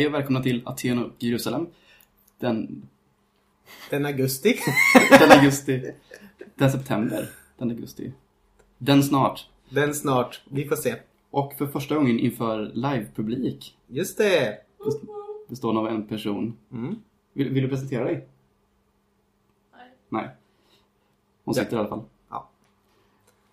Hej 0.00 0.06
och 0.06 0.14
välkomna 0.14 0.42
till 0.42 0.62
Aten 0.66 1.04
och 1.04 1.10
Jerusalem. 1.18 1.66
Den, 2.38 2.82
Den 3.90 4.06
augusti. 4.06 4.56
den 5.18 5.32
augusti. 5.32 5.92
Den 6.54 6.70
september. 6.70 7.28
Den 7.58 7.70
augusti. 7.70 8.12
Den 8.78 9.02
snart. 9.02 9.48
Den 9.70 9.94
snart. 9.94 10.42
Vi 10.50 10.68
får 10.68 10.76
se. 10.76 10.96
Och 11.30 11.54
för 11.58 11.66
första 11.66 11.94
gången 11.94 12.18
inför 12.18 12.70
livepublik. 12.74 13.78
Just 13.86 14.18
det. 14.18 14.58
Bestående 15.48 15.80
av 15.80 15.88
en 15.88 16.06
person. 16.06 16.56
Mm. 16.72 16.94
Vill, 17.32 17.50
vill 17.50 17.62
du 17.62 17.68
presentera 17.68 18.04
dig? 18.04 18.28
Nej. 19.72 19.90
Nej. 20.08 20.28
Hon 21.44 21.54
sitter 21.54 21.76
i 21.76 21.78
alla 21.78 21.88
fall. 21.88 22.02
Ja. 22.30 22.48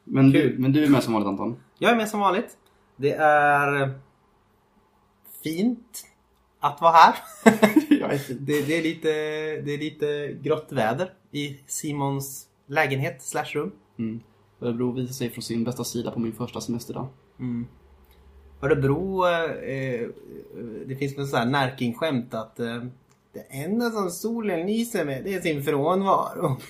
Men 0.03 0.29
du, 0.29 0.55
men 0.59 0.71
du 0.71 0.83
är 0.83 0.89
med 0.89 1.03
som 1.03 1.13
vanligt 1.13 1.27
Anton. 1.27 1.57
Jag 1.77 1.91
är 1.91 1.95
med 1.95 2.09
som 2.09 2.19
vanligt. 2.19 2.57
Det 2.95 3.13
är 3.13 3.99
fint 5.43 6.07
att 6.67 6.81
vara 6.81 6.91
här. 6.91 7.15
Det, 8.39 8.61
det, 8.61 8.77
är 8.77 8.81
lite, 8.81 9.07
det 9.61 9.73
är 9.73 9.77
lite 9.77 10.37
grått 10.41 10.67
väder 10.69 11.13
i 11.31 11.59
Simons 11.67 12.47
lägenhet 12.67 13.21
slash 13.21 13.45
rum. 13.53 13.71
Mm. 13.99 14.19
Örebro 14.61 14.91
visar 14.91 15.13
sig 15.13 15.29
från 15.29 15.41
sin 15.41 15.63
bästa 15.63 15.83
sida 15.83 16.11
på 16.11 16.19
min 16.19 16.33
första 16.33 16.61
semesterdag. 16.61 17.07
Mm. 17.39 17.67
Örebro, 18.61 19.27
eh, 19.27 20.07
det 20.85 20.95
finns 20.95 21.17
väl 21.17 21.25
här 21.25 21.45
Närking-skämt 21.45 22.33
att 22.33 22.59
eh, 22.59 22.83
det 23.33 23.39
enda 23.49 23.89
som 23.89 24.09
solen 24.09 24.67
lyser 24.67 25.05
med 25.05 25.23
det 25.23 25.33
är 25.33 25.41
sin 25.41 25.63
frånvaro. 25.63 26.57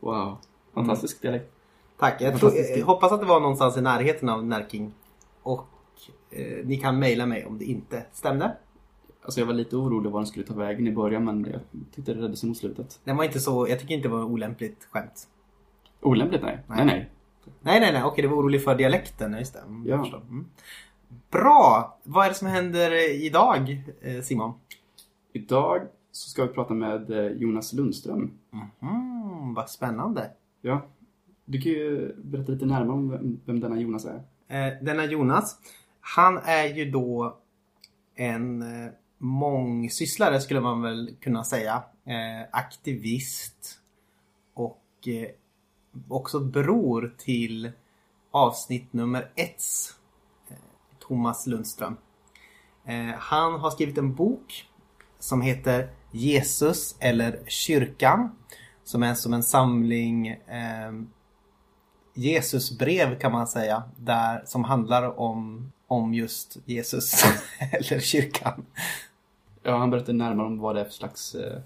Wow. 0.00 0.38
Fantastisk 0.74 1.22
dialekt. 1.22 1.52
Tack. 1.98 2.20
Jag, 2.20 2.40
tror, 2.40 2.52
jag 2.56 2.86
hoppas 2.86 3.12
att 3.12 3.20
det 3.20 3.26
var 3.26 3.40
någonstans 3.40 3.76
i 3.76 3.80
närheten 3.80 4.28
av 4.28 4.46
Närking. 4.46 4.94
Och 5.42 5.66
eh, 6.30 6.66
ni 6.66 6.76
kan 6.76 6.98
mejla 6.98 7.26
mig 7.26 7.46
om 7.46 7.58
det 7.58 7.64
inte 7.64 8.02
stämde. 8.12 8.56
Alltså 9.22 9.40
jag 9.40 9.46
var 9.46 9.54
lite 9.54 9.76
orolig 9.76 10.10
var 10.10 10.20
den 10.20 10.26
skulle 10.26 10.46
ta 10.46 10.54
vägen 10.54 10.86
i 10.86 10.92
början 10.92 11.24
men 11.24 11.44
jag 11.52 11.60
tyckte 11.94 12.12
det 12.12 12.18
räddade 12.18 12.36
sig 12.36 12.48
mot 12.48 12.58
slutet. 12.58 13.00
Den 13.04 13.16
var 13.16 13.24
inte 13.24 13.40
så, 13.40 13.66
jag 13.68 13.80
tycker 13.80 13.94
inte 13.94 14.08
det 14.08 14.12
var 14.14 14.24
olämpligt 14.24 14.88
skämt. 14.90 15.28
Olämpligt 16.00 16.42
nej. 16.42 16.58
Nej 16.66 16.76
Nej. 16.76 16.86
nej. 16.86 17.10
Nej, 17.60 17.80
nej, 17.80 17.92
nej. 17.92 18.02
Okej, 18.04 18.22
det 18.22 18.28
var 18.28 18.36
orolig 18.36 18.64
för 18.64 18.74
dialekten. 18.74 19.32
Just 19.38 19.52
det. 19.52 19.60
Mm, 19.60 19.86
Ja. 19.86 20.22
Mm. 20.28 20.46
Bra! 21.30 21.98
Vad 22.02 22.24
är 22.24 22.28
det 22.28 22.34
som 22.34 22.48
händer 22.48 23.10
idag, 23.24 23.84
eh, 24.00 24.20
Simon? 24.22 24.52
Idag 25.32 25.80
så 26.12 26.30
ska 26.30 26.42
vi 26.46 26.48
prata 26.52 26.74
med 26.74 27.10
eh, 27.10 27.26
Jonas 27.26 27.72
Lundström. 27.72 28.30
Mm, 28.82 29.54
vad 29.54 29.70
spännande. 29.70 30.30
Ja. 30.62 30.86
Du 31.44 31.60
kan 31.60 31.72
ju 31.72 32.14
berätta 32.16 32.52
lite 32.52 32.66
närmare 32.66 32.92
om 32.96 33.10
vem, 33.10 33.40
vem 33.44 33.60
denna 33.60 33.80
Jonas 33.80 34.04
är. 34.04 34.22
Eh, 34.48 34.72
denna 34.82 35.04
Jonas, 35.04 35.58
han 36.16 36.38
är 36.38 36.64
ju 36.64 36.90
då 36.90 37.38
en 38.14 38.62
eh, 38.62 38.90
mångsysslare 39.18 40.40
skulle 40.40 40.60
man 40.60 40.82
väl 40.82 41.16
kunna 41.20 41.44
säga. 41.44 41.82
Eh, 42.04 42.48
aktivist 42.50 43.78
och 44.54 44.84
eh, 45.06 45.28
också 46.08 46.40
bror 46.40 47.14
till 47.18 47.72
avsnitt 48.30 48.92
nummer 48.92 49.30
ett. 49.34 49.62
Eh, 50.48 50.56
Thomas 50.98 51.46
Lundström. 51.46 51.96
Eh, 52.84 53.14
han 53.18 53.60
har 53.60 53.70
skrivit 53.70 53.98
en 53.98 54.14
bok 54.14 54.68
som 55.18 55.42
heter 55.42 55.90
Jesus 56.10 56.96
eller 57.00 57.40
kyrkan. 57.46 58.36
Som 58.84 59.02
är 59.02 59.14
som 59.14 59.34
en 59.34 59.42
samling 59.42 60.28
eh, 60.28 60.92
Jesusbrev 62.14 63.18
kan 63.18 63.32
man 63.32 63.46
säga. 63.46 63.82
Där, 63.96 64.42
som 64.46 64.64
handlar 64.64 65.20
om, 65.20 65.72
om 65.90 66.14
just 66.14 66.56
Jesus 66.64 67.24
eller 67.58 68.00
kyrkan. 68.00 68.66
Ja, 69.62 69.76
han 69.76 69.90
berättar 69.90 70.12
närmare 70.12 70.46
om 70.46 70.58
vad 70.58 70.74
det 70.76 70.80
är 70.80 70.84
för 70.84 70.92
slags 70.92 71.34
eh, 71.34 71.58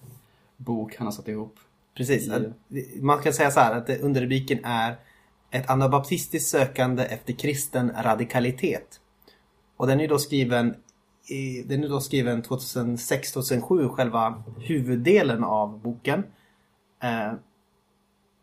bok 0.57 0.97
han 0.97 1.07
har 1.07 1.13
satt 1.13 1.29
ihop. 1.29 1.57
Precis. 1.97 2.31
Att- 2.31 2.43
Man 3.01 3.23
kan 3.23 3.33
säga 3.33 3.51
så 3.51 3.61
här 3.61 3.75
att 3.75 3.91
underrubriken 3.91 4.65
är 4.65 4.97
Ett 5.51 5.71
anabaptistiskt 5.71 6.49
sökande 6.51 7.05
efter 7.05 7.33
kristen 7.33 7.93
radikalitet. 8.03 9.01
Och 9.77 9.87
den 9.87 10.01
är 10.01 10.09
då 10.09 10.19
skriven 10.19 10.75
i, 11.29 11.63
den 11.63 11.85
är 11.85 11.89
då 11.89 12.01
skriven 12.01 12.43
2006-2007, 12.43 13.89
själva 13.89 14.43
huvuddelen 14.59 15.45
av 15.45 15.81
boken. 15.83 16.25
Eh, 17.03 17.33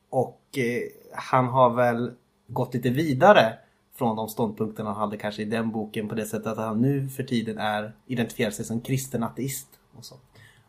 och 0.10 0.42
eh, 0.58 0.82
han 1.14 1.46
har 1.48 1.70
väl 1.70 2.12
gått 2.48 2.74
lite 2.74 2.90
vidare 2.90 3.54
från 4.02 4.16
de 4.16 4.30
ståndpunkterna 4.30 4.90
han 4.90 5.00
hade 5.00 5.18
kanske 5.18 5.42
i 5.42 5.46
den 5.46 5.72
boken 5.72 6.10
på 6.10 6.16
det 6.16 6.26
sättet 6.26 6.48
att 6.48 6.58
han 6.58 6.82
nu 6.82 7.10
för 7.10 7.24
tiden 7.24 7.58
är 7.58 7.94
identifierar 8.08 8.52
sig 8.52 8.66
som 8.66 8.82
kristen 8.82 9.24
ateist. 9.24 9.68
Och, 9.98 10.06
så. 10.06 10.16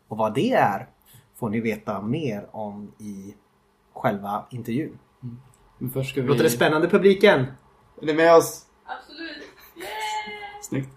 och 0.07 0.17
vad 0.17 0.33
det 0.33 0.51
är 0.51 0.87
får 1.35 1.49
ni 1.49 1.59
veta 1.59 2.01
mer 2.01 2.47
om 2.51 2.91
i 2.99 3.33
själva 3.93 4.45
intervjun. 4.49 4.99
Men 5.77 5.89
först 5.91 6.09
ska 6.09 6.21
vi... 6.21 6.27
Låter 6.27 6.43
det 6.43 6.49
spännande 6.49 6.89
publiken? 6.89 7.39
Är 8.01 8.05
ni 8.05 8.13
med 8.13 8.35
oss? 8.35 8.65
Absolut. 8.85 9.37
Yeah! 9.77 9.87
Snyggt. 10.61 10.89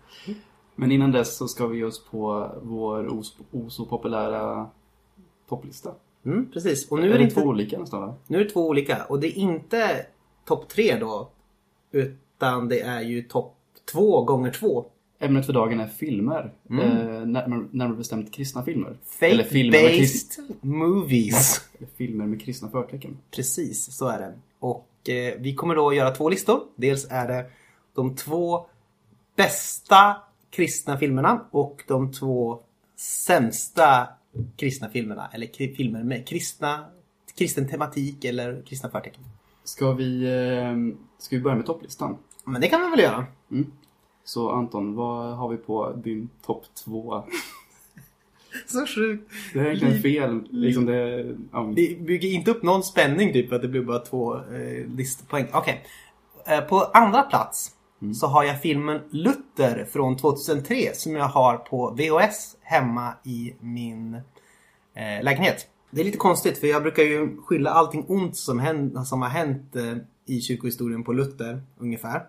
Men 0.74 0.92
innan 0.92 1.12
dess 1.12 1.36
så 1.36 1.48
ska 1.48 1.66
vi 1.66 1.78
ge 1.78 1.84
oss 1.84 2.04
på 2.04 2.50
vår 2.62 3.14
os, 3.53 3.76
populära 3.88 4.70
topplista. 5.48 5.91
Mm, 6.24 6.50
precis. 6.50 6.91
Och 6.91 6.98
Nu 6.98 7.10
är 7.10 7.14
är 7.14 7.18
det 7.18 7.24
det 7.24 7.30
två 7.30 7.41
inte, 7.41 7.48
olika 7.48 7.78
nästan 7.78 8.00
va? 8.00 8.14
nu 8.26 8.41
är 8.41 8.44
det 8.44 8.50
två 8.50 8.68
olika. 8.68 9.04
Och 9.04 9.20
det 9.20 9.26
är 9.26 9.38
inte 9.38 10.06
topp 10.44 10.68
tre 10.68 10.98
då. 10.98 11.30
Utan 12.36 12.69
det 12.69 12.80
är 12.80 13.00
ju 13.00 13.22
topp 13.22 13.56
två 13.92 14.24
gånger 14.24 14.50
två. 14.50 14.84
Ämnet 15.19 15.47
för 15.47 15.52
dagen 15.52 15.80
är 15.80 15.86
filmer. 15.86 16.52
Mm. 16.70 16.80
Eh, 16.80 17.26
närmare, 17.26 17.69
närmare 17.70 17.97
bestämt 17.97 18.32
kristna 18.34 18.62
filmer. 18.64 18.97
Eller 19.20 19.44
filmer 19.44 19.82
med, 19.82 19.91
krist, 19.91 20.38
Faith-based 20.38 20.54
movies. 20.66 21.60
filmer 21.97 22.26
med 22.26 22.42
kristna 22.42 22.69
förtecken. 22.69 23.19
Precis, 23.30 23.97
så 23.97 24.08
är 24.08 24.19
det. 24.19 24.34
Och 24.58 25.08
eh, 25.08 25.34
vi 25.41 25.54
kommer 25.54 25.74
då 25.74 25.88
att 25.88 25.97
göra 25.97 26.10
två 26.10 26.28
listor. 26.28 26.60
Dels 26.76 27.06
är 27.10 27.28
det 27.28 27.47
de 27.94 28.16
två 28.16 28.66
bästa 29.36 30.16
kristna 30.50 30.98
filmerna 30.98 31.44
och 31.50 31.84
de 31.88 32.12
två 32.12 32.60
sämsta 32.97 34.08
kristna 34.56 34.88
filmerna. 34.88 35.30
Eller 35.32 35.47
kri- 35.47 35.74
filmer 35.74 36.03
med 36.03 36.28
kristna, 36.28 36.84
kristen 37.38 37.68
tematik 37.68 38.24
eller 38.24 38.62
kristna 38.66 38.91
förtecken. 38.91 39.24
Ska 39.64 39.92
vi, 39.92 40.24
eh, 40.24 40.98
ska 41.18 41.36
vi 41.36 41.42
börja 41.42 41.56
med 41.56 41.66
topplistan? 41.66 42.16
Men 42.47 42.61
det 42.61 42.69
kan 42.69 42.81
vi 42.81 42.91
väl 42.91 43.01
göra. 43.01 43.27
Mm. 43.51 43.73
Så 44.25 44.51
Anton, 44.51 44.95
vad 44.95 45.37
har 45.37 45.49
vi 45.49 45.57
på 45.57 45.93
din 45.93 46.29
topp 46.47 46.65
två? 46.84 47.25
Så 48.67 48.87
sjukt. 48.87 49.33
Det 49.53 49.61
är 49.61 49.65
egentligen 49.65 50.03
fel. 50.03 50.49
Liksom 50.51 50.87
det, 50.87 51.34
ja, 51.53 51.62
Vi 51.62 51.97
bygger 51.97 52.29
inte 52.29 52.51
upp 52.51 52.62
någon 52.62 52.83
spänning 52.83 53.33
typ 53.33 53.53
att 53.53 53.62
det 53.62 53.69
blir 53.69 53.83
bara 53.83 53.99
två 53.99 54.37
eh, 54.37 54.87
listpoäng. 54.97 55.47
Okej. 55.53 55.87
Eh, 56.47 56.61
på 56.61 56.81
andra 56.81 57.23
plats 57.23 57.73
så 58.15 58.27
har 58.27 58.45
jag 58.45 58.63
filmen 58.63 59.01
Luther 59.11 59.84
från 59.84 60.17
2003 60.17 60.77
som 60.95 61.17
jag 61.17 61.25
har 61.25 61.57
på 61.57 61.91
VHS 61.91 62.57
hemma 62.63 63.15
i 63.25 63.55
min 63.61 64.15
eh, 64.95 65.23
lägenhet. 65.23 65.67
Det 65.91 66.01
är 66.01 66.05
lite 66.05 66.19
konstigt 66.19 66.59
för 66.59 66.67
jag 66.67 66.83
brukar 66.83 67.03
ju 67.03 67.37
skylla 67.43 67.71
allting 67.71 68.05
ont 68.09 68.37
som, 68.37 68.59
hänt, 68.59 69.07
som 69.07 69.23
har 69.23 69.28
hänt 69.28 69.77
eh, 69.77 69.97
i 70.27 70.41
kyrkohistorien 70.41 71.05
på 71.05 71.13
Luther 71.13 71.63
ungefär. 71.78 72.23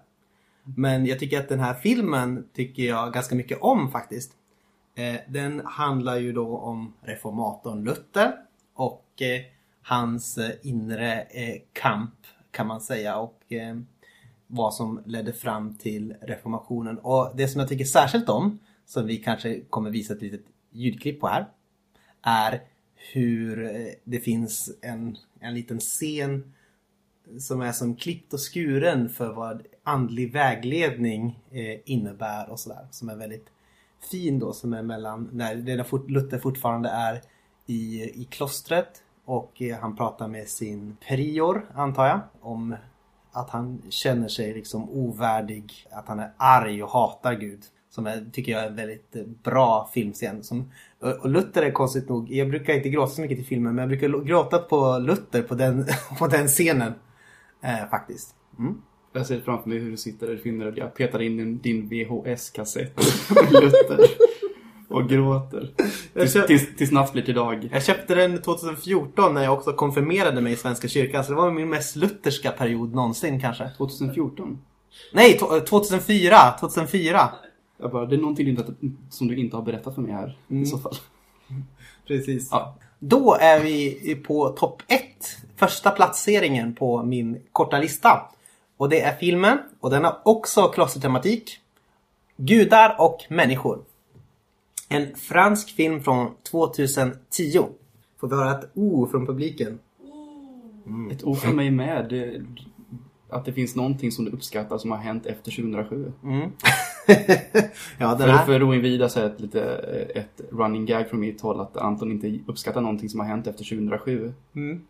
Men 0.75 1.05
jag 1.05 1.19
tycker 1.19 1.39
att 1.39 1.49
den 1.49 1.59
här 1.59 1.73
filmen 1.73 2.47
tycker 2.53 2.83
jag 2.83 3.13
ganska 3.13 3.35
mycket 3.35 3.61
om 3.61 3.91
faktiskt. 3.91 4.31
Eh, 4.95 5.15
den 5.27 5.61
handlar 5.65 6.17
ju 6.17 6.33
då 6.33 6.57
om 6.57 6.93
reformatorn 7.01 7.83
Luther 7.83 8.35
och 8.73 9.21
eh, 9.21 9.41
hans 9.81 10.37
eh, 10.37 10.51
inre 10.61 11.27
kamp 11.73 12.13
kan 12.51 12.67
man 12.67 12.81
säga 12.81 13.17
och 13.17 13.53
vad 14.47 14.73
som 14.73 15.01
ledde 15.05 15.33
fram 15.33 15.75
till 15.75 16.15
reformationen. 16.21 16.97
Och 16.97 17.31
det 17.35 17.47
som 17.47 17.59
jag 17.59 17.69
tycker 17.69 17.85
särskilt 17.85 18.29
om, 18.29 18.59
som 18.85 19.05
vi 19.07 19.17
kanske 19.17 19.61
kommer 19.61 19.89
visa 19.89 20.13
ett 20.13 20.21
litet 20.21 20.45
ljudklipp 20.71 21.19
på 21.19 21.27
här, 21.27 21.47
är 22.21 22.61
hur 22.95 23.71
det 24.03 24.19
finns 24.19 24.71
en, 24.81 25.17
en 25.39 25.53
liten 25.53 25.79
scen 25.79 26.53
som 27.39 27.61
är 27.61 27.71
som 27.71 27.95
klippt 27.95 28.33
och 28.33 28.53
skuren 28.53 29.09
för 29.09 29.33
vad 29.33 29.61
andlig 29.87 30.33
vägledning 30.33 31.39
eh, 31.51 31.79
innebär 31.85 32.49
och 32.49 32.59
sådär. 32.59 32.87
Som 32.91 33.09
är 33.09 33.15
väldigt 33.15 33.47
fin 34.11 34.39
då 34.39 34.53
som 34.53 34.73
är 34.73 34.81
mellan 34.83 35.29
när 35.33 35.83
fort- 35.83 36.09
Luther 36.09 36.39
fortfarande 36.39 36.89
är 36.89 37.21
i, 37.65 38.03
i 38.21 38.27
klostret 38.31 39.03
och 39.25 39.61
eh, 39.61 39.79
han 39.79 39.95
pratar 39.95 40.27
med 40.27 40.47
sin 40.47 40.97
prior 41.07 41.65
antar 41.73 42.07
jag 42.07 42.19
om 42.41 42.75
att 43.31 43.49
han 43.49 43.81
känner 43.89 44.27
sig 44.27 44.53
liksom 44.53 44.89
ovärdig, 44.89 45.73
att 45.91 46.07
han 46.07 46.19
är 46.19 46.31
arg 46.37 46.83
och 46.83 46.89
hatar 46.89 47.33
Gud. 47.33 47.59
Som 47.89 48.07
är, 48.07 48.29
tycker 48.33 48.51
jag 48.51 48.63
är 48.63 48.67
en 48.67 48.75
väldigt 48.75 49.15
eh, 49.15 49.23
bra 49.43 49.89
filmscen. 49.93 50.43
Som, 50.43 50.71
och 51.21 51.29
Luther 51.29 51.61
är 51.61 51.71
konstigt 51.71 52.09
nog, 52.09 52.31
jag 52.31 52.49
brukar 52.49 52.73
inte 52.73 52.89
gråta 52.89 53.11
så 53.11 53.21
mycket 53.21 53.37
till 53.37 53.45
filmer 53.45 53.71
men 53.71 53.77
jag 53.77 53.99
brukar 53.99 54.23
gråta 54.25 54.57
på 54.59 54.97
Luther 54.97 55.41
på 55.41 55.55
den, 55.55 55.85
på 56.19 56.27
den 56.27 56.47
scenen. 56.47 56.93
Eh, 57.61 57.89
faktiskt. 57.89 58.35
Mm. 58.59 58.81
Jag 59.17 59.25
ser 59.27 59.39
framför 59.41 59.69
mig 59.69 59.77
hur 59.77 59.91
du 59.91 59.97
sitter 59.97 60.33
i 60.33 60.37
filmen 60.37 60.67
och 60.67 60.77
jag 60.77 60.93
petar 60.93 61.21
in 61.21 61.57
din, 61.57 61.89
VHS-kassett 61.89 62.97
med 63.35 63.63
Luther 63.63 63.99
och 64.87 65.09
gråter. 65.09 65.71
Tills, 66.13 66.33
köpt- 66.33 66.47
tills, 66.47 66.75
tills 66.75 66.91
natt 66.91 67.13
blir 67.13 67.23
till 67.23 67.33
dag. 67.35 67.69
Jag 67.71 67.83
köpte 67.83 68.15
den 68.15 68.41
2014 68.41 69.33
när 69.33 69.43
jag 69.43 69.53
också 69.53 69.73
konfirmerade 69.73 70.41
mig 70.41 70.53
i 70.53 70.55
Svenska 70.55 70.87
kyrkan. 70.87 71.23
Så 71.23 71.29
det 71.31 71.35
var 71.37 71.51
min 71.51 71.69
mest 71.69 71.95
lutherska 71.95 72.51
period 72.51 72.95
någonsin 72.95 73.41
kanske. 73.41 73.69
2014. 73.77 74.59
Nej, 75.13 75.37
to- 75.41 75.59
2004! 75.65 76.35
2004! 76.59 77.29
Jag 77.81 77.91
bara, 77.91 78.05
det 78.05 78.15
är 78.15 78.19
någonting 78.19 78.57
som 79.09 79.27
du 79.27 79.35
inte 79.37 79.55
har 79.55 79.63
berättat 79.63 79.95
för 79.95 80.01
mig 80.01 80.11
här 80.11 80.37
i 80.47 80.65
så 80.65 80.77
fall. 80.77 80.95
Precis. 82.07 82.47
Ja. 82.51 82.75
Då 82.99 83.37
är 83.39 83.59
vi 83.59 84.15
på 84.27 84.49
topp 84.49 84.81
1. 84.87 85.01
Första 85.55 85.91
placeringen 85.91 86.75
på 86.75 87.03
min 87.03 87.37
korta 87.51 87.79
lista. 87.79 88.21
Och 88.77 88.89
det 88.89 89.01
är 89.01 89.15
filmen, 89.15 89.57
och 89.79 89.89
den 89.89 90.03
har 90.03 90.17
också 90.25 90.67
klostertematik. 90.67 91.59
Gudar 92.37 92.95
och 92.99 93.23
människor. 93.29 93.79
En 94.89 95.15
fransk 95.15 95.75
film 95.75 96.03
från 96.03 96.31
2010. 96.43 97.65
Får 98.19 98.27
vi 98.27 98.35
höra 98.35 98.59
ett 98.59 98.69
O 98.73 99.07
från 99.11 99.25
publiken? 99.25 99.79
Ett 101.11 101.23
ord 101.23 101.37
för 101.37 101.53
mig 101.53 101.71
med. 101.71 102.09
Det, 102.09 102.41
att 103.29 103.45
det 103.45 103.53
finns 103.53 103.75
någonting 103.75 104.11
som 104.11 104.25
du 104.25 104.31
uppskattar 104.31 104.77
som 104.77 104.91
har 104.91 104.97
hänt 104.97 105.25
efter 105.25 105.51
2007. 105.51 106.11
Mm. 106.23 106.41
ja, 107.97 108.07
den 108.07 108.17
För, 108.17 108.27
här... 108.27 108.45
för 108.45 108.59
Roin 108.59 108.81
Vida 108.81 109.09
så 109.09 109.19
är 109.19 109.25
ett, 109.25 109.39
lite, 109.39 109.61
ett 110.15 110.41
running 110.51 110.85
gag 110.85 111.09
från 111.09 111.19
mitt 111.19 111.41
håll 111.41 111.59
att 111.59 111.77
Anton 111.77 112.11
inte 112.11 112.39
uppskattar 112.47 112.81
någonting 112.81 113.09
som 113.09 113.19
har 113.19 113.27
hänt 113.27 113.47
efter 113.47 113.63
2007. 113.63 114.33
Mm. 114.55 114.81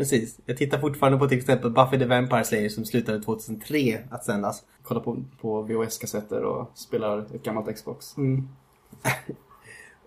Precis. 0.00 0.40
Jag 0.46 0.56
tittar 0.56 0.78
fortfarande 0.78 1.18
på 1.18 1.28
till 1.28 1.38
exempel 1.38 1.70
Buffy 1.70 1.98
the 1.98 2.04
Vampire 2.04 2.44
Slayer 2.44 2.68
som 2.68 2.84
slutade 2.84 3.22
2003 3.22 3.98
att 4.10 4.24
sändas. 4.24 4.62
Kollar 4.82 5.00
på, 5.00 5.24
på 5.40 5.62
VHS-kassetter 5.62 6.42
och 6.42 6.70
spelar 6.74 7.18
ett 7.18 7.42
gammalt 7.42 7.76
Xbox. 7.76 8.16
Mm. 8.16 8.48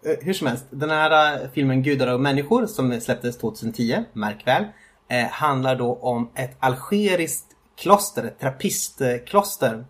Eh, 0.06 0.16
hur 0.22 0.34
som 0.34 0.48
helst, 0.48 0.66
den 0.70 0.90
här 0.90 1.44
eh, 1.44 1.50
filmen 1.50 1.84
Gudar 1.84 2.14
och 2.14 2.20
människor 2.20 2.66
som 2.66 3.02
släpptes 3.02 3.38
2010, 3.38 4.04
märk 4.14 4.48
väl, 4.48 4.66
eh, 5.08 5.28
handlar 5.28 5.76
då 5.76 5.96
om 5.96 6.30
ett 6.36 6.58
algeriskt 6.60 7.46
kloster, 7.76 8.24
ett 8.24 8.40
trappistkloster. 8.40 9.86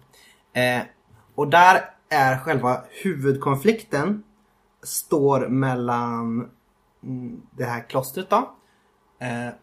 Eh, 0.54 0.82
och 1.36 1.48
där 1.48 1.90
är 2.10 2.38
själva 2.38 2.84
huvudkonflikten 3.04 4.24
står 4.84 5.48
mellan 5.48 6.50
mm, 7.04 7.42
det 7.58 7.66
här 7.66 7.90
klostret 7.90 8.30
då 8.30 8.56
eh, 9.20 9.54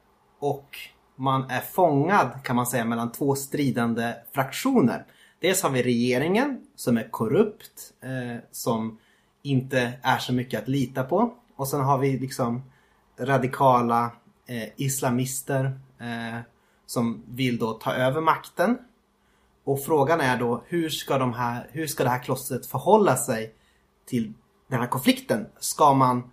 och 0.41 0.79
man 1.17 1.51
är 1.51 1.61
fångad 1.61 2.31
kan 2.45 2.57
man 2.57 2.67
säga 2.67 2.85
mellan 2.85 3.13
två 3.13 3.35
stridande 3.35 4.15
fraktioner. 4.33 5.05
Dels 5.41 5.63
har 5.63 5.71
vi 5.71 5.83
regeringen 5.83 6.67
som 6.77 6.97
är 6.97 7.11
korrupt, 7.11 7.93
eh, 8.01 8.43
som 8.51 8.99
inte 9.43 9.93
är 10.03 10.19
så 10.19 10.33
mycket 10.33 10.63
att 10.63 10.69
lita 10.69 11.05
på. 11.05 11.35
Och 11.57 11.69
sen 11.69 11.81
har 11.81 11.99
vi 11.99 12.19
liksom 12.19 12.63
radikala 13.19 14.13
eh, 14.47 14.69
islamister 14.77 15.65
eh, 15.99 16.41
som 16.87 17.23
vill 17.29 17.59
då 17.59 17.73
ta 17.73 17.93
över 17.93 18.21
makten. 18.21 18.79
Och 19.65 19.85
frågan 19.85 20.21
är 20.21 20.39
då 20.39 20.63
hur 20.67 20.89
ska, 20.89 21.19
de 21.19 21.33
här, 21.33 21.69
hur 21.73 21.87
ska 21.87 22.05
det 22.05 22.11
här 22.11 22.23
klostret 22.23 22.67
förhålla 22.67 23.17
sig 23.17 23.55
till 24.07 24.33
den 24.69 24.81
här 24.81 24.87
konflikten? 24.87 25.47
Ska 25.59 25.95
man 25.95 26.31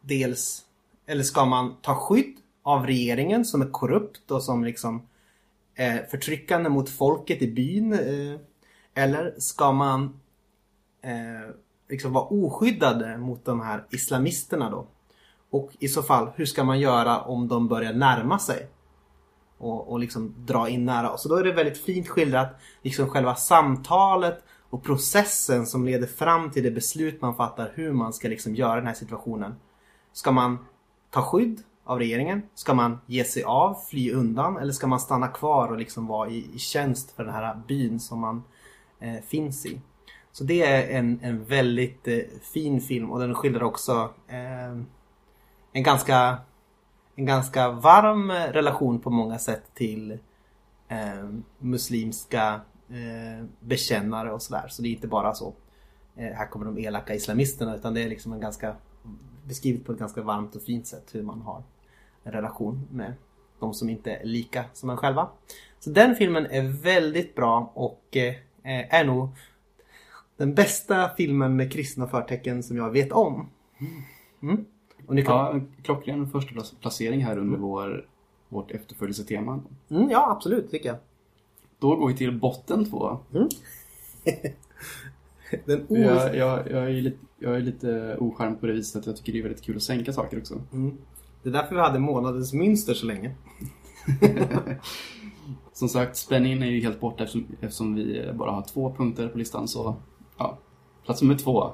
dels, 0.00 0.64
eller 1.06 1.22
ska 1.22 1.44
man 1.44 1.76
ta 1.82 1.94
skydd 1.94 2.37
av 2.68 2.86
regeringen 2.86 3.44
som 3.44 3.62
är 3.62 3.70
korrupt 3.70 4.30
och 4.30 4.42
som 4.42 4.64
liksom 4.64 5.02
är 5.74 6.06
förtryckande 6.10 6.68
mot 6.68 6.90
folket 6.90 7.42
i 7.42 7.52
byn? 7.52 7.92
Eh, 7.92 8.40
eller 8.94 9.34
ska 9.38 9.72
man 9.72 10.20
eh, 11.02 11.54
liksom 11.88 12.12
vara 12.12 12.24
oskyddade 12.24 13.18
mot 13.18 13.44
de 13.44 13.60
här 13.60 13.84
islamisterna 13.90 14.70
då? 14.70 14.86
Och 15.50 15.70
i 15.78 15.88
så 15.88 16.02
fall, 16.02 16.30
hur 16.34 16.44
ska 16.44 16.64
man 16.64 16.80
göra 16.80 17.20
om 17.20 17.48
de 17.48 17.68
börjar 17.68 17.92
närma 17.92 18.38
sig? 18.38 18.68
Och, 19.58 19.92
och 19.92 19.98
liksom 19.98 20.34
dra 20.38 20.68
in 20.68 20.84
nära. 20.84 21.16
Så 21.16 21.28
då 21.28 21.36
är 21.36 21.44
det 21.44 21.52
väldigt 21.52 21.78
fint 21.78 22.08
skildrat, 22.08 22.56
liksom 22.82 23.08
själva 23.08 23.34
samtalet 23.34 24.44
och 24.70 24.84
processen 24.84 25.66
som 25.66 25.84
leder 25.84 26.06
fram 26.06 26.50
till 26.50 26.62
det 26.62 26.70
beslut 26.70 27.20
man 27.20 27.34
fattar 27.34 27.72
hur 27.74 27.92
man 27.92 28.12
ska 28.12 28.28
liksom 28.28 28.54
göra 28.54 28.76
den 28.76 28.86
här 28.86 28.94
situationen. 28.94 29.54
Ska 30.12 30.30
man 30.30 30.58
ta 31.10 31.22
skydd 31.22 31.62
av 31.88 31.98
regeringen? 31.98 32.42
Ska 32.54 32.74
man 32.74 32.98
ge 33.06 33.24
sig 33.24 33.42
av, 33.42 33.74
fly 33.90 34.12
undan? 34.12 34.56
Eller 34.56 34.72
ska 34.72 34.86
man 34.86 35.00
stanna 35.00 35.28
kvar 35.28 35.68
och 35.68 35.78
liksom 35.78 36.06
vara 36.06 36.30
i, 36.30 36.46
i 36.54 36.58
tjänst 36.58 37.10
för 37.10 37.24
den 37.24 37.34
här 37.34 37.60
byn 37.68 38.00
som 38.00 38.20
man 38.20 38.44
eh, 39.00 39.22
finns 39.22 39.66
i? 39.66 39.80
Så 40.32 40.44
det 40.44 40.62
är 40.62 40.98
en, 40.98 41.20
en 41.22 41.44
väldigt 41.44 42.08
eh, 42.08 42.18
fin 42.42 42.80
film 42.80 43.10
och 43.10 43.20
den 43.20 43.34
skildrar 43.34 43.62
också 43.62 44.10
eh, 44.28 44.82
en 45.72 45.82
ganska 45.82 46.38
en 47.14 47.26
ganska 47.26 47.70
varm 47.70 48.30
eh, 48.30 48.34
relation 48.34 49.00
på 49.00 49.10
många 49.10 49.38
sätt 49.38 49.62
till 49.74 50.18
eh, 50.88 51.28
muslimska 51.58 52.60
eh, 52.88 53.46
bekännare 53.60 54.32
och 54.32 54.42
sådär. 54.42 54.66
Så 54.68 54.82
det 54.82 54.88
är 54.88 54.92
inte 54.92 55.08
bara 55.08 55.34
så 55.34 55.54
eh, 56.16 56.32
här 56.32 56.46
kommer 56.46 56.66
de 56.66 56.78
elaka 56.78 57.14
islamisterna 57.14 57.76
utan 57.76 57.94
det 57.94 58.02
är 58.02 58.08
liksom 58.08 58.32
en 58.32 58.40
ganska 58.40 58.76
beskrivet 59.44 59.84
på 59.84 59.92
ett 59.92 59.98
ganska 59.98 60.22
varmt 60.22 60.56
och 60.56 60.62
fint 60.62 60.86
sätt 60.86 61.04
hur 61.12 61.22
man 61.22 61.40
har 61.40 61.62
relation 62.32 62.88
med 62.92 63.14
de 63.60 63.74
som 63.74 63.90
inte 63.90 64.12
är 64.12 64.24
lika 64.24 64.64
som 64.72 64.90
en 64.90 64.96
själva. 64.96 65.28
Så 65.78 65.90
den 65.90 66.14
filmen 66.14 66.46
är 66.46 66.82
väldigt 66.82 67.34
bra 67.34 67.72
och 67.74 68.16
eh, 68.16 68.34
är 68.94 69.04
nog 69.04 69.28
den 70.36 70.54
bästa 70.54 71.10
filmen 71.16 71.56
med 71.56 71.72
kristna 71.72 72.06
förtecken 72.08 72.62
som 72.62 72.76
jag 72.76 72.90
vet 72.90 73.12
om. 73.12 73.48
Mm. 74.42 74.64
Och 75.06 75.14
ni 75.14 75.22
kan... 75.22 75.36
Ja, 75.36 75.60
klockren 75.82 76.30
första 76.30 76.54
plac- 76.54 76.74
placering 76.80 77.24
här 77.24 77.38
under 77.38 77.58
vår, 77.58 78.08
vårt 78.48 78.70
efterföljelsetema. 78.70 79.60
Mm, 79.90 80.10
ja, 80.10 80.30
absolut 80.30 80.70
tycker 80.70 80.88
jag. 80.88 80.98
Då 81.78 81.96
går 81.96 82.08
vi 82.08 82.14
till 82.14 82.38
botten 82.38 82.90
två. 82.90 83.18
Den 85.64 85.86
o... 85.88 85.96
Jag, 85.96 86.36
jag, 86.36 86.70
jag, 86.70 86.84
är 86.84 86.90
lite, 87.00 87.18
jag 87.38 87.56
är 87.56 87.60
lite 87.60 88.16
oskärm 88.16 88.56
på 88.56 88.66
det 88.66 88.72
viset 88.72 89.00
att 89.00 89.06
jag 89.06 89.16
tycker 89.16 89.32
det 89.32 89.38
är 89.38 89.42
väldigt 89.42 89.62
kul 89.62 89.76
att 89.76 89.82
sänka 89.82 90.12
saker 90.12 90.38
också. 90.38 90.60
Mm. 90.72 90.98
Det 91.42 91.48
är 91.48 91.52
därför 91.52 91.74
vi 91.74 91.80
hade 91.80 91.98
månadens 91.98 92.52
mönster 92.52 92.94
så 92.94 93.06
länge. 93.06 93.34
Som 95.72 95.88
sagt, 95.88 96.16
spänningen 96.16 96.62
är 96.62 96.66
ju 96.66 96.80
helt 96.80 97.00
borta 97.00 97.24
eftersom, 97.24 97.46
eftersom 97.60 97.94
vi 97.94 98.30
bara 98.34 98.50
har 98.50 98.62
två 98.62 98.94
punkter 98.94 99.28
på 99.28 99.38
listan. 99.38 99.68
Så, 99.68 99.96
ja. 100.38 100.58
Plats 101.04 101.22
nummer 101.22 101.34
två. 101.34 101.70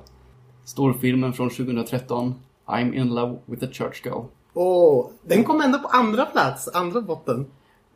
Storfilmen 0.65 1.33
från 1.33 1.51
2013. 1.51 2.35
I'm 2.67 2.95
in 2.95 3.15
love 3.15 3.39
with 3.47 3.65
a 3.65 3.69
church 3.73 4.07
girl. 4.07 4.23
Åh, 4.55 5.07
den 5.23 5.45
kom 5.45 5.61
ändå 5.61 5.79
på 5.79 5.89
andra 5.89 6.27
plats, 6.27 6.69
andra 6.75 7.01
botten. 7.01 7.47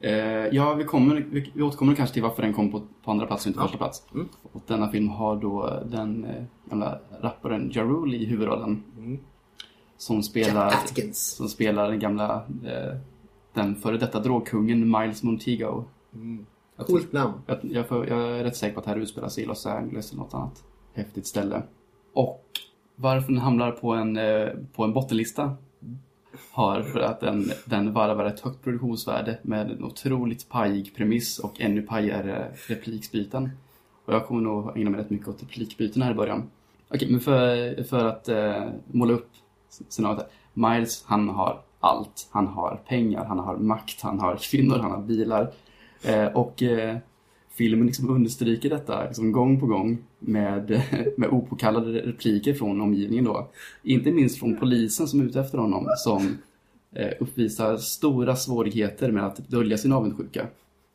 Eh, 0.01 0.13
ja, 0.53 0.75
vi, 0.75 0.85
kommer, 0.85 1.27
vi, 1.31 1.53
vi 1.55 1.63
återkommer 1.63 1.95
kanske 1.95 2.15
till 2.15 2.23
varför 2.23 2.43
den 2.43 2.55
kom 2.55 2.71
på, 2.73 2.83
på 3.05 3.11
andra 3.11 3.27
plats 3.27 3.45
och 3.45 3.49
inte 3.49 3.61
Ja. 3.61 3.63
första 3.63 3.79
plats. 3.79 4.03
Mm. 4.15 4.29
Och 4.53 4.63
denna 4.67 4.89
film 4.89 5.09
har 5.09 5.37
då 5.37 5.83
den 5.87 6.25
eh, 6.25 6.45
gamla 6.71 6.99
rapparen 7.21 7.71
Ja 7.75 7.83
Rule 7.83 8.17
i 8.17 8.25
huvudrollen. 8.27 8.83
Som 9.99 10.23
spelar, 10.23 10.71
Jack 10.71 10.85
Atkins. 10.85 11.19
som 11.37 11.49
spelar 11.49 11.91
den 11.91 11.99
gamla, 11.99 12.35
eh, 12.67 12.95
den 13.55 13.77
före 13.77 13.99
detta 13.99 14.21
drogkungen 14.21 14.91
Miles 14.91 15.23
Montego. 15.23 15.85
Jag 16.77 16.87
tror- 16.87 16.99
Coolt 16.99 17.13
namn. 17.13 17.33
Jag, 17.47 17.59
jag, 17.63 17.89
får, 17.89 18.09
jag 18.09 18.39
är 18.39 18.45
rätt 18.45 18.57
säker 18.57 18.75
på 18.75 18.81
att 18.81 18.85
det 18.87 18.91
här 18.91 18.99
utspelar 18.99 19.29
sig 19.29 19.45
i 19.45 19.47
Los 19.47 19.67
Angeles 19.67 20.13
eller 20.13 20.23
något 20.23 20.35
annat 20.35 20.65
häftigt 20.95 21.27
ställe. 21.27 21.63
Och 22.13 22.45
varför 22.97 23.33
den 23.33 23.41
hamnar 23.41 23.71
på 23.71 23.93
en, 23.93 24.17
eh, 24.17 24.49
på 24.75 24.85
en 24.85 24.93
bottenlista 24.93 25.57
har 26.53 26.83
för 26.83 27.01
att 27.01 27.21
den, 27.21 27.51
den 27.65 27.93
varvar 27.93 28.25
ett 28.25 28.41
högt 28.41 28.63
produktionsvärde 28.65 29.39
med 29.43 29.71
en 29.71 29.85
otroligt 29.85 30.49
pajig 30.49 30.95
premiss 30.97 31.39
och 31.39 31.61
ännu 31.61 31.83
pajigare 31.83 32.53
replikbyten. 32.69 33.51
Och 34.05 34.15
jag 34.15 34.27
kommer 34.27 34.41
nog 34.41 34.77
ägna 34.79 34.91
mig 34.91 35.01
rätt 35.01 35.11
mycket 35.11 35.29
åt 35.29 35.43
replikbyten 35.43 36.03
här 36.03 36.11
i 36.11 36.15
början. 36.15 36.51
Okej, 36.89 37.11
men 37.11 37.21
för, 37.21 37.83
för 37.83 38.05
att 38.05 38.29
eh, 38.29 38.65
måla 38.87 39.13
upp 39.13 39.29
scenariot. 39.69 40.31
Miles, 40.55 41.05
han 41.07 41.29
har 41.29 41.63
allt. 41.81 42.29
Han 42.31 42.47
har 42.47 42.81
pengar, 42.89 43.25
han 43.25 43.39
har 43.39 43.57
makt, 43.57 44.01
han 44.01 44.19
har 44.19 44.37
kvinnor, 44.37 44.79
han 44.79 44.91
har 44.91 45.03
bilar. 45.03 45.53
Eh, 46.03 46.27
och 46.27 46.63
eh, 46.63 46.97
filmen 47.51 47.87
liksom 47.87 48.11
understryker 48.11 48.71
detta 48.71 49.05
liksom 49.05 49.33
gång 49.33 49.61
på 49.61 49.67
gång 49.67 49.99
med, 50.19 50.83
med 51.17 51.29
opåkallade 51.29 51.91
repliker 51.93 52.55
från 52.55 52.81
omgivningen 52.81 53.25
då. 53.25 53.49
Inte 53.83 54.11
minst 54.11 54.39
från 54.39 54.57
polisen 54.57 55.09
som 55.09 55.21
är 55.21 55.25
ute 55.25 55.41
efter 55.41 55.59
honom 55.59 55.87
som 55.97 56.39
eh, 56.93 57.11
uppvisar 57.21 57.77
stora 57.77 58.37
svårigheter 58.37 59.11
med 59.11 59.27
att 59.27 59.37
dölja 59.49 59.79
sin 59.79 59.93
avundsjuka. 59.93 60.47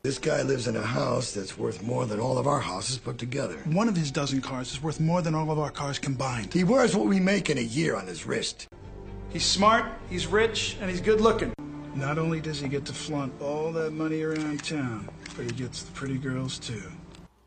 This 0.06 0.20
guy 0.20 0.42
lives 0.42 0.68
in 0.68 0.76
a 0.76 0.82
house 0.82 1.32
that's 1.32 1.58
worth 1.58 1.82
more 1.82 2.06
than 2.06 2.20
all 2.20 2.38
of 2.38 2.46
our 2.46 2.60
houses 2.60 2.98
put 2.98 3.18
together. 3.18 3.56
One 3.72 3.88
of 3.88 3.96
his 3.96 4.12
dozen 4.12 4.42
cars 4.42 4.74
is 4.74 4.84
worth 4.84 5.00
more 5.00 5.22
than 5.22 5.34
all 5.34 5.50
of 5.50 5.58
our 5.58 5.72
cars 5.72 5.98
combined. 5.98 6.54
He 6.54 6.66
wears 6.66 6.94
what 6.94 7.08
we 7.08 7.22
make 7.22 7.50
in 7.50 7.58
a 7.58 7.62
year 7.62 7.96
on 7.96 8.08
his 8.08 8.28
wrist. 8.28 8.68
He's 9.32 9.46
smart, 9.46 9.86
he's 10.10 10.28
rich, 10.28 10.76
and 10.82 10.90
he's 10.92 11.00
good 11.00 11.22
looking. 11.22 11.54
Not 11.96 12.18
only 12.18 12.42
does 12.42 12.60
he 12.60 12.68
get 12.68 12.86
to 12.86 12.94
flaunt 12.94 13.32
all 13.42 13.72
that 13.72 13.94
money 13.94 14.24
around 14.24 14.66
town, 14.66 15.08
but 15.38 15.46
he 15.46 15.64
gets 15.64 15.84
the 15.84 15.92
pretty 15.94 16.18
girls 16.18 16.60
too. 16.60 16.84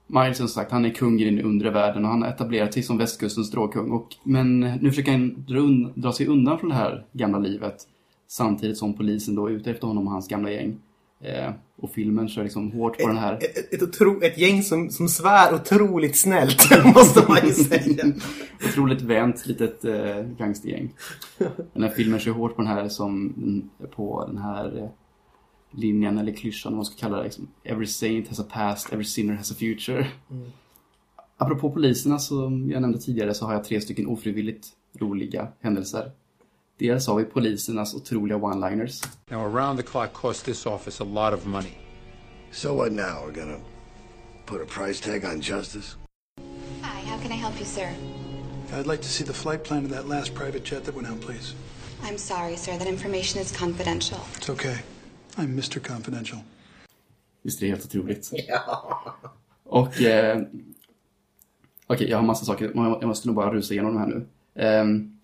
Miles 0.07 0.37
som 0.37 0.49
sagt, 0.49 0.71
han 0.71 0.85
är 0.85 0.91
kung 0.91 1.21
i 1.21 1.25
den 1.25 1.41
undre 1.41 1.71
världen 1.71 2.05
och 2.05 2.11
han 2.11 2.23
har 2.23 2.29
etablerat 2.29 2.75
sig 2.75 2.83
som 2.83 2.99
västkustens 2.99 3.51
drogkung. 3.51 3.91
Och, 3.91 4.09
men 4.25 4.61
nu 4.61 4.91
försöker 4.91 5.13
han 5.13 5.45
dra, 5.49 5.59
un, 5.59 5.93
dra 5.95 6.13
sig 6.13 6.27
undan 6.27 6.59
från 6.59 6.69
det 6.71 6.77
här 6.77 7.05
gamla 7.13 7.39
livet. 7.39 7.87
Samtidigt 8.29 8.79
som 8.79 8.95
polisen 8.95 9.35
då 9.35 9.47
är 9.47 9.51
ute 9.51 9.71
efter 9.71 9.87
honom 9.87 10.07
och 10.07 10.13
hans 10.13 10.29
gamla 10.29 10.51
gäng. 10.51 10.79
Eh, 11.21 11.51
och 11.77 11.91
filmen 11.91 12.29
kör 12.29 12.43
liksom 12.43 12.73
hårt 12.73 12.99
på 12.99 13.09
den 13.09 13.19
här. 13.19 13.35
Ett, 13.35 13.59
ett, 13.59 13.75
ett, 13.75 13.83
otro, 13.83 14.23
ett 14.23 14.39
gäng 14.39 14.63
som, 14.63 14.91
som 14.91 15.09
svär 15.09 15.55
otroligt 15.55 16.17
snällt, 16.17 16.85
måste 16.95 17.25
man 17.29 17.39
ju 17.47 17.53
säga. 17.53 18.13
Otroligt 18.69 19.03
vänt 19.03 19.47
litet 19.47 19.85
eh, 19.85 20.23
gangstergäng. 20.39 20.93
Den 21.73 21.83
här 21.83 21.91
filmen 21.91 22.21
kör 22.21 22.33
hårt 22.33 22.57
på 22.57 22.63
den 22.63 22.71
här 22.71 22.89
som 22.89 23.35
på 23.97 24.27
den 24.27 24.39
här 24.39 24.79
eh, 24.79 24.89
linjen 25.71 26.19
eller 26.19 26.33
klyschan, 26.33 26.73
vad 26.73 26.77
man 26.77 26.85
ska 26.85 27.01
kalla 27.01 27.17
det. 27.17 27.25
Liksom. 27.25 27.49
Every 27.65 27.87
saint 27.87 28.29
has 28.29 28.41
a 28.41 28.45
past, 28.51 28.93
every 28.93 29.05
sinner 29.05 29.35
has 29.35 29.53
a 29.53 29.55
future. 29.59 30.07
Mm. 30.31 30.51
Apropå 31.37 31.71
poliserna 31.71 32.19
som 32.19 32.71
jag 32.71 32.83
nämnde 32.83 32.99
tidigare 32.99 33.35
så 33.35 33.47
har 33.47 33.53
jag 33.53 33.65
tre 33.65 33.81
stycken 33.81 34.07
ofrivilligt 34.07 34.69
roliga 35.01 35.49
händelser. 35.61 36.11
Dels 36.79 37.07
har 37.07 37.17
vi 37.17 37.25
polisernas 37.25 37.95
otroliga 37.95 38.37
one-liners. 38.37 39.03
Now 39.31 39.55
around 39.55 39.77
the 39.77 39.83
clock 39.83 40.13
cost 40.13 40.45
this 40.45 40.67
office 40.67 41.03
a 41.03 41.07
lot 41.07 41.35
of 41.35 41.47
money. 41.47 41.79
So 42.53 42.75
what 42.75 42.93
now? 42.93 43.25
We're 43.27 43.41
gonna 43.41 43.61
put 44.47 44.63
a 44.63 44.65
price 44.65 45.01
tag 45.01 45.25
on 45.25 45.41
justice? 45.41 45.97
Hi, 46.83 47.01
how 47.11 47.19
can 47.23 47.33
I 47.33 47.37
help 47.37 47.59
you, 47.59 47.65
sir? 47.65 47.89
I'd 48.73 48.87
like 48.87 49.03
to 49.03 49.09
see 49.09 49.25
the 49.25 49.33
flight 49.33 49.65
plan 49.65 49.85
of 49.85 49.91
that 49.91 50.09
last 50.09 50.35
private 50.35 50.65
jet 50.65 50.85
that 50.85 50.95
went 50.95 51.09
out, 51.09 51.21
please. 51.21 51.55
I'm 52.03 52.19
sorry, 52.19 52.57
sir. 52.57 52.79
That 52.79 52.89
information 52.89 53.41
is 53.43 53.53
confidential. 53.59 54.19
It's 54.37 54.51
okay. 54.51 54.77
I'm 55.39 55.57
Mr. 55.57 55.81
Confidential. 55.81 56.39
Visst 57.43 57.63
är 57.63 57.67
det 57.67 57.73
helt 57.73 57.85
otroligt? 57.85 58.31
Ja. 58.49 59.17
Och... 59.65 60.03
Eh, 60.03 60.37
Okej, 61.89 61.95
okay, 61.97 62.09
jag 62.09 62.19
har 62.19 62.25
massa 62.25 62.45
saker. 62.45 62.73
Jag 62.75 63.05
måste 63.05 63.29
nog 63.29 63.37
bara 63.37 63.53
rusa 63.53 63.75
igenom 63.75 63.95
de 63.95 64.01
här 64.01 64.07
nu. 64.07 64.27
Um, 64.81 65.16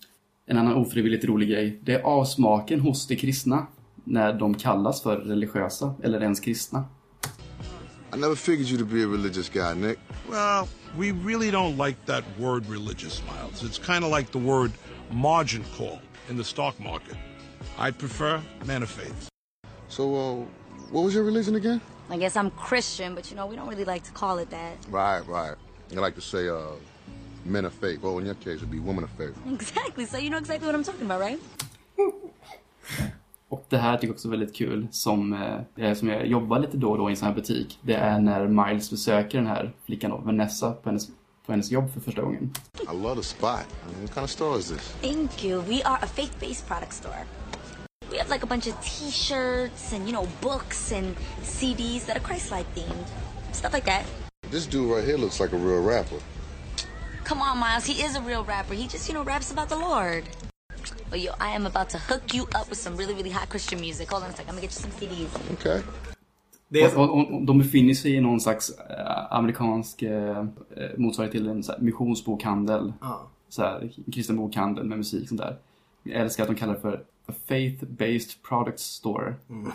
en 0.47 0.59
annan 0.59 0.75
ofrivilligt 0.75 1.25
rolig 1.25 1.49
grej, 1.49 1.81
det 1.83 1.93
är 1.95 2.03
avsmaken 2.03 2.81
hos 2.81 3.07
de 3.07 3.17
kristna 3.17 3.67
när 4.05 4.33
de 4.33 4.55
kallas 4.55 5.03
för 5.03 5.17
religiösa 5.17 5.95
eller 6.03 6.23
ens 6.23 6.41
kristna. 6.41 6.85
I 8.15 8.19
never 8.19 8.35
figured 8.35 8.69
you 8.69 8.79
to 8.79 8.85
be 8.85 9.03
a 9.03 9.07
religious 9.07 9.49
guy, 9.49 9.75
Nick. 9.75 9.99
Well, 10.31 10.69
we 10.99 11.13
really 11.13 11.51
don't 11.51 11.79
like 11.87 11.97
that 12.07 12.25
word 12.39 12.67
religious, 12.67 13.23
Miles. 13.23 13.63
It's 13.63 13.79
kind 13.79 14.05
of 14.05 14.11
like 14.11 14.31
the 14.33 14.39
word 14.39 14.71
margin 15.11 15.65
call 15.79 15.99
in 16.29 16.37
the 16.37 16.45
stock 16.45 16.79
market. 16.79 17.17
I 17.79 17.91
prefer 17.91 18.43
man 18.67 18.83
of 18.83 18.91
faith. 18.91 19.29
So, 19.89 20.15
uh, 20.15 20.45
what 20.91 21.05
was 21.05 21.15
your 21.15 21.25
religion 21.25 21.55
again? 21.55 21.81
I 22.11 22.19
guess 22.19 22.37
I'm 22.37 22.51
Christian, 22.51 23.15
but 23.15 23.31
you 23.31 23.37
know, 23.37 23.47
we 23.47 23.57
don't 23.57 23.69
really 23.69 23.87
like 23.87 24.05
to 24.05 24.13
call 24.13 24.39
it 24.39 24.51
that. 24.51 24.77
Right, 24.91 25.27
right. 25.27 25.55
I 25.97 26.01
like 26.01 26.15
to 26.17 26.21
say, 26.21 26.49
uh, 26.49 26.77
men 27.45 27.65
of 27.65 27.73
faith. 27.73 28.03
Well, 28.03 28.19
in 28.19 28.27
your 28.27 28.35
case, 28.35 28.57
it'd 28.57 28.71
be 28.71 28.79
women 28.79 29.05
of 29.05 29.11
faith. 29.11 29.35
Exactly, 29.53 30.07
so 30.07 30.19
you 30.19 30.31
know 30.31 30.39
exactly 30.39 30.67
what 30.67 30.75
I'm 30.75 30.85
talking 30.85 31.11
about, 31.11 31.21
right? 31.21 31.41
Och 33.49 33.65
det 33.69 33.77
här 33.79 33.97
tycker 33.97 34.07
jag 34.07 34.15
också 34.15 34.29
är 34.29 34.31
väldigt 34.31 34.55
kul, 34.55 34.89
som, 34.91 35.33
eh, 35.77 35.95
som 35.95 36.09
jag 36.09 36.27
jobbar 36.27 36.59
lite 36.59 36.77
då 36.77 36.91
och 36.91 36.99
då 36.99 37.09
i 37.09 37.13
en 37.13 37.17
sån 37.17 37.29
här 37.29 37.35
butik. 37.35 37.79
Det 37.83 37.95
är 37.95 38.21
när 38.21 38.47
Miles 38.49 38.91
besöker 38.91 39.39
den 39.39 39.47
här 39.47 39.73
flickan 39.85 40.11
då, 40.11 40.17
Vanessa, 40.17 40.73
på 40.73 40.89
hennes, 40.89 41.07
på 41.47 41.53
hennes 41.53 41.71
jobb 41.71 41.93
för 41.93 42.01
första 42.01 42.23
gången. 42.23 42.55
I 42.93 42.97
love 43.03 43.17
the 43.17 43.23
spot. 43.23 43.51
I 43.51 43.93
mean, 43.93 44.03
what 44.03 44.15
kind 44.15 44.25
of 44.25 44.31
store 44.31 44.59
is 44.59 44.69
this? 44.69 44.95
Thank 45.03 45.45
you. 45.45 45.61
We 45.61 45.83
are 45.85 45.99
a 46.03 46.07
faith-based 46.07 46.67
product 46.69 46.93
store. 46.93 47.25
We 48.11 48.19
have 48.19 48.31
like 48.31 48.45
a 48.45 48.47
bunch 48.49 48.67
of 48.67 48.75
t-shirts 48.81 49.93
and, 49.93 50.09
you 50.09 50.13
know, 50.13 50.29
books 50.41 50.93
and 50.93 51.17
CDs 51.43 52.07
that 52.07 52.17
are 52.17 52.21
Christ-like 52.21 52.67
themed. 52.75 53.07
Stuff 53.53 53.73
like 53.73 53.85
that. 53.87 54.05
This 54.51 54.67
dude 54.67 54.91
right 54.91 55.05
here 55.05 55.19
looks 55.19 55.41
like 55.41 55.53
a 55.53 55.59
real 55.59 55.83
rapper. 55.83 56.21
Come 57.25 57.41
on, 57.43 57.59
Miles. 57.59 57.87
He 57.87 58.03
is 58.03 58.17
a 58.17 58.21
real 58.21 58.45
rapper. 58.45 58.75
He 58.75 58.87
just, 58.87 59.09
you 59.09 59.15
know, 59.15 59.23
raps 59.23 59.53
about 59.53 59.69
the 59.69 59.77
Lord. 59.77 60.25
But 61.11 61.21
yo, 61.21 61.33
I 61.41 61.51
am 61.57 61.67
about 61.67 61.91
to 61.91 61.99
hook 61.99 62.35
you 62.35 62.43
up 62.55 62.69
with 62.71 62.79
some 62.79 62.97
really, 62.97 63.15
really 63.15 63.31
hot 63.31 63.49
Christian 63.49 63.81
music. 63.81 64.11
Hold 64.11 64.23
on 64.25 64.31
a 64.31 64.33
second. 64.33 64.51
I'm 64.51 64.57
gonna 64.57 64.67
get 64.67 64.75
you 64.75 64.81
some 64.81 64.93
CDs. 64.99 65.31
Okay. 65.53 65.83
Det 66.69 66.97
och, 66.97 67.19
och, 67.19 67.35
och, 67.35 67.43
de 67.43 67.59
befinner 67.59 67.95
sig 67.95 68.15
i 68.15 68.21
någon 68.21 68.41
slags 68.41 68.71
äh, 68.71 69.33
amerikansk 69.33 70.03
äh, 70.03 70.45
motsvarighet 70.97 71.33
till 71.33 71.49
en 71.49 71.63
så 71.63 71.73
här, 71.73 71.79
missionsbokhandel. 71.81 72.93
Ah. 73.01 73.17
Så 73.49 73.63
här, 73.63 73.93
kristen 74.13 74.37
bokhandel 74.37 74.85
med 74.85 74.99
musik 74.99 75.29
sånt 75.29 75.41
där. 75.41 75.57
Jag 76.03 76.21
älskar 76.21 76.43
att 76.43 76.49
de 76.49 76.57
kallar 76.57 76.75
det 76.75 76.81
för 76.81 77.05
a 77.27 77.33
faith-based 77.49 78.43
product 78.49 78.79
store. 78.79 79.35
Mm. 79.51 79.73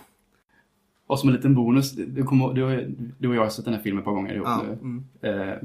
Och 1.08 1.20
som 1.20 1.30
en 1.30 1.36
liten 1.36 1.56
bonus, 1.56 1.92
du, 1.92 2.24
kommer, 2.24 2.54
du, 2.54 2.96
du 3.18 3.28
och 3.28 3.36
jag 3.36 3.42
har 3.42 3.50
sett 3.50 3.66
den 3.66 3.74
här 3.74 3.82
filmen 3.82 4.00
ett 4.00 4.06
par 4.06 4.12
gånger 4.12 4.34
ihop 4.34 4.48
ah. 4.48 4.62
nu. 4.64 4.74
Mm. 4.74 5.06
Eh, 5.22 5.58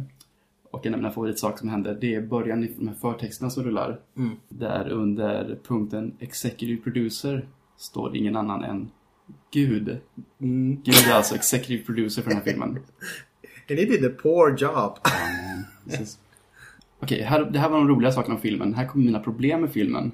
och 0.72 0.86
en 0.86 0.94
av 0.94 1.00
mina 1.00 1.12
favoritsaker 1.12 1.58
som 1.58 1.68
händer, 1.68 1.98
det 2.00 2.14
är 2.14 2.20
början 2.20 2.64
i 2.64 2.74
de 2.78 2.88
här 2.88 2.94
förtexterna 2.94 3.50
som 3.50 3.64
rullar. 3.64 4.00
Mm. 4.16 4.36
Där 4.48 4.88
under 4.88 5.58
punkten 5.66 6.16
Executive 6.18 6.82
Producer 6.82 7.46
står 7.76 8.16
ingen 8.16 8.36
annan 8.36 8.64
än 8.64 8.90
Gud. 9.50 9.98
Mm. 10.38 10.82
Gud 10.84 10.94
är 11.10 11.14
alltså 11.14 11.34
Executive 11.34 11.84
Producer 11.84 12.22
för 12.22 12.30
den 12.30 12.38
här 12.38 12.44
filmen. 12.44 12.68
And 13.70 13.78
he 13.78 13.84
did 13.84 14.04
a 14.04 14.10
poor 14.22 14.56
job. 14.58 14.98
Okej, 15.86 16.06
okay, 17.00 17.22
här, 17.22 17.44
det 17.44 17.58
här 17.58 17.68
var 17.68 17.78
de 17.78 17.88
roliga 17.88 18.12
sakerna 18.12 18.34
om 18.34 18.40
filmen. 18.40 18.74
Här 18.74 18.86
kommer 18.86 19.04
mina 19.04 19.20
problem 19.20 19.60
med 19.60 19.72
filmen. 19.72 20.12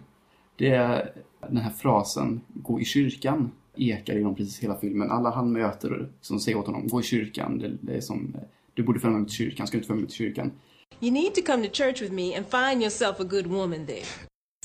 Det 0.56 0.70
är 0.70 1.12
den 1.40 1.56
här 1.56 1.72
frasen, 1.72 2.40
gå 2.48 2.80
i 2.80 2.84
kyrkan, 2.84 3.50
ekar 3.76 4.14
genom 4.14 4.34
precis 4.34 4.58
hela 4.58 4.76
filmen. 4.76 5.10
Alla 5.10 5.30
han 5.30 5.52
möter 5.52 6.08
som 6.20 6.40
säger 6.40 6.58
åt 6.58 6.66
honom, 6.66 6.88
gå 6.88 7.00
i 7.00 7.02
kyrkan. 7.02 7.58
Det, 7.58 7.72
det 7.80 7.96
är 7.96 8.00
som 8.00 8.36
du 8.78 8.84
borde 8.84 9.00
följa 9.00 9.18
med 9.18 9.28
till 9.28 9.36
kyrkan, 9.36 9.66
ska 9.66 9.76
du 9.76 9.78
inte 9.78 9.86
följa 9.86 10.00
med 10.00 10.08
till 10.08 10.18
kyrkan? 10.18 10.52
You 11.00 11.12
need 11.12 11.34
to 11.34 11.42
come 11.42 11.68
to 11.68 11.72
church 11.72 12.00
with 12.00 12.12
me 12.12 12.34
and 12.34 12.46
find 12.46 12.82
yourself 12.82 13.20
a 13.20 13.24
good 13.24 13.46
woman 13.46 13.86
there. 13.86 14.06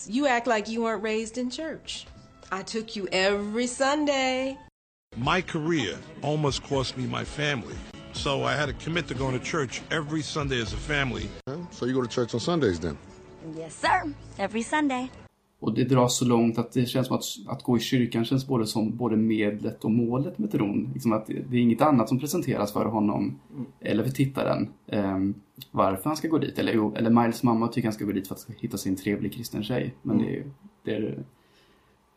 You 0.07 0.27
act 0.27 0.47
like 0.47 0.71
you 0.71 0.83
weren't 0.83 1.03
raised 1.03 1.37
in 1.37 1.49
church. 1.49 2.07
I 2.51 2.63
took 2.63 2.95
you 2.95 3.07
every 3.11 3.67
Sunday. 3.67 4.57
My 5.15 5.41
career 5.41 5.97
almost 6.21 6.63
cost 6.63 6.97
me 6.97 7.05
my 7.07 7.25
family. 7.25 7.75
So 8.13 8.43
I 8.43 8.55
had 8.55 8.67
to 8.67 8.85
commit 8.85 9.07
to 9.07 9.15
going 9.15 9.39
to 9.39 9.45
church 9.45 9.81
every 9.91 10.21
Sunday 10.21 10.61
as 10.61 10.73
a 10.73 10.77
family. 10.77 11.29
So 11.71 11.85
you 11.85 11.93
go 11.93 12.01
to 12.01 12.07
church 12.07 12.33
on 12.33 12.39
Sundays 12.39 12.79
then? 12.79 12.97
Yes 13.57 13.75
sir, 13.75 14.13
every 14.37 14.61
Sunday. 14.61 15.09
Och 15.63 15.73
det 15.73 15.83
dras 15.83 16.17
så 16.17 16.25
långt 16.25 16.57
att 16.57 16.71
det 16.71 16.85
känns 16.85 17.07
som 17.07 17.15
att, 17.15 17.23
att 17.47 17.63
gå 17.63 17.77
i 17.77 17.79
kyrkan 17.79 18.25
känns 18.25 18.47
både 18.47 18.67
som 18.67 18.97
både 18.97 19.15
medlet 19.15 19.83
och 19.83 19.91
målet 19.91 20.37
med 20.37 20.51
tron. 20.51 20.89
Liksom 20.93 21.13
att 21.13 21.27
det 21.27 21.57
är 21.57 21.61
inget 21.61 21.81
annat 21.81 22.09
som 22.09 22.19
presenteras 22.19 22.73
för 22.73 22.85
honom 22.85 23.39
mm. 23.53 23.65
eller 23.79 24.03
för 24.03 24.11
tittaren 24.11 24.69
um, 24.85 25.33
varför 25.71 26.09
han 26.09 26.17
ska 26.17 26.27
gå 26.27 26.37
dit. 26.37 26.59
Eller, 26.59 26.97
eller 26.97 27.09
Miles 27.09 27.43
mamma 27.43 27.67
tycker 27.67 27.87
han 27.87 27.93
ska 27.93 28.05
gå 28.05 28.11
dit 28.11 28.27
för 28.27 28.35
att 28.35 28.47
hitta 28.59 28.77
sin 28.77 28.95
trevlig 28.95 29.33
kristen 29.33 29.63
tjej. 29.63 29.95
Men 30.01 30.19
mm. 30.19 30.31
det, 30.31 30.43
det 30.83 30.95
är 30.95 31.23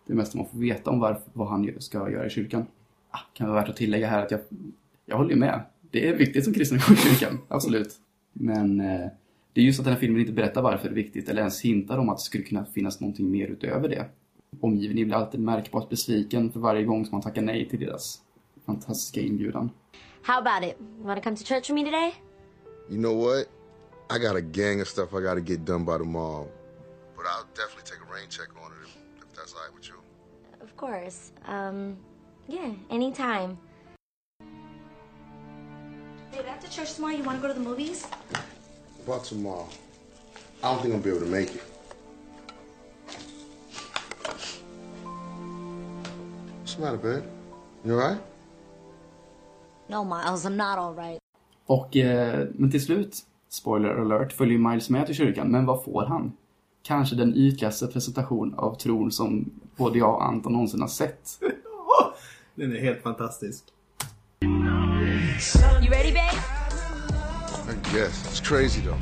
det 0.07 0.15
mesta 0.15 0.39
man 0.39 0.47
får 0.47 0.59
veta 0.59 0.91
om 0.91 1.01
varför, 1.01 1.23
vad 1.33 1.49
han 1.49 1.71
ska 1.79 2.11
göra 2.11 2.27
i 2.27 2.31
kyrkan. 2.31 2.67
Ah, 3.11 3.19
kan 3.35 3.49
vara 3.49 3.61
värt 3.61 3.69
att 3.69 3.77
tillägga 3.77 4.07
här 4.07 4.23
att 4.23 4.31
jag, 4.31 4.41
jag 5.07 5.17
håller 5.17 5.37
med. 5.37 5.61
Det 5.91 6.09
är 6.09 6.17
viktigt 6.17 6.45
som 6.45 6.53
kristen 6.53 6.79
i 6.79 6.97
kyrkan, 6.97 7.39
absolut. 7.49 7.95
Men 8.33 8.81
eh, 8.81 9.07
det 9.57 9.63
är 9.63 9.65
just 9.65 9.79
att 9.79 9.85
den 9.85 9.95
här 9.95 10.01
filmen 10.01 10.21
inte 10.21 10.33
berättar 10.33 10.63
varför 10.63 10.89
det 10.89 10.93
är 10.93 10.95
viktigt 10.95 11.29
eller 11.29 11.41
ens 11.41 11.61
hintar 11.61 11.99
om 11.99 12.09
att 12.09 12.17
det 12.17 12.23
skulle 12.23 12.45
kunna 12.45 12.65
finnas 12.65 13.01
någonting 13.01 13.31
mer 13.31 13.47
utöver 13.47 13.89
det. 13.89 14.09
Omgivningen 14.61 15.09
blir 15.09 15.17
alltid 15.17 15.41
märkbart 15.41 15.89
besviken 15.89 16.53
för 16.53 16.61
varje 16.61 16.83
gång 16.83 17.05
som 17.05 17.13
man 17.13 17.23
tackar 17.23 17.43
nej 17.43 17.69
till 17.69 17.81
deras 17.81 18.21
fantastiska 18.67 19.21
inbjudan. 19.21 19.71
How 20.23 20.39
about 20.39 20.71
it? 20.71 20.77
You 20.99 21.07
wanna 21.07 21.21
come 21.21 21.37
to 21.37 21.45
church 21.45 21.71
with 21.71 21.75
me 21.75 21.85
today? 21.85 22.15
You 22.91 22.99
know 22.99 23.25
what? 23.25 23.47
I 24.11 24.19
got 24.27 24.37
a 24.37 24.41
gang 24.41 24.81
of 24.81 24.89
stuff 24.89 25.09
I 25.15 25.21
gotta 25.23 25.41
get 25.41 25.67
done 25.67 25.85
by 25.85 25.99
tomorrow. 25.99 26.49
But 27.17 27.25
I'll 27.27 27.49
definitely 27.55 27.85
take 27.91 28.01
a 28.09 28.15
rain 28.15 28.29
check 28.29 28.49
on 28.65 28.73
it 28.73 28.87
if, 28.87 28.97
if 29.23 29.35
that's 29.37 29.55
alright 29.55 29.75
with 29.75 29.89
you. 29.89 29.97
Of 30.61 30.77
course. 30.77 31.33
Um, 31.49 31.97
yeah, 32.47 32.73
anytime. 32.91 33.59
Babe, 36.33 36.45
after 36.47 36.69
church 36.69 36.95
tomorrow, 36.95 37.17
you 37.17 37.25
wanna 37.25 37.41
go 37.41 37.49
to 37.49 37.55
the 37.55 37.69
movies? 37.71 38.07
About 39.07 39.25
tomorrow? 39.25 39.67
I 40.63 40.69
don't 40.69 40.83
think 40.83 40.95
I'm 40.95 41.01
gonna 41.01 41.03
be 41.03 41.11
able 41.11 41.21
to 41.21 41.33
make 41.33 41.55
it. 41.55 41.63
What's 46.61 46.75
the 46.75 46.81
matter, 46.83 46.99
babe? 46.99 47.23
You 47.85 47.93
alright? 47.95 48.21
No, 49.89 50.05
Miles, 50.05 50.45
I'm 50.45 50.57
not 50.57 50.79
alright. 50.79 51.19
Och, 51.67 51.97
eh, 51.97 52.49
men 52.55 52.71
till 52.71 52.85
slut, 52.85 53.19
spoiler 53.49 53.89
alert, 53.89 54.33
följer 54.33 54.59
Miles 54.59 54.91
med 54.91 55.07
till 55.07 55.15
kyrkan. 55.15 55.51
Men 55.51 55.67
vad 55.67 55.85
får 55.85 56.05
han? 56.05 56.33
Kanske 56.83 57.17
den 57.17 57.35
ytligaste 57.35 57.87
presentation 57.87 58.55
av 58.55 58.75
tron 58.75 59.13
som 59.13 59.51
både 59.77 59.99
jag 59.99 60.15
och 60.15 60.27
Anton 60.27 60.53
någonsin 60.53 60.81
har 60.81 60.89
sett. 60.89 61.41
den 62.55 62.77
är 62.77 62.81
helt 62.81 63.03
fantastisk. 63.03 63.65
You 65.83 65.91
ready, 65.91 66.13
babe? 66.13 66.56
Guess. 67.97 68.27
It's 68.27 68.41
crazy 68.41 68.83
though. 68.83 68.99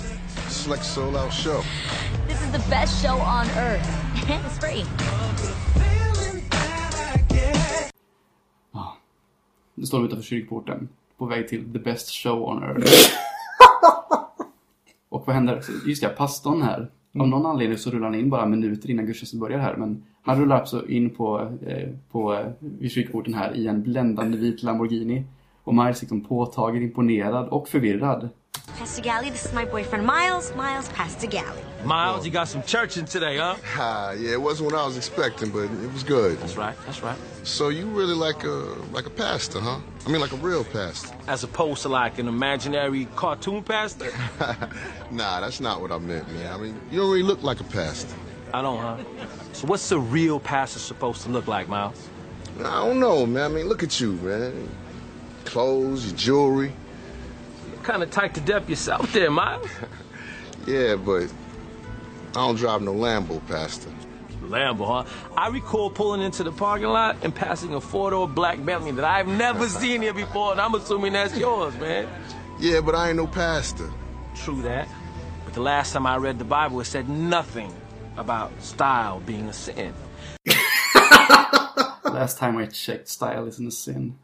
It's 0.46 0.68
like 0.68 0.80
a 0.80 0.84
sold 0.84 1.16
out 1.16 1.32
show. 1.32 1.62
This 2.28 2.40
is 2.42 2.52
the 2.52 2.62
best 2.70 3.02
show 3.02 3.16
on 3.16 3.46
earth. 3.58 3.88
it's 4.28 4.58
free. 4.58 4.84
står 9.86 9.98
de 9.98 10.06
utanför 10.06 10.24
kyrkporten 10.24 10.88
på 11.18 11.26
väg 11.26 11.48
till 11.48 11.72
the 11.72 11.78
best 11.78 12.10
show 12.10 12.42
on 12.42 12.62
earth. 12.62 12.92
och 15.08 15.22
vad 15.26 15.36
händer? 15.36 15.62
Just 15.86 16.02
det, 16.02 16.08
pastorn 16.08 16.62
här. 16.62 16.90
Av 17.18 17.28
någon 17.28 17.46
anledning 17.46 17.78
så 17.78 17.90
rullar 17.90 18.06
han 18.06 18.14
in 18.14 18.30
bara 18.30 18.46
minuter 18.46 18.90
innan 18.90 19.06
gudstjänsten 19.06 19.40
börjar 19.40 19.58
här. 19.58 19.76
Men 19.76 20.04
han 20.22 20.40
rullar 20.40 20.56
alltså 20.56 20.88
in 20.88 21.10
på, 21.10 21.52
eh, 21.66 21.88
på 22.10 22.34
eh, 22.34 22.46
vid 22.58 22.90
kyrkporten 22.90 23.34
här 23.34 23.56
i 23.56 23.66
en 23.66 23.82
bländande 23.82 24.38
vit 24.38 24.62
Lamborghini. 24.62 25.24
Och 25.64 25.74
Miles 25.74 26.00
liksom 26.00 26.20
påtagligt 26.20 26.82
imponerad 26.82 27.48
och 27.48 27.68
förvirrad. 27.68 28.28
Pastor 28.66 29.02
Galley, 29.02 29.30
this 29.30 29.44
is 29.44 29.52
my 29.52 29.64
boyfriend 29.64 30.04
Miles. 30.04 30.52
Miles, 30.56 30.88
Pastor 30.88 31.28
Galley. 31.28 31.62
Miles, 31.85 32.25
you 32.25 32.33
got 32.33 32.49
some 32.49 32.62
churching 32.62 33.04
today, 33.04 33.37
huh? 33.37 33.56
Ah, 33.76 34.12
yeah, 34.12 34.33
it 34.33 34.40
wasn't 34.40 34.73
what 34.73 34.80
I 34.80 34.85
was 34.85 34.97
expecting, 34.97 35.50
but 35.50 35.64
it 35.64 35.92
was 35.92 36.02
good. 36.02 36.38
That's 36.40 36.56
right, 36.56 36.75
that's 36.85 37.00
right. 37.02 37.16
So 37.44 37.68
you 37.68 37.87
really 37.87 38.14
like 38.14 38.42
a 38.42 38.75
like 38.90 39.06
a 39.06 39.11
pastor, 39.11 39.61
huh? 39.61 39.78
I 40.06 40.09
mean, 40.11 40.21
like 40.21 40.33
a 40.33 40.37
real 40.37 40.64
pastor. 40.64 41.14
As 41.28 41.44
opposed 41.44 41.83
to 41.83 41.88
like 41.88 42.18
an 42.18 42.26
imaginary 42.26 43.04
cartoon 43.16 43.62
pastor? 43.62 44.12
Nah, 45.11 45.38
that's 45.40 45.61
not 45.61 45.80
what 45.80 45.92
I 45.92 45.99
meant, 45.99 46.28
man. 46.33 46.52
I 46.52 46.56
mean, 46.56 46.80
you 46.90 46.99
don't 46.99 47.11
really 47.11 47.23
look 47.23 47.42
like 47.44 47.61
a 47.61 47.64
pastor. 47.64 48.16
I 48.52 48.62
don't, 48.62 48.78
huh? 48.80 48.97
So 49.52 49.68
what's 49.68 49.92
a 49.92 49.99
real 49.99 50.40
pastor 50.40 50.80
supposed 50.80 51.23
to 51.23 51.28
look 51.28 51.47
like, 51.47 51.68
Miles? 51.68 52.09
I 52.59 52.85
don't 52.85 52.99
know, 52.99 53.25
man. 53.25 53.52
I 53.52 53.54
mean, 53.54 53.66
look 53.66 53.85
at 53.85 54.00
you, 54.00 54.12
man. 54.14 54.68
Clothes, 55.44 56.06
your 56.06 56.16
jewelry. 56.16 56.73
Kind 57.84 58.02
of 58.02 58.10
tight 58.10 58.32
to 58.34 58.40
death 58.40 58.68
yourself 58.68 59.12
there, 59.12 59.30
Miles. 59.30 59.68
Yeah, 60.66 60.96
but 60.96 61.24
I 62.30 62.32
don't 62.46 62.56
drive 62.56 62.80
no 62.80 62.94
Lambo, 62.94 63.46
Pastor. 63.46 63.90
Lambo, 64.44 65.04
huh? 65.04 65.30
I 65.36 65.48
recall 65.50 65.90
pulling 65.90 66.22
into 66.22 66.42
the 66.42 66.52
parking 66.52 66.86
lot 66.86 67.18
and 67.22 67.34
passing 67.34 67.74
a 67.74 67.80
four-door 67.82 68.26
black 68.26 68.64
Bentley 68.64 68.92
that 68.92 69.04
I've 69.04 69.28
never 69.28 69.68
seen 69.82 70.00
here 70.00 70.14
before, 70.14 70.52
and 70.52 70.60
I'm 70.62 70.74
assuming 70.74 71.12
that's 71.12 71.36
yours, 71.36 71.74
man. 71.76 72.08
Yeah, 72.58 72.80
but 72.80 72.94
I 72.94 73.08
ain't 73.08 73.18
no 73.18 73.26
pastor. 73.26 73.90
True 74.34 74.62
that. 74.62 74.88
But 75.44 75.52
the 75.52 75.60
last 75.60 75.92
time 75.92 76.06
I 76.06 76.16
read 76.16 76.38
the 76.38 76.46
Bible, 76.46 76.80
it 76.80 76.86
said 76.86 77.10
nothing 77.10 77.70
about 78.16 78.50
style 78.62 79.20
being 79.20 79.46
a 79.48 79.52
sin. 79.52 79.92
Last 82.04 82.38
time 82.38 82.56
I 82.56 82.66
checked, 82.66 83.08
style 83.08 83.46
isn't 83.48 83.66
a 83.66 83.70
sin. 83.70 84.18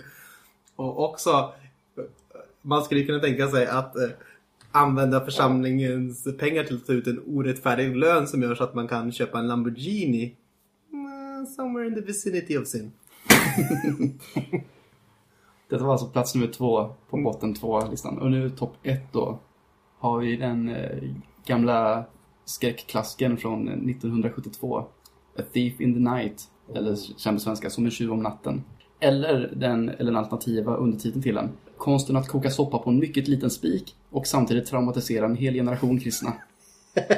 Och 0.76 1.04
också, 1.04 1.52
man 2.62 2.82
skulle 2.84 3.04
kunna 3.04 3.18
tänka 3.18 3.48
sig 3.48 3.66
att 3.66 3.96
eh, 3.96 4.08
använda 4.72 5.24
församlingens 5.24 6.38
pengar 6.38 6.64
till 6.64 6.76
att 6.76 6.86
ta 6.86 6.92
ut 6.92 7.06
en 7.06 7.22
orättfärdig 7.26 7.96
lön 7.96 8.26
som 8.26 8.42
gör 8.42 8.54
så 8.54 8.64
att 8.64 8.74
man 8.74 8.88
kan 8.88 9.12
köpa 9.12 9.38
en 9.38 9.48
Lamborghini. 9.48 10.36
Mm, 10.92 11.46
somewhere 11.46 11.86
in 11.86 11.94
the 11.94 12.00
vicinity 12.00 12.58
of 12.58 12.66
sin. 12.66 12.92
Detta 15.68 15.84
var 15.84 15.92
alltså 15.92 16.06
plats 16.06 16.34
nummer 16.34 16.48
två 16.48 16.94
på 17.10 17.16
botten 17.16 17.54
två-listan. 17.54 18.18
Och 18.18 18.30
nu 18.30 18.50
topp 18.50 18.76
ett 18.82 19.12
då. 19.12 19.38
Har 19.98 20.18
vi 20.18 20.36
den 20.36 20.68
eh, 20.68 21.10
gamla 21.46 22.04
skräckklassikern 22.44 23.36
från 23.36 23.68
1972. 23.68 24.78
A 25.38 25.42
Thief 25.52 25.80
in 25.80 25.94
the 25.94 26.00
Night. 26.00 26.42
Eller 26.74 26.96
känd 27.18 27.36
på 27.36 27.40
svenska 27.40 27.70
som 27.70 27.84
en 27.84 27.90
tjuv 27.90 28.12
om 28.12 28.22
natten. 28.22 28.64
Eller 29.00 29.52
den, 29.56 29.88
eller 29.88 30.04
den 30.04 30.16
alternativa 30.16 30.76
undertiteln 30.76 31.22
till 31.22 31.34
den. 31.34 31.48
Konsten 31.80 32.16
att 32.16 32.28
koka 32.28 32.50
soppa 32.50 32.78
på 32.78 32.90
en 32.90 32.98
mycket 32.98 33.28
liten 33.28 33.50
spik 33.50 33.96
och 34.10 34.26
samtidigt 34.26 34.66
traumatisera 34.66 35.24
en 35.24 35.36
hel 35.36 35.54
generation 35.54 36.00
kristna. 36.00 36.32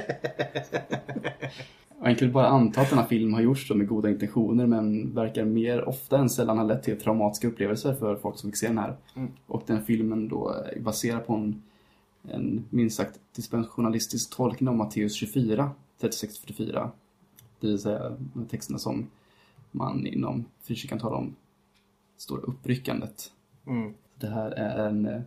Jag 2.04 2.19
kan 2.19 2.33
bara 2.33 2.47
anta 2.47 2.81
att 2.81 2.90
denna 2.90 3.07
film 3.07 3.35
har 3.35 3.40
gjorts 3.40 3.71
med 3.71 3.88
goda 3.88 4.11
intentioner 4.11 4.66
men 4.66 5.14
verkar 5.14 5.45
mer 5.45 5.88
ofta 5.88 6.19
än 6.19 6.31
sällan 6.31 6.59
ha 6.59 6.64
lett 6.64 6.83
till 6.83 7.00
traumatiska 7.00 7.49
upplevelser 7.49 7.95
för 7.95 8.16
folk 8.16 8.38
som 8.38 8.50
fick 8.50 8.57
se 8.57 8.66
den 8.66 8.78
här. 8.78 8.97
Mm. 9.16 9.33
Och 9.47 9.62
den 9.66 9.85
filmen 9.85 10.28
då 10.28 10.49
är 10.49 10.81
baserad 10.81 11.26
på 11.26 11.33
en, 11.33 11.62
en 12.23 12.64
minst 12.71 12.97
sagt 12.97 13.21
dispensionalistisk 13.37 14.37
tolkning 14.37 14.69
av 14.69 14.76
Matteus 14.76 15.14
24, 15.14 15.71
36-44. 16.00 16.88
Det 17.61 17.66
vill 17.66 17.79
säga 17.79 18.16
de 18.35 18.46
texterna 18.46 18.79
som 18.79 19.07
man 19.70 20.07
inom 20.07 20.44
frikyrkan 20.62 20.98
talar 20.98 21.16
om 21.16 21.37
stora 22.16 22.42
uppryckandet. 22.42 23.31
Mm. 23.66 23.94
Det 24.22 24.28
här 24.28 24.50
är 24.50 24.88
en, 24.88 25.24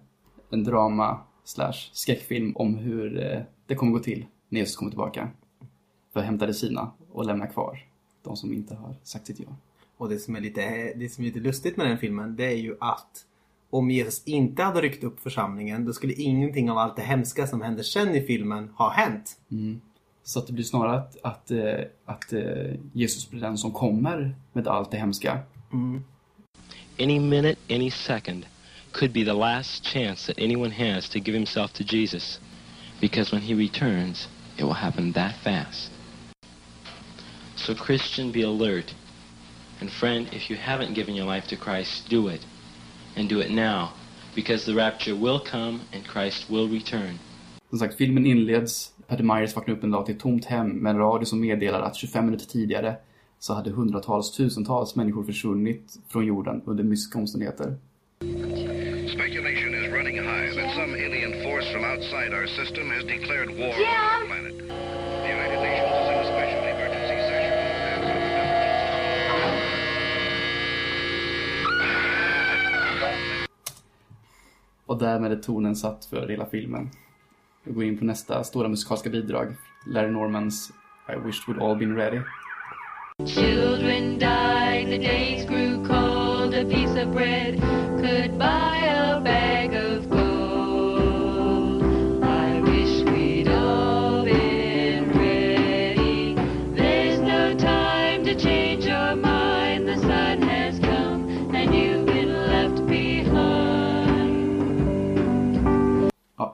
en 0.49 0.63
drama 0.63 1.19
slash 1.43 1.89
skräckfilm 1.91 2.55
om 2.55 2.75
hur 2.75 3.23
eh, 3.23 3.41
det 3.65 3.75
kommer 3.75 3.91
gå 3.91 3.99
till 3.99 4.25
när 4.49 4.60
Jesus 4.60 4.75
kommer 4.75 4.91
tillbaka. 4.91 5.29
För 6.13 6.19
att 6.19 6.25
hämta 6.25 6.45
det 6.45 6.53
sina 6.53 6.91
och 7.12 7.25
lämna 7.25 7.47
kvar 7.47 7.79
de 8.23 8.38
som 8.38 8.53
inte 8.53 8.75
har 8.75 8.95
sagt 9.03 9.27
sitt 9.27 9.39
ja. 9.39 9.55
Och 9.97 10.10
det 10.10 10.19
som, 10.19 10.36
är 10.36 10.41
lite, 10.41 10.93
det 10.95 11.10
som 11.10 11.23
är 11.23 11.27
lite 11.27 11.39
lustigt 11.39 11.77
med 11.77 11.88
den 11.88 11.97
filmen 11.97 12.36
det 12.36 12.45
är 12.45 12.58
ju 12.58 12.75
att 12.79 13.25
om 13.69 13.91
Jesus 13.91 14.23
inte 14.25 14.63
hade 14.63 14.81
ryckt 14.81 15.03
upp 15.03 15.19
församlingen 15.19 15.86
då 15.86 15.93
skulle 15.93 16.13
ingenting 16.13 16.71
av 16.71 16.77
allt 16.77 16.95
det 16.95 17.01
hemska 17.01 17.47
som 17.47 17.62
händer 17.62 17.84
sen 17.84 18.15
i 18.15 18.21
filmen 18.21 18.69
ha 18.77 18.89
hänt. 18.89 19.39
Mm. 19.51 19.81
Så 20.23 20.39
att 20.39 20.47
det 20.47 20.53
blir 20.53 20.63
snarare 20.63 20.97
att, 20.97 21.17
att, 21.23 21.51
eh, 21.51 21.79
att 22.05 22.34
eh, 22.34 22.75
Jesus 22.93 23.29
blir 23.29 23.41
den 23.41 23.58
som 23.58 23.71
kommer 23.71 24.36
med 24.53 24.67
allt 24.67 24.91
det 24.91 24.97
hemska. 24.97 25.39
Mm. 25.73 26.03
Any 26.99 27.19
minute, 27.19 27.75
any 27.75 27.91
second 27.91 28.45
could 28.95 29.12
be 29.12 29.23
the 29.23 29.34
last 29.34 29.84
chance 29.84 30.25
that 30.25 30.39
anyone 30.39 30.71
has 30.71 31.10
to 31.10 31.19
give 31.19 31.36
himself 31.36 31.73
to 31.73 31.84
Jesus. 31.84 32.39
Because 33.01 33.29
when 33.29 33.41
he 33.41 33.53
returns, 33.53 34.29
it 34.58 34.63
will 34.63 34.79
happen 34.86 35.12
that 35.12 35.36
fast. 35.43 35.91
So, 37.58 37.75
Christian, 37.75 38.31
be 38.31 38.43
alert. 38.43 38.93
And, 39.81 39.91
friend, 39.91 40.29
if 40.31 40.49
you 40.49 40.55
haven't 40.55 40.93
given 40.93 41.13
your 41.13 41.25
life 41.25 41.45
to 41.47 41.58
Christ, 41.58 42.08
do 42.10 42.29
it. 42.29 42.45
And 43.17 43.27
do 43.27 43.41
it 43.41 43.51
now. 43.51 43.93
Because 44.34 44.65
the 44.65 44.73
rapture 44.73 45.15
will 45.15 45.41
come 45.41 45.81
and 45.91 46.08
Christ 46.08 46.49
will 46.49 46.69
return. 46.69 47.19
Som 47.69 47.79
sagt, 47.79 47.97
filmen 47.97 48.25
inleds. 48.25 48.93
Peter 49.08 49.23
Myers 49.23 49.55
vaknar 49.55 49.75
upp 49.75 49.84
en 49.84 49.91
dag 49.91 50.05
till 50.05 50.15
ett 50.15 50.21
tomt 50.21 50.45
hem 50.45 50.69
med 50.69 50.89
en 50.89 50.97
radio 50.97 51.25
som 51.25 51.39
meddelar 51.39 51.81
att 51.81 51.95
25 51.95 52.25
minuter 52.25 52.45
tidigare 52.45 52.95
så 53.39 53.53
hade 53.53 53.69
hundratals, 53.69 54.31
tusentals 54.31 54.95
människor 54.95 55.23
försvunnit 55.23 55.99
från 56.08 56.25
jorden 56.25 56.62
under 56.65 56.84
mystiska 56.84 57.19
omständigheter. 57.19 57.77
Speculation 59.15 59.73
is 59.73 59.91
running 59.93 60.17
high 60.17 60.49
that 60.56 60.75
some 60.75 60.93
alien 60.93 61.41
force 61.43 61.71
from 61.71 61.84
outside 61.86 62.34
our 62.34 62.47
system 62.47 62.89
has 62.89 63.04
declared 63.06 63.49
war 63.49 63.73
on 63.73 63.86
our 63.86 64.25
planet. 64.25 64.58
The 64.58 65.30
United 65.38 65.60
Nations 65.67 65.93
is 66.01 66.08
in 66.12 66.17
a 66.19 66.28
special 66.34 66.62
emergency 66.73 67.17
session. 67.30 67.56
Och 74.86 74.99
därmed 74.99 75.32
är 75.32 75.36
tonen 75.36 75.75
satt 75.75 76.06
för 76.06 76.28
hela 76.28 76.45
filmen. 76.45 76.89
Vi 77.63 77.73
går 77.73 77.84
in 77.84 77.97
på 77.97 78.06
nästa 78.06 78.43
stora 78.43 78.67
musikaliska 78.67 79.10
bidrag. 79.10 79.56
Larry 79.88 80.12
Normans 80.12 80.71
I 81.10 81.15
wished 81.25 81.47
we'd 81.47 81.62
all 81.63 81.75
been 81.75 81.95
ready. 81.95 82.21
Children 83.25 84.19
died, 84.19 84.86
the 84.88 84.97
days 84.97 85.45
grew 85.45 85.88
cold. 85.88 86.54
A 86.54 86.65
piece 86.65 87.04
of 87.04 87.13
bread 87.13 87.62
could 88.01 88.39
buy 88.39 88.64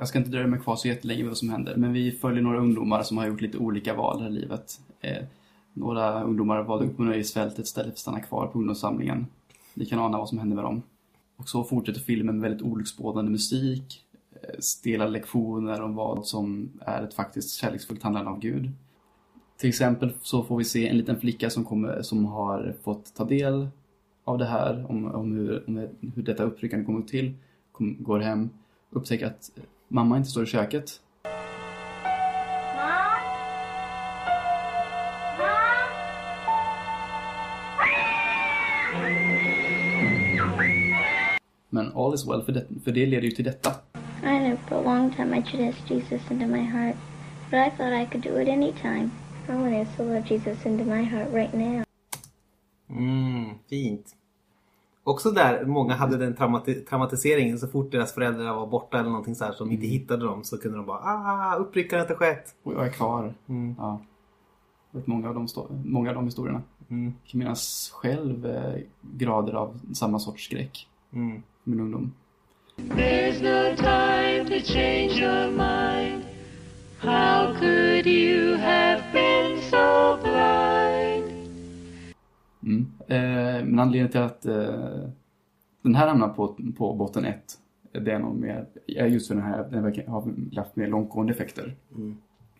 jag 0.02 0.08
ska 0.08 0.18
inte 0.18 0.32
dröja 0.32 0.48
mig 0.48 0.60
kvar 0.60 0.76
så 0.76 0.88
jättelänge 0.88 1.20
med 1.20 1.30
vad 1.30 1.38
som 1.38 1.50
händer, 1.50 1.76
men 1.76 1.94
vi 1.94 2.12
följer 2.12 2.42
några 2.44 2.60
ungdomar 2.60 3.04
som 3.04 3.18
har 3.18 3.28
gjort 3.28 3.42
lite 3.42 3.58
olika 3.58 3.94
val 3.94 4.22
här 4.22 4.30
i 4.30 4.32
livet. 4.32 4.80
Eh, 5.02 5.24
några 5.74 6.24
ungdomar 6.24 6.64
valde 6.64 6.86
upp 6.86 6.98
på 6.98 7.04
nöjesfältet 7.04 7.66
istället 7.66 7.88
för 7.88 7.94
att 7.94 8.00
stanna 8.00 8.20
kvar 8.20 8.48
på 8.48 8.60
ungdomssamlingen. 8.60 9.26
Ni 9.74 9.86
kan 9.86 10.00
ana 10.00 10.18
vad 10.18 10.30
som 10.30 10.38
händer 10.38 10.56
med 10.56 10.66
dem. 10.66 10.82
Och 11.38 11.50
så 11.50 11.64
fortsätter 11.64 12.00
filmen 12.00 12.40
med 12.40 12.50
väldigt 12.50 12.68
olycksbådande 12.68 13.32
musik, 13.32 14.06
eh, 14.32 14.60
stela 14.60 15.08
lektioner 15.08 15.82
om 15.82 15.96
vad 15.96 16.26
som 16.26 16.70
är 16.80 17.04
ett 17.04 17.14
faktiskt 17.14 17.56
kärleksfullt 17.56 18.04
handlande 18.04 18.32
av 18.32 18.40
Gud. 18.40 18.72
Till 19.58 19.70
exempel 19.70 20.14
så 20.22 20.44
får 20.44 20.58
vi 20.58 20.64
se 20.64 20.88
en 20.88 20.98
liten 20.98 21.20
flicka 21.20 21.50
som, 21.50 21.66
kommer, 21.66 22.02
som 22.02 22.26
har 22.26 22.76
fått 22.84 23.16
ta 23.16 23.26
del 23.26 23.68
av 24.24 24.38
det 24.38 24.46
här, 24.46 24.86
om, 24.90 25.06
om, 25.06 25.32
hur, 25.32 25.64
om 25.68 25.88
hur 26.16 26.24
detta 26.24 26.44
uppryckande 26.44 26.86
kommer 26.86 27.02
till, 27.02 27.34
kom, 27.72 27.98
går 28.00 28.20
hem, 28.20 28.50
upptäcker 28.92 29.26
att 29.26 29.52
mamma 29.91 30.17
inte 30.17 30.30
står 30.30 30.43
i 30.43 30.47
köket. 30.47 30.99
Men 41.69 41.91
all 41.95 42.13
is 42.13 42.25
well, 42.25 42.41
för 42.43 42.51
det, 42.51 42.65
för 42.84 42.91
det 42.91 43.06
leder 43.06 43.23
ju 43.23 43.32
till 43.32 43.45
detta. 43.45 43.69
I 44.23 44.39
know 44.39 44.58
for 44.67 44.75
a 44.75 44.82
long 44.82 45.12
time 45.15 45.38
I 45.38 45.41
tried 45.41 45.60
to 45.60 45.77
ask 45.77 45.91
Jesus 45.91 46.32
into 46.32 46.47
my 46.47 46.63
heart, 46.63 46.95
but 47.49 47.60
I 47.60 47.69
thought 47.69 47.93
I 47.93 48.06
could 48.06 48.23
do 48.23 48.41
it 48.41 48.47
anytime. 48.47 49.12
I 49.49 49.56
want 49.56 49.73
to 49.73 49.82
ask 49.82 49.97
the 49.97 50.04
Lord 50.04 50.25
Jesus 50.27 50.65
into 50.65 50.84
my 50.84 51.04
heart 51.04 51.30
right 51.34 51.54
now. 51.54 51.84
Mm, 52.89 53.60
fint. 53.69 54.15
Också 55.04 55.32
där 55.32 55.66
många 55.66 55.96
hade 55.96 56.18
den 56.18 56.36
traumati- 56.36 56.86
traumatiseringen 56.86 57.60
så 57.60 57.68
fort 57.68 57.92
deras 57.92 58.14
föräldrar 58.14 58.54
var 58.56 58.68
borta 58.68 59.00
eller 59.00 59.10
någonting 59.10 59.36
så 59.36 59.46
här 59.46 59.52
som 59.52 59.72
inte 59.72 59.88
hittade 59.88 60.26
dem 60.26 60.44
så 60.44 60.58
kunde 60.58 60.78
de 60.78 60.86
bara 60.86 60.98
ah, 61.00 61.56
uppryckaren 61.56 62.00
har 62.00 62.06
inte 62.06 62.16
skett. 62.16 62.56
Och 62.64 62.74
jag 62.74 62.86
är 62.86 62.92
kvar. 62.92 63.34
Mm. 63.50 63.76
Ja. 63.78 64.02
Många 65.06 65.30
av 65.30 65.36
de, 65.36 65.48
många 65.84 66.10
av 66.10 66.16
de 66.16 66.26
historierna. 66.26 66.62
Mm. 66.90 67.04
Jag 67.24 67.32
kan 67.32 67.40
minnas 67.40 67.92
själv 67.94 68.46
eh, 68.46 68.82
grader 69.02 69.54
av 69.54 69.80
samma 69.94 70.20
sorts 70.20 70.46
skräck. 70.46 70.88
Mm. 71.14 71.44
Min 71.64 71.80
ungdom. 71.80 72.12
There's 72.78 73.42
no 73.42 73.76
time 73.76 74.46
to 74.50 74.66
change 74.74 75.22
your 75.22 75.52
mind. 75.52 76.24
How 77.00 77.54
could 77.60 78.08
you 78.08 78.58
have 78.58 79.02
been 79.14 79.62
so 79.62 80.18
blind? 80.24 81.32
Mm. 82.64 82.92
Eh, 83.12 83.65
men 83.65 83.80
anledningen 83.80 84.12
till 84.12 84.21
att 84.21 84.45
eh, 84.45 85.10
den 85.82 85.95
här 85.95 86.08
hamnar 86.08 86.30
på, 86.30 86.58
på 86.78 86.93
botten 86.93 87.26
1 87.26 87.58
det 87.91 88.12
är 88.12 88.19
nog 88.19 88.36
mer, 88.36 88.67
just 88.88 89.28
för 89.28 89.36
den 89.36 89.43
här, 89.43 89.69
den 89.71 89.84
verkar 89.84 90.08
ha 90.08 90.28
haft 90.56 90.76
mer 90.76 90.88
långtgående 90.88 91.34
effekter. 91.34 91.76
Mm. 91.95 92.17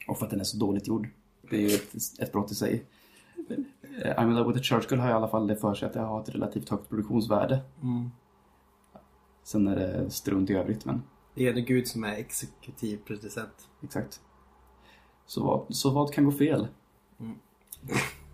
Och 0.08 0.18
för 0.18 0.26
att 0.26 0.32
den 0.32 0.40
är 0.40 0.44
så 0.44 0.58
dåligt 0.58 0.88
gjord. 0.88 1.08
Det 1.50 1.56
är 1.56 1.62
ju 1.62 1.76
ett, 1.76 1.96
ett 2.20 2.32
brott 2.32 2.52
i 2.52 2.56
sig. 2.56 2.86
Eh, 3.50 4.16
I'm 4.18 4.30
in 4.30 4.36
love 4.36 4.48
with 4.48 4.60
a 4.60 4.64
church 4.64 4.92
girl 4.92 5.00
har 5.00 5.10
i 5.10 5.14
alla 5.14 5.28
fall 5.28 5.48
det 5.48 5.56
för 5.56 5.74
sig 5.74 5.88
att 5.88 5.94
det 5.94 6.00
har 6.00 6.22
ett 6.22 6.30
relativt 6.30 6.70
högt 6.70 6.90
produktionsvärde. 6.90 7.60
Mm. 7.82 8.12
Sen 9.44 9.68
är 9.68 9.76
det 9.76 10.10
strunt 10.10 10.50
i 10.50 10.54
övrigt 10.54 10.86
men 10.86 11.02
Det 11.36 11.48
är 11.48 11.54
det 11.54 11.62
Gud 11.62 11.88
som 11.88 12.04
är 12.04 12.14
exekutiv 12.14 12.98
producent. 12.98 13.70
exakt. 13.84 14.22
Så 15.26 15.44
vad, 15.44 15.76
så 15.76 15.90
vad 15.90 16.14
kan 16.14 16.26
gå 16.26 16.32
fel? 16.32 16.68
Mm. 17.20 17.36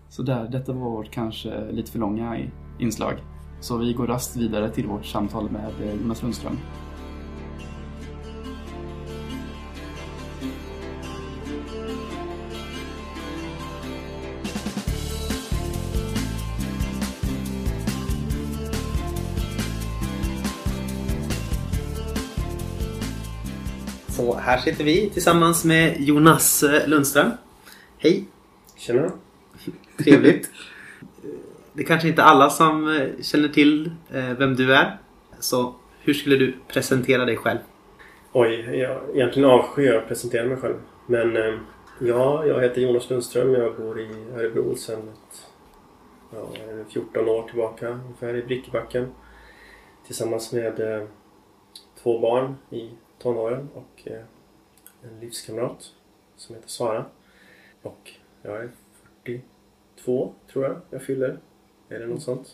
Så 0.09 0.23
där, 0.23 0.47
detta 0.47 0.73
var 0.73 0.89
vårt 0.89 1.11
kanske 1.11 1.71
lite 1.71 1.91
för 1.91 1.99
långa 1.99 2.37
i- 2.39 2.49
inslag. 2.79 3.13
Så 3.59 3.77
vi 3.77 3.93
går 3.93 4.07
rast 4.07 4.35
vidare 4.37 4.69
till 4.69 4.87
vårt 4.87 5.05
samtal 5.05 5.49
med 5.51 5.71
eh, 5.89 6.01
Jonas 6.01 6.21
Lundström. 6.21 6.57
Så 24.09 24.35
här 24.37 24.57
sitter 24.57 24.83
vi 24.83 25.09
tillsammans 25.09 25.63
med 25.63 26.01
Jonas 26.01 26.63
eh, 26.63 26.87
Lundström. 26.87 27.31
Hej! 27.97 28.25
Tjena! 28.75 29.11
Trevligt. 29.97 30.51
Det 31.77 31.83
är 31.83 31.87
kanske 31.87 32.07
inte 32.07 32.23
alla 32.23 32.49
som 32.49 32.87
eh, 32.87 33.23
känner 33.23 33.47
till 33.47 33.91
eh, 34.13 34.33
vem 34.37 34.55
du 34.55 34.75
är. 34.75 34.97
Så 35.39 35.75
hur 35.99 36.13
skulle 36.13 36.35
du 36.35 36.53
presentera 36.67 37.25
dig 37.25 37.37
själv? 37.37 37.59
Oj, 38.31 38.79
jag 38.79 39.01
egentligen 39.15 39.49
avskyr 39.49 39.87
jag 39.87 39.95
att 39.97 40.07
presentera 40.07 40.45
mig 40.45 40.57
själv. 40.57 40.75
Men 41.07 41.37
eh, 41.37 41.53
ja, 41.99 42.45
jag 42.45 42.61
heter 42.61 42.81
Jonas 42.81 43.09
Lundström. 43.09 43.53
Jag 43.53 43.75
bor 43.75 43.99
i 43.99 44.09
Örebro 44.35 44.75
sedan 44.75 44.99
ett, 44.99 45.47
ja, 46.33 46.47
14 46.89 47.29
år 47.29 47.47
tillbaka 47.47 47.87
ungefär 47.87 48.35
i 48.35 48.43
Brickebacken. 48.43 49.11
Tillsammans 50.05 50.53
med 50.53 51.07
två 52.03 52.19
barn 52.19 52.55
i 52.69 52.89
tonåren 53.19 53.69
och 53.73 54.07
en 55.03 55.19
livskamrat 55.19 55.91
som 56.35 56.55
heter 56.55 56.69
Sara. 56.69 57.05
Och 57.81 58.11
jag 58.41 58.57
är 58.57 58.69
42 59.97 60.33
tror 60.53 60.65
jag 60.65 60.81
jag 60.89 61.01
fyller. 61.01 61.37
Är 61.89 61.99
det 61.99 62.07
något 62.07 62.21
sånt? 62.21 62.47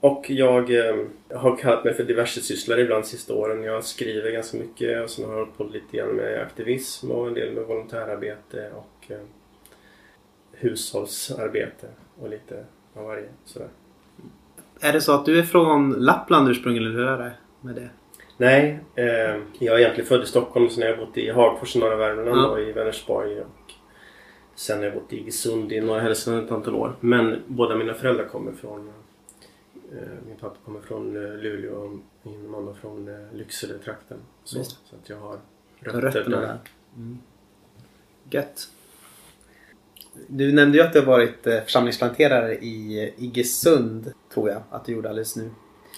Och 0.00 0.30
jag 0.30 0.88
eh, 0.88 0.96
har 1.34 1.56
kallat 1.56 1.84
mig 1.84 1.94
för 1.94 2.04
diverse 2.04 2.40
sysslare 2.40 2.80
ibland 2.80 3.06
sista 3.06 3.34
åren. 3.34 3.62
Jag 3.62 3.84
skriver 3.84 4.30
ganska 4.30 4.58
mycket 4.58 5.02
och 5.04 5.10
sen 5.10 5.24
har 5.24 5.32
jag 5.32 5.38
hållit 5.38 5.56
på 5.58 5.64
lite 5.64 5.96
grann 5.96 6.08
med 6.16 6.42
aktivism 6.42 7.10
och 7.10 7.26
en 7.26 7.34
del 7.34 7.52
med 7.52 7.64
volontärarbete 7.64 8.70
och 8.74 9.10
eh, 9.10 9.20
hushållsarbete 10.52 11.86
och 12.20 12.30
lite 12.30 12.64
av 12.94 13.04
varje. 13.04 13.28
Sådär. 13.44 13.68
Är 14.80 14.92
det 14.92 15.00
så 15.00 15.12
att 15.14 15.24
du 15.26 15.38
är 15.38 15.42
från 15.42 15.90
Lappland 15.92 16.48
ursprungligen 16.48 16.88
eller 16.90 16.98
hur 17.00 17.08
är 17.08 17.18
det 17.18 17.32
med 17.60 17.74
det? 17.74 17.90
Nej, 18.36 18.80
eh, 18.94 19.40
jag 19.58 19.74
är 19.74 19.78
egentligen 19.78 20.08
född 20.08 20.22
i 20.22 20.26
Stockholm 20.26 20.68
sen 20.68 20.82
har 20.82 20.88
jag 20.90 20.98
bott 20.98 21.16
i 21.16 21.30
Hagfors 21.30 21.76
i 21.76 21.78
norra 21.78 21.96
Värmland 21.96 22.28
Ja. 22.28 22.46
och 22.48 22.60
i 22.60 22.72
Vänersborg 22.72 23.40
och 23.40 23.46
sen 24.60 24.78
har 24.78 24.84
jag 24.84 24.94
bott 24.94 25.12
i 25.12 25.16
Iggesund 25.16 25.72
i 25.72 25.80
norra 25.80 26.00
Hälsingland 26.00 26.46
ett 26.46 26.52
antal 26.52 26.74
år. 26.74 26.96
Men 27.00 27.42
båda 27.46 27.76
mina 27.76 27.94
föräldrar 27.94 28.24
kommer 28.24 28.52
från 28.52 28.88
eh, 29.92 30.08
min 30.26 30.36
pappa 30.40 30.56
kommer 30.64 30.80
från 30.80 31.16
eh, 31.16 31.32
Luleå 31.38 31.74
och 31.74 31.90
min 32.22 32.50
mamma 32.50 32.74
från 32.74 33.08
eh, 33.08 33.32
Lycksele-trakten. 33.32 34.18
Så, 34.44 34.64
så 34.64 34.96
att 35.02 35.08
jag 35.08 35.16
har 35.16 35.28
har 35.28 36.00
rötter 36.00 36.00
rötterna 36.00 36.40
där. 36.40 36.46
där. 36.46 36.58
Mm. 36.96 37.18
Gött. 38.30 38.68
Du 40.26 40.52
nämnde 40.52 40.78
ju 40.78 40.84
att 40.84 40.92
du 40.92 40.98
har 40.98 41.06
varit 41.06 41.46
eh, 41.46 41.60
församlingsplanterare 41.60 42.54
i 42.54 43.14
Iggesund, 43.18 44.12
tror 44.34 44.50
jag 44.50 44.62
att 44.70 44.84
du 44.84 44.92
gjorde 44.92 45.08
alldeles 45.08 45.36
nu. 45.36 45.50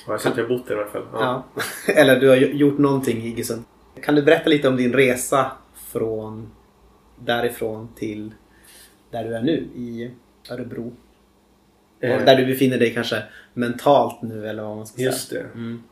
Ja, 0.07 0.13
jag 0.13 0.17
att 0.17 0.37
jag 0.37 0.45
har 0.45 0.49
bott 0.49 0.69
där 0.69 0.77
i 0.77 0.79
alla 0.79 0.91
fall. 0.91 1.07
Ja. 1.13 1.45
Eller 1.95 2.21
du 2.21 2.29
har 2.29 2.37
gjort 2.37 2.79
någonting 2.79 3.23
i 3.23 3.29
Iggesund. 3.29 3.65
Kan 4.03 4.15
du 4.15 4.23
berätta 4.23 4.51
lite 4.51 4.69
om 4.69 4.77
din 4.77 4.93
resa 4.93 5.53
från 5.75 6.51
därifrån 7.17 7.89
till 7.95 8.35
där 9.13 9.25
du 9.25 9.37
är 9.37 9.43
nu 9.43 9.69
i 9.75 10.11
Örebro? 10.51 10.93
Eh. 12.01 12.25
Där 12.25 12.37
du 12.37 12.47
befinner 12.47 12.79
dig 12.79 12.95
kanske 12.95 13.23
mentalt 13.55 14.23
nu 14.23 14.49
eller 14.49 14.63
vad 14.63 14.77
man 14.77 14.87
ska 14.87 15.03
Just 15.03 15.29
säga. 15.29 15.43
det. 15.43 15.49
Mm. 15.59 15.83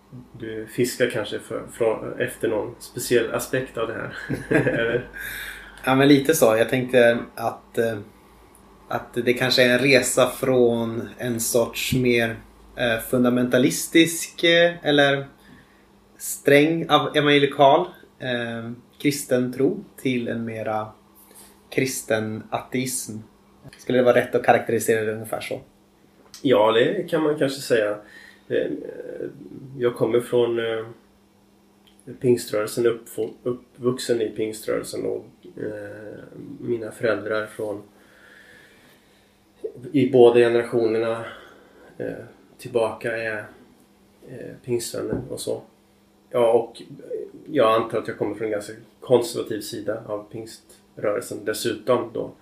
Du 0.40 0.66
fiskar 0.66 1.10
kanske 1.10 1.38
för, 1.38 1.66
från, 1.72 2.20
efter 2.20 2.48
någon 2.48 2.74
speciell 2.80 3.34
aspekt 3.34 3.78
av 3.78 3.88
det 3.88 3.94
här. 3.94 4.14
Eller? 4.68 5.08
Ja 5.84 5.94
men 5.94 6.08
lite 6.08 6.34
så. 6.34 6.56
Jag 6.56 6.68
tänkte 6.68 7.18
att, 7.34 7.78
eh, 7.78 7.98
att 8.88 9.14
det 9.14 9.32
kanske 9.32 9.62
är 9.62 9.72
en 9.72 9.78
resa 9.78 10.30
från 10.30 11.08
en 11.18 11.40
sorts 11.40 11.94
mer 11.94 12.36
eh, 12.76 12.98
fundamentalistisk 12.98 14.44
eh, 14.44 14.74
eller 14.82 15.26
sträng 16.18 16.88
evangelikal 17.14 17.86
kristen 19.02 19.52
tro 19.52 19.84
till 20.02 20.28
en 20.28 20.44
mera 20.44 20.88
kristen 21.70 22.42
ateism. 22.50 23.16
Skulle 23.78 23.98
det 23.98 24.04
vara 24.04 24.16
rätt 24.16 24.34
att 24.34 24.44
karaktärisera 24.44 25.04
det 25.04 25.12
ungefär 25.12 25.40
så? 25.40 25.60
Ja, 26.42 26.72
det 26.72 27.08
kan 27.08 27.22
man 27.22 27.38
kanske 27.38 27.60
säga. 27.60 27.98
Ehm, 28.48 28.76
jag 29.78 29.96
kommer 29.96 30.20
från 30.20 30.58
eh, 30.58 30.84
pingströrelsen, 32.20 32.86
uppfo- 32.86 33.34
uppvuxen 33.42 34.20
i 34.20 34.28
pingströrelsen 34.28 35.06
och 35.06 35.26
eh, 35.62 36.16
mina 36.60 36.90
föräldrar 36.90 37.46
från 37.46 37.82
i 39.92 40.10
båda 40.10 40.40
generationerna 40.40 41.24
eh, 41.98 42.12
tillbaka 42.58 43.16
är 43.16 43.44
pingstvänner 44.64 45.20
och 45.30 45.40
så. 45.40 45.62
Ja, 46.30 46.52
och 46.52 46.82
jag 47.46 47.82
antar 47.82 47.98
att 47.98 48.08
jag 48.08 48.18
kommer 48.18 48.34
från 48.34 48.44
en 48.44 48.52
ganska 48.52 48.72
konservativ 49.00 49.60
sida 49.60 50.02
av 50.06 50.30
rörelsen 50.96 51.44
dessutom 51.44 52.10
då. 52.12 52.32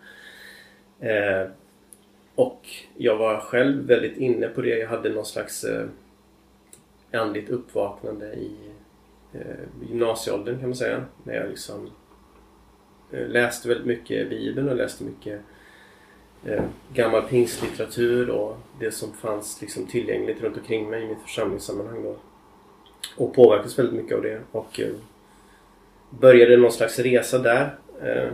Eh, 1.06 1.48
och 2.34 2.66
jag 2.96 3.16
var 3.16 3.40
själv 3.40 3.86
väldigt 3.86 4.16
inne 4.16 4.48
på 4.48 4.60
det. 4.60 4.78
Jag 4.78 4.88
hade 4.88 5.08
någon 5.08 5.26
slags 5.26 5.64
eh, 5.64 5.86
andligt 7.12 7.50
uppvaknande 7.50 8.32
i 8.34 8.52
eh, 9.32 9.88
gymnasieåldern 9.88 10.58
kan 10.58 10.68
man 10.68 10.76
säga. 10.76 11.04
När 11.24 11.34
jag 11.34 11.48
liksom 11.48 11.90
eh, 13.12 13.28
läste 13.28 13.68
väldigt 13.68 13.86
mycket 13.86 14.30
Bibeln 14.30 14.68
och 14.68 14.76
läste 14.76 15.04
mycket 15.04 15.40
eh, 16.44 16.64
gammal 16.94 17.22
pingstlitteratur 17.22 18.30
och 18.30 18.56
det 18.80 18.90
som 18.90 19.12
fanns 19.12 19.60
liksom 19.60 19.86
tillgängligt 19.86 20.42
runt 20.42 20.56
omkring 20.56 20.90
mig 20.90 21.04
i 21.04 21.08
mitt 21.08 21.22
församlingssammanhang 21.22 22.02
då. 22.02 22.16
Och 23.16 23.34
påverkades 23.34 23.78
väldigt 23.78 23.94
mycket 23.94 24.16
av 24.16 24.22
det. 24.22 24.40
Och 24.52 24.80
eh, 24.80 24.94
började 26.10 26.56
någon 26.56 26.72
slags 26.72 26.98
resa 26.98 27.38
där. 27.38 27.78
Eh, 28.02 28.32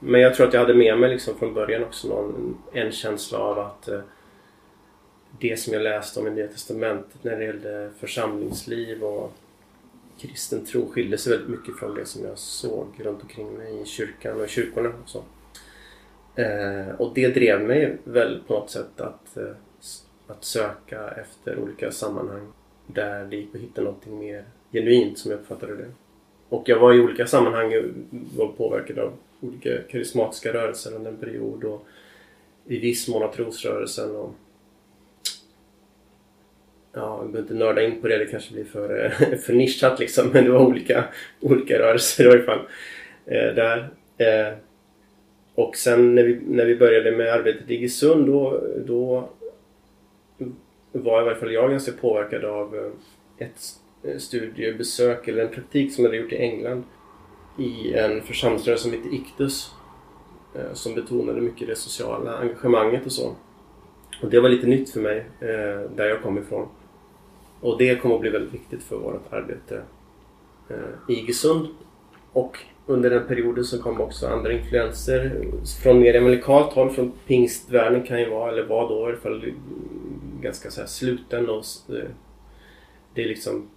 men 0.00 0.20
jag 0.20 0.34
tror 0.34 0.46
att 0.46 0.52
jag 0.52 0.60
hade 0.60 0.74
med 0.74 0.98
mig 0.98 1.10
liksom 1.10 1.38
från 1.38 1.54
början 1.54 1.84
också 1.84 2.08
någon, 2.08 2.58
en 2.72 2.92
känsla 2.92 3.38
av 3.38 3.58
att 3.58 3.88
eh, 3.88 4.00
det 5.40 5.60
som 5.60 5.72
jag 5.72 5.82
läste 5.82 6.20
om 6.20 6.26
i 6.26 6.30
Nya 6.30 6.48
Testamentet 6.48 7.24
när 7.24 7.36
det 7.36 7.44
gällde 7.44 7.90
församlingsliv 7.98 9.04
och 9.04 9.32
kristen 10.18 10.66
tro 10.66 10.90
skilde 10.92 11.18
sig 11.18 11.32
väldigt 11.32 11.58
mycket 11.58 11.78
från 11.78 11.94
det 11.94 12.06
som 12.06 12.24
jag 12.24 12.38
såg 12.38 12.86
runt 12.98 13.22
omkring 13.22 13.52
mig 13.52 13.82
i 13.82 13.84
kyrkan 13.84 14.40
och 14.40 14.44
i 14.44 14.48
kyrkorna. 14.48 14.88
Och, 14.88 15.08
så. 15.08 15.22
Eh, 16.34 16.88
och 16.98 17.12
det 17.14 17.28
drev 17.28 17.60
mig 17.60 17.98
väl 18.04 18.42
på 18.46 18.54
något 18.54 18.70
sätt 18.70 19.00
att, 19.00 19.38
att 20.26 20.44
söka 20.44 21.08
efter 21.08 21.58
olika 21.58 21.90
sammanhang 21.90 22.52
där 22.86 23.24
det 23.24 23.36
gick 23.36 23.54
att 23.54 23.60
hitta 23.60 23.80
någonting 23.80 24.18
mer 24.18 24.44
genuint 24.72 25.18
som 25.18 25.30
jag 25.30 25.40
uppfattade 25.40 25.76
det. 25.76 25.90
Och 26.48 26.68
jag 26.68 26.78
var 26.78 26.94
i 26.94 27.00
olika 27.00 27.26
sammanhang 27.26 27.72
var 28.36 28.48
påverkad 28.48 28.98
av 28.98 29.12
olika 29.40 29.78
karismatiska 29.90 30.52
rörelser 30.52 30.94
under 30.94 31.10
en 31.10 31.16
period 31.16 31.64
och 31.64 31.86
i 32.66 32.78
viss 32.78 33.08
mån 33.08 33.22
av 33.22 33.32
trosrörelsen. 33.32 34.16
Och, 34.16 34.34
ja, 36.92 37.22
vi 37.22 37.32
behöver 37.32 37.38
inte 37.38 37.64
nörda 37.64 37.82
in 37.82 38.00
på 38.00 38.08
det, 38.08 38.18
det 38.18 38.26
kanske 38.26 38.54
blir 38.54 38.64
för, 38.64 39.08
för 39.46 39.52
nischat 39.52 40.00
liksom. 40.00 40.28
Men 40.28 40.44
det 40.44 40.50
var 40.50 40.66
olika, 40.66 41.04
olika 41.40 41.78
rörelser 41.78 42.24
i 42.24 42.28
varje 42.28 42.42
fall. 42.42 42.60
Eh, 43.26 43.54
där. 43.54 43.88
Eh, 44.18 44.54
och 45.54 45.76
sen 45.76 46.14
när 46.14 46.22
vi, 46.22 46.40
när 46.46 46.64
vi 46.64 46.76
började 46.76 47.10
med 47.10 47.32
arbetet 47.32 47.70
i 47.70 47.74
Iggesund 47.74 48.26
då, 48.26 48.62
då 48.86 49.28
var 50.92 51.22
i 51.22 51.24
varje 51.24 51.36
fall 51.36 51.52
jag 51.52 51.70
ganska 51.70 51.92
påverkad 51.92 52.44
av 52.44 52.76
eh, 52.76 53.46
ett 53.46 53.60
Eh, 54.06 54.18
studiebesök 54.18 55.28
eller 55.28 55.42
en 55.42 55.52
praktik 55.52 55.94
som 55.94 56.04
jag 56.04 56.10
hade 56.10 56.22
gjort 56.22 56.32
i 56.32 56.36
England 56.36 56.84
i 57.58 57.94
en 57.94 58.22
församlingsrörelse 58.22 58.82
som 58.82 58.92
heter 58.92 59.14
Ictus 59.14 59.70
eh, 60.54 60.72
som 60.72 60.94
betonade 60.94 61.40
mycket 61.40 61.68
det 61.68 61.76
sociala 61.76 62.38
engagemanget 62.38 63.06
och 63.06 63.12
så. 63.12 63.34
Och 64.22 64.30
det 64.30 64.40
var 64.40 64.48
lite 64.48 64.66
nytt 64.66 64.90
för 64.90 65.00
mig 65.00 65.18
eh, 65.40 65.90
där 65.96 66.04
jag 66.08 66.22
kom 66.22 66.38
ifrån. 66.38 66.68
Och 67.60 67.78
det 67.78 68.02
kommer 68.02 68.14
att 68.14 68.20
bli 68.20 68.30
väldigt 68.30 68.54
viktigt 68.54 68.82
för 68.82 68.96
vårt 68.96 69.32
arbete 69.32 69.82
i 71.08 71.12
Iggesund. 71.12 71.68
Och 72.32 72.58
under 72.86 73.10
den 73.10 73.26
perioden 73.26 73.64
så 73.64 73.82
kom 73.82 74.00
också 74.00 74.26
andra 74.26 74.52
influenser 74.52 75.46
från 75.82 76.00
mer 76.00 76.18
amerikanskt 76.18 76.72
håll, 76.72 76.90
från 76.90 77.12
pingstvärlden 77.26 78.02
kan 78.02 78.20
ju 78.20 78.30
vara, 78.30 78.52
eller 78.52 78.66
var 78.66 78.88
då 78.88 79.00
i 79.00 79.12
alla 79.12 79.16
fall, 79.16 79.52
ganska 80.40 80.70
så 80.70 80.80
här 80.80 80.88
sluten 80.88 81.48
och 81.48 81.64
det 83.14 83.22
är 83.22 83.28
liksom 83.28 83.68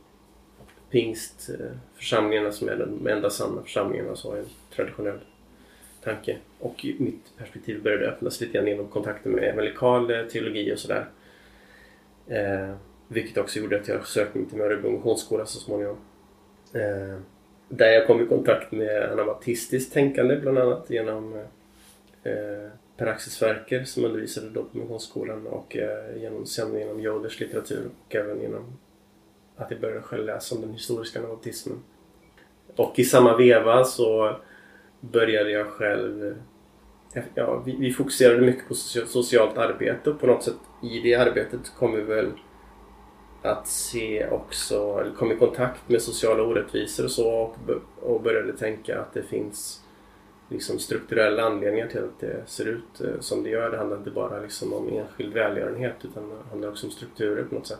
pingstförsamlingarna 0.91 2.52
som 2.52 2.69
är 2.69 2.75
de 2.75 3.08
enda 3.08 3.30
sanna 3.30 3.62
församlingarna 3.62 4.15
så 4.15 4.36
en 4.36 4.45
traditionell 4.75 5.19
tanke. 6.04 6.38
Och 6.60 6.86
mitt 6.97 7.38
perspektiv 7.38 7.84
började 7.84 8.08
öppnas 8.08 8.41
lite 8.41 8.54
grann 8.54 8.67
genom 8.67 8.88
kontakten 8.88 9.32
med 9.32 9.43
evangelikal 9.43 10.12
eh, 10.12 10.25
teologi 10.25 10.73
och 10.73 10.80
sådär. 10.80 11.06
Eh, 12.28 12.75
vilket 13.08 13.38
också 13.38 13.60
gjorde 13.60 13.80
att 13.80 13.88
jag 13.88 14.08
sökte 14.08 14.38
mig 14.38 14.49
till 14.49 14.62
Örebro 14.62 14.91
Missionsskola 14.91 15.45
så 15.45 15.60
småningom. 15.60 15.97
Eh, 16.73 17.19
där 17.69 17.88
jag 17.88 18.08
kom 18.08 18.21
i 18.21 18.25
kontakt 18.25 18.71
med 18.71 19.12
anabaptistiskt 19.12 19.93
tänkande 19.93 20.36
bland 20.36 20.58
annat 20.58 20.89
genom 20.89 21.34
eh, 22.23 22.69
Per-Axel 22.97 23.32
Sverker 23.32 23.84
som 23.84 24.06
undervisade 24.06 24.49
då 24.49 24.63
på 24.63 24.78
Missionsskolan 24.78 25.47
och 25.47 25.78
eh, 25.78 26.21
genom, 26.21 26.45
sändningen 26.45 26.89
om 26.89 26.99
Joders 26.99 27.39
litteratur 27.39 27.89
och 28.08 28.15
även 28.15 28.41
genom 28.41 28.78
att 29.59 29.71
jag 29.71 29.81
började 29.81 30.01
själv 30.01 30.25
läsa 30.25 30.55
om 30.55 30.61
den 30.61 30.73
historiska 30.73 31.19
anabaptismen. 31.19 31.83
Och 32.75 32.99
i 32.99 33.03
samma 33.03 33.37
veva 33.37 33.83
så 33.83 34.35
började 34.99 35.51
jag 35.51 35.67
själv 35.67 36.35
Ja, 37.35 37.63
vi, 37.65 37.75
vi 37.75 37.93
fokuserade 37.93 38.41
mycket 38.41 38.67
på 38.67 38.73
socialt 38.75 39.57
arbete 39.57 40.09
och 40.09 40.19
på 40.19 40.27
något 40.27 40.43
sätt 40.43 40.57
i 40.83 40.99
det 40.99 41.15
arbetet 41.15 41.71
kom 41.77 41.95
vi 41.95 42.01
väl 42.01 42.31
att 43.41 43.67
se 43.67 44.29
också, 44.29 44.99
eller 45.01 45.15
kom 45.15 45.31
i 45.31 45.35
kontakt 45.35 45.89
med 45.89 46.01
sociala 46.01 46.43
orättvisor 46.43 47.03
och 47.03 47.11
så 47.11 47.29
och, 47.29 47.55
och 48.01 48.21
började 48.21 48.57
tänka 48.57 49.01
att 49.01 49.13
det 49.13 49.23
finns 49.23 49.81
liksom 50.49 50.79
strukturella 50.79 51.43
anledningar 51.43 51.87
till 51.87 52.03
att 52.03 52.19
det 52.19 52.43
ser 52.45 52.65
ut 52.65 53.01
eh, 53.01 53.19
som 53.19 53.43
det 53.43 53.49
gör. 53.49 53.71
Det 53.71 53.77
handlar 53.77 53.97
inte 53.97 54.11
bara 54.11 54.39
liksom 54.39 54.73
om 54.73 54.89
enskild 54.89 55.33
välgörenhet 55.33 55.95
utan 56.01 56.29
det 56.29 56.49
handlar 56.49 56.69
också 56.69 56.87
om 56.87 56.91
strukturer 56.91 57.43
på 57.43 57.55
något 57.55 57.67
sätt. 57.67 57.79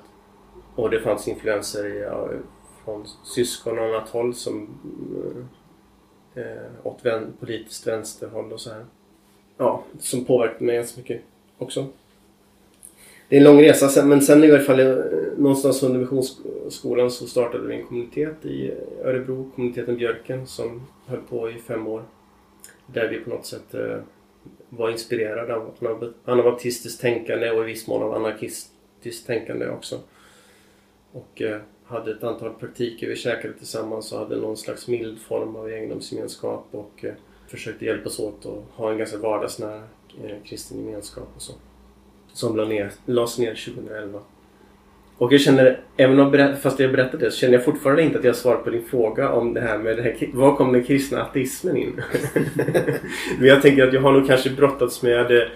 Och 0.75 0.89
det 0.89 0.99
fanns 0.99 1.27
influenser 1.27 1.86
i, 1.86 1.99
ja, 1.99 2.29
från 2.84 3.08
syskon 3.23 3.79
och 3.79 3.86
annat 3.86 4.10
håll 4.10 4.34
som 4.34 4.67
eh, 6.36 6.43
eh, 6.43 6.71
åt 6.84 7.05
vän, 7.05 7.34
politiskt 7.39 7.88
vänsterhåll 7.88 8.53
och 8.53 8.62
så 8.62 8.69
här. 8.69 8.86
Ja, 9.58 9.84
som 9.99 10.25
påverkade 10.25 10.65
mig 10.65 10.75
ganska 10.75 11.01
mycket 11.01 11.21
också 11.58 11.88
det 13.29 13.36
är 13.36 13.39
en 13.39 13.43
lång 13.43 13.62
resa 13.62 14.05
men 14.05 14.21
sen 14.21 14.43
i 14.43 14.51
alla 14.51 14.60
fall 14.60 14.79
eh, 14.79 14.95
någonstans 15.38 15.84
under 15.84 15.99
missionsskolan 15.99 17.12
så 17.12 17.27
startade 17.27 17.67
vi 17.67 17.75
en 17.75 17.86
kommunitet 17.86 18.45
i 18.45 18.73
Örebro, 19.03 19.51
kommuniteten 19.55 19.97
Björken 19.97 20.47
som 20.47 20.88
höll 21.05 21.21
på 21.21 21.49
i 21.49 21.53
fem 21.53 21.88
år. 21.88 22.03
Där 22.86 23.08
vi 23.08 23.19
på 23.19 23.29
något 23.29 23.45
sätt 23.45 23.73
eh, 23.73 23.97
var 24.69 24.89
inspirerade 24.89 25.55
av 25.55 26.13
anabaptistiskt 26.25 27.01
tänkande 27.01 27.51
och 27.51 27.63
i 27.63 27.65
viss 27.65 27.88
mån 27.88 28.03
av 28.03 28.13
anarkistiskt 28.13 29.27
tänkande 29.27 29.69
också. 29.69 29.99
Och 31.19 31.41
eh, 31.41 31.62
hade 31.86 32.12
ett 32.12 32.23
antal 32.23 32.53
praktiker 32.53 33.08
vi 33.08 33.15
käkade 33.15 33.53
tillsammans 33.53 34.12
och 34.12 34.19
hade 34.19 34.36
någon 34.36 34.58
slags 34.58 34.88
mild 34.88 35.21
form 35.21 35.55
av 35.55 35.69
egendomsgemenskap 35.69 36.67
och 36.71 37.05
eh, 37.05 37.13
försökte 37.47 37.86
hjälpas 37.86 38.19
åt 38.19 38.45
och 38.45 38.65
ha 38.75 38.91
en 38.91 38.97
ganska 38.97 39.17
vardagsnära 39.17 39.84
eh, 40.23 40.36
kristen 40.45 40.86
gemenskap 40.86 41.27
och 41.36 41.41
så 41.41 41.53
som 42.34 42.58
ner, 42.69 42.91
lades 43.05 43.38
ner 43.38 43.73
2011. 43.75 44.19
Och 45.17 45.34
jag 45.34 45.41
känner, 45.41 45.79
även 45.97 46.19
om 46.19 46.55
fast 46.62 46.79
jag 46.79 46.91
berättade 46.91 47.25
det, 47.25 47.32
så 47.32 47.38
känner 47.38 47.53
jag 47.53 47.65
fortfarande 47.65 48.03
inte 48.03 48.19
att 48.19 48.23
jag 48.23 48.36
svarat 48.36 48.63
på 48.63 48.69
din 48.69 48.86
fråga 48.86 49.32
om 49.32 49.53
det 49.53 49.62
här 49.62 49.77
med 49.77 49.97
det 49.97 50.03
här, 50.03 50.29
var 50.34 50.55
kom 50.55 50.73
den 50.73 50.84
kristna 50.84 51.21
ateismen 51.21 51.77
in? 51.77 52.01
Men 53.39 53.47
jag 53.47 53.62
tänker 53.62 53.88
att 53.88 53.93
jag 53.93 54.01
har 54.01 54.12
nog 54.12 54.27
kanske 54.27 54.49
brottats 54.49 55.01
med 55.01 55.49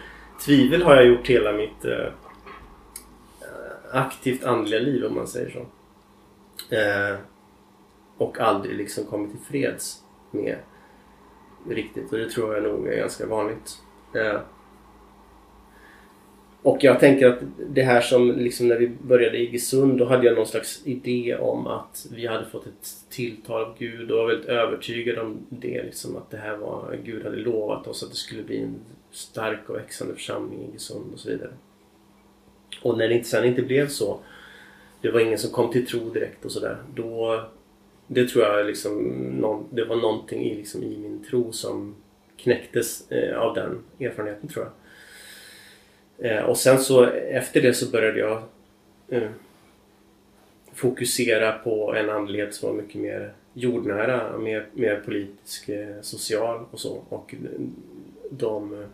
tvivel 0.45 0.83
har 0.83 0.95
jag 0.95 1.05
gjort 1.05 1.27
hela 1.27 1.51
mitt 1.51 1.85
eh, 1.85 2.13
aktivt 3.93 4.43
andliga 4.43 4.79
liv 4.79 5.05
om 5.05 5.15
man 5.15 5.27
säger 5.27 5.49
så. 5.49 5.65
Eh, 6.75 7.17
och 8.17 8.39
aldrig 8.39 8.77
liksom 8.77 9.05
kommit 9.05 9.31
till 9.31 9.39
freds 9.39 10.03
med 10.31 10.57
riktigt 11.69 12.11
och 12.11 12.17
det 12.17 12.29
tror 12.29 12.53
jag 12.53 12.63
nog 12.63 12.87
är 12.87 12.97
ganska 12.97 13.27
vanligt. 13.27 13.77
Eh, 14.15 14.39
och 16.61 16.77
jag 16.83 16.99
tänker 16.99 17.27
att 17.27 17.39
det 17.69 17.83
här 17.83 18.01
som 18.01 18.31
liksom 18.31 18.67
när 18.67 18.77
vi 18.77 18.87
började 18.87 19.37
i 19.37 19.43
Iggesund 19.43 19.97
då 19.97 20.05
hade 20.05 20.25
jag 20.25 20.35
någon 20.35 20.47
slags 20.47 20.81
idé 20.85 21.35
om 21.35 21.67
att 21.67 22.07
vi 22.11 22.27
hade 22.27 22.45
fått 22.45 22.67
ett 22.67 22.89
tilltal 23.09 23.61
av 23.61 23.77
Gud 23.77 24.11
och 24.11 24.17
var 24.17 24.27
väldigt 24.27 24.49
övertygad 24.49 25.17
om 25.17 25.37
det. 25.49 25.83
Liksom, 25.83 26.17
att 26.17 26.31
det 26.31 26.37
här 26.37 26.57
var, 26.57 26.99
Gud 27.03 27.23
hade 27.23 27.35
lovat 27.35 27.87
oss 27.87 28.03
att 28.03 28.09
det 28.09 28.15
skulle 28.15 28.43
bli 28.43 28.61
en 28.61 28.75
stark 29.11 29.69
och 29.69 29.75
växande 29.75 30.13
församling 30.13 30.61
i 30.61 30.67
Iggesund 30.67 31.13
och 31.13 31.19
så 31.19 31.29
vidare. 31.29 31.51
Och 32.81 32.97
när 32.97 33.07
det 33.07 33.23
sen 33.23 33.45
inte 33.45 33.61
blev 33.61 33.87
så, 33.87 34.19
det 35.01 35.11
var 35.11 35.19
ingen 35.19 35.37
som 35.37 35.51
kom 35.51 35.71
till 35.71 35.87
tro 35.87 36.09
direkt 36.09 36.45
och 36.45 36.51
sådär. 36.51 36.77
Då, 36.95 37.43
det 38.07 38.27
tror 38.27 38.43
jag 38.43 38.65
liksom, 38.65 39.03
någon, 39.39 39.67
det 39.69 39.85
var 39.85 39.95
någonting 39.95 40.43
i, 40.43 40.55
liksom, 40.55 40.83
i 40.83 40.97
min 40.97 41.23
tro 41.29 41.51
som 41.51 41.95
knäcktes 42.37 43.11
eh, 43.11 43.39
av 43.39 43.55
den 43.55 43.83
erfarenheten 43.99 44.49
tror 44.49 44.65
jag. 44.65 44.73
Eh, 46.31 46.43
och 46.43 46.57
sen 46.57 46.79
så 46.79 47.03
efter 47.11 47.61
det 47.61 47.73
så 47.73 47.91
började 47.91 48.19
jag 48.19 48.43
eh, 49.09 49.29
fokusera 50.73 51.51
på 51.51 51.95
en 51.95 52.09
andlighet 52.09 52.53
som 52.53 52.69
var 52.69 52.83
mycket 52.83 53.01
mer 53.01 53.33
jordnära, 53.53 54.37
mer, 54.37 54.67
mer 54.73 55.01
politisk, 55.05 55.69
eh, 55.69 56.01
social 56.01 56.65
och 56.71 56.79
så. 56.79 57.03
Och 57.09 57.35
de 58.29 58.85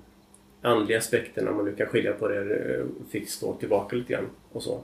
andliga 0.61 0.97
aspekterna, 0.97 1.51
om 1.51 1.57
man 1.57 1.65
nu 1.65 1.75
kan 1.75 1.87
skilja 1.87 2.13
på 2.13 2.27
det, 2.27 2.75
eh, 2.75 2.85
fick 3.09 3.29
stå 3.29 3.53
tillbaka 3.53 3.95
lite 3.95 4.13
grann 4.13 4.29
och 4.51 4.63
så. 4.63 4.81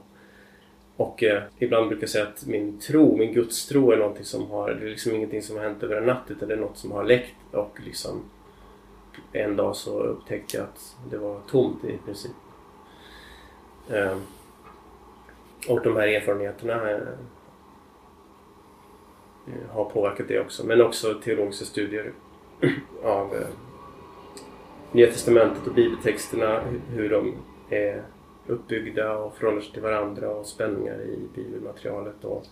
Och 0.96 1.22
eh, 1.22 1.42
ibland 1.58 1.88
brukar 1.88 2.02
jag 2.02 2.10
säga 2.10 2.26
att 2.26 2.46
min 2.46 2.78
tro, 2.78 3.16
min 3.16 3.32
gudstro 3.32 3.90
är 3.90 3.96
någonting 3.96 4.24
som 4.24 4.50
har, 4.50 4.70
det 4.70 4.86
är 4.86 4.90
liksom 4.90 5.14
ingenting 5.14 5.42
som 5.42 5.56
har 5.56 5.62
hänt 5.62 5.82
över 5.82 5.96
en 5.96 6.06
natt 6.06 6.24
utan 6.28 6.48
det 6.48 6.54
är 6.54 6.58
något 6.58 6.78
som 6.78 6.92
har 6.92 7.04
läckt 7.04 7.34
och 7.52 7.78
liksom 7.84 8.22
en 9.32 9.56
dag 9.56 9.76
så 9.76 10.00
upptäckte 10.00 10.56
jag 10.56 10.64
att 10.64 10.96
det 11.10 11.18
var 11.18 11.40
tomt 11.50 11.84
i 11.84 11.98
princip. 12.04 12.32
Eh, 13.90 14.18
och 15.68 15.82
de 15.82 15.96
här 15.96 16.08
erfarenheterna 16.08 16.90
eh, 16.90 16.98
har 19.70 19.84
påverkat 19.84 20.28
det 20.28 20.40
också. 20.40 20.66
Men 20.66 20.80
också 20.80 21.14
teologiska 21.14 21.64
studier 21.64 22.12
av 23.02 23.34
eh, 23.34 23.46
Nya 24.92 25.06
Testamentet 25.06 25.66
och 25.66 25.74
bibeltexterna, 25.74 26.60
hur 26.90 27.10
de 27.10 27.34
är 27.70 28.02
uppbyggda 28.46 29.18
och 29.18 29.36
förhåller 29.36 29.60
sig 29.60 29.72
till 29.72 29.82
varandra 29.82 30.30
och 30.30 30.46
spänningar 30.46 31.00
i 31.00 31.18
bibelmaterialet 31.34 32.24
och 32.24 32.46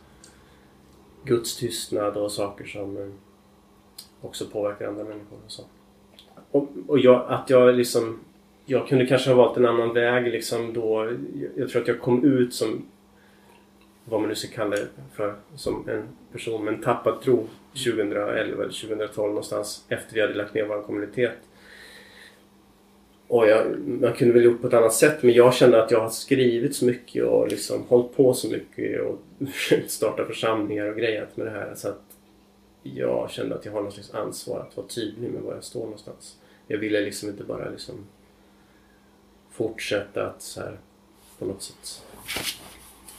Guds 1.25 1.57
tystnad 1.57 2.17
och 2.17 2.33
saker 2.33 2.65
som 2.65 2.97
eh, 2.97 3.09
också 4.21 4.47
påverkar 4.47 4.89
andra 4.89 5.05
människor. 5.05 5.39
Och 5.45 5.53
så 5.53 5.63
och, 6.51 6.69
och 6.87 6.99
jag, 6.99 7.25
att 7.29 7.51
jag 7.51 7.75
liksom 7.75 8.21
jag 8.67 8.89
kunde 8.89 9.07
kanske 9.07 9.31
ha 9.31 9.37
valt 9.37 9.57
en 9.57 9.67
annan 9.67 9.95
väg 9.95 10.33
liksom 10.33 10.73
då. 10.73 11.13
Jag 11.57 11.69
tror 11.69 11.83
att 11.83 11.89
jag 11.89 12.01
kom 12.01 12.25
ut 12.25 12.55
som 12.55 12.87
vad 14.05 14.21
man 14.21 14.29
nu 14.29 14.35
ska 14.35 14.55
kalla 14.55 14.77
det 14.77 14.89
för, 15.15 15.35
som 15.57 15.89
en 15.89 16.09
person 16.33 16.65
med 16.65 16.75
en 16.75 16.83
tappad 16.83 17.21
tro 17.21 17.49
2011 17.73 18.39
eller 18.39 18.57
2012 18.57 19.29
någonstans 19.29 19.85
efter 19.89 20.15
vi 20.15 20.21
hade 20.21 20.35
lagt 20.35 20.55
ner 20.55 20.67
vår 20.67 20.83
kommunitet. 20.83 21.39
Och 23.35 23.49
jag, 23.49 23.79
man 23.79 24.13
kunde 24.13 24.35
väl 24.35 24.45
gjort 24.45 24.61
på 24.61 24.67
ett 24.67 24.75
annat 24.75 24.95
sätt 24.95 25.23
men 25.23 25.33
jag 25.33 25.55
kände 25.55 25.83
att 25.83 25.91
jag 25.91 26.01
har 26.01 26.11
skrivit 26.11 26.77
så 26.77 26.85
mycket 26.85 27.25
och 27.25 27.49
liksom 27.49 27.85
hållit 27.89 28.17
på 28.17 28.35
så 28.35 28.49
mycket 28.49 29.01
och 29.01 29.19
startat 29.87 30.27
församlingar 30.27 30.87
och 30.87 30.97
grejat 30.97 31.37
med 31.37 31.47
det 31.47 31.51
här 31.51 31.75
så 31.75 31.89
att 31.89 32.03
jag 32.83 33.31
kände 33.31 33.55
att 33.55 33.65
jag 33.65 33.73
har 33.73 33.83
något 33.83 33.95
slags 33.95 34.15
ansvar 34.15 34.61
att 34.61 34.77
vara 34.77 34.87
tydlig 34.87 35.31
med 35.31 35.43
var 35.43 35.55
jag 35.55 35.65
står 35.65 35.81
någonstans 35.81 36.37
jag 36.67 36.79
ville 36.79 37.01
liksom 37.01 37.29
inte 37.29 37.45
bara 37.45 37.71
liksom 37.71 37.95
fortsätta 39.51 40.27
att 40.27 40.43
så 40.43 40.61
här, 40.61 40.79
på 41.39 41.45
något 41.45 41.63
sätt 41.63 42.03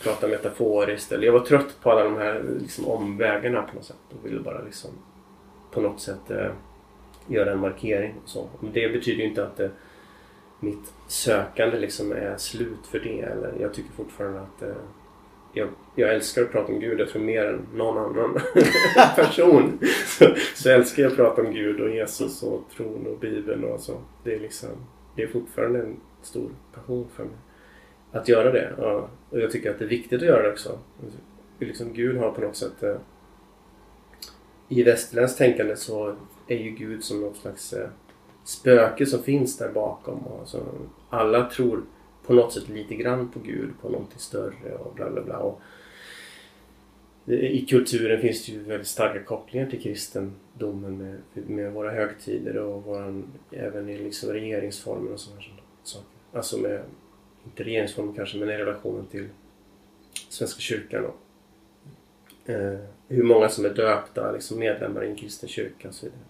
prata 0.03 0.27
metaforiskt. 0.27 1.11
Eller 1.11 1.25
jag 1.25 1.33
var 1.33 1.39
trött 1.39 1.77
på 1.81 1.91
alla 1.91 2.03
de 2.03 2.15
här 2.15 2.43
liksom, 2.61 2.87
omvägarna 2.87 3.61
på 3.61 3.75
något 3.75 3.85
sätt. 3.85 3.95
Och 4.09 4.25
ville 4.25 4.39
bara 4.39 4.61
liksom 4.61 4.89
på 5.71 5.81
något 5.81 6.01
sätt 6.01 6.31
eh, 6.31 6.51
göra 7.27 7.51
en 7.51 7.59
markering. 7.59 8.13
Och 8.23 8.29
så. 8.29 8.49
Men 8.59 8.71
det 8.71 8.89
betyder 8.89 9.23
ju 9.23 9.29
inte 9.29 9.45
att 9.45 9.59
eh, 9.59 9.69
mitt 10.59 10.93
sökande 11.07 11.79
liksom 11.79 12.11
är 12.11 12.37
slut 12.37 12.87
för 12.87 12.99
det. 12.99 13.21
Eller 13.21 13.53
jag 13.59 13.73
tycker 13.73 13.91
fortfarande 13.91 14.41
att 14.41 14.61
eh, 14.61 14.75
jag, 15.53 15.69
jag 15.95 16.13
älskar 16.13 16.41
att 16.41 16.51
prata 16.51 16.73
om 16.73 16.79
Gud. 16.79 16.99
Jag 16.99 17.09
tror 17.09 17.21
mer 17.21 17.45
än 17.45 17.67
någon 17.73 17.97
annan 17.97 18.39
person. 19.15 19.79
Så, 20.05 20.35
så 20.55 20.69
älskar 20.69 21.03
jag 21.03 21.11
att 21.11 21.17
prata 21.17 21.41
om 21.41 21.53
Gud 21.53 21.81
och 21.81 21.89
Jesus 21.89 22.43
och 22.43 22.63
tron 22.75 23.07
och 23.07 23.19
Bibeln 23.19 23.63
och 23.63 23.79
så. 23.79 24.01
Det 24.23 24.35
är 24.35 24.39
liksom 24.39 24.69
det 25.15 25.23
är 25.23 25.27
fortfarande 25.27 25.79
en 25.79 25.99
stor 26.21 26.49
passion 26.73 27.07
för 27.15 27.23
mig. 27.23 27.35
Att 28.11 28.27
göra 28.27 28.51
det. 28.51 28.73
Ja. 28.77 29.09
Och 29.29 29.39
jag 29.39 29.51
tycker 29.51 29.71
att 29.71 29.79
det 29.79 29.85
är 29.85 29.89
viktigt 29.89 30.21
att 30.21 30.27
göra 30.27 30.43
det 30.43 30.51
också. 30.51 30.79
Liksom 31.59 31.93
Gud 31.93 32.17
har 32.17 32.31
på 32.31 32.41
något 32.41 32.55
sätt 32.55 32.83
eh, 32.83 32.95
i 34.69 34.83
västerländskt 34.83 35.37
tänkande 35.37 35.75
så 35.75 36.15
är 36.47 36.57
ju 36.57 36.69
Gud 36.69 37.03
som 37.03 37.21
något 37.21 37.37
slags 37.37 37.73
eh, 37.73 37.89
spöke 38.45 39.05
som 39.05 39.23
finns 39.23 39.57
där 39.57 39.71
bakom. 39.71 40.19
Och 40.19 40.39
alltså, 40.39 40.65
alla 41.09 41.49
tror 41.49 41.83
på 42.25 42.33
något 42.33 42.53
sätt 42.53 42.69
lite 42.69 42.95
grann 42.95 43.31
på 43.31 43.39
Gud, 43.39 43.69
på 43.81 43.89
någonting 43.89 44.19
större 44.19 44.75
och 44.75 44.95
bla 44.95 45.09
bla 45.09 45.21
bla. 45.21 45.37
Och 45.37 45.61
I 47.31 47.65
kulturen 47.65 48.21
finns 48.21 48.45
det 48.45 48.51
ju 48.51 48.63
väldigt 48.63 48.87
starka 48.87 49.23
kopplingar 49.23 49.69
till 49.69 49.81
kristendomen 49.81 50.97
med, 50.97 51.21
med 51.49 51.73
våra 51.73 51.91
högtider 51.91 52.57
och 52.57 52.83
våran, 52.83 53.33
även 53.51 53.89
i 53.89 53.97
liksom 53.97 54.29
regeringsformen 54.29 55.13
och 55.13 55.19
sådana 55.19 55.41
saker. 55.83 56.07
Alltså 56.33 56.57
med, 56.57 56.83
inte 57.45 57.63
regeringsformen 57.63 58.13
kanske, 58.13 58.37
men 58.37 58.49
i 58.49 58.57
relationen 58.57 59.05
till 59.05 59.27
Svenska 60.29 60.59
kyrkan. 60.59 61.05
Och, 61.05 61.19
eh, 62.49 62.79
hur 63.07 63.23
många 63.23 63.49
som 63.49 63.65
är 63.65 63.69
döpta, 63.69 64.31
liksom 64.31 64.59
medlemmar 64.59 65.03
i 65.03 65.09
en 65.09 65.15
kristen 65.15 65.49
kyrka 65.49 65.87
och 65.87 65.93
så 65.93 66.05
vidare. 66.05 66.21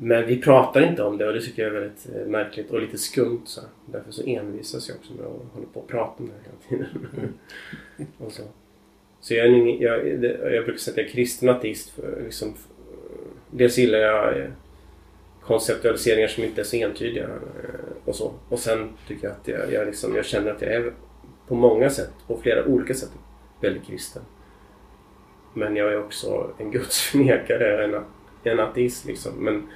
Men 0.00 0.26
vi 0.26 0.42
pratar 0.42 0.80
inte 0.80 1.02
om 1.02 1.18
det 1.18 1.26
och 1.26 1.32
det 1.32 1.40
tycker 1.40 1.62
jag 1.62 1.76
är 1.76 1.80
väldigt 1.80 2.08
eh, 2.14 2.26
märkligt 2.26 2.70
och 2.70 2.80
lite 2.80 2.98
skumt. 2.98 3.42
Så. 3.44 3.60
Därför 3.86 4.10
så 4.10 4.22
envisas 4.26 4.88
jag 4.88 4.96
också 4.98 5.12
med 5.12 5.26
att 5.26 5.52
hålla 5.52 5.66
på 5.72 5.80
och 5.80 5.88
prata 5.88 6.22
om 6.22 6.30
det 6.30 6.32
hela 6.70 6.86
tiden. 6.86 7.34
och 8.18 8.32
så 8.32 8.42
så 9.20 9.34
jag, 9.34 9.48
jag, 9.80 10.06
jag 10.54 10.64
brukar 10.64 10.78
säga 10.78 10.92
att 10.92 10.98
jag 10.98 11.06
är 11.06 11.10
kristen 11.10 11.48
ateist. 11.48 11.90
För, 11.90 12.22
liksom, 12.24 12.54
dels 13.50 13.78
gillar 13.78 13.98
jag 13.98 14.40
eh, 14.40 14.50
konceptualiseringar 15.42 16.28
som 16.28 16.44
inte 16.44 16.60
är 16.60 16.64
så 16.64 16.76
entydiga 16.76 17.24
eh, 17.24 17.28
och 18.04 18.14
så. 18.14 18.32
Och 18.48 18.58
sen 18.58 18.88
tycker 19.08 19.26
jag 19.26 19.36
att 19.36 19.48
jag, 19.48 19.72
jag, 19.72 19.86
liksom, 19.86 20.16
jag 20.16 20.24
känner 20.24 20.50
att 20.50 20.62
jag 20.62 20.72
är 20.72 20.92
på 21.48 21.54
många 21.54 21.90
sätt, 21.90 22.10
på 22.26 22.36
flera 22.36 22.64
olika 22.64 22.94
sätt, 22.94 23.10
väldigt 23.60 23.86
kristen. 23.86 24.22
Men 25.54 25.76
jag 25.76 25.92
är 25.92 26.00
också 26.00 26.50
en 26.58 26.70
gudsförnekare, 26.70 27.84
en, 27.84 28.04
en 28.44 28.60
ateist 28.60 29.06
liksom. 29.06 29.32
Men 29.44 29.68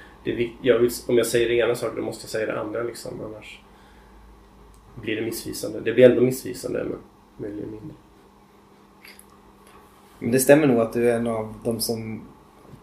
jag 0.61 0.79
vill, 0.79 0.91
om 1.07 1.17
jag 1.17 1.27
säger 1.27 1.49
det 1.49 1.55
ena 1.55 1.75
saker 1.75 1.95
då 1.95 2.01
måste 2.01 2.23
jag 2.23 2.29
säga 2.29 2.45
det 2.45 2.59
andra 2.59 2.83
liksom. 2.83 3.21
Annars 3.25 3.59
blir 4.95 5.15
det 5.15 5.21
missvisande. 5.21 5.79
Det 5.79 5.93
blir 5.93 6.09
ändå 6.09 6.21
missvisande 6.21 6.83
men 6.83 6.99
möjligen 7.37 7.71
mindre. 7.71 7.95
Men 10.19 10.31
det 10.31 10.39
stämmer 10.39 10.67
nog 10.67 10.79
att 10.79 10.93
du 10.93 11.11
är 11.11 11.15
en 11.15 11.27
av 11.27 11.53
de 11.63 11.79
som 11.79 12.27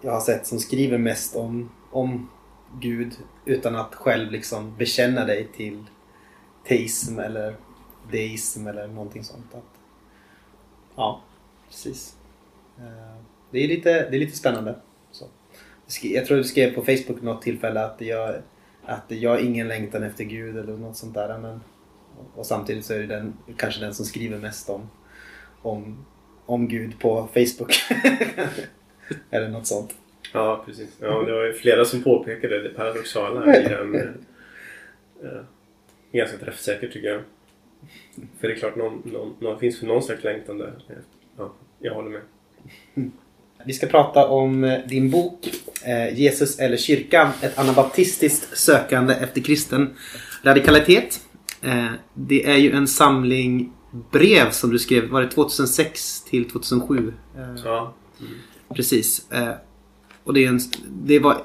jag 0.00 0.12
har 0.12 0.20
sett 0.20 0.46
som 0.46 0.58
skriver 0.58 0.98
mest 0.98 1.36
om, 1.36 1.70
om 1.90 2.30
Gud 2.80 3.12
utan 3.44 3.76
att 3.76 3.94
själv 3.94 4.30
liksom 4.30 4.76
bekänna 4.76 5.24
dig 5.24 5.48
till 5.56 5.84
teism 6.66 7.18
eller 7.18 7.56
deism 8.10 8.66
eller 8.66 8.88
någonting 8.88 9.24
sånt. 9.24 9.54
Att, 9.54 9.78
ja, 10.96 11.20
precis. 11.68 12.16
Eh, 12.78 13.22
det 13.50 13.64
är 13.64 13.68
lite, 13.68 14.10
det 14.10 14.16
är 14.16 14.20
lite 14.20 14.36
spännande. 14.36 14.80
Jag 16.02 16.26
tror 16.26 16.36
du 16.36 16.44
skrev 16.44 16.74
på 16.74 16.82
Facebook 16.82 17.22
något 17.22 17.42
tillfälle 17.42 17.84
att 17.84 18.00
jag, 18.00 18.34
att 18.84 19.04
jag 19.08 19.30
har 19.30 19.38
ingen 19.38 19.68
längtan 19.68 20.02
efter 20.02 20.24
Gud 20.24 20.58
eller 20.58 20.72
något 20.72 20.96
sånt 20.96 21.14
där. 21.14 21.38
Men, 21.38 21.60
och 22.34 22.46
samtidigt 22.46 22.84
så 22.84 22.94
är 22.94 22.98
det 22.98 23.06
den, 23.06 23.36
kanske 23.56 23.80
den 23.80 23.94
som 23.94 24.04
skriver 24.06 24.38
mest 24.38 24.70
om, 24.70 24.90
om, 25.62 26.06
om 26.46 26.68
Gud 26.68 27.00
på 27.00 27.28
Facebook. 27.34 27.74
eller 29.30 29.48
något 29.48 29.66
sånt. 29.66 29.94
Ja, 30.32 30.62
precis. 30.66 30.96
Ja, 31.00 31.22
det 31.22 31.32
var 31.32 31.44
ju 31.44 31.52
flera 31.52 31.84
som 31.84 32.02
påpekade 32.02 32.62
det 32.62 32.68
paradoxala 32.68 33.56
i 33.56 33.62
den. 33.62 33.94
eh, 33.94 34.02
eh, 35.22 35.42
ganska 36.12 36.38
träffsäkert 36.38 36.92
tycker 36.92 37.08
jag. 37.08 37.22
För 38.40 38.48
det 38.48 38.54
är 38.54 38.58
klart, 38.58 38.76
någon, 38.76 39.02
någon, 39.04 39.36
någon 39.40 39.58
finns 39.58 39.78
för 39.80 39.86
någon 39.86 40.02
slags 40.02 40.24
längtan 40.24 40.58
där. 40.58 40.72
Ja, 41.36 41.52
jag 41.78 41.94
håller 41.94 42.10
med. 42.10 42.22
Vi 43.66 43.72
ska 43.72 43.86
prata 43.86 44.28
om 44.28 44.64
eh, 44.64 44.78
din 44.88 45.10
bok 45.10 45.50
eh, 45.84 46.18
Jesus 46.18 46.58
eller 46.58 46.76
kyrkan. 46.76 47.28
Ett 47.40 47.58
anabaptistiskt 47.58 48.58
sökande 48.58 49.14
efter 49.14 49.40
kristen 49.40 49.94
radikalitet. 50.42 51.20
Eh, 51.62 51.86
Det 52.14 52.46
är 52.46 52.56
ju 52.56 52.72
en 52.72 52.88
samling 52.88 53.72
brev 54.12 54.50
som 54.50 54.70
du 54.70 54.78
skrev, 54.78 55.08
var 55.08 55.22
det 55.22 55.28
2006 55.30 56.22
till 56.24 56.50
2007? 56.50 57.12
Eh, 57.36 57.42
Ja. 57.64 57.94
Precis. 58.74 59.30
Eh, 59.32 59.52
Och 60.24 60.34
det, 60.34 60.44
är 60.44 60.48
en, 60.48 60.60
det 60.88 61.18
var 61.18 61.42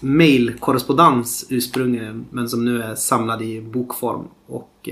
mailkorrespondens 0.00 1.46
ursprungligen 1.50 2.26
men 2.30 2.48
som 2.48 2.64
nu 2.64 2.82
är 2.82 2.94
samlad 2.94 3.42
i 3.42 3.60
bokform. 3.60 4.28
Och 4.46 4.88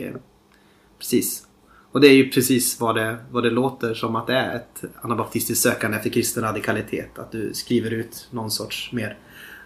precis. 0.99 1.47
Och 1.95 2.01
det 2.01 2.07
är 2.07 2.15
ju 2.15 2.31
precis 2.31 2.81
vad 2.81 2.95
det, 2.95 3.17
vad 3.31 3.43
det 3.43 3.51
låter 3.51 3.95
som 3.95 4.17
att 4.17 4.27
det 4.27 4.37
är 4.37 4.57
ett 4.57 4.85
anabaptistiskt 5.03 5.63
sökande 5.63 5.97
efter 5.97 6.11
kristen 6.11 6.43
radikalitet. 6.43 7.19
Att 7.19 7.33
du 7.33 7.55
skriver 7.55 7.91
ut 7.91 8.29
någon 8.31 8.51
sorts 8.51 8.93
mer 8.93 9.19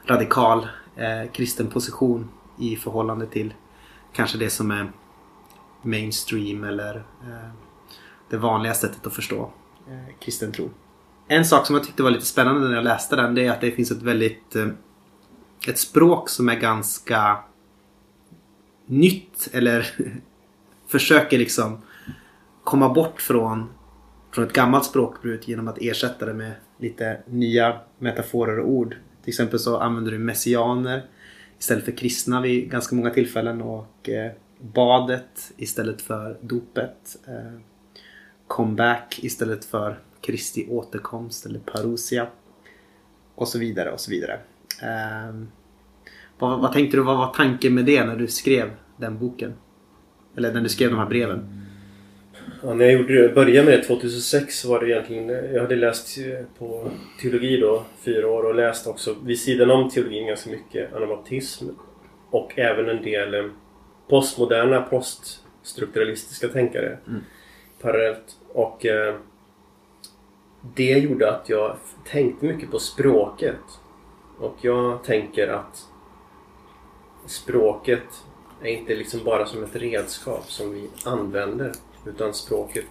radikal 0.07 0.69
eh, 0.97 1.33
kristen 1.33 1.67
position 1.67 2.29
i 2.59 2.77
förhållande 2.77 3.27
till 3.27 3.55
kanske 4.13 4.39
det 4.39 4.51
som 4.51 4.71
är 4.71 4.93
mainstream 5.83 6.65
eller 6.65 6.97
eh, 6.97 7.51
det 8.31 8.37
vanliga 8.37 8.75
sättet 8.75 9.07
att 9.07 9.15
förstå 9.15 9.51
eh, 9.89 10.15
kristen 10.21 10.53
tro. 10.53 10.71
En 11.29 11.45
sak 11.45 11.67
som 11.67 11.77
jag 11.77 11.85
tyckte 11.85 12.03
var 12.03 12.11
lite 12.11 12.27
spännande 12.27 12.69
när 12.69 12.75
jag 12.75 12.85
läste 12.85 13.17
den 13.17 13.35
det 13.35 13.47
är 13.47 13.51
att 13.51 13.61
det 13.61 13.71
finns 13.71 13.91
ett 13.91 14.03
väldigt 14.03 14.57
eh, 14.57 14.69
ett 15.69 15.79
språk 15.79 16.29
som 16.29 16.49
är 16.49 16.61
ganska 16.61 17.39
nytt 18.87 19.49
eller 19.53 19.87
försöker 20.89 21.39
liksom 21.39 21.79
komma 22.69 22.89
bort 22.89 23.21
från, 23.21 23.69
från 24.31 24.45
ett 24.45 24.53
gammalt 24.53 24.85
språkbruk 24.85 25.49
genom 25.49 25.69
att 25.69 25.79
ersätta 25.81 26.27
det 26.27 26.35
med 26.35 26.53
lite 26.79 27.21
nya 27.27 27.81
metaforer 27.99 28.59
och 28.59 28.69
ord. 28.69 28.97
Till 29.23 29.31
exempel 29.31 29.59
så 29.59 29.79
använder 29.79 30.13
du 30.13 30.19
messianer 30.19 31.07
istället 31.59 31.85
för 31.85 31.93
kristna 31.93 32.41
vid 32.41 32.71
ganska 32.71 32.97
många 32.97 33.11
tillfällen 33.11 33.63
och 33.63 34.09
eh, 34.09 34.33
badet 34.61 35.53
istället 35.57 36.03
för 36.03 36.39
dopet. 36.41 37.17
Eh, 37.27 37.61
comeback 38.47 39.19
istället 39.23 39.65
för 39.65 39.99
Kristi 40.21 40.67
återkomst 40.71 41.47
eller 41.47 41.59
parousia. 41.59 42.27
Och 43.35 43.49
så 43.49 43.59
vidare 43.59 43.93
och 43.93 44.01
så 44.01 44.11
vidare. 44.11 44.41
Eh, 44.83 45.35
vad, 46.39 46.61
vad 46.61 46.73
tänkte 46.73 46.97
du, 46.97 47.03
vad 47.03 47.19
var 47.19 47.35
tanken 47.35 47.75
med 47.75 47.85
det 47.85 48.05
när 48.05 48.17
du 48.17 48.27
skrev 48.27 48.71
den 48.97 49.19
boken? 49.19 49.55
Eller 50.37 50.53
när 50.53 50.61
du 50.61 50.69
skrev 50.69 50.91
de 50.91 50.99
här 50.99 51.09
breven? 51.09 51.59
Ja, 52.63 52.75
när 52.75 52.85
jag 52.85 52.95
gjorde 52.95 53.23
det, 53.23 53.35
började 53.35 53.71
med 53.71 53.79
det 53.79 53.85
2006 53.85 54.59
så 54.61 54.69
var 54.69 54.81
det 54.81 54.91
egentligen... 54.91 55.29
Jag 55.29 55.61
hade 55.61 55.77
läst 55.77 56.19
eh, 56.19 56.45
på 56.59 56.91
teologi 57.21 57.57
då, 57.57 57.85
fyra 58.05 58.29
år 58.29 58.43
och 58.43 58.55
läst 58.55 58.87
också 58.87 59.17
vid 59.25 59.41
sidan 59.41 59.71
om 59.71 59.91
teologin 59.91 60.27
ganska 60.27 60.51
mycket 60.51 60.95
anabaptism. 60.95 61.69
Och 62.31 62.59
även 62.59 62.89
en 62.89 63.03
del 63.03 63.35
eh, 63.35 63.45
postmoderna, 64.09 64.83
poststrukturalistiska 64.83 66.49
tänkare 66.49 66.99
Mm. 67.07 67.21
parallellt. 67.81 68.37
Och 68.53 68.87
eh, 68.87 69.15
det 70.77 70.99
gjorde 70.99 71.31
att 71.31 71.49
jag 71.49 71.77
tänkte 72.07 72.47
mycket 72.47 72.71
på 72.71 72.79
språket. 72.79 73.61
Och 74.39 74.57
jag 74.61 75.05
tänker 75.05 75.49
att 75.49 75.87
språket 77.27 78.25
är 78.63 78.69
inte 78.71 78.95
liksom 78.95 79.25
bara 79.25 79.47
som 79.47 79.65
ett 79.65 79.77
redskap 79.77 80.51
som 80.51 80.75
vi 80.75 80.89
använder. 81.05 81.73
Utan 82.07 82.35
språket 82.35 82.87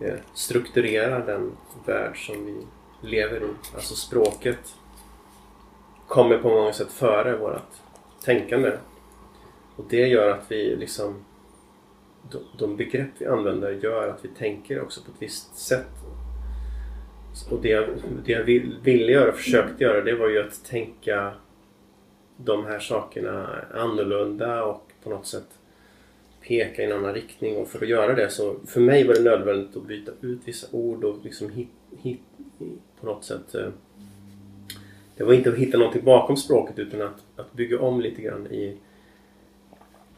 eh, 0.00 0.14
strukturerar 0.34 1.26
den 1.26 1.56
värld 1.86 2.26
som 2.26 2.46
vi 2.46 2.66
lever 3.08 3.36
i. 3.42 3.48
Alltså 3.74 3.94
språket 3.94 4.74
kommer 6.08 6.38
på 6.38 6.48
många 6.48 6.72
sätt 6.72 6.92
före 6.92 7.36
vårt 7.36 7.72
tänkande. 8.24 8.72
Och 9.76 9.84
det 9.90 10.06
gör 10.08 10.30
att 10.30 10.44
vi 10.50 10.76
liksom 10.76 11.24
de, 12.58 12.76
begrepp 12.76 13.10
vi 13.18 13.26
använder 13.26 13.70
gör 13.72 14.08
att 14.08 14.24
vi 14.24 14.28
tänker 14.28 14.82
också 14.82 15.00
på 15.04 15.10
ett 15.10 15.22
visst 15.22 15.56
sätt. 15.58 15.86
Och 17.50 17.60
det, 17.62 17.68
jag- 17.68 17.88
det 18.24 18.32
jag 18.32 18.44
ville 18.82 19.12
göra, 19.12 19.32
försökte 19.32 19.84
göra, 19.84 20.00
det 20.04 20.14
var 20.14 20.28
ju 20.28 20.46
att 20.46 20.64
tänka 20.64 21.32
de 22.36 22.64
här 22.66 22.78
sakerna 22.78 23.64
annorlunda 23.74 24.64
och 24.64 24.90
på 25.02 25.10
något 25.10 25.26
sätt 25.26 25.57
peka 26.48 26.82
i 26.82 26.84
en 26.84 26.92
annan 26.92 27.14
riktning 27.14 27.56
och 27.56 27.68
för 27.68 27.82
att 27.82 27.88
göra 27.88 28.14
det 28.14 28.30
så 28.30 28.56
för 28.66 28.80
mig 28.80 29.06
var 29.06 29.14
det 29.14 29.20
nödvändigt 29.20 29.76
att 29.76 29.86
byta 29.86 30.12
ut 30.20 30.40
vissa 30.44 30.66
ord 30.70 31.04
och 31.04 31.24
liksom 31.24 31.50
hit, 31.50 31.68
hit, 31.98 32.20
på 33.00 33.06
något 33.06 33.24
sätt 33.24 33.54
eh, 33.54 33.68
det 35.16 35.24
var 35.24 35.32
inte 35.32 35.50
att 35.50 35.56
hitta 35.56 35.78
någonting 35.78 36.04
bakom 36.04 36.36
språket 36.36 36.78
utan 36.78 37.02
att, 37.02 37.24
att 37.36 37.52
bygga 37.52 37.80
om 37.80 38.00
lite 38.00 38.22
grann 38.22 38.46
i, 38.46 38.76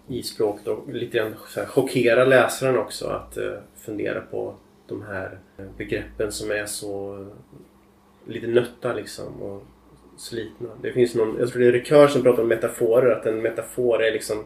i 0.09 0.23
språket 0.23 0.67
och 0.67 0.93
lite 0.93 1.19
grann 1.19 1.35
så 1.49 1.61
här, 1.61 1.67
chockera 1.67 2.25
läsaren 2.25 2.79
också 2.79 3.07
att 3.07 3.37
eh, 3.37 3.59
fundera 3.77 4.21
på 4.21 4.55
de 4.87 5.03
här 5.03 5.39
begreppen 5.77 6.33
som 6.33 6.51
är 6.51 6.67
så 6.67 7.21
eh, 7.21 7.27
lite 8.33 8.47
nötta 8.47 8.93
liksom 8.93 9.43
och 9.43 9.63
slitna. 10.17 10.69
Det 10.83 10.93
finns 10.93 11.15
någon, 11.15 11.37
jag 11.39 11.49
tror 11.49 11.63
det 11.63 11.69
är 11.69 11.73
Rekör 11.73 12.09
som 12.09 12.23
pratar 12.23 12.43
om 12.43 12.49
metaforer, 12.49 13.11
att 13.11 13.27
en 13.27 13.43
metafor 13.43 14.03
är 14.03 14.13
liksom 14.13 14.45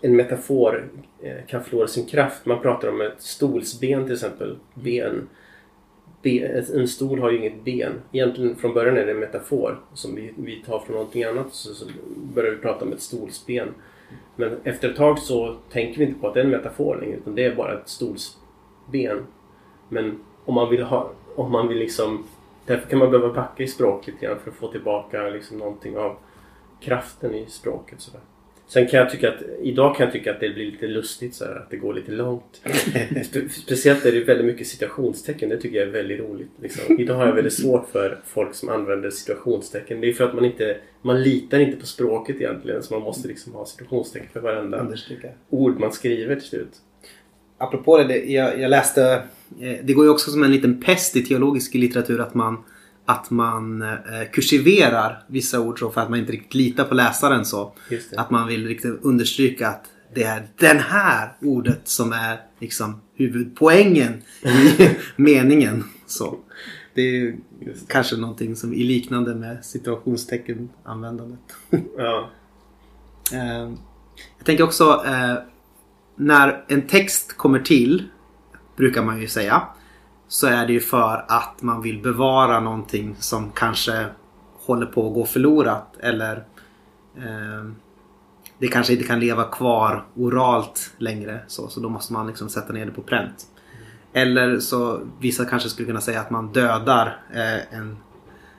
en 0.00 0.16
metafor 0.16 0.88
eh, 1.22 1.46
kan 1.46 1.64
förlora 1.64 1.86
sin 1.86 2.06
kraft. 2.06 2.46
Man 2.46 2.60
pratar 2.60 2.88
om 2.88 3.00
ett 3.00 3.22
stolsben 3.22 4.04
till 4.04 4.14
exempel. 4.14 4.58
Ben. 4.74 5.28
ben. 6.22 6.64
En 6.74 6.88
stol 6.88 7.18
har 7.18 7.30
ju 7.30 7.38
inget 7.38 7.64
ben. 7.64 7.92
Egentligen 8.12 8.56
från 8.56 8.74
början 8.74 8.96
är 8.96 9.06
det 9.06 9.12
en 9.12 9.18
metafor 9.18 9.80
som 9.94 10.14
vi, 10.14 10.32
vi 10.36 10.62
tar 10.66 10.78
från 10.78 10.96
någonting 10.96 11.24
annat. 11.24 11.54
Så, 11.54 11.74
så 11.74 11.84
börjar 12.34 12.50
vi 12.50 12.56
prata 12.56 12.84
om 12.84 12.92
ett 12.92 13.02
stolsben. 13.02 13.68
Men 14.36 14.56
efter 14.64 14.90
ett 14.90 14.96
tag 14.96 15.18
så 15.18 15.56
tänker 15.72 15.98
vi 15.98 16.04
inte 16.04 16.20
på 16.20 16.28
att 16.28 16.34
det 16.34 16.40
är 16.40 16.44
en 16.44 16.50
metafor 16.50 16.96
längre 17.00 17.16
utan 17.16 17.34
det 17.34 17.44
är 17.44 17.54
bara 17.54 17.78
ett 17.80 17.88
stolsben. 17.88 19.26
Men 19.88 20.20
om 20.44 20.54
man 20.54 20.70
vill 20.70 20.82
ha, 20.82 21.12
om 21.36 21.52
man 21.52 21.68
vill 21.68 21.78
liksom 21.78 22.24
Därför 22.70 22.88
kan 22.88 22.98
man 22.98 23.10
behöva 23.10 23.34
backa 23.34 23.62
i 23.62 23.66
språket 23.68 24.14
lite 24.14 24.26
grann 24.26 24.38
för 24.38 24.50
att 24.50 24.56
få 24.56 24.68
tillbaka 24.68 25.22
liksom 25.22 25.58
någonting 25.58 25.98
av 25.98 26.16
kraften 26.80 27.34
i 27.34 27.46
språket. 27.46 28.00
Sådär. 28.00 28.20
Sen 28.72 28.86
kan 28.86 29.00
jag 29.00 29.10
tycka 29.10 29.28
att 29.28 29.42
idag 29.62 29.96
kan 29.96 30.04
jag 30.04 30.12
tycka 30.12 30.30
att 30.30 30.40
det 30.40 30.48
blir 30.50 30.70
lite 30.70 30.86
lustigt 30.86 31.34
så 31.34 31.44
här, 31.44 31.52
att 31.56 31.70
det 31.70 31.76
går 31.76 31.94
lite 31.94 32.12
långt. 32.12 32.60
Spe- 32.64 33.48
Speciellt 33.62 34.06
är 34.06 34.12
det 34.12 34.20
väldigt 34.24 34.46
mycket 34.46 34.66
citationstecken. 34.66 35.48
Det 35.48 35.56
tycker 35.56 35.78
jag 35.78 35.88
är 35.88 35.92
väldigt 35.92 36.20
roligt. 36.20 36.50
Liksom. 36.62 37.00
Idag 37.00 37.14
har 37.14 37.26
jag 37.26 37.34
väldigt 37.34 37.52
svårt 37.52 37.88
för 37.92 38.18
folk 38.26 38.54
som 38.54 38.68
använder 38.68 39.10
situationstecken. 39.10 40.00
Det 40.00 40.08
är 40.08 40.12
för 40.12 40.24
att 40.24 40.34
man 40.34 40.44
inte 40.44 40.76
man 41.02 41.22
litar 41.22 41.58
inte 41.60 41.76
på 41.76 41.86
språket 41.86 42.36
egentligen 42.36 42.82
så 42.82 42.94
man 42.94 43.02
måste 43.02 43.28
liksom 43.28 43.52
ha 43.52 43.66
situationstecken 43.66 44.28
för 44.32 44.40
varenda 44.40 44.78
Understryka. 44.80 45.28
ord 45.50 45.80
man 45.80 45.92
skriver 45.92 46.34
till 46.34 46.48
slut. 46.48 46.72
Apropå 47.58 47.96
det, 47.98 48.04
det 48.04 48.18
jag, 48.32 48.60
jag 48.60 48.70
läste... 48.70 49.22
eh, 49.60 49.76
Det 49.82 49.92
går 49.92 50.04
ju 50.04 50.10
också 50.10 50.30
som 50.30 50.42
en 50.44 50.52
liten 50.52 50.80
pest 50.82 51.16
i 51.16 51.22
teologisk 51.24 51.74
litteratur 51.74 52.20
att 52.20 52.34
man, 52.34 52.56
att 53.10 53.30
man 53.30 53.82
eh, 53.82 53.88
kursiverar 54.32 55.22
vissa 55.26 55.60
ord 55.60 55.78
så 55.78 55.90
för 55.90 56.00
att 56.00 56.10
man 56.10 56.18
inte 56.18 56.32
riktigt 56.32 56.54
litar 56.54 56.84
på 56.84 56.94
läsaren 56.94 57.44
så. 57.44 57.72
Det. 57.88 58.16
Att 58.16 58.30
man 58.30 58.48
vill 58.48 58.66
riktigt 58.68 59.00
understryka 59.02 59.68
att 59.68 59.84
det 60.14 60.22
är 60.22 60.48
den 60.58 60.78
här 60.78 61.32
ordet 61.40 61.80
som 61.84 62.12
är 62.12 62.40
liksom 62.58 63.00
huvudpoängen 63.14 64.22
i 64.42 64.90
meningen. 65.16 65.84
Så. 66.06 66.38
Det 66.94 67.00
är 67.02 67.12
ju 67.12 67.36
kanske 67.88 68.16
någonting 68.16 68.56
som 68.56 68.72
är 68.72 68.84
liknande 68.84 69.34
med 69.34 69.64
situationstecken 69.64 70.68
användandet. 70.84 71.40
Ja. 71.98 72.30
Eh, 73.32 73.72
Jag 74.38 74.46
tänker 74.46 74.64
också 74.64 75.02
eh, 75.06 75.34
när 76.16 76.64
en 76.68 76.82
text 76.82 77.36
kommer 77.36 77.58
till 77.58 78.04
brukar 78.76 79.02
man 79.02 79.20
ju 79.20 79.28
säga 79.28 79.62
så 80.30 80.46
är 80.46 80.66
det 80.66 80.72
ju 80.72 80.80
för 80.80 81.24
att 81.28 81.62
man 81.62 81.82
vill 81.82 82.02
bevara 82.02 82.60
någonting 82.60 83.16
som 83.18 83.50
kanske 83.50 84.06
håller 84.54 84.86
på 84.86 85.06
att 85.08 85.14
gå 85.14 85.24
förlorat 85.24 85.96
eller 86.00 86.36
eh, 87.16 87.70
det 88.58 88.68
kanske 88.68 88.92
inte 88.92 89.04
kan 89.04 89.20
leva 89.20 89.44
kvar 89.44 90.06
oralt 90.14 90.94
längre 90.98 91.40
så, 91.46 91.68
så 91.68 91.80
då 91.80 91.88
måste 91.88 92.12
man 92.12 92.26
liksom 92.26 92.48
sätta 92.48 92.72
ner 92.72 92.86
det 92.86 92.92
på 92.92 93.02
pränt. 93.02 93.46
Eller 94.12 94.58
så 94.58 95.00
vissa 95.20 95.44
kanske 95.44 95.68
skulle 95.68 95.86
kunna 95.86 96.00
säga 96.00 96.20
att 96.20 96.30
man 96.30 96.52
dödar 96.52 97.22
eh, 97.34 97.78
en, 97.78 97.96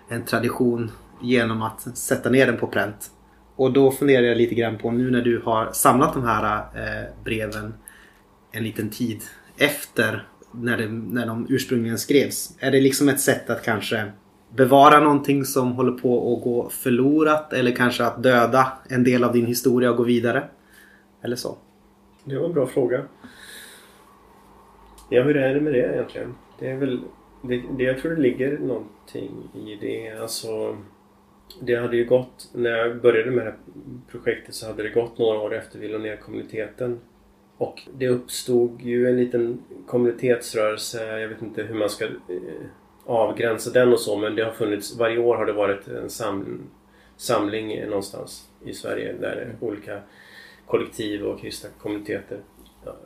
en 0.09 0.25
tradition 0.25 0.91
genom 1.21 1.61
att 1.61 1.97
sätta 1.97 2.29
ner 2.29 2.45
den 2.45 2.57
på 2.57 2.67
pränt. 2.67 3.11
Och 3.55 3.73
då 3.73 3.91
funderar 3.91 4.23
jag 4.23 4.37
lite 4.37 4.55
grann 4.55 4.77
på 4.77 4.91
nu 4.91 5.11
när 5.11 5.21
du 5.21 5.41
har 5.45 5.71
samlat 5.71 6.13
de 6.13 6.23
här 6.23 6.57
eh, 6.57 7.23
breven 7.23 7.73
en 8.51 8.63
liten 8.63 8.89
tid 8.89 9.23
efter 9.57 10.27
när, 10.51 10.77
det, 10.77 10.87
när 10.87 11.25
de 11.25 11.47
ursprungligen 11.49 11.97
skrevs. 11.97 12.55
Är 12.59 12.71
det 12.71 12.81
liksom 12.81 13.09
ett 13.09 13.19
sätt 13.19 13.49
att 13.49 13.63
kanske 13.63 14.11
bevara 14.55 14.99
någonting 14.99 15.45
som 15.45 15.71
håller 15.71 15.91
på 15.91 16.33
att 16.33 16.43
gå 16.43 16.69
förlorat 16.69 17.53
eller 17.53 17.71
kanske 17.71 18.03
att 18.03 18.23
döda 18.23 18.71
en 18.89 19.03
del 19.03 19.23
av 19.23 19.33
din 19.33 19.45
historia 19.45 19.91
och 19.91 19.97
gå 19.97 20.03
vidare? 20.03 20.43
Eller 21.21 21.35
så. 21.35 21.57
Det 22.23 22.37
var 22.37 22.45
en 22.45 22.53
bra 22.53 22.67
fråga. 22.67 23.05
Ja, 25.09 25.23
hur 25.23 25.37
är 25.37 25.53
det 25.53 25.61
med 25.61 25.73
det 25.73 25.93
egentligen? 25.93 26.35
Det 26.59 26.71
är 26.71 26.77
väl... 26.77 26.99
Det, 27.43 27.63
det, 27.77 27.83
jag 27.83 28.01
tror 28.01 28.15
det 28.15 28.21
ligger 28.21 28.57
någonting 28.57 29.49
i 29.53 29.77
det. 29.81 30.21
Alltså... 30.21 30.77
Det 31.61 31.75
hade 31.75 31.97
ju 31.97 32.05
gått... 32.05 32.49
När 32.53 32.69
jag 32.69 33.01
började 33.01 33.31
med 33.31 33.45
det 33.45 33.51
här 33.51 33.59
projektet 34.11 34.55
så 34.55 34.67
hade 34.67 34.83
det 34.83 34.89
gått 34.89 35.17
några 35.17 35.39
år 35.39 35.55
efter 35.55 35.79
vi 35.79 35.87
la 35.87 35.97
ner 35.97 36.15
kommuniteten. 36.15 36.99
Och 37.61 37.81
det 37.93 38.07
uppstod 38.07 38.81
ju 38.81 39.07
en 39.07 39.17
liten 39.17 39.63
kommunitetsrörelse. 39.87 41.19
Jag 41.19 41.27
vet 41.27 41.41
inte 41.41 41.63
hur 41.63 41.75
man 41.75 41.89
ska 41.89 42.05
eh, 42.05 42.11
avgränsa 43.05 43.71
den 43.71 43.93
och 43.93 43.99
så 43.99 44.17
men 44.17 44.35
det 44.35 44.43
har 44.43 44.51
funnits... 44.51 44.97
Varje 44.97 45.17
år 45.17 45.35
har 45.35 45.45
det 45.45 45.53
varit 45.53 45.87
en 45.87 46.09
sam, 46.09 46.69
samling 47.17 47.85
någonstans 47.85 48.49
i 48.65 48.73
Sverige 48.73 49.13
där 49.13 49.55
olika 49.59 50.01
kollektiv 50.65 51.25
och 51.25 51.39
kristna 51.39 51.69
kommuniteter 51.77 52.39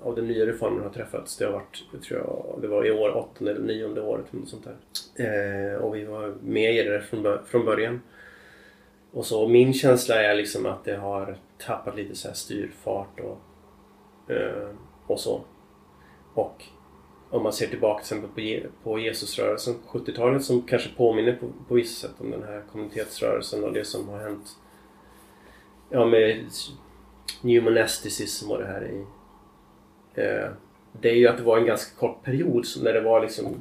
av 0.01 0.15
den 0.15 0.27
nya 0.27 0.45
reformen 0.45 0.83
har 0.83 0.89
träffats. 0.89 1.37
Det 1.37 1.45
har 1.45 1.51
varit, 1.51 1.83
jag 1.93 2.01
tror 2.01 2.19
jag, 2.19 2.61
det 2.61 2.67
var 2.67 2.85
i 2.85 2.91
år 2.91 3.17
åttonde 3.17 3.51
eller 3.51 3.61
nionde 3.61 4.01
året 4.01 4.33
något 4.33 4.49
sånt 4.49 4.67
där. 5.15 5.73
Eh, 5.73 5.81
och 5.81 5.95
vi 5.95 6.05
var 6.05 6.35
med 6.41 6.75
i 6.75 6.83
det 6.83 7.01
från, 7.01 7.37
från 7.45 7.65
början. 7.65 8.01
Och 9.11 9.25
så 9.25 9.47
min 9.47 9.73
känsla 9.73 10.15
är 10.15 10.35
liksom 10.35 10.65
att 10.65 10.85
det 10.85 10.95
har 10.95 11.37
tappat 11.57 11.95
lite 11.95 12.15
så 12.15 12.27
här 12.27 12.35
styrfart 12.35 13.19
och, 13.19 13.41
Eh, 14.27 14.69
och 15.07 15.19
så. 15.19 15.41
Och 16.33 16.63
om 17.29 17.43
man 17.43 17.53
ser 17.53 17.67
tillbaka 17.67 18.03
till 18.03 18.17
exempel 18.17 18.29
på, 18.35 18.39
Je- 18.39 18.67
på 18.83 18.99
Jesusrörelsen 18.99 19.73
på 19.91 19.99
70-talet 19.99 20.43
som 20.43 20.61
kanske 20.61 20.89
påminner 20.97 21.33
på, 21.35 21.47
på 21.67 21.73
vissa 21.75 22.07
sätt 22.07 22.15
om 22.21 22.31
den 22.31 22.43
här 22.43 22.63
kommunitetsrörelsen 22.71 23.63
och 23.63 23.73
det 23.73 23.85
som 23.85 24.09
har 24.09 24.19
hänt 24.19 24.57
ja, 25.89 26.05
med 26.05 26.45
New 27.41 27.63
Monasticism 27.63 28.51
och 28.51 28.57
det 28.57 28.65
här 28.65 28.83
i 28.85 29.05
eh, 30.21 30.49
det 31.01 31.09
är 31.09 31.15
ju 31.15 31.27
att 31.27 31.37
det 31.37 31.43
var 31.43 31.57
en 31.57 31.65
ganska 31.65 31.99
kort 31.99 32.23
period 32.23 32.65
som 32.65 32.83
när 32.83 32.93
det 32.93 33.01
var 33.01 33.21
liksom 33.21 33.55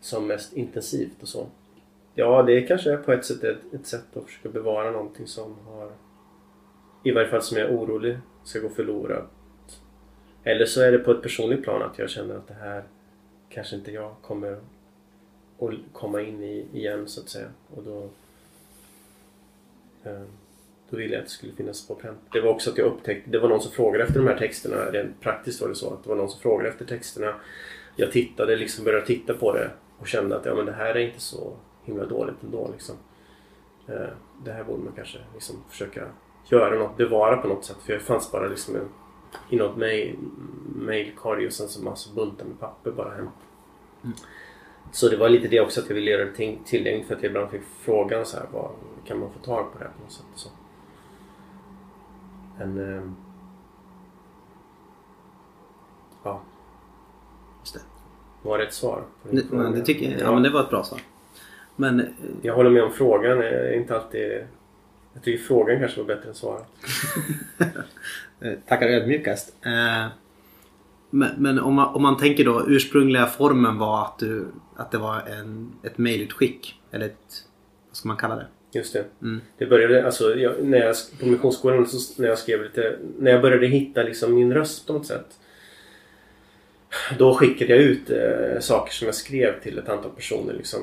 som 0.00 0.26
mest 0.26 0.52
intensivt 0.52 1.22
och 1.22 1.28
så. 1.28 1.46
Ja, 2.14 2.42
det 2.42 2.62
kanske 2.62 2.92
är 2.92 2.96
på 2.96 3.12
ett 3.12 3.24
sätt 3.24 3.44
ett, 3.44 3.74
ett 3.74 3.86
sätt 3.86 4.16
att 4.16 4.24
försöka 4.24 4.48
bevara 4.48 4.90
någonting 4.90 5.26
som 5.26 5.56
har 5.66 5.92
i 7.02 7.10
varje 7.12 7.28
fall 7.28 7.42
som 7.42 7.58
jag 7.58 7.68
är 7.70 7.76
orolig 7.76 8.18
ska 8.44 8.58
gå 8.58 8.68
förlorat. 8.68 9.30
Eller 10.48 10.66
så 10.66 10.82
är 10.82 10.92
det 10.92 10.98
på 10.98 11.10
ett 11.10 11.22
personligt 11.22 11.62
plan 11.62 11.82
att 11.82 11.98
jag 11.98 12.10
känner 12.10 12.34
att 12.34 12.48
det 12.48 12.54
här 12.54 12.82
kanske 13.48 13.76
inte 13.76 13.92
jag 13.92 14.14
kommer 14.22 14.52
att 14.52 15.74
komma 15.92 16.22
in 16.22 16.42
i 16.42 16.66
igen 16.72 17.08
så 17.08 17.20
att 17.20 17.28
säga. 17.28 17.48
Och 17.74 17.82
då 17.82 18.10
eh, 20.04 20.22
då 20.90 20.96
ville 20.96 21.14
jag 21.14 21.20
att 21.20 21.26
det 21.26 21.32
skulle 21.32 21.52
finnas 21.52 21.88
på 21.88 21.94
pränt. 21.94 22.18
Det 22.32 22.40
var 22.40 22.50
också 22.50 22.70
att 22.70 22.78
jag 22.78 22.86
upptäckte, 22.86 23.30
det 23.30 23.38
var 23.38 23.48
någon 23.48 23.60
som 23.60 23.72
frågade 23.72 24.04
efter 24.04 24.18
de 24.18 24.26
här 24.26 24.38
texterna. 24.38 24.76
Rent 24.76 25.20
praktiskt 25.20 25.60
var 25.60 25.68
det 25.68 25.74
så 25.74 25.94
att 25.94 26.02
det 26.02 26.08
var 26.08 26.16
någon 26.16 26.30
som 26.30 26.40
frågade 26.40 26.68
efter 26.68 26.84
texterna. 26.84 27.34
Jag 27.96 28.12
tittade, 28.12 28.56
liksom 28.56 28.84
började 28.84 29.06
titta 29.06 29.34
på 29.34 29.52
det 29.52 29.70
och 29.98 30.08
kände 30.08 30.36
att 30.36 30.44
ja, 30.44 30.54
men 30.54 30.66
det 30.66 30.72
här 30.72 30.94
är 30.94 31.00
inte 31.00 31.20
så 31.20 31.56
himla 31.84 32.06
dåligt 32.06 32.42
ändå. 32.42 32.70
Liksom. 32.72 32.96
Eh, 33.88 34.08
det 34.44 34.52
här 34.52 34.64
borde 34.64 34.82
man 34.82 34.92
kanske 34.96 35.18
liksom 35.34 35.64
försöka 35.70 36.08
göra 36.50 36.78
något, 36.78 36.96
bevara 36.96 37.36
på 37.36 37.48
något 37.48 37.64
sätt. 37.64 37.76
För 37.86 37.92
det 37.92 38.00
fanns 38.00 38.32
bara 38.32 38.48
liksom 38.48 38.76
en, 38.76 38.88
i 39.50 39.56
något 39.56 39.76
mail, 39.76 40.16
mailkorg 40.76 41.46
och 41.46 41.52
sen 41.52 41.68
så 41.68 41.82
massa 41.82 42.14
buntar 42.14 42.44
med 42.44 42.60
papper 42.60 42.90
bara 42.90 43.14
hem. 43.14 43.28
Så 44.92 45.08
det 45.08 45.16
var 45.16 45.28
lite 45.28 45.48
det 45.48 45.60
också 45.60 45.80
att 45.80 45.88
jag 45.88 45.94
ville 45.94 46.10
göra 46.10 46.24
det 46.24 46.56
tillgängligt 46.64 47.06
för 47.08 47.14
att 47.14 47.22
jag 47.22 47.30
ibland 47.30 47.50
fick 47.50 47.62
frågan 47.80 48.26
så 48.26 48.36
här, 48.36 48.46
vad 48.52 48.70
kan 49.06 49.18
man 49.18 49.32
få 49.32 49.38
tag 49.38 49.72
på 49.72 49.78
det 49.78 49.84
här 49.84 49.92
på 49.92 50.02
något 50.02 50.12
sätt? 50.12 50.24
Så. 50.34 50.48
Men... 52.58 52.78
ehm, 52.78 53.16
ja. 56.22 56.42
Just 57.60 57.74
det. 57.74 57.80
Var 58.42 58.58
det 58.58 58.64
ett 58.64 58.74
svar? 58.74 59.04
Det, 59.30 59.50
men 59.50 59.72
det 59.72 59.84
tycker 59.84 60.10
jag, 60.10 60.20
ja, 60.20 60.32
men 60.32 60.42
det 60.42 60.50
var 60.50 60.60
ett 60.60 60.70
bra 60.70 60.84
svar. 60.84 61.00
Men 61.76 62.00
eh, 62.00 62.06
Jag 62.42 62.54
håller 62.54 62.70
med 62.70 62.82
om 62.82 62.92
frågan. 62.92 63.36
Jag 63.38 63.52
är 63.52 63.72
inte 63.72 63.96
alltid... 63.96 64.44
Jag 65.12 65.22
tycker 65.22 65.44
frågan 65.44 65.78
kanske 65.78 66.00
var 66.00 66.06
bättre 66.06 66.28
än 66.28 66.34
svaret. 66.34 66.66
Eh, 68.40 68.52
Tackar 68.68 68.88
ödmjukast. 68.88 69.54
Eh, 69.66 70.06
Men, 71.10 71.30
men 71.38 71.58
om, 71.58 71.74
man, 71.74 71.94
om 71.94 72.02
man 72.02 72.16
tänker 72.16 72.44
då 72.44 72.64
ursprungliga 72.68 73.26
formen 73.26 73.78
var 73.78 74.04
att, 74.04 74.18
du, 74.18 74.46
att 74.76 74.90
det 74.90 74.98
var 74.98 75.20
en, 75.20 75.72
ett 75.82 75.98
mejlutskick 75.98 76.80
eller 76.90 77.06
ett 77.06 77.44
vad 77.88 77.96
ska 77.96 78.08
man 78.08 78.16
kalla 78.16 78.36
det? 78.36 78.46
Just 78.72 78.92
det. 78.92 79.04
Mm. 79.22 79.40
Det 79.58 79.66
började, 79.66 80.06
alltså 80.06 80.34
jag, 80.34 80.64
när 80.64 80.78
jag, 80.78 80.96
på 81.20 81.26
missionsskolan 81.26 81.86
så, 81.86 82.22
när 82.22 82.28
jag 82.28 82.38
skrev 82.38 82.62
lite, 82.62 82.98
när 83.18 83.30
jag 83.30 83.42
började 83.42 83.66
hitta 83.66 84.02
liksom 84.02 84.34
min 84.34 84.54
röst 84.54 84.86
på 84.86 84.92
något 84.92 85.06
sätt. 85.06 85.26
Då 87.18 87.34
skickade 87.34 87.72
jag 87.76 87.82
ut 87.82 88.10
eh, 88.10 88.60
saker 88.60 88.92
som 88.92 89.06
jag 89.06 89.14
skrev 89.14 89.60
till 89.62 89.78
ett 89.78 89.88
antal 89.88 90.10
personer 90.10 90.52
liksom. 90.54 90.80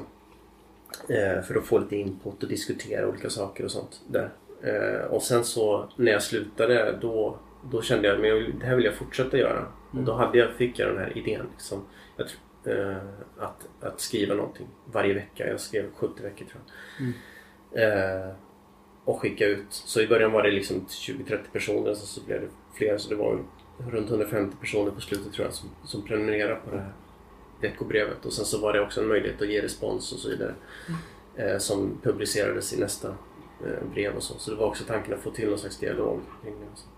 Eh, 1.09 1.41
för 1.43 1.55
att 1.55 1.65
få 1.65 1.77
lite 1.79 1.95
input 1.95 2.43
och 2.43 2.49
diskutera 2.49 3.07
olika 3.07 3.29
saker 3.29 3.65
och 3.65 3.71
sånt 3.71 4.01
där. 4.07 4.29
Eh, 4.63 5.05
och 5.05 5.23
sen 5.23 5.43
så 5.43 5.89
när 5.95 6.11
jag 6.11 6.23
slutade 6.23 6.97
då, 7.01 7.37
då 7.71 7.81
kände 7.81 8.07
jag 8.07 8.15
att 8.15 8.59
det 8.59 8.65
här 8.65 8.75
vill 8.75 8.85
jag 8.85 8.93
fortsätta 8.93 9.37
göra. 9.37 9.67
Och 9.91 10.03
då 10.03 10.13
hade 10.13 10.37
jag, 10.37 10.51
fick 10.53 10.79
jag 10.79 10.89
den 10.89 10.97
här 10.97 11.17
idén 11.17 11.47
liksom. 11.51 11.85
Jag, 12.17 12.27
eh, 12.73 12.97
att, 13.37 13.67
att 13.81 14.01
skriva 14.01 14.35
någonting 14.35 14.67
varje 14.85 15.13
vecka. 15.13 15.47
Jag 15.47 15.59
skrev 15.59 15.91
70 15.93 16.23
veckor 16.23 16.45
tror 16.45 16.61
jag. 17.71 17.83
Eh, 17.83 18.33
och 19.05 19.19
skicka 19.19 19.45
ut. 19.45 19.65
Så 19.69 20.01
i 20.01 20.07
början 20.07 20.31
var 20.31 20.43
det 20.43 20.51
liksom 20.51 20.85
20-30 20.89 21.37
personer 21.53 21.93
så, 21.93 22.05
så 22.05 22.25
blev 22.25 22.41
det 22.41 22.47
fler. 22.73 22.97
Så 22.97 23.09
det 23.09 23.15
var 23.15 23.43
runt 23.77 24.09
150 24.09 24.57
personer 24.59 24.91
på 24.91 25.01
slutet 25.01 25.33
tror 25.33 25.45
jag 25.45 25.53
som, 25.53 25.69
som 25.83 26.05
prenumererade 26.05 26.55
på 26.55 26.71
det 26.71 26.81
här 26.81 26.93
veckobrevet. 27.61 28.25
Och 28.25 28.33
sen 28.33 28.45
så 28.45 28.61
var 28.61 28.73
det 28.73 28.81
också 28.81 29.01
en 29.01 29.07
möjlighet 29.07 29.41
att 29.41 29.49
ge 29.49 29.61
respons 29.61 30.13
och 30.13 30.19
så 30.19 30.29
vidare. 30.29 30.53
Eh, 31.35 31.57
som 31.57 31.97
publicerades 32.03 32.73
i 32.73 32.79
nästa 32.79 33.07
eh, 33.65 33.89
brev 33.93 34.15
och 34.15 34.23
så. 34.23 34.33
Så 34.37 34.51
det 34.51 34.57
var 34.57 34.67
också 34.67 34.83
tanken 34.83 35.13
att 35.13 35.19
få 35.19 35.31
till 35.31 35.49
någon 35.49 35.59
slags 35.59 35.77
dialog 35.77 36.21
kring 36.43 36.53
det. 36.59 36.94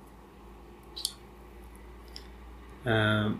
Ehm, 2.87 3.37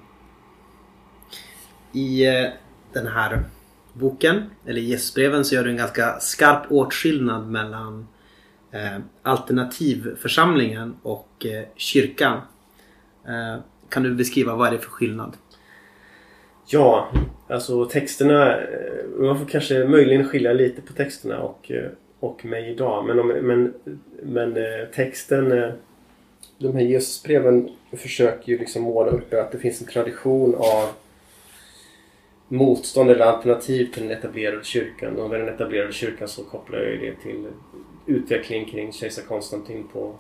I 1.94 2.28
eh, 2.28 2.50
den 2.94 3.08
här 3.08 3.44
boken, 3.94 4.44
eller 4.66 4.82
i 4.82 4.86
Jesusbreven, 4.86 5.46
så 5.46 5.56
gör 5.56 5.64
du 5.64 5.70
en 5.70 5.78
ganska 5.78 6.20
skarp 6.20 6.72
åtskillnad 6.72 7.48
mellan 7.48 8.08
ehm, 8.72 9.02
alternativförsamlingen 9.24 10.96
och 11.04 11.46
eh, 11.46 11.68
kyrkan. 11.76 12.42
Ehm, 13.28 13.60
kan 13.90 14.04
du 14.04 14.16
beskriva 14.16 14.56
vad 14.56 14.68
är 14.68 14.72
det 14.72 14.80
för 14.80 14.90
skillnad? 14.90 15.38
Ja, 16.68 17.12
alltså 17.50 17.86
texterna. 17.86 18.58
Eh, 18.58 19.20
man 19.20 19.40
får 19.40 19.46
kanske 19.46 19.88
möjligen 19.88 20.28
skilja 20.28 20.54
lite 20.54 20.82
på 20.82 20.94
texterna 20.94 21.40
och, 21.40 21.72
och 22.20 22.46
mig 22.46 22.72
idag. 22.72 23.06
Men, 23.06 23.28
men, 23.28 23.74
men 24.24 24.58
texten, 24.96 25.72
de 26.58 26.76
här 26.76 26.82
Jesusbreven 26.82 27.70
försöker 27.92 28.52
ju 28.52 28.58
liksom 28.58 28.84
måla 28.84 29.12
upp 29.12 29.34
att 29.34 29.52
det 29.52 29.60
finns 29.60 29.82
en 29.82 29.88
tradition 29.88 30.56
av 30.56 30.90
motstånd 32.48 33.12
eller 33.12 33.26
alternativ 33.26 33.86
till 33.86 34.04
den 34.04 34.18
etablerade 34.18 34.64
kyrkan. 34.64 35.20
Och 35.20 35.30
med 35.30 35.40
den 35.40 35.50
etablerade 35.50 35.94
kyrkan 35.94 36.28
så 36.28 36.44
kopplar 36.44 36.80
jag 36.80 36.92
ju 36.92 36.98
det 36.98 37.16
till 37.16 37.48
utvecklingen 38.06 38.66
kring 38.66 38.94
kejsar 38.94 39.24
Konstantin 39.24 39.88
på 39.94 40.16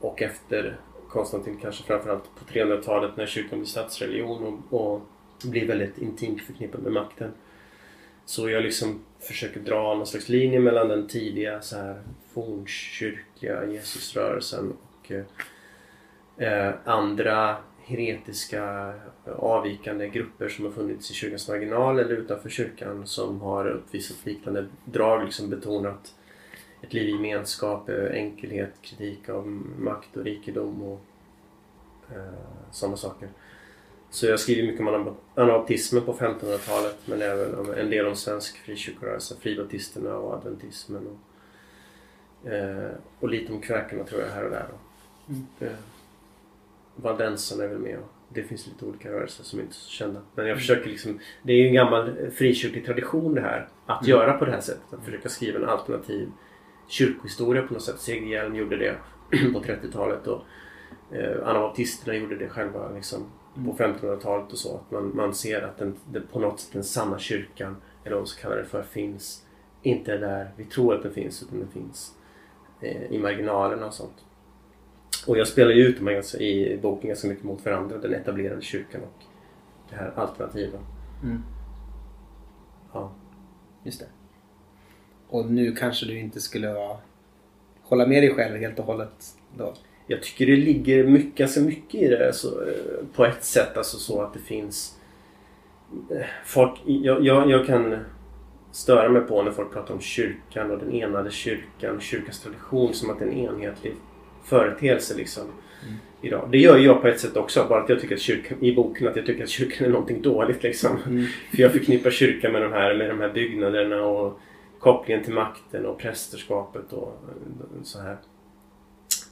och 0.00 0.22
efter 0.22 0.76
Konstantin 1.08 1.58
kanske 1.62 1.84
framförallt 1.84 2.24
på 2.24 2.44
300-talet 2.52 3.16
när 3.16 3.26
kyrkan 3.26 3.58
blir 3.58 3.68
statsreligion 3.68 4.62
och, 4.70 4.80
och 4.80 5.00
blir 5.44 5.66
väldigt 5.66 5.98
intimt 5.98 6.42
förknippad 6.42 6.82
med 6.82 6.92
makten. 6.92 7.30
Så 8.24 8.50
jag 8.50 8.62
liksom 8.62 9.04
försöker 9.20 9.60
dra 9.60 9.94
någon 9.94 10.06
slags 10.06 10.28
linje 10.28 10.60
mellan 10.60 10.88
den 10.88 11.08
tidiga 11.08 11.62
så 11.62 11.76
här 11.76 12.02
fornkyrkliga 12.34 13.66
Jesusrörelsen 13.66 14.72
och 15.04 16.42
eh, 16.42 16.74
andra 16.84 17.56
heretiska 17.86 18.94
avvikande 19.36 20.08
grupper 20.08 20.48
som 20.48 20.64
har 20.64 20.72
funnits 20.72 21.10
i 21.10 21.14
kyrkans 21.14 21.48
marginal 21.48 21.98
eller 21.98 22.16
utanför 22.16 22.48
kyrkan 22.48 23.06
som 23.06 23.40
har 23.40 23.66
uppvisat 23.66 24.26
liknande 24.26 24.66
drag, 24.84 25.24
liksom 25.24 25.50
betonat 25.50 26.14
ett 26.82 26.92
liv 26.92 27.08
i 27.08 27.12
gemenskap, 27.12 27.88
eh, 27.88 28.12
enkelhet, 28.12 28.72
kritik 28.82 29.28
av 29.28 29.46
makt 29.78 30.16
och 30.16 30.24
rikedom 30.24 30.82
och 30.82 31.00
eh, 32.10 32.70
sådana 32.70 32.96
saker. 32.96 33.28
Så 34.10 34.26
jag 34.26 34.40
skriver 34.40 34.66
mycket 34.66 34.80
om 34.80 35.16
anabaptismen 35.34 36.02
på 36.02 36.14
1500-talet 36.14 36.98
men 37.04 37.22
även 37.22 37.54
om 37.54 37.74
en 37.74 37.90
del 37.90 38.06
om 38.06 38.16
svensk 38.16 38.56
frikyrkorörelse, 38.56 39.34
fribaptisterna 39.40 40.16
och 40.16 40.34
adventismen. 40.34 41.06
Och, 41.06 42.50
eh, 42.50 42.90
och 43.20 43.28
lite 43.28 43.52
om 43.52 43.60
kväkarna 43.60 44.04
tror 44.04 44.20
jag 44.20 44.28
här 44.28 44.44
och 44.44 44.50
där. 44.50 44.66
Då. 44.70 44.76
Mm. 45.28 45.46
Eh, 45.60 45.78
Valdenserna 46.96 47.64
är 47.64 47.68
väl 47.68 47.78
med 47.78 47.98
och 47.98 48.08
det 48.28 48.42
finns 48.42 48.66
lite 48.66 48.84
olika 48.84 49.12
rörelser 49.12 49.44
som 49.44 49.60
inte 49.60 49.72
är 49.72 49.74
så 49.74 49.90
kända. 49.90 50.20
Men 50.34 50.44
jag 50.44 50.52
Mm. 50.52 50.58
försöker 50.58 50.90
liksom, 50.90 51.18
det 51.42 51.52
är 51.52 51.56
ju 51.56 51.68
en 51.68 51.74
gammal 51.74 52.30
frikyrklig 52.30 52.84
tradition 52.86 53.34
det 53.34 53.40
här. 53.40 53.68
Att 53.86 54.02
Mm. 54.06 54.10
göra 54.10 54.32
på 54.38 54.44
det 54.44 54.50
här 54.52 54.60
sättet. 54.60 54.92
Att 54.94 55.04
försöka 55.04 55.28
skriva 55.28 55.58
en 55.58 55.64
alternativ 55.68 56.28
kyrkohistoria 56.88 57.62
på 57.62 57.72
något 57.74 57.82
sätt. 57.82 58.00
Segerhjelm 58.00 58.54
gjorde 58.56 58.76
det 58.76 58.96
på 59.52 59.60
30-talet 59.60 60.26
och 60.26 60.42
eh, 61.16 61.48
anabaptisterna 61.48 62.16
gjorde 62.16 62.36
det 62.36 62.48
själva 62.48 62.90
liksom, 62.90 63.26
på 63.54 63.76
1500-talet 63.78 64.52
och 64.52 64.58
så. 64.58 64.76
Att 64.76 64.90
man, 64.90 65.16
man 65.16 65.34
ser 65.34 65.62
att 65.62 65.78
den, 65.78 65.96
den, 66.12 66.26
på 66.32 66.38
något 66.38 66.60
sätt 66.60 66.72
den 66.72 66.84
sanna 66.84 67.18
kyrkan, 67.18 67.76
eller 68.04 68.14
vad 68.14 68.20
man 68.20 68.26
ska 68.26 68.42
kalla 68.42 68.54
det 68.56 68.64
för, 68.64 68.82
finns 68.82 69.46
inte 69.82 70.12
är 70.12 70.18
där 70.18 70.50
vi 70.56 70.64
tror 70.64 70.94
att 70.94 71.02
den 71.02 71.12
finns 71.12 71.42
utan 71.42 71.58
den 71.58 71.68
finns 71.68 72.14
eh, 72.80 73.12
i 73.12 73.18
marginalerna 73.18 73.86
och 73.86 73.94
sånt. 73.94 74.24
Och 75.26 75.38
jag 75.38 75.48
spelar 75.48 75.70
ju 75.70 75.82
ut 75.86 75.96
dem 75.96 76.06
ganska- 76.06 76.38
i 76.38 76.78
boken 76.82 77.08
ganska 77.08 77.28
mycket 77.28 77.44
mot 77.44 77.64
varandra. 77.64 77.98
Den 77.98 78.14
etablerade 78.14 78.62
kyrkan 78.62 79.00
och 79.00 79.22
det 79.90 79.96
här 79.96 80.12
alternativa. 80.16 80.78
Mm. 81.22 81.42
Ja. 82.92 83.12
Just 83.84 84.00
det. 84.00 84.06
Och 85.28 85.50
nu 85.50 85.72
kanske 85.72 86.06
du 86.06 86.18
inte 86.18 86.40
skulle 86.40 86.96
hålla 87.82 88.06
med 88.06 88.22
dig 88.22 88.34
själv 88.34 88.56
helt 88.56 88.78
och 88.78 88.84
hållet 88.84 89.24
då? 89.56 89.74
Jag 90.06 90.22
tycker 90.22 90.46
det 90.46 90.56
ligger 90.56 91.04
mycket, 91.06 91.34
ganska 91.34 91.60
mycket 91.60 91.94
i 92.02 92.08
det 92.08 92.32
så, 92.32 92.48
eh, 92.62 93.06
på 93.14 93.24
ett 93.24 93.44
sätt. 93.44 93.76
Alltså 93.76 93.96
så 93.98 94.20
att 94.22 94.32
det 94.34 94.40
finns 94.40 94.98
eh, 96.10 96.26
folk, 96.44 96.80
jag, 96.84 97.24
jag, 97.24 97.50
jag 97.50 97.66
kan 97.66 97.96
störa 98.72 99.08
mig 99.08 99.22
på 99.22 99.42
när 99.42 99.50
folk 99.50 99.72
pratar 99.72 99.94
om 99.94 100.00
kyrkan 100.00 100.70
och 100.70 100.78
den 100.78 100.92
enade 100.92 101.30
kyrkan, 101.30 102.00
kyrkans 102.00 102.40
tradition 102.40 102.94
som 102.94 103.10
att 103.10 103.18
det 103.18 103.24
är 103.24 103.28
en 103.28 103.38
enhetlig 103.38 103.94
företeelse 104.44 105.16
liksom. 105.16 105.42
Idag. 106.22 106.48
Det 106.52 106.58
gör 106.58 106.78
jag 106.78 107.02
på 107.02 107.08
ett 107.08 107.20
sätt 107.20 107.36
också, 107.36 107.66
bara 107.68 107.82
att 107.82 107.88
jag 107.88 108.00
tycker 108.00 108.14
att 108.14 108.20
kyrkan, 108.20 108.58
i 108.60 108.74
boken 108.74 109.08
att 109.08 109.16
jag 109.16 109.26
tycker 109.26 109.42
att 109.42 109.48
kyrkan 109.50 109.86
är 109.86 109.90
någonting 109.90 110.22
dåligt 110.22 110.62
liksom. 110.62 110.98
För 111.50 111.62
jag 111.62 111.72
förknippar 111.72 112.10
kyrkan 112.10 112.52
med 112.52 112.62
de 112.62 112.72
här, 112.72 112.94
med 112.94 113.10
de 113.10 113.20
här 113.20 113.32
byggnaderna 113.32 114.04
och 114.04 114.40
kopplingen 114.78 115.24
till 115.24 115.34
makten 115.34 115.86
och 115.86 115.98
prästerskapet 115.98 116.92
och 116.92 117.24
så 117.82 118.00
här. 118.00 118.16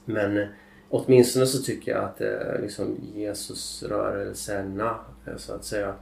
Men 0.05 0.39
eh, 0.39 0.47
åtminstone 0.89 1.47
så 1.47 1.63
tycker 1.63 1.93
jag 1.93 2.05
att 2.05 2.21
eh, 2.21 2.63
liksom 2.63 2.97
Jesusrörelserna 3.15 4.99
eh, 5.27 5.37
så 5.37 5.55
att 5.55 5.65
säga 5.65 5.95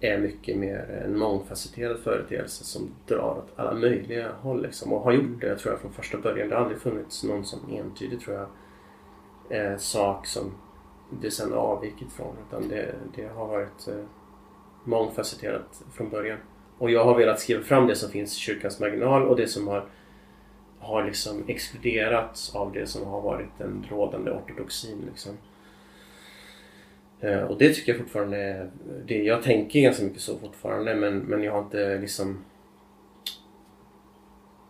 är 0.00 0.18
mycket 0.18 0.56
mer 0.56 1.02
en 1.04 1.18
mångfacetterad 1.18 1.98
företeelse 1.98 2.64
som 2.64 2.90
drar 3.08 3.38
åt 3.38 3.52
alla 3.56 3.74
möjliga 3.74 4.32
håll 4.32 4.62
liksom, 4.62 4.92
och 4.92 5.00
har 5.00 5.12
gjort 5.12 5.40
det 5.40 5.56
tror 5.56 5.72
jag 5.72 5.80
från 5.80 5.92
första 5.92 6.18
början. 6.18 6.48
Det 6.48 6.54
har 6.54 6.62
aldrig 6.62 6.80
funnits 6.80 7.24
någon 7.24 7.44
som 7.44 7.60
entydig 7.70 8.20
tror 8.20 8.36
jag 8.36 8.48
eh, 9.50 9.76
sak 9.76 10.26
som 10.26 10.54
det 11.10 11.30
sen 11.30 11.52
har 11.52 11.58
avvikit 11.58 12.12
från 12.12 12.36
utan 12.48 12.68
det, 12.68 12.94
det 13.16 13.26
har 13.26 13.46
varit 13.46 13.88
eh, 13.88 14.04
mångfacetterat 14.84 15.82
från 15.92 16.10
början. 16.10 16.38
Och 16.78 16.90
jag 16.90 17.04
har 17.04 17.18
velat 17.18 17.40
skriva 17.40 17.62
fram 17.62 17.86
det 17.86 17.96
som 17.96 18.10
finns 18.10 18.36
i 18.36 18.40
kyrkans 18.40 18.80
marginal 18.80 19.22
och 19.22 19.36
det 19.36 19.48
som 19.48 19.68
har 19.68 19.84
har 20.78 21.04
liksom 21.04 21.44
exkluderats 21.46 22.54
av 22.54 22.72
det 22.72 22.86
som 22.86 23.06
har 23.06 23.20
varit 23.20 23.58
den 23.58 23.86
rådande 23.90 24.30
ortodoxin. 24.30 25.04
Liksom. 25.10 25.32
Eh, 27.20 27.42
och 27.42 27.58
det 27.58 27.74
tycker 27.74 27.92
jag 27.92 28.00
fortfarande 28.00 28.36
är... 28.36 28.70
Det, 29.06 29.22
jag 29.22 29.42
tänker 29.42 29.80
ganska 29.80 30.04
mycket 30.04 30.20
så 30.20 30.38
fortfarande 30.38 30.94
men, 30.94 31.18
men 31.18 31.42
jag 31.42 31.52
har 31.52 31.62
inte 31.62 31.98
liksom... 31.98 32.44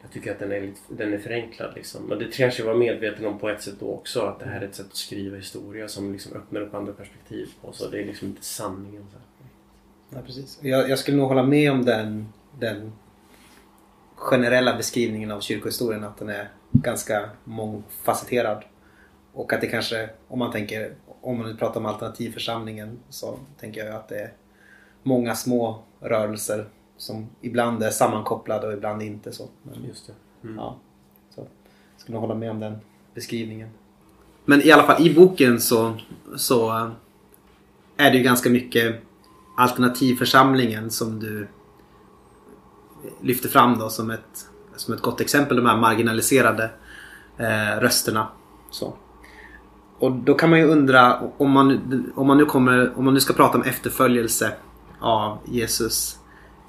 Jag 0.02 0.12
tycker 0.12 0.32
att 0.32 0.38
den 0.38 0.52
är, 0.52 0.60
lite, 0.60 0.80
den 0.88 1.12
är 1.12 1.18
förenklad 1.18 1.72
liksom. 1.74 2.10
Och 2.10 2.18
det 2.18 2.36
kanske 2.36 2.62
jag 2.62 2.66
var 2.66 2.74
medveten 2.74 3.26
om 3.26 3.38
på 3.38 3.48
ett 3.48 3.62
sätt 3.62 3.74
då 3.80 3.90
också. 3.90 4.20
Att 4.20 4.40
det 4.40 4.46
här 4.46 4.60
är 4.60 4.64
ett 4.64 4.74
sätt 4.74 4.86
att 4.86 4.96
skriva 4.96 5.36
historia 5.36 5.88
som 5.88 6.12
liksom 6.12 6.32
öppnar 6.32 6.60
upp 6.60 6.74
andra 6.74 6.92
perspektiv 6.92 7.48
på. 7.62 7.72
Så 7.72 7.88
det 7.88 8.02
är 8.02 8.04
liksom 8.04 8.28
inte 8.28 8.44
sanningen. 8.44 9.06
Så. 9.12 9.18
Ja, 10.10 10.18
precis. 10.26 10.58
Jag, 10.62 10.90
jag 10.90 10.98
skulle 10.98 11.16
nog 11.16 11.28
hålla 11.28 11.42
med 11.42 11.72
om 11.72 11.84
den, 11.84 12.32
den 12.58 12.92
generella 14.14 14.76
beskrivningen 14.76 15.30
av 15.30 15.40
kyrkohistorien 15.40 16.04
att 16.04 16.18
den 16.18 16.28
är 16.28 16.48
ganska 16.72 17.30
mångfacetterad. 17.44 18.64
Och 19.32 19.52
att 19.52 19.60
det 19.60 19.66
kanske, 19.66 20.08
om 20.28 20.38
man 20.38 20.52
tänker, 20.52 20.94
om 21.26 21.38
man 21.38 21.46
nu 21.46 21.56
pratar 21.56 21.80
om 21.80 21.86
alternativförsamlingen 21.86 22.98
så 23.08 23.38
tänker 23.60 23.84
jag 23.84 23.94
att 23.94 24.08
det 24.08 24.20
är 24.20 24.32
många 25.02 25.34
små 25.34 25.82
rörelser 26.00 26.68
som 26.96 27.28
ibland 27.40 27.82
är 27.82 27.90
sammankopplade 27.90 28.66
och 28.66 28.72
ibland 28.72 29.02
inte 29.02 29.32
så. 29.32 29.48
Men, 29.62 29.84
Just 29.84 30.06
det. 30.06 30.12
Mm. 30.48 30.56
Ja, 30.56 30.76
så 31.34 31.40
jag 31.40 32.00
skulle 32.00 32.18
hålla 32.18 32.34
med 32.34 32.50
om 32.50 32.60
den 32.60 32.78
beskrivningen. 33.14 33.68
Men 34.44 34.62
i 34.62 34.70
alla 34.70 34.82
fall 34.82 35.06
i 35.06 35.14
boken 35.14 35.60
så, 35.60 35.96
så 36.36 36.70
eh, 36.70 36.90
är 37.96 38.10
det 38.10 38.16
ju 38.16 38.22
ganska 38.22 38.50
mycket 38.50 38.96
alternativförsamlingen 39.56 40.90
som 40.90 41.20
du 41.20 41.48
lyfter 43.22 43.48
fram 43.48 43.78
då 43.78 43.88
som 43.88 44.10
ett 44.10 44.48
som 44.76 44.94
ett 44.94 45.00
gott 45.00 45.20
exempel 45.20 45.56
de 45.56 45.66
här 45.66 45.76
marginaliserade 45.76 46.70
eh, 47.38 47.80
rösterna. 47.80 48.28
Så. 48.70 48.94
Och 49.98 50.12
då 50.12 50.34
kan 50.34 50.50
man 50.50 50.58
ju 50.58 50.64
undra 50.64 51.20
om 51.38 51.50
man, 51.50 52.12
om 52.14 52.26
man 52.26 52.38
nu 52.38 52.44
kommer, 52.44 52.98
om 52.98 53.04
man 53.04 53.14
nu 53.14 53.20
ska 53.20 53.34
prata 53.34 53.58
om 53.58 53.64
efterföljelse 53.64 54.52
av 55.00 55.38
Jesus. 55.44 56.18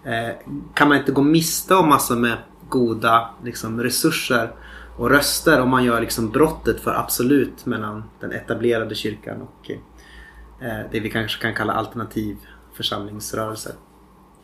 Eh, 0.03 0.36
kan 0.73 0.88
man 0.88 0.97
inte 0.97 1.11
gå 1.11 1.21
miste 1.21 1.75
om 1.75 1.89
massor 1.89 2.15
med 2.15 2.38
goda 2.69 3.30
liksom, 3.43 3.84
resurser 3.84 4.51
och 4.97 5.09
röster 5.09 5.61
om 5.61 5.69
man 5.69 5.84
gör 5.84 6.01
liksom 6.01 6.30
brottet 6.30 6.80
för 6.80 6.91
absolut 6.91 7.65
mellan 7.65 8.03
den 8.19 8.32
etablerade 8.32 8.95
kyrkan 8.95 9.41
och 9.41 9.71
eh, 9.71 10.86
det 10.91 10.99
vi 10.99 11.09
kanske 11.09 11.41
kan 11.41 11.55
kalla 11.55 11.73
alternativ 11.73 12.38
församlingsrörelser. 12.73 13.73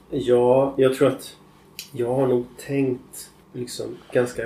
Ja, 0.09 0.73
jag 0.77 0.93
tror 0.93 1.07
att 1.07 1.35
jag 1.91 2.15
har 2.15 2.27
nog 2.27 2.45
tänkt 2.65 3.29
liksom 3.53 3.85
ganska 4.11 4.43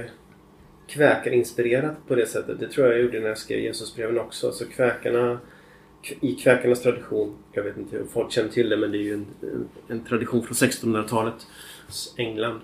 kväkarinspirerat 0.88 2.08
på 2.08 2.16
det 2.16 2.26
sättet. 2.26 2.60
Det 2.60 2.68
tror 2.68 2.88
jag 2.88 2.96
jag 2.96 3.04
gjorde 3.04 3.20
när 3.20 3.28
jag 3.28 3.38
skrev 3.38 3.60
Jesusbreven 3.60 4.20
också. 4.20 4.52
Så 4.52 4.66
kväkarna 4.66 5.40
i 6.22 6.36
kväkarnas 6.36 6.82
tradition, 6.82 7.36
jag 7.52 7.64
vet 7.64 7.78
inte 7.78 8.02
om 8.02 8.08
folk 8.08 8.32
känner 8.32 8.50
till 8.50 8.70
det 8.70 8.78
men 8.78 8.92
det 8.92 8.98
är 8.98 9.02
ju 9.02 9.14
en, 9.14 9.26
en, 9.42 9.70
en 9.88 10.06
tradition 10.06 10.44
från 10.44 10.70
1600-talet, 10.70 11.48
England, 12.18 12.62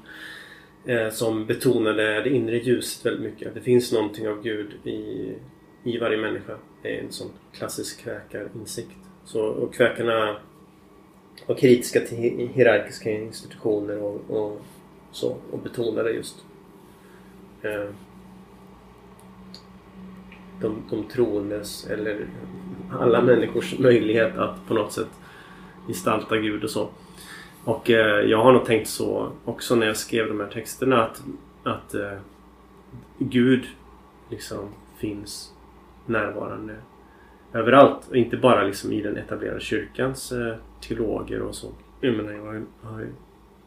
eh, 0.85 1.09
som 1.09 1.45
betonade 1.45 2.21
det 2.21 2.29
inre 2.29 2.57
ljuset 2.57 3.05
väldigt 3.05 3.31
mycket. 3.31 3.47
Att 3.47 3.53
det 3.53 3.61
finns 3.61 3.91
någonting 3.91 4.27
av 4.27 4.41
Gud 4.43 4.87
i, 4.87 5.31
i 5.83 5.97
varje 5.97 6.17
människa. 6.17 6.57
Det 6.81 6.97
är 6.97 7.03
en 7.03 7.11
sån 7.11 7.31
klassisk 7.53 8.03
kväkarinsikt. 8.03 8.97
Så, 9.25 9.41
och 9.41 9.73
kväkarna 9.73 10.37
var 11.45 11.55
kritiska 11.55 11.99
till 11.99 12.49
hierarkiska 12.53 13.11
institutioner 13.11 13.97
och, 13.97 14.21
och 14.29 14.61
så 15.11 15.37
och 15.51 15.59
betonade 15.59 16.11
just 16.11 16.35
eh, 17.61 17.89
de, 20.61 20.75
de 20.89 21.03
troendes 21.03 21.87
eller 21.89 22.27
alla 22.99 23.21
människors 23.21 23.79
möjlighet 23.79 24.37
att 24.37 24.67
på 24.67 24.73
något 24.73 24.91
sätt 24.91 25.09
gestalta 25.87 26.37
Gud 26.37 26.63
och 26.63 26.69
så. 26.69 26.89
Och 27.63 27.89
eh, 27.89 28.21
jag 28.29 28.37
har 28.43 28.53
nog 28.53 28.65
tänkt 28.65 28.87
så 28.89 29.31
också 29.45 29.75
när 29.75 29.87
jag 29.87 29.97
skrev 29.97 30.27
de 30.27 30.39
här 30.39 30.47
texterna 30.47 31.03
att, 31.03 31.23
att 31.63 31.93
eh, 31.93 32.17
Gud 33.17 33.65
liksom 34.29 34.69
finns 34.97 35.53
närvarande 36.05 36.75
överallt. 37.53 38.07
Och 38.09 38.15
inte 38.17 38.37
bara 38.37 38.63
liksom 38.63 38.91
i 38.91 39.01
den 39.01 39.17
etablerade 39.17 39.59
kyrkans 39.59 40.31
eh, 40.31 40.55
teologer 40.81 41.41
och 41.41 41.55
så. 41.55 41.67
Jag 42.01 42.15
menar, 42.15 42.31
jag 42.31 42.45
har 42.45 42.53
ju- 42.53 42.65
har 42.81 43.07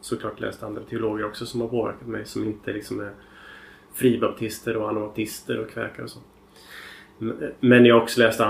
såklart 0.00 0.40
läst 0.40 0.62
andra 0.62 0.82
teologer 0.82 1.24
också 1.26 1.46
som 1.46 1.60
har 1.60 1.68
påverkat 1.68 2.08
mig 2.08 2.24
som 2.26 2.44
inte 2.44 2.72
liksom 2.72 3.00
är 3.00 3.10
fribaptister 3.94 4.76
och 4.76 4.88
anabaptister 4.88 5.58
och 5.60 5.70
kväkar 5.70 6.02
och 6.02 6.10
så. 6.10 6.18
Men 7.60 7.84
jag 7.86 7.94
har 7.94 8.02
också 8.02 8.20
läst, 8.20 8.40
eh, 8.40 8.46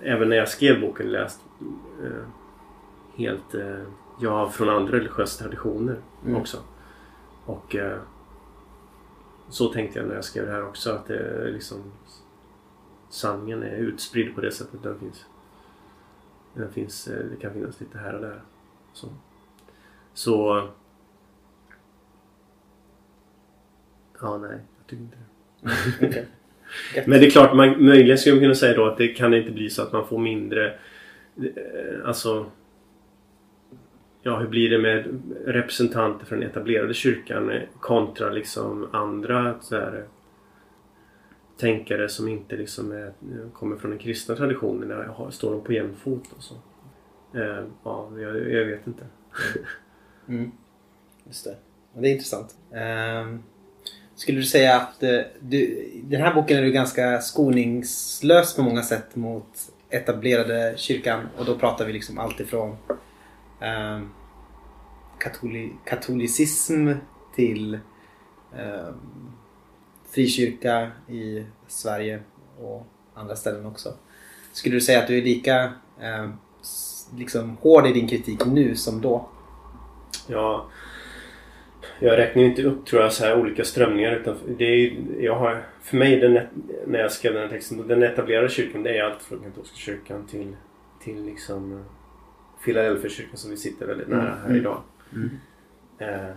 även 0.00 0.28
när 0.28 0.36
jag 0.36 0.48
skrev 0.48 0.80
boken, 0.80 1.12
läst 1.12 1.40
eh, 2.04 2.24
helt, 3.16 3.54
eh, 3.54 3.82
ja, 4.20 4.48
från 4.50 4.68
andra 4.68 4.92
religiösa 4.92 5.42
traditioner 5.44 5.96
Mm. 6.24 6.40
också. 6.40 6.58
Och 7.46 7.76
så 9.48 9.68
tänkte 9.72 9.98
jag 9.98 10.08
när 10.08 10.14
jag 10.14 10.24
skrev 10.24 10.46
det 10.46 10.52
här 10.52 10.66
också 10.66 10.90
att 10.90 11.06
det 11.06 11.50
liksom 11.50 11.78
sanningen 13.10 13.62
är 13.62 13.76
utspridd 13.76 14.34
på 14.34 14.40
det 14.40 14.52
sättet 14.52 14.82
den 14.82 14.98
finns. 14.98 15.26
Den 16.54 16.72
finns, 16.72 17.04
det 17.04 17.36
kan 17.40 17.52
finnas 17.52 17.80
lite 17.80 17.98
här 17.98 18.14
och 18.14 18.20
där. 18.20 18.42
Så, 18.92 19.08
så 20.14 20.68
Ja, 24.20 24.38
nej. 24.38 24.58
Jag 24.78 24.86
tycker 24.86 25.02
inte 25.02 25.16
det. 26.00 26.26
Men 27.06 27.20
det 27.20 27.26
är 27.26 27.30
klart, 27.30 27.54
man, 27.56 27.84
möjligen 27.84 28.18
skulle 28.18 28.34
man 28.34 28.42
kunna 28.42 28.54
säga 28.54 28.76
då 28.76 28.86
att 28.86 28.98
det 28.98 29.08
kan 29.08 29.34
inte 29.34 29.50
bli 29.52 29.70
så 29.70 29.82
att 29.82 29.92
man 29.92 30.06
får 30.06 30.18
mindre... 30.18 30.66
eh, 31.36 32.04
Alltså... 32.04 32.46
Ja, 34.24 34.38
hur 34.38 34.48
blir 34.48 34.70
det 34.70 34.78
med 34.78 35.22
representanter 35.46 36.26
från 36.26 36.42
etablerade 36.42 36.94
kyrkan 36.94 37.50
eh, 37.50 37.62
kontra 37.80 38.30
liksom 38.30 38.88
andra 38.92 39.54
så 39.60 39.76
här, 39.76 39.96
eh, 39.96 40.04
tänkare 41.58 42.08
som 42.08 42.28
inte 42.28 42.56
liksom 42.56 42.92
är, 42.92 43.12
kommer 43.52 43.76
från 43.76 43.90
den 43.90 43.98
kristna 43.98 44.34
traditionen? 44.36 44.88
Där 44.88 45.30
står 45.30 45.50
de 45.50 45.60
på 45.64 45.72
jämn 45.72 45.94
fot 45.96 46.32
och 46.36 46.42
så? 46.42 46.54
Ja, 47.84 48.10
jag, 48.18 48.52
jag 48.52 48.64
vet 48.64 48.86
inte. 48.86 49.04
Mm. 50.28 50.50
Just 51.26 51.44
det. 51.44 51.56
Det 52.00 52.08
är 52.08 52.12
intressant. 52.12 52.56
Ehm, 52.74 53.42
skulle 54.22 54.38
du 54.38 54.44
säga 54.44 54.76
att 54.76 55.02
eh, 55.02 55.20
du, 55.40 55.90
den 56.04 56.20
här 56.20 56.34
boken 56.34 56.58
är 56.58 56.62
du 56.62 56.72
ganska 56.72 57.20
skoningslös 57.20 58.56
på 58.56 58.62
många 58.62 58.82
sätt 58.82 59.16
mot 59.16 59.48
etablerade 59.90 60.74
kyrkan 60.76 61.28
och 61.38 61.44
då 61.44 61.58
pratar 61.58 61.84
vi 61.84 61.92
liksom 61.92 62.18
allt 62.18 62.40
ifrån 62.40 62.76
eh, 63.60 64.00
katoli, 65.18 65.72
katolicism 65.84 66.90
till 67.36 67.78
ehm, 68.58 69.32
frikyrka 70.10 70.90
i 71.08 71.44
Sverige 71.68 72.22
och 72.60 72.86
andra 73.14 73.36
ställen 73.36 73.66
också. 73.66 73.94
Skulle 74.52 74.76
du 74.76 74.80
säga 74.80 74.98
att 74.98 75.06
du 75.06 75.18
är 75.18 75.22
lika 75.22 75.72
ehm, 76.00 76.32
liksom 77.16 77.56
hård 77.60 77.86
i 77.86 77.92
din 77.92 78.08
kritik 78.08 78.46
nu 78.46 78.76
som 78.76 79.00
då? 79.00 79.28
Ja, 80.26 80.66
jag 82.02 82.18
räknar 82.18 82.42
ju 82.42 82.48
inte 82.48 82.62
upp 82.62 82.86
tror 82.86 83.02
jag 83.02 83.12
så 83.12 83.24
här 83.24 83.40
olika 83.40 83.64
strömningar 83.64 84.12
utan 84.12 84.36
det 84.58 84.64
är, 84.64 84.96
jag 85.20 85.34
har, 85.34 85.62
för 85.82 85.96
mig 85.96 86.16
den, 86.20 86.38
när 86.86 86.98
jag 86.98 87.12
skrev 87.12 87.34
den 87.34 87.42
här 87.42 87.48
texten, 87.50 87.88
den 87.88 88.02
etablerade 88.02 88.48
kyrkan 88.48 88.82
det 88.82 88.98
är 88.98 89.04
allt 89.04 89.22
från 89.22 89.38
katolska 89.40 89.76
kyrkan 89.76 90.26
till, 90.26 90.56
till 91.04 91.24
liksom 91.24 91.72
eh, 91.72 91.84
Philadelphia-kyrkan 92.64 93.36
som 93.36 93.50
vi 93.50 93.56
sitter 93.56 93.86
väldigt 93.86 94.08
nära 94.08 94.34
här 94.40 94.44
Mm. 94.46 94.56
idag. 94.56 94.82
Mm. 95.12 95.30
Eh, 95.98 96.34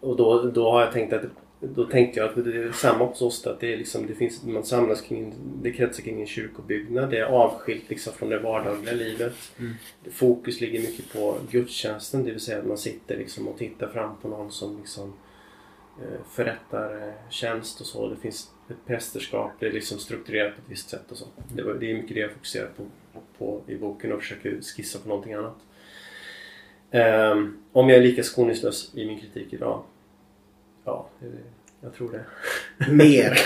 och 0.00 0.16
då, 0.16 0.42
då 0.42 0.70
har 0.70 0.80
jag 0.80 0.92
tänkt 0.92 1.12
att 1.12 1.22
då 1.60 1.84
tänkte 1.84 2.20
jag 2.20 2.28
att 2.28 2.44
det 2.44 2.56
är 2.56 2.72
samma 2.72 3.04
hos 3.04 3.22
oss 3.22 3.46
att 3.46 3.60
det 3.60 3.72
är 3.72 3.76
liksom, 3.76 4.06
det 4.06 4.14
finns, 4.14 4.44
man 4.44 4.64
samlas 4.64 5.00
kring, 5.00 5.34
det 5.62 5.72
kretsar 5.72 6.02
kring 6.02 6.20
en 6.20 6.26
kyrkobyggnad. 6.26 7.10
Det 7.10 7.18
är 7.18 7.24
avskilt 7.24 7.90
liksom 7.90 8.12
från 8.12 8.28
det 8.28 8.38
vardagliga 8.38 8.94
livet. 8.94 9.34
Mm. 9.58 9.74
Fokus 10.10 10.60
ligger 10.60 10.80
mycket 10.80 11.12
på 11.12 11.38
gudstjänsten, 11.50 12.24
det 12.24 12.30
vill 12.30 12.40
säga 12.40 12.58
att 12.58 12.66
man 12.66 12.78
sitter 12.78 13.16
liksom 13.16 13.48
och 13.48 13.58
tittar 13.58 13.88
fram 13.88 14.16
på 14.22 14.28
någon 14.28 14.50
som 14.50 14.78
liksom 14.78 15.12
eh, 16.02 16.20
förrättar 16.30 17.08
eh, 17.08 17.14
tjänst 17.30 17.80
och 17.80 17.86
så. 17.86 18.08
Det 18.08 18.16
finns 18.16 18.50
ett 18.70 18.86
prästerskap, 18.86 19.52
det 19.60 19.66
är 19.66 19.72
liksom 19.72 19.98
strukturerat 19.98 20.54
på 20.54 20.60
ett 20.60 20.70
visst 20.70 20.88
sätt 20.88 21.10
och 21.10 21.16
så. 21.16 21.26
Det, 21.54 21.62
var, 21.62 21.74
det 21.74 21.90
är 21.90 21.94
mycket 21.94 22.14
det 22.14 22.20
jag 22.20 22.32
fokuserar 22.32 22.70
på, 22.76 22.84
på 23.38 23.62
i 23.66 23.76
boken 23.76 24.12
och 24.12 24.20
försöker 24.20 24.60
skissa 24.60 24.98
på 24.98 25.08
någonting 25.08 25.34
annat. 25.34 25.56
Ehm, 26.90 27.58
om 27.72 27.88
jag 27.88 27.98
är 27.98 28.02
lika 28.02 28.22
skoningslös 28.22 28.90
i 28.94 29.06
min 29.06 29.20
kritik 29.20 29.52
idag? 29.52 29.82
Ja, 30.86 31.08
jag 31.80 31.94
tror 31.94 32.10
det. 32.12 32.24
Mer. 32.92 33.38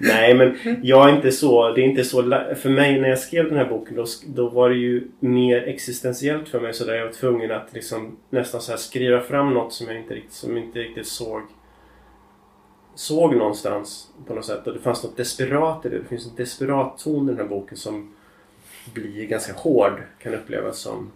Nej, 0.00 0.34
men 0.34 0.56
jag 0.82 1.08
är 1.08 1.16
inte 1.16 1.32
så... 1.32 1.72
Det 1.72 1.80
är 1.80 1.84
inte 1.84 2.04
så... 2.04 2.22
För 2.56 2.68
mig 2.70 3.00
när 3.00 3.08
jag 3.08 3.18
skrev 3.18 3.48
den 3.48 3.58
här 3.58 3.68
boken 3.68 3.96
då, 3.96 4.04
då 4.26 4.48
var 4.48 4.70
det 4.70 4.76
ju 4.76 5.08
mer 5.20 5.62
existentiellt 5.62 6.48
för 6.48 6.60
mig. 6.60 6.74
Så 6.74 6.84
där 6.84 6.94
jag 6.94 7.04
var 7.04 7.12
tvungen 7.12 7.50
att 7.50 7.72
liksom 7.72 8.16
nästan 8.30 8.60
så 8.60 8.72
här 8.72 8.78
skriva 8.78 9.20
fram 9.20 9.54
något 9.54 9.72
som 9.72 9.86
jag 9.86 9.96
inte 9.96 10.14
riktigt, 10.14 10.32
som 10.32 10.56
inte 10.56 10.78
riktigt 10.78 11.06
såg 11.06 11.42
såg 12.94 13.36
någonstans 13.36 14.10
på 14.26 14.34
något 14.34 14.44
sätt. 14.44 14.66
Och 14.66 14.72
det 14.72 14.80
fanns 14.80 15.04
något 15.04 15.16
desperat 15.16 15.86
i 15.86 15.88
det. 15.88 15.98
Det 15.98 16.04
finns 16.04 16.26
en 16.26 16.36
desperat 16.36 16.98
ton 16.98 17.24
i 17.24 17.28
den 17.28 17.36
här 17.36 17.44
boken 17.44 17.76
som 17.76 18.14
blir 18.94 19.26
ganska 19.26 19.52
hård. 19.52 20.02
Kan 20.18 20.34
upplevas 20.34 20.78
som, 20.78 21.12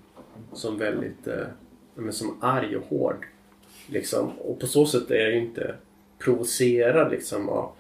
som 0.53 0.79
väldigt... 0.79 1.27
Eh, 1.27 1.47
men 1.95 2.13
som 2.13 2.39
arg 2.41 2.77
och 2.77 2.87
hård. 2.87 3.27
Liksom. 3.87 4.31
Och 4.39 4.61
på 4.61 4.67
så 4.67 4.87
sätt 4.87 5.11
är 5.11 5.15
jag 5.15 5.31
ju 5.31 5.39
inte 5.39 5.75
provocerad 6.19 7.11
liksom 7.11 7.49
av 7.49 7.73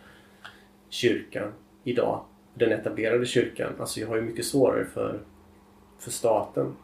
kyrkan 0.88 1.52
idag. 1.84 2.24
Den 2.54 2.72
etablerade 2.72 3.26
kyrkan. 3.26 3.72
Alltså 3.80 4.00
jag 4.00 4.08
har 4.08 4.16
ju 4.16 4.22
mycket 4.22 4.44
svårare 4.44 4.84
för, 4.84 5.20
för 5.98 6.10
staten 6.10 6.76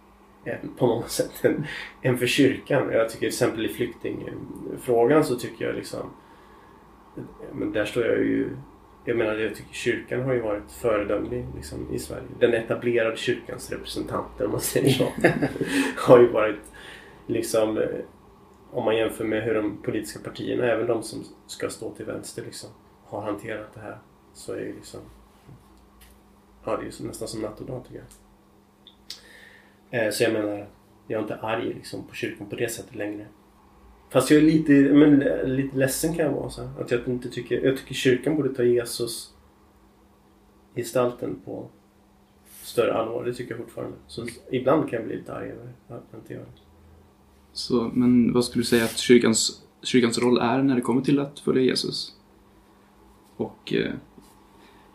på 0.78 0.86
många 0.86 1.06
sätt 1.08 1.44
än, 1.44 1.66
än 2.02 2.18
för 2.18 2.26
kyrkan. 2.26 2.92
Jag 2.92 3.08
tycker 3.08 3.18
till 3.18 3.28
exempel 3.28 3.66
i 3.66 3.68
flyktingfrågan 3.68 5.24
så 5.24 5.36
tycker 5.36 5.64
jag 5.64 5.74
liksom 5.74 6.10
men 7.52 7.72
där 7.72 7.84
står 7.84 8.06
jag 8.06 8.18
ju 8.18 8.56
jag 9.04 9.16
menar, 9.16 9.34
jag 9.34 9.54
tycker 9.54 9.74
kyrkan 9.74 10.22
har 10.22 10.32
ju 10.32 10.40
varit 10.40 10.72
föredömlig 10.72 11.46
liksom, 11.56 11.94
i 11.94 11.98
Sverige. 11.98 12.22
Den 12.38 12.54
etablerade 12.54 13.16
kyrkans 13.16 13.70
representanter, 13.70 14.44
om 14.44 14.50
man 14.50 14.60
säger 14.60 14.90
så, 14.90 15.12
har 15.96 16.20
ju 16.20 16.28
varit 16.28 16.60
liksom 17.26 17.78
om 18.72 18.84
man 18.84 18.96
jämför 18.96 19.24
med 19.24 19.42
hur 19.42 19.54
de 19.54 19.82
politiska 19.82 20.20
partierna, 20.20 20.64
även 20.64 20.86
de 20.86 21.02
som 21.02 21.24
ska 21.46 21.70
stå 21.70 21.94
till 21.94 22.06
vänster, 22.06 22.42
liksom, 22.44 22.70
har 23.04 23.22
hanterat 23.22 23.74
det 23.74 23.80
här. 23.80 23.98
Så 24.34 24.52
är 24.52 24.56
det 24.56 24.64
ju 24.66 24.74
liksom... 24.74 25.00
Ja, 26.64 26.76
det 26.76 26.82
är 26.82 27.00
ju 27.00 27.06
nästan 27.06 27.28
som 27.28 27.40
natt 27.40 27.60
och 27.60 27.66
dag 27.66 27.84
tycker 27.84 28.02
jag. 29.90 30.06
Eh, 30.06 30.10
så 30.10 30.22
jag 30.22 30.32
menar, 30.32 30.68
jag 31.06 31.18
är 31.18 31.22
inte 31.22 31.36
arg 31.36 31.74
liksom, 31.74 32.06
på 32.06 32.14
kyrkan 32.14 32.46
på 32.46 32.56
det 32.56 32.68
sättet 32.68 32.94
längre. 32.94 33.26
Fast 34.10 34.30
jag 34.30 34.38
är 34.38 34.42
lite, 34.42 34.72
men, 34.72 35.22
eh, 35.22 35.44
lite 35.44 35.76
ledsen 35.76 36.14
kan 36.14 36.24
jag 36.24 36.32
vara. 36.32 36.50
Så 36.50 36.68
att 36.80 36.90
jag 36.90 37.08
inte 37.08 37.28
tycker... 37.28 37.64
Jag 37.64 37.76
tycker 37.76 37.94
kyrkan 37.94 38.36
borde 38.36 38.54
ta 38.54 38.62
Jesus 38.62 39.34
gestalten 40.74 41.40
på 41.44 41.68
större 42.62 42.94
allvar. 42.94 43.24
Det 43.24 43.34
tycker 43.34 43.54
jag 43.54 43.64
fortfarande. 43.64 43.96
Så 44.06 44.26
ibland 44.50 44.90
kan 44.90 44.98
jag 44.98 45.06
bli 45.06 45.16
lite 45.16 45.34
arg 45.34 45.50
över 45.50 45.72
att 45.88 46.04
jag 46.10 46.20
inte 46.20 46.34
gör 46.34 46.40
det. 46.40 46.69
Så, 47.52 47.90
men 47.94 48.32
vad 48.32 48.44
skulle 48.44 48.62
du 48.62 48.66
säga 48.66 48.84
att 48.84 48.98
kyrkans, 48.98 49.62
kyrkans 49.82 50.18
roll 50.18 50.38
är 50.38 50.62
när 50.62 50.74
det 50.74 50.80
kommer 50.80 51.00
till 51.00 51.18
att 51.18 51.38
följa 51.38 51.62
Jesus? 51.62 52.14
Och 53.36 53.72
eh, 53.74 53.92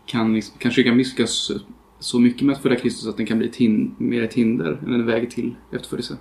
kan, 0.06 0.34
liksom, 0.34 0.58
kan 0.58 0.72
kyrkan 0.72 0.97
misslyckas 0.97 1.51
så 1.99 2.20
mycket 2.20 2.41
med 2.41 2.56
att 2.56 2.62
följa 2.62 2.80
Kristus 2.80 3.08
att 3.08 3.18
den 3.18 3.26
kan 3.26 3.38
bli 3.38 3.47
ett 3.47 3.56
hin- 3.56 3.95
mer 3.97 4.24
ett 4.24 4.34
hinder 4.34 4.80
än 4.86 4.93
en 4.93 5.06
väg 5.06 5.32
till 5.32 5.56
efterföljelse? 5.72 6.18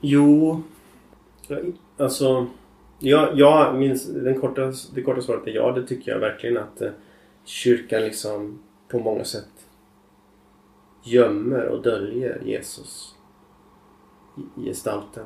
Jo, 0.00 0.62
alltså... 1.98 2.46
Ja, 3.04 3.32
ja 3.34 3.72
den 4.08 4.40
korta, 4.40 4.72
det 4.94 5.02
korta 5.02 5.22
svaret 5.22 5.46
är 5.46 5.50
ja, 5.50 5.72
det 5.72 5.86
tycker 5.86 6.12
jag 6.12 6.18
verkligen 6.18 6.58
att 6.58 6.80
eh, 6.80 6.90
kyrkan 7.44 8.02
liksom 8.02 8.58
på 8.88 8.98
många 8.98 9.24
sätt 9.24 9.66
gömmer 11.04 11.66
och 11.66 11.82
döljer 11.82 12.42
Jesus 12.44 13.14
i 14.56 14.64
gestalten. 14.64 15.24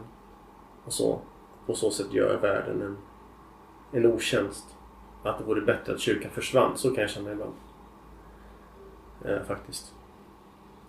Och 0.86 0.92
så, 0.92 1.20
på 1.66 1.74
så 1.74 1.90
sätt 1.90 2.12
gör 2.12 2.38
världen 2.40 2.82
en, 2.82 2.96
en 3.92 4.12
otjänst. 4.12 4.64
Att 5.22 5.38
det 5.38 5.44
vore 5.44 5.60
bättre 5.60 5.92
att 5.92 6.00
kyrkan 6.00 6.30
försvann. 6.30 6.76
Så 6.76 6.90
kan 6.90 7.00
jag 7.00 7.10
känna 7.10 7.32
ibland. 7.32 7.54
Eh, 9.24 9.42
faktiskt. 9.48 9.94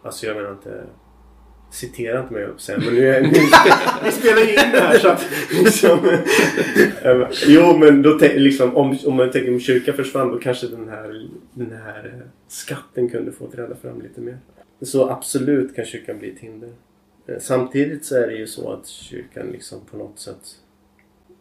Alltså 0.03 0.25
jag 0.25 0.35
menar 0.35 0.51
inte... 0.51 0.83
Citera 1.69 2.19
inte 2.19 2.33
mig 2.33 2.45
upp 2.45 2.61
sen. 2.61 2.81
Men 2.85 2.93
nu 2.93 3.09
är, 3.09 3.21
nu, 3.21 3.29
vi 4.03 4.11
spelar 4.11 4.41
ju 4.41 4.49
in 4.49 4.71
det 4.71 4.79
här 4.79 4.97
så 4.99 5.09
att 5.09 5.25
liksom, 5.51 6.09
eh, 7.01 7.27
Jo 7.47 7.77
men 7.77 8.01
då 8.01 8.17
liksom, 8.21 8.75
om, 8.75 8.97
om 9.05 9.15
man 9.15 9.31
tänker 9.31 9.53
om 9.53 9.59
kyrkan 9.59 9.95
försvann 9.95 10.31
då 10.31 10.39
kanske 10.39 10.67
den 10.67 10.89
här, 10.89 11.29
den 11.53 11.71
här 11.71 12.05
eh, 12.05 12.27
skatten 12.47 13.09
kunde 13.09 13.31
få 13.31 13.47
träda 13.47 13.75
fram 13.75 14.01
lite 14.01 14.21
mer. 14.21 14.37
Så 14.81 15.09
absolut 15.09 15.75
kan 15.75 15.85
kyrkan 15.85 16.19
bli 16.19 16.31
ett 16.31 16.39
hinder. 16.39 16.69
Eh, 17.27 17.39
Samtidigt 17.39 18.05
så 18.05 18.15
är 18.15 18.27
det 18.27 18.33
ju 18.35 18.47
så 18.47 18.71
att 18.71 18.87
kyrkan 18.87 19.47
liksom 19.47 19.79
på 19.91 19.97
något 19.97 20.19
sätt 20.19 20.55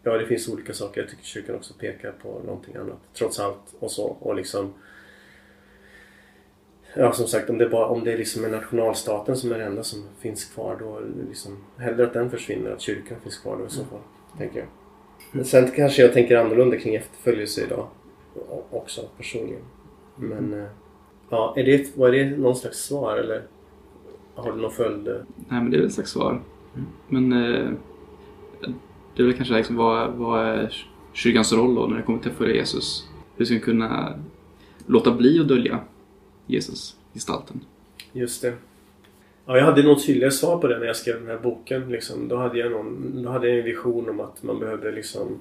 Ja, 0.03 0.19
det 0.19 0.27
finns 0.27 0.49
olika 0.49 0.73
saker. 0.73 1.01
Jag 1.01 1.11
tycker 1.11 1.25
kyrkan 1.25 1.55
också 1.57 1.75
pekar 1.75 2.13
på 2.23 2.41
någonting 2.47 2.77
annat. 2.77 2.99
Trots 3.15 3.41
allt 3.41 3.75
och 3.79 3.91
så. 3.91 4.07
Och 4.07 4.35
liksom... 4.35 4.75
Ja, 6.95 7.13
som 7.13 7.27
sagt, 7.27 7.51
om 7.51 7.59
det, 7.59 7.69
bara, 7.69 7.87
om 7.87 8.05
det 8.05 8.13
är 8.13 8.19
liksom 8.19 8.45
är 8.45 8.49
nationalstaten 8.49 9.37
som 9.37 9.53
är 9.53 9.59
det 9.59 9.65
enda 9.65 9.83
som 9.83 10.09
finns 10.19 10.45
kvar 10.45 10.77
då 10.81 11.01
liksom... 11.29 11.65
Hellre 11.79 12.05
att 12.07 12.13
den 12.13 12.31
försvinner, 12.31 12.71
att 12.71 12.81
kyrkan 12.81 13.21
finns 13.23 13.39
kvar 13.39 13.57
då 13.59 13.67
i 13.67 13.71
så 13.71 13.85
fall. 13.85 14.01
Tänker 14.39 14.59
jag. 14.59 14.69
Men 15.33 15.45
sen 15.45 15.71
kanske 15.71 16.03
jag 16.03 16.13
tänker 16.13 16.37
annorlunda 16.37 16.77
kring 16.77 16.95
efterföljelse 16.95 17.65
idag. 17.65 17.89
Också 18.71 19.09
personligen. 19.17 19.63
Men... 20.17 20.61
eh, 20.61 20.69
Ja, 21.31 21.55
är 21.57 21.65
det, 21.65 21.97
var 21.97 22.11
det 22.13 22.25
någon 22.25 22.57
slags 22.57 22.79
svar 22.79 23.17
eller? 23.17 23.43
Har 24.37 24.53
du 24.53 24.61
någon 24.61 24.73
följd? 24.73 25.07
Nej, 25.49 25.61
men 25.63 25.71
det 25.71 25.77
är 25.77 25.79
väl 25.79 25.87
ett 25.87 25.95
slags 25.95 26.11
svar. 26.11 26.41
Men 27.09 27.33
eh, 27.33 27.71
det 29.17 29.23
är 29.23 29.27
väl 29.27 29.37
kanske 29.37 29.55
liksom 29.55 29.77
vad, 29.77 30.13
vad 30.13 30.47
är 30.47 30.87
kyrkans 31.13 31.53
roll 31.53 31.75
då 31.75 31.87
när 31.87 31.97
det 31.97 32.03
kommer 32.03 32.19
till 32.19 32.31
att 32.31 32.37
följa 32.37 32.55
Jesus? 32.55 33.09
Hur 33.37 33.45
ska 33.45 33.55
vi 33.55 33.61
kunna 33.61 34.19
låta 34.87 35.13
bli 35.13 35.41
att 35.41 35.49
dölja 35.49 35.81
Jesus, 36.47 36.97
gestalten? 37.15 37.61
Just 38.13 38.43
det. 38.43 38.55
Ja, 39.47 39.57
jag 39.57 39.65
hade 39.65 39.83
något 39.83 40.07
tydligare 40.07 40.33
svar 40.33 40.59
på 40.59 40.67
det 40.67 40.79
när 40.79 40.87
jag 40.87 40.97
skrev 40.97 41.21
den 41.21 41.29
här 41.29 41.39
boken. 41.39 41.89
Liksom. 41.89 42.29
Då, 42.29 42.37
hade 42.37 42.59
jag 42.59 42.73
någon, 42.73 43.23
då 43.23 43.31
hade 43.31 43.49
jag 43.49 43.59
en 43.59 43.65
vision 43.65 44.09
om 44.09 44.21
att 44.21 44.43
man 44.43 44.59
behövde 44.59 44.93
liksom 44.93 45.39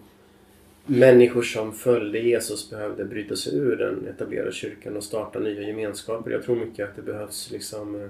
Människor 0.87 1.41
som 1.41 1.73
följde 1.73 2.19
Jesus 2.19 2.69
behövde 2.69 3.05
bryta 3.05 3.35
sig 3.35 3.57
ur 3.57 3.75
den 3.75 4.07
etablerade 4.07 4.51
kyrkan 4.51 4.97
och 4.97 5.03
starta 5.03 5.39
nya 5.39 5.61
gemenskaper. 5.61 6.31
Jag 6.31 6.43
tror 6.43 6.55
mycket 6.55 6.89
att 6.89 6.95
det 6.95 7.01
behövs 7.01 7.51
liksom 7.51 7.95
eh, 7.95 8.07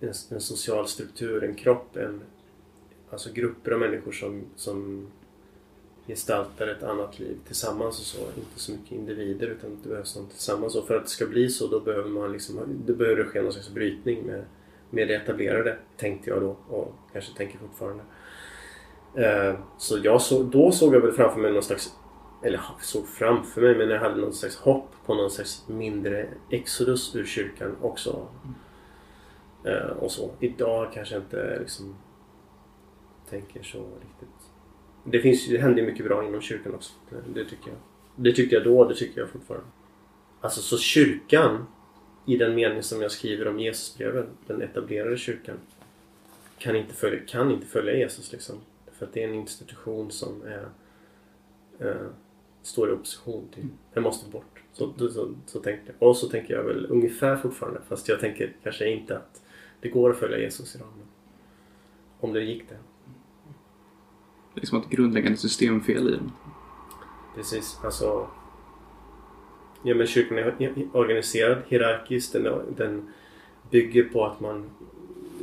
en, 0.00 0.12
en 0.30 0.40
social 0.40 0.88
struktur, 0.88 1.44
en 1.44 1.54
kropp, 1.54 1.96
en, 1.96 2.20
alltså 3.10 3.32
grupper 3.32 3.72
av 3.72 3.80
människor 3.80 4.12
som, 4.12 4.44
som 4.56 5.08
gestaltar 6.06 6.66
ett 6.68 6.82
annat 6.82 7.18
liv 7.18 7.36
tillsammans 7.46 8.00
och 8.00 8.06
så. 8.06 8.18
Inte 8.18 8.60
så 8.60 8.72
mycket 8.72 8.92
individer 8.92 9.46
utan 9.46 9.78
det 9.82 9.88
behövs 9.88 10.16
något 10.16 10.30
tillsammans. 10.30 10.74
Och 10.74 10.86
för 10.86 10.96
att 10.96 11.02
det 11.02 11.10
ska 11.10 11.26
bli 11.26 11.48
så 11.48 11.66
då 11.66 11.80
behöver 11.80 12.10
man 12.10 12.32
liksom, 12.32 12.82
det 12.86 12.92
behöver 12.92 13.24
ske 13.24 13.42
någon 13.42 13.52
slags 13.52 13.70
brytning 13.70 14.26
med, 14.26 14.44
med 14.90 15.08
det 15.08 15.14
etablerade. 15.14 15.78
Tänkte 15.96 16.30
jag 16.30 16.40
då 16.40 16.56
och 16.68 16.94
kanske 17.12 17.36
tänker 17.36 17.58
fortfarande. 17.58 18.02
Eh, 19.14 19.54
så 19.78 19.98
jag 20.02 20.22
så, 20.22 20.42
då 20.42 20.72
såg 20.72 20.94
jag 20.94 21.00
väl 21.00 21.12
framför 21.12 21.40
mig 21.40 21.52
någon 21.52 21.62
slags 21.62 21.92
eller 22.42 22.60
såg 22.80 23.08
framför 23.08 23.60
mig 23.60 23.78
men 23.78 23.88
jag 23.88 24.00
hade 24.00 24.16
någon 24.16 24.32
slags 24.32 24.56
hopp 24.56 24.90
på 25.06 25.14
någon 25.14 25.30
slags 25.30 25.68
mindre 25.68 26.28
exodus 26.50 27.16
ur 27.16 27.24
kyrkan 27.24 27.76
också. 27.82 28.26
Eh, 29.64 29.90
och 29.90 30.10
så. 30.10 30.30
Idag 30.40 30.92
kanske 30.92 31.14
jag 31.14 31.22
inte 31.22 31.58
liksom 31.58 31.96
tänker 33.30 33.62
så 33.62 33.78
riktigt. 33.78 34.50
Det, 35.04 35.20
finns, 35.20 35.48
det 35.48 35.58
händer 35.58 35.82
mycket 35.82 36.06
bra 36.06 36.26
inom 36.26 36.40
kyrkan 36.40 36.74
också. 36.74 36.92
Det, 37.34 37.44
tycker 37.44 37.68
jag. 37.68 37.78
Det 38.16 38.32
tyckte 38.32 38.54
jag 38.54 38.64
då, 38.64 38.84
det 38.84 38.94
tycker 38.94 39.20
jag 39.20 39.30
fortfarande. 39.30 39.66
Alltså 40.40 40.60
så 40.60 40.78
kyrkan 40.78 41.66
i 42.26 42.36
den 42.36 42.54
mening 42.54 42.82
som 42.82 43.02
jag 43.02 43.10
skriver 43.10 43.48
om 43.48 43.60
Jesusbreven, 43.60 44.26
den 44.46 44.62
etablerade 44.62 45.16
kyrkan 45.16 45.56
kan 46.58 46.76
inte 46.76 46.94
följa, 46.94 47.20
kan 47.26 47.50
inte 47.50 47.66
följa 47.66 47.96
Jesus 47.96 48.32
liksom. 48.32 48.56
För 48.92 49.06
att 49.06 49.12
det 49.12 49.22
är 49.22 49.28
en 49.28 49.34
institution 49.34 50.10
som 50.10 50.42
är 50.42 50.68
eh, 51.86 52.06
står 52.62 52.90
i 52.90 52.92
opposition 52.92 53.48
till. 53.54 53.68
Den 53.94 54.02
måste 54.02 54.30
bort. 54.30 54.62
Så, 54.72 54.92
så, 54.98 55.34
så 55.46 55.60
tänkte 55.60 55.92
jag. 55.98 56.08
Och 56.08 56.16
så 56.16 56.28
tänker 56.28 56.54
jag 56.54 56.64
väl 56.64 56.86
ungefär 56.90 57.36
fortfarande. 57.36 57.80
Fast 57.88 58.08
jag 58.08 58.20
tänker 58.20 58.56
kanske 58.62 58.90
inte 58.90 59.16
att 59.16 59.42
det 59.80 59.88
går 59.88 60.10
att 60.10 60.18
följa 60.18 60.38
Jesus 60.38 60.74
idag. 60.76 60.88
Men 60.96 61.06
om 62.20 62.32
det 62.32 62.40
gick 62.40 62.68
det. 62.68 62.74
Det 64.54 64.58
är 64.58 64.60
liksom 64.60 64.80
ett 64.80 64.88
grundläggande 64.88 65.38
systemfel 65.38 66.08
i 66.08 66.10
den. 66.10 66.32
Precis. 67.34 67.80
Alltså... 67.84 68.28
Ja 69.82 69.94
men 69.94 70.06
kyrkan 70.06 70.38
är 70.38 70.62
är 70.62 70.96
organiserad 70.96 71.58
hierarkiskt. 71.66 72.32
Den, 72.32 72.74
den 72.76 73.12
bygger 73.70 74.04
på 74.04 74.26
att 74.26 74.40
man 74.40 74.70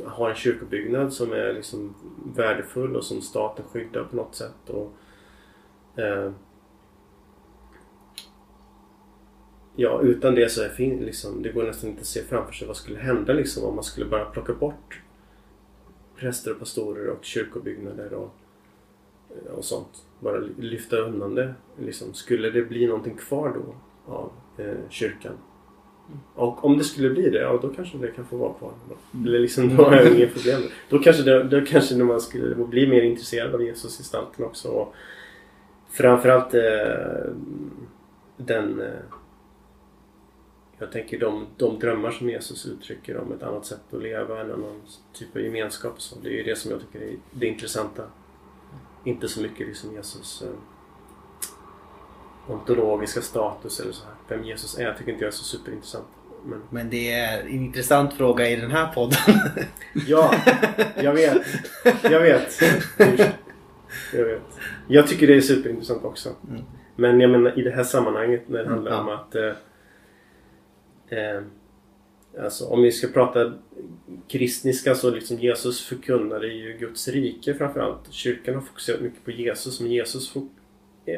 har 0.04 0.30
en 0.30 0.36
kyrkobyggnad 0.36 1.12
som 1.12 1.32
är 1.32 1.52
liksom 1.52 1.94
värdefull 2.34 2.96
och 2.96 3.04
som 3.04 3.20
staten 3.20 3.64
skyddar 3.72 4.04
på 4.04 4.16
något 4.16 4.34
sätt. 4.34 4.70
Och, 4.70 4.92
eh, 6.00 6.32
ja, 9.76 10.00
utan 10.02 10.34
det 10.34 10.48
så 10.48 10.62
är 10.62 10.68
fin, 10.68 10.98
liksom, 10.98 11.42
det 11.42 11.48
går 11.48 11.62
nästan 11.62 11.90
inte 11.90 12.00
att 12.00 12.06
se 12.06 12.22
framför 12.22 12.52
sig 12.52 12.66
vad 12.66 12.76
skulle 12.76 12.98
hända 12.98 13.32
liksom, 13.32 13.64
om 13.64 13.74
man 13.74 13.84
skulle 13.84 14.06
bara 14.06 14.24
plocka 14.24 14.52
bort 14.52 15.00
präster 16.16 16.50
och 16.52 16.58
pastorer 16.58 17.08
och 17.08 17.24
kyrkobyggnader 17.24 18.12
och, 18.12 18.34
och 19.56 19.64
sånt. 19.64 20.04
Bara 20.20 20.38
lyfta 20.58 20.96
undan 20.96 21.34
det. 21.34 21.54
Liksom. 21.78 22.14
Skulle 22.14 22.50
det 22.50 22.62
bli 22.62 22.86
någonting 22.86 23.16
kvar 23.16 23.54
då 23.54 23.74
av 24.12 24.32
eh, 24.58 24.88
kyrkan? 24.88 25.32
Och 26.34 26.64
om 26.64 26.78
det 26.78 26.84
skulle 26.84 27.10
bli 27.10 27.30
det, 27.30 27.38
ja 27.38 27.58
då 27.62 27.68
kanske 27.68 27.98
det 27.98 28.10
kan 28.10 28.24
få 28.24 28.36
vara 28.36 28.52
kvar. 28.54 28.72
Eller 29.24 29.38
liksom, 29.38 29.76
då 29.76 29.82
har 29.82 29.96
jag 29.96 30.16
inga 30.16 30.26
problem. 30.26 30.62
Då 30.88 30.98
kanske, 30.98 31.22
det, 31.22 31.42
då 31.42 31.60
kanske 31.66 31.96
man 31.96 32.20
skulle 32.20 32.54
bli 32.54 32.86
mer 32.86 33.02
intresserad 33.02 33.54
av 33.54 33.62
Jesus 33.62 33.98
gestalten 33.98 34.44
också. 34.44 34.68
Och 34.68 34.94
framförallt 35.90 36.54
eh, 36.54 37.32
den... 38.36 38.80
Eh, 38.80 38.88
jag 40.78 40.92
tänker 40.92 41.18
de, 41.18 41.46
de 41.56 41.78
drömmar 41.78 42.10
som 42.10 42.28
Jesus 42.30 42.66
uttrycker 42.66 43.16
om 43.16 43.32
ett 43.32 43.42
annat 43.42 43.66
sätt 43.66 43.80
att 43.92 44.02
leva, 44.02 44.40
en 44.40 44.52
annan 44.52 44.82
typ 45.12 45.36
av 45.36 45.42
gemenskap. 45.42 46.00
Så 46.02 46.16
det 46.22 46.28
är 46.28 46.32
ju 46.32 46.42
det 46.42 46.56
som 46.56 46.70
jag 46.70 46.80
tycker 46.80 47.06
är 47.06 47.16
det 47.32 47.46
intressanta. 47.46 48.02
Inte 49.04 49.28
så 49.28 49.40
mycket 49.42 49.66
liksom 49.66 49.94
Jesus 49.94 50.42
eh, 50.42 50.48
ontologiska 52.52 53.20
status 53.20 53.80
eller 53.80 53.92
så 53.92 54.04
här. 54.04 54.14
Vem 54.36 54.44
Jesus 54.44 54.78
är 54.78 54.94
tycker 54.94 55.12
inte 55.12 55.24
jag 55.24 55.32
är 55.32 55.36
så 55.36 55.44
superintressant. 55.44 56.06
Men, 56.44 56.62
Men 56.70 56.90
det 56.90 57.12
är 57.12 57.40
en 57.40 57.48
intressant 57.48 58.14
fråga 58.14 58.48
i 58.50 58.56
den 58.56 58.70
här 58.70 58.92
podden. 58.94 59.18
Ja, 60.06 60.34
jag 61.02 61.12
vet. 61.14 61.42
Jag 62.02 62.20
vet. 62.20 62.60
Jag 64.12 64.24
vet. 64.24 64.42
Jag 64.88 65.06
tycker 65.08 65.26
det 65.26 65.34
är 65.36 65.40
superintressant 65.40 66.04
också. 66.04 66.28
Mm. 66.50 66.62
Men 66.96 67.20
jag 67.20 67.30
menar 67.30 67.58
i 67.58 67.62
det 67.62 67.70
här 67.70 67.84
sammanhanget 67.84 68.48
när 68.48 68.58
det 68.58 68.64
Mm, 68.64 68.74
handlar 68.74 68.92
ja. 68.92 69.00
om 69.00 69.08
att 69.08 69.34
eh, 69.34 69.52
eh, 71.12 71.42
Alltså 72.38 72.66
om 72.66 72.82
vi 72.82 72.92
ska 72.92 73.08
prata 73.08 73.54
kristniska 74.28 74.94
så 74.94 75.10
liksom 75.10 75.38
Jesus 75.38 75.86
förkunnade 75.86 76.46
ju 76.46 76.78
Guds 76.78 77.08
rike 77.08 77.54
framförallt. 77.54 78.12
Kyrkan 78.12 78.54
har 78.54 78.62
fokuserat 78.62 79.00
mycket 79.00 79.24
på 79.24 79.30
Jesus 79.30 79.80
men 79.80 79.90
Jesus 79.90 80.34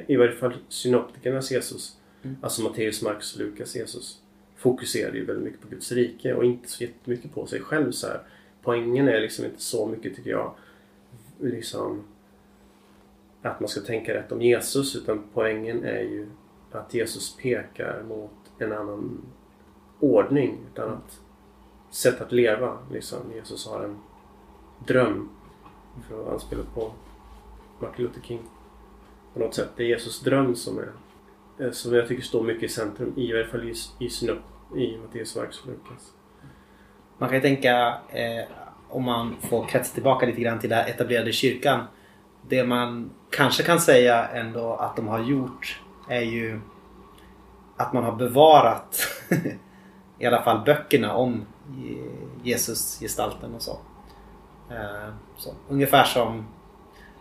i 0.07 0.17
varje 0.17 0.33
fall 0.33 0.53
synoptikernas 0.69 1.51
Jesus 1.51 1.99
Mm. 2.23 2.37
Alltså 2.41 2.63
Matteus, 2.63 3.03
Markus, 3.03 3.37
Lukas 3.37 3.77
Jesus 3.77 4.23
fokuserar 4.57 5.15
ju 5.15 5.25
väldigt 5.25 5.45
mycket 5.45 5.61
på 5.61 5.69
Guds 5.69 5.93
rike 5.93 6.35
och 6.35 6.45
inte 6.45 6.69
så 6.69 6.85
jättemycket 6.85 7.35
på 7.35 7.47
sig 7.47 7.61
själv 7.61 7.93
så 7.93 8.07
här. 8.07 8.21
Poängen 8.63 9.09
är 9.09 9.21
liksom 9.21 9.45
inte 9.45 9.63
så 9.63 9.87
mycket 9.87 10.17
tycker 10.17 10.31
jag 10.31 10.55
liksom 11.41 12.05
att 13.43 13.61
man 13.61 13.69
ska 13.69 13.81
tänka 13.81 14.15
rätt 14.15 14.33
om 14.33 14.43
Jesus 14.43 14.97
utan 14.97 15.25
poängen 15.35 15.85
är 15.85 16.01
ju 16.01 16.27
att 16.73 16.95
Jesus 16.95 17.37
pekar 17.37 18.03
mot 18.09 18.31
en 18.59 18.73
annan 18.73 19.23
ordning. 20.01 20.59
Ett 20.73 20.79
annat 20.79 21.21
sätt 21.91 22.21
att 22.21 22.33
leva. 22.33 22.79
Liksom. 22.91 23.19
Jesus 23.35 23.67
har 23.67 23.85
en 23.85 23.99
dröm. 24.87 25.29
För 26.09 26.23
att 26.23 26.33
anspela 26.33 26.63
på 26.75 26.93
Martin 27.79 28.05
Luther 28.05 28.21
King. 28.21 28.43
På 29.35 29.41
något 29.41 29.55
sätt. 29.55 29.69
Det 29.77 29.83
är 29.83 29.87
Jesus 29.87 30.21
dröm 30.21 30.57
som 30.57 30.79
är 30.79 30.93
eh, 31.59 31.71
som 31.71 31.95
jag 31.95 32.09
tycker 32.09 32.23
står 32.23 32.43
mycket 32.43 32.63
i 32.63 32.69
centrum. 32.69 33.13
I 33.17 33.33
varje 33.33 33.47
fall 33.47 33.69
i, 33.69 33.75
i, 33.99 34.11
snupp 34.11 34.43
i 34.77 34.99
Matteus, 34.99 35.37
verk 35.37 35.49
och 35.63 35.69
Lukas. 35.69 36.13
Man 37.19 37.29
kan 37.29 37.37
ju 37.37 37.43
tänka, 37.43 37.99
eh, 38.09 38.45
om 38.89 39.05
man 39.05 39.37
får 39.41 39.67
kretsa 39.67 39.95
tillbaka 39.95 40.27
lite 40.27 40.41
grann 40.41 40.59
till 40.59 40.71
den 40.71 40.87
etablerade 40.87 41.33
kyrkan. 41.33 41.85
Det 42.49 42.65
man 42.65 43.11
kanske 43.31 43.63
kan 43.63 43.81
säga 43.81 44.29
ändå 44.29 44.75
att 44.75 44.97
de 44.97 45.09
har 45.09 45.25
gjort 45.25 45.81
är 46.09 46.21
ju 46.21 46.61
att 47.77 47.93
man 47.93 48.05
har 48.05 48.13
bevarat 48.13 49.09
i 50.19 50.27
alla 50.27 50.43
fall 50.43 50.65
böckerna 50.65 51.15
om 51.15 51.47
Jesus-gestalten 52.43 53.55
och 53.55 53.63
så. 53.63 53.79
Eh, 54.71 55.15
så. 55.37 55.55
Ungefär 55.69 56.05
som 56.05 56.47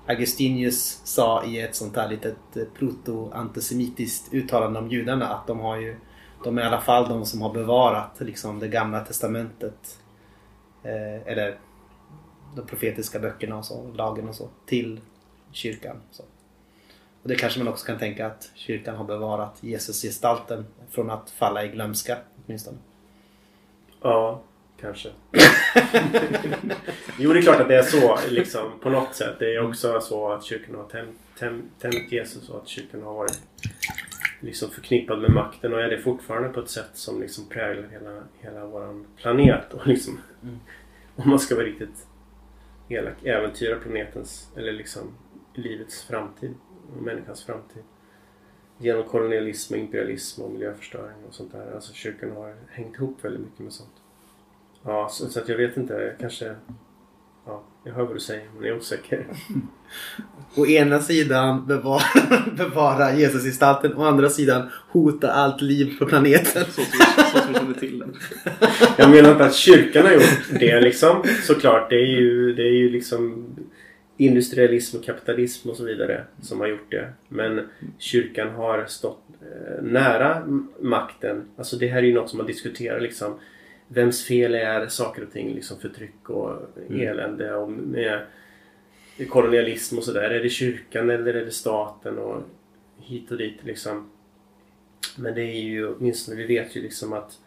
Augustinius 0.08 1.02
sa 1.04 1.44
i 1.44 1.62
ett 1.62 1.76
sånt 1.76 1.96
här 1.96 2.10
litet 2.10 2.58
eh, 2.58 2.64
proto-antisemitiskt 2.80 4.34
uttalande 4.34 4.80
om 4.80 4.90
judarna 4.90 5.28
att 5.28 5.48
de 5.48 5.60
har 5.60 5.78
ju 5.78 5.96
de 6.44 6.58
är 6.58 6.62
i 6.62 6.66
alla 6.66 6.82
fall 6.82 7.10
de 7.10 7.26
som 7.26 7.42
har 7.42 7.54
bevarat 7.54 8.20
liksom 8.20 8.60
det 8.60 8.68
gamla 8.68 9.00
testamentet 9.00 10.00
eh, 10.84 11.28
eller 11.32 11.60
de 12.56 12.66
profetiska 12.66 13.20
böckerna 13.20 13.58
och 13.58 13.66
så, 13.66 13.92
lagen 13.94 14.30
och 14.30 14.36
så 14.36 14.50
till 14.66 15.00
kyrkan. 15.52 16.02
Så. 16.12 16.24
Och 17.22 17.30
det 17.30 17.36
kanske 17.36 17.60
man 17.60 17.68
också 17.68 17.86
kan 17.86 18.00
tänka 18.00 18.28
att 18.28 18.52
kyrkan 18.56 18.96
har 18.96 19.04
bevarat 19.04 19.64
Jesus-gestalten 19.64 20.66
från 20.90 21.10
att 21.10 21.30
falla 21.30 21.64
i 21.64 21.68
glömska 21.68 22.18
åtminstone. 22.46 22.78
Ja, 24.02 24.42
kanske. 24.82 25.10
jo, 27.20 27.34
det 27.34 27.40
är 27.40 27.42
klart 27.42 27.62
att 27.62 27.68
det 27.68 27.76
är 27.76 27.84
så 27.84 28.18
liksom, 28.30 28.72
på 28.82 28.90
något 28.90 29.16
sätt. 29.16 29.36
Det 29.40 29.56
är 29.56 29.68
också 29.68 30.02
så 30.02 30.32
att 30.32 30.44
kyrkan 30.44 30.76
har 30.76 30.84
tämt, 30.84 31.20
tämt, 31.40 31.66
tämt 31.80 32.12
Jesus 32.12 32.50
och 32.50 32.62
att 32.62 32.68
kyrkan 32.68 33.04
har 33.04 33.14
varit 33.14 33.42
liksom 34.40 34.70
förknippad 34.70 35.20
med 35.22 35.32
makten 35.32 35.74
och 35.74 35.82
är 35.82 35.90
det 35.90 35.98
fortfarande 35.98 36.50
på 36.50 36.60
ett 36.60 36.70
sätt 36.70 36.90
som 36.94 37.22
liksom 37.22 37.50
präglar 37.50 37.90
hela, 37.90 38.24
hela 38.40 38.66
vår 38.66 39.06
planet. 39.18 39.74
Och 39.74 39.88
liksom, 39.88 40.20
Mm. 40.44 40.60
Om 41.16 41.30
man 41.30 41.40
ska 41.40 41.56
vara 41.56 41.66
riktigt 41.66 42.08
elak, 42.90 43.24
äventyra 43.24 43.80
planetens 43.80 44.52
eller 44.56 44.72
liksom 44.72 45.02
livets 45.54 46.04
framtid 46.04 46.54
och 46.96 47.04
människans 47.04 47.46
framtid. 47.46 47.84
Genom 48.80 49.04
kolonialism 49.04 49.74
och 49.74 49.80
imperialism 49.80 50.42
och 50.42 50.52
miljöförstöring 50.52 51.26
och 51.28 51.34
sånt 51.34 51.52
där. 51.52 51.76
Alltså 51.76 51.94
kyrkan 51.94 52.32
har 52.32 52.54
hängt 52.70 52.96
ihop 52.96 53.26
väldigt 53.26 53.42
mycket 53.42 53.60
med 53.60 53.74
sånt. 53.74 53.90
Ja, 54.84 55.10
så, 55.12 55.30
så 55.30 55.40
att 55.40 55.50
jag 55.50 55.58
vet 55.58 55.78
inte. 55.78 56.16
Kanske... 56.20 56.56
Ja, 57.46 57.64
jag 57.84 57.94
hör 57.94 58.04
vad 58.04 58.16
du 58.16 58.20
säger 58.20 58.50
men 58.56 58.68
jag 58.68 58.76
är 58.76 58.80
osäker. 58.80 59.26
Å 60.56 60.66
ena 60.66 61.00
sidan 61.00 61.68
bevara, 61.68 62.02
bevara 62.58 63.16
Jesus-gestalten, 63.16 63.94
å 63.98 64.04
andra 64.04 64.30
sidan 64.30 64.70
hota 64.90 65.32
allt 65.32 65.62
liv 65.62 66.00
på 66.00 66.06
planeten. 66.06 66.66
Så 66.66 66.82
som 66.82 67.48
vi 67.48 67.54
känner 67.60 67.74
till 67.74 68.00
den. 68.00 68.16
Jag 68.98 69.10
menar 69.10 69.32
inte 69.32 69.46
att 69.46 69.56
kyrkan 69.56 70.06
har 70.06 70.14
gjort 70.14 70.60
det 70.60 70.82
liksom. 70.82 71.24
Såklart. 71.44 71.90
Det 71.90 71.96
är 71.96 72.20
ju, 72.20 72.54
det 72.54 72.64
är 72.64 72.74
ju 72.74 72.90
liksom 72.90 73.46
industrialism 74.18 74.98
och 74.98 75.04
kapitalism 75.04 75.70
och 75.70 75.78
så 75.78 75.84
vidare 75.86 76.24
som 76.42 76.60
har 76.60 76.68
gjort 76.68 76.92
det. 76.92 77.10
Men 77.28 77.70
kyrkan 77.98 78.50
har 78.50 78.86
stått 78.86 79.24
eh, 79.42 79.84
nära 79.84 80.44
makten. 80.80 81.50
Alltså 81.58 81.76
det 81.78 81.88
här 81.88 81.98
är 81.98 82.08
ju 82.08 82.14
något 82.14 82.30
som 82.30 82.38
man 82.38 82.48
diskuterar 82.48 83.00
liksom. 83.00 83.40
Vems 83.88 84.26
fel 84.26 84.56
är 84.56 84.88
saker 84.88 85.24
och 85.24 85.32
ting? 85.32 85.54
Liksom 85.56 85.80
förtryck 85.80 86.30
och 86.30 86.54
Mm. 86.90 87.08
elände 87.08 87.56
och 87.56 87.72
med 87.72 88.22
kolonialism 89.30 89.98
och 89.98 90.04
sådär. 90.04 90.30
Är 90.30 90.44
det 90.44 90.50
kyrkan 90.50 91.10
eller 91.10 91.34
är 91.34 91.46
det 91.46 91.52
staten 91.52 92.18
och 92.18 92.42
hit 93.00 93.32
och 93.32 93.38
dit 93.38 93.64
liksom. 93.64 94.10
Men 95.18 95.34
det 95.36 95.42
är 95.42 95.60
ju 95.62 95.88
åtminstone, 95.94 96.38
vi 96.38 96.46
vet 96.46 96.76
ju 96.76 96.82
liksom 96.82 97.14
att 97.14 97.40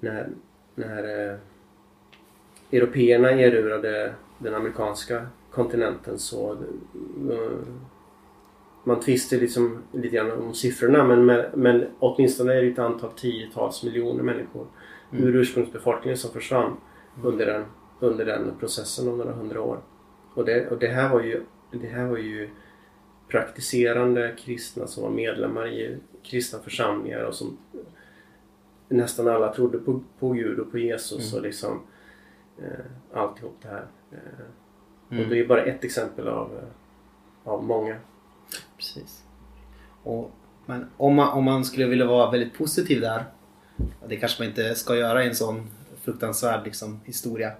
när, 0.00 0.28
när 0.74 1.28
eh, 1.30 1.36
européerna 2.72 3.30
erövrade 3.30 4.12
den 4.38 4.54
amerikanska 4.54 5.26
kontinenten 5.50 6.18
så 6.18 6.52
eh, 7.30 7.58
man 8.84 9.00
tvistar 9.00 9.36
liksom 9.36 9.82
lite 9.92 10.16
grann 10.16 10.32
om 10.32 10.54
siffrorna 10.54 11.04
men, 11.04 11.24
men, 11.26 11.44
men 11.54 11.86
åtminstone 11.98 12.54
är 12.54 12.62
det 12.62 12.68
ett 12.68 12.78
antal 12.78 13.10
tiotals 13.12 13.82
miljoner 13.84 14.22
människor 14.22 14.66
Mm. 15.12 15.24
ur 15.24 15.36
ursprungsbefolkningen 15.36 16.16
som 16.16 16.30
försvann 16.30 16.76
under 17.22 17.46
den, 17.46 17.64
under 18.00 18.24
den 18.24 18.52
processen 18.60 19.08
om 19.08 19.18
några 19.18 19.32
hundra 19.32 19.62
år. 19.62 19.80
Och 20.34 20.44
det, 20.44 20.70
och 20.70 20.78
det 20.78 20.86
här 20.86 21.08
var 21.08 21.20
ju 21.20 21.42
det 21.72 21.86
här 21.86 22.06
var 22.06 22.16
ju 22.18 22.50
praktiserande 23.28 24.34
kristna 24.38 24.86
som 24.86 25.02
var 25.02 25.10
medlemmar 25.10 25.68
i 25.68 25.96
kristna 26.22 26.58
församlingar 26.58 27.24
och 27.24 27.34
som 27.34 27.58
nästan 28.88 29.28
alla 29.28 29.54
trodde 29.54 29.78
på, 29.78 30.00
på 30.18 30.30
Gud 30.30 30.58
och 30.58 30.70
på 30.70 30.78
Jesus 30.78 31.32
Mm. 31.32 31.38
och 31.38 31.42
liksom 31.46 31.80
eh, 32.58 33.18
alltihop 33.18 33.56
det 33.62 33.68
här. 33.68 33.86
Eh, 34.12 34.44
Mm. 35.10 35.24
Och 35.24 35.30
det 35.30 35.40
är 35.40 35.46
bara 35.46 35.64
ett 35.64 35.84
exempel 35.84 36.28
av, 36.28 36.56
eh, 36.56 37.52
av 37.52 37.64
många. 37.64 37.96
Precis. 38.76 39.24
Och, 40.02 40.30
men 40.66 40.86
om 40.96 41.14
man, 41.14 41.28
om 41.28 41.44
man 41.44 41.64
skulle 41.64 41.86
vilja 41.86 42.06
vara 42.06 42.30
väldigt 42.30 42.58
positiv 42.58 43.00
där. 43.00 43.24
Det 44.08 44.16
kanske 44.16 44.42
man 44.42 44.48
inte 44.48 44.74
ska 44.74 44.96
göra 44.96 45.24
i 45.24 45.28
en 45.28 45.34
sån 45.34 45.70
fruktansvärd 46.02 46.64
liksom, 46.64 47.00
historia. 47.04 47.52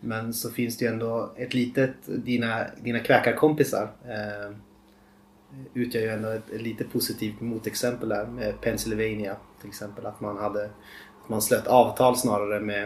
Men 0.00 0.34
så 0.34 0.50
finns 0.50 0.78
det 0.78 0.84
ju 0.84 0.90
ändå 0.90 1.32
ett 1.36 1.54
litet, 1.54 1.94
dina, 2.06 2.66
dina 2.82 2.98
kväkarkompisar 2.98 3.90
eh, 4.04 4.56
utgör 5.74 6.02
ju 6.02 6.08
ändå 6.08 6.28
ett, 6.28 6.50
ett 6.50 6.62
lite 6.62 6.84
positivt 6.84 7.40
motexempel 7.40 8.08
där 8.08 8.26
med 8.26 8.60
Pennsylvania 8.60 9.36
till 9.60 9.68
exempel. 9.68 10.06
Att 10.06 10.20
man 10.20 10.36
hade 10.38 10.64
att 11.22 11.28
man 11.28 11.42
slöt 11.42 11.66
avtal 11.66 12.16
snarare 12.16 12.60
med 12.60 12.84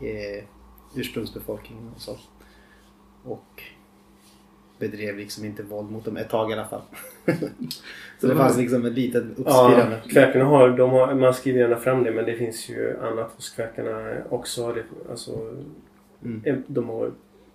eh, 0.00 0.44
ursprungsbefolkningen 0.94 1.90
och 1.94 2.00
så. 2.00 2.16
Och 3.24 3.62
bedrev 4.78 5.16
liksom 5.16 5.44
inte 5.44 5.62
våld 5.62 5.90
mot 5.90 6.04
dem 6.04 6.16
ett 6.16 6.28
tag 6.30 6.50
i 6.50 6.52
alla 6.54 6.66
fall. 6.68 6.82
så 8.20 8.26
det 8.26 8.36
fanns 8.36 8.58
liksom 8.58 8.84
ett 8.84 8.92
litet 8.92 9.24
Ja, 9.24 9.42
uppspirande. 9.42 10.00
kväkarna 10.08 10.44
har, 10.44 10.68
de 10.70 10.90
har, 10.90 11.14
man 11.14 11.34
skriver 11.34 11.60
gärna 11.60 11.76
fram 11.76 12.04
det 12.04 12.12
men 12.12 12.24
det 12.24 12.34
finns 12.36 12.68
ju 12.70 12.98
annat 13.00 13.30
hos 13.32 13.50
kväkarna 13.50 14.16
också. 14.30 14.72
Det, 14.72 14.84
alltså, 15.10 15.56
Mm. 16.24 16.62
De 16.66 16.88
har 16.88 17.10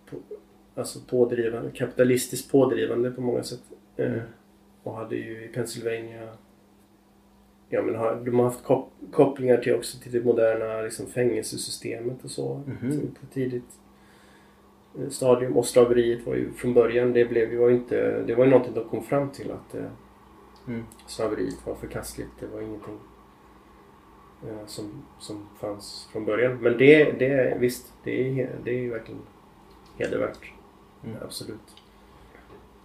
på, 0.09 0.17
alltså 0.76 0.99
pådrivande, 1.09 1.72
kapitalistiskt 1.72 2.51
pådrivande 2.51 3.11
på 3.11 3.22
många 3.22 3.43
sätt. 3.43 3.61
Eh, 3.97 4.05
Mm. 4.05 4.20
och 4.84 4.95
hade 4.95 5.15
ju 5.15 5.45
i 5.45 5.47
Pennsylvania 5.47 6.30
Ja 7.70 7.82
men 7.82 7.95
har, 7.95 8.15
de 8.26 8.39
har 8.39 8.43
haft 8.45 8.63
kop, 8.63 8.89
kopplingar 9.11 9.57
till 9.57 9.76
också 9.76 9.97
till 9.99 10.11
det 10.11 10.24
moderna 10.24 10.82
liksom, 10.82 11.07
fängelsesystemet 11.07 12.24
och 12.24 12.32
så. 12.32 12.61
Till- 12.82 13.07
På 13.22 13.26
tidigt 13.34 13.63
eh, 13.63 13.89
stadium. 15.10 15.58
Och 15.58 15.66
slaveriet 15.66 16.26
var 16.28 16.36
ju 16.36 16.52
från 16.52 16.74
början, 16.74 17.14
det 17.14 17.26
blev 17.26 17.52
ju 17.54 17.70
inte, 17.72 18.22
det 18.22 18.36
var 18.36 18.44
ju 18.46 18.50
någonting 18.52 18.74
de 18.74 18.90
kom 18.90 19.04
fram 19.04 19.30
till 19.30 19.52
att 19.52 19.76
eh, 19.76 19.86
Mm. 20.68 20.84
slaveriet 21.08 21.66
var 21.66 21.76
förkastligt. 21.76 22.30
Det 22.40 22.46
var 22.48 22.62
ingenting 22.62 22.98
eh, 24.48 24.66
som, 24.66 25.06
som 25.20 25.48
fanns 25.60 26.10
från 26.12 26.26
början. 26.26 26.58
Men 26.62 26.78
det, 26.78 27.12
det 27.12 27.58
visst, 27.60 27.94
det 28.04 28.42
är, 28.42 28.50
det 28.64 28.72
är 28.72 28.80
ju 28.80 28.90
verkligen 28.90 29.22
hedervärt. 29.98 30.52
Mm. 31.06 31.16
Absolut. 31.22 31.60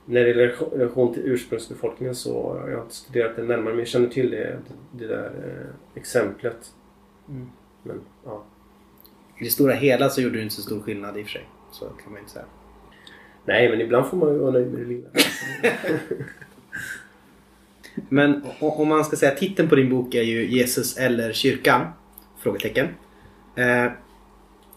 När 0.05 0.21
det 0.21 0.29
gäller 0.29 0.49
relation- 0.49 0.79
relation 0.79 1.15
till 1.15 1.23
ursprungsbefolkningen 1.27 2.15
så 2.15 2.53
har 2.61 2.69
jag 2.69 2.83
inte 2.83 2.95
studerat 2.95 3.37
det 3.37 3.43
närmare 3.43 3.69
men 3.75 3.79
jag 3.79 3.89
känner 3.89 4.09
till 4.09 4.31
det, 4.31 4.59
det 4.93 5.07
där 5.07 5.25
eh, 5.45 5.99
exemplet. 6.01 6.73
Mm. 7.29 7.47
Men 7.83 8.01
ja. 8.25 8.43
I 9.39 9.45
det 9.45 9.51
stora 9.51 9.73
hela 9.73 10.09
så 10.11 10.21
gjorde 10.21 10.37
det 10.37 10.43
inte 10.43 10.55
så 10.55 10.63
stor 10.63 10.81
skillnad 10.81 11.19
i 11.19 11.23
och 11.23 11.27
för 11.27 11.33
sig. 11.33 11.49
Så 11.81 11.85
kan 11.85 12.13
man 12.13 12.19
inte 12.21 12.33
säga. 12.33 12.45
Nej 13.45 13.69
men 13.71 13.81
ibland 13.81 14.07
får 14.07 14.17
man 14.17 14.33
ju 14.33 14.39
vara 14.39 14.51
nöjd 14.51 14.67
med 14.73 14.81
det 14.81 14.87
lilla. 14.87 15.09
Men 18.09 18.43
om 18.61 18.89
man 18.89 19.05
ska 19.05 19.17
säga 19.17 19.35
titeln 19.35 19.69
på 19.69 19.75
din 19.75 19.91
bok 19.91 20.15
är 20.15 20.23
ju 20.23 20.47
Jesus 20.47 20.97
eller 20.97 21.33
kyrkan? 21.33 21.87
Frågetecken. 22.39 22.89
Eh, 23.57 23.93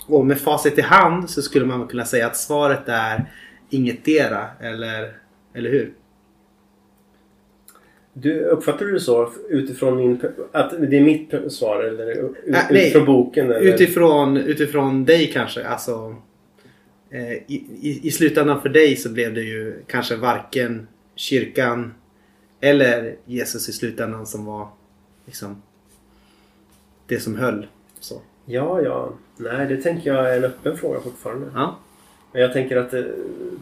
och 0.07 0.25
med 0.25 0.41
facit 0.41 0.77
i 0.77 0.81
hand 0.81 1.29
så 1.29 1.41
skulle 1.41 1.65
man 1.65 1.87
kunna 1.87 2.05
säga 2.05 2.27
att 2.27 2.37
svaret 2.37 2.83
är 2.89 3.25
ingetdera, 3.69 4.47
eller, 4.59 5.17
eller 5.53 5.69
hur? 5.69 5.93
Du, 8.13 8.39
uppfattar 8.43 8.85
du 8.85 8.91
det 8.93 8.99
så 8.99 9.31
utifrån 9.49 9.97
min... 9.97 10.21
Att 10.51 10.71
det 10.89 10.97
är 10.97 11.01
mitt 11.01 11.33
svar 11.53 11.83
eller 11.83 12.09
Äh, 12.19 12.29
nej. 12.47 12.65
utifrån 12.71 13.05
boken? 13.05 13.45
Eller? 13.51 13.73
Utifrån, 13.73 14.37
utifrån 14.37 15.05
dig 15.05 15.31
kanske. 15.33 15.67
Alltså, 15.67 16.15
i, 17.47 17.65
i, 17.81 18.07
i 18.07 18.11
slutändan 18.11 18.61
för 18.61 18.69
dig 18.69 18.95
så 18.95 19.09
blev 19.09 19.33
det 19.33 19.41
ju 19.41 19.83
kanske 19.87 20.15
varken 20.15 20.87
kyrkan 21.15 21.93
eller 22.59 23.15
Jesus 23.25 23.69
i 23.69 23.73
slutändan 23.73 24.25
som 24.25 24.45
var 24.45 24.69
liksom 25.25 25.61
det 27.07 27.19
som 27.19 27.35
höll. 27.35 27.67
Så. 27.99 28.21
Ja, 28.45 28.81
ja. 28.81 29.13
Nej, 29.37 29.67
det 29.67 29.77
tänker 29.81 30.13
jag 30.13 30.33
är 30.33 30.37
en 30.37 30.43
öppen 30.43 30.77
fråga 30.77 30.99
fortfarande. 30.99 31.51
Ja. 31.53 31.77
Men 32.31 32.41
jag 32.41 32.53
tänker 32.53 32.77
att 32.77 32.93
eh, 32.93 33.03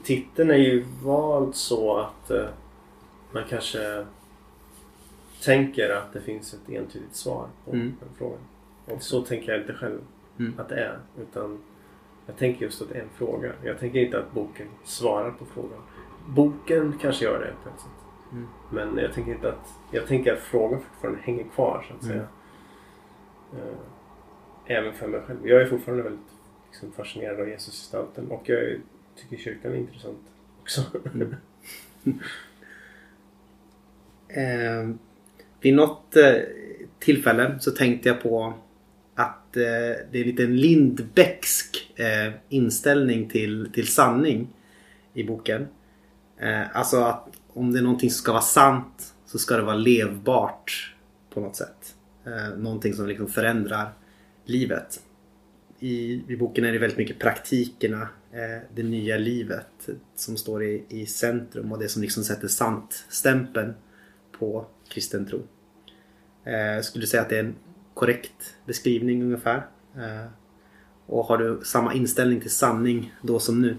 titeln 0.04 0.50
är 0.52 0.56
ju 0.56 0.86
vald 1.04 1.56
så 1.56 1.98
att 1.98 2.32
eh, 2.32 2.46
man 3.32 3.44
kanske 3.50 4.06
tänker 5.44 5.90
att 5.90 6.14
det 6.14 6.22
finns 6.22 6.54
ett 6.54 6.70
entydigt 6.70 7.16
svar 7.16 7.48
på 7.66 7.72
Mm. 7.72 7.94
den 8.00 8.10
frågan. 8.18 8.40
Och 8.86 9.04
så 9.04 9.22
tänker 9.22 9.52
jag 9.52 9.62
inte 9.62 9.74
själv 9.74 10.00
Mm. 10.40 10.54
att 10.60 10.70
det 10.70 10.76
är. 10.76 11.00
Utan 11.22 11.60
jag 12.26 12.38
tänker 12.38 12.66
just 12.66 12.82
att 12.82 12.90
det 12.90 12.96
är 12.96 13.02
en 13.02 13.10
fråga. 13.16 13.52
Jag 13.64 13.80
tänker 13.80 14.00
inte 14.00 14.20
att 14.20 14.32
boken 14.32 14.68
svarar 14.84 15.32
på 15.32 15.46
frågan. 15.46 15.82
Boken 16.28 16.98
kanske 17.02 17.26
gör 17.26 17.40
det 17.40 17.54
på 17.64 17.70
ett 17.70 17.80
sätt. 17.82 17.90
Mm. 18.32 18.48
Men 18.72 18.98
jag 18.98 19.14
tänker 19.14 19.32
inte 19.32 19.50
att... 19.50 19.70
Jag 19.92 20.08
tänker 20.08 20.34
att 20.34 20.40
frågan 20.40 20.82
fortfarande 20.82 21.20
hänger 21.24 21.44
kvar 21.44 21.86
så 21.88 21.94
att 21.96 22.04
Mm. 22.04 22.18
säga. 22.18 22.28
Eh, 23.54 23.78
även 24.78 24.94
för 24.94 25.08
mig 25.08 25.22
själv. 25.28 25.48
Jag 25.48 25.62
är 25.62 25.66
fortfarande 25.66 26.04
väldigt 26.04 26.32
liksom, 26.70 26.92
fascinerad 26.92 27.40
av 27.40 27.50
Jesusgestalten 27.50 28.32
och 28.32 28.50
jag 28.50 28.82
tycker 29.16 29.38
kyrkan 29.38 29.72
är 29.72 29.76
intressant 29.76 30.20
också. 30.62 30.82
Mm. 31.14 31.36
Eh, 34.28 34.90
vid 35.62 35.76
något 35.76 36.16
eh, 36.16 36.34
tillfälle 37.00 37.60
så 37.60 37.72
tänkte 37.72 38.10
jag 38.10 38.22
på 38.24 38.54
eh, 39.58 39.62
det 40.12 40.18
är 40.18 40.22
en 40.22 40.28
liten 40.28 40.58
Lindbäcksk 40.58 41.94
eh, 41.96 42.34
inställning 42.50 43.30
till, 43.30 43.70
till 43.74 43.88
sanning 43.88 44.48
i 45.14 45.24
boken. 45.24 45.68
Eh, 46.38 46.78
alltså 46.78 46.98
att 46.98 47.28
om 47.48 47.72
det 47.72 47.80
är 47.80 47.84
någonting 47.84 48.10
som 48.10 48.18
ska 48.18 48.32
vara 48.32 48.42
sant 48.42 49.14
så 49.26 49.40
ska 49.40 49.58
det 49.58 49.64
vara 49.64 49.76
levbart 49.76 50.96
på 51.34 51.40
något 51.40 51.56
sätt. 51.56 51.96
Eh, 52.26 52.58
någonting 52.58 52.94
som 52.94 53.08
liksom 53.08 53.28
förändrar 53.28 53.94
livet. 54.46 55.02
I, 55.80 56.24
I 56.28 56.38
boken 56.38 56.66
är 56.66 56.72
det 56.72 56.80
väldigt 56.80 56.98
mycket 56.98 57.20
praktikerna, 57.20 58.02
eh, 58.32 58.62
det 58.76 58.84
nya 58.84 59.18
livet 59.18 59.90
som 60.16 60.38
står 60.38 60.64
i, 60.64 60.84
i 60.90 61.06
centrum 61.06 61.72
och 61.72 61.80
det 61.80 61.90
som 61.90 62.02
liksom 62.02 62.24
sätter 62.24 62.48
sant-stämpeln 62.48 63.74
på 64.40 64.66
kristen 64.90 65.26
tro. 65.26 65.44
Eh, 66.44 66.82
skulle 66.82 67.04
du 67.04 67.08
säga 67.08 67.22
att 67.22 67.30
det 67.30 67.36
är 67.36 67.44
en 67.44 67.56
korrekt 67.96 68.56
beskrivning 68.66 69.24
ungefär? 69.24 69.68
Eh, 69.96 70.32
och 71.06 71.26
har 71.26 71.38
du 71.38 71.60
samma 71.64 71.94
inställning 71.94 72.42
till 72.42 72.52
sanning 72.52 73.14
då 73.22 73.40
som 73.40 73.62
nu? 73.62 73.78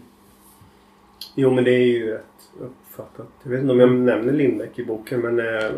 Jo 1.35 1.51
men 1.51 1.65
det 1.65 1.71
är 1.71 1.87
ju 1.87 2.13
rätt 2.13 2.23
uppfattat. 2.61 3.29
Jag 3.43 3.51
vet 3.51 3.61
inte 3.61 3.73
om 3.73 3.81
jag 3.81 3.91
nämner 3.91 4.33
Lindbeck 4.33 4.79
i 4.79 4.85
boken 4.85 5.21
men 5.21 5.39
äh, 5.39 5.73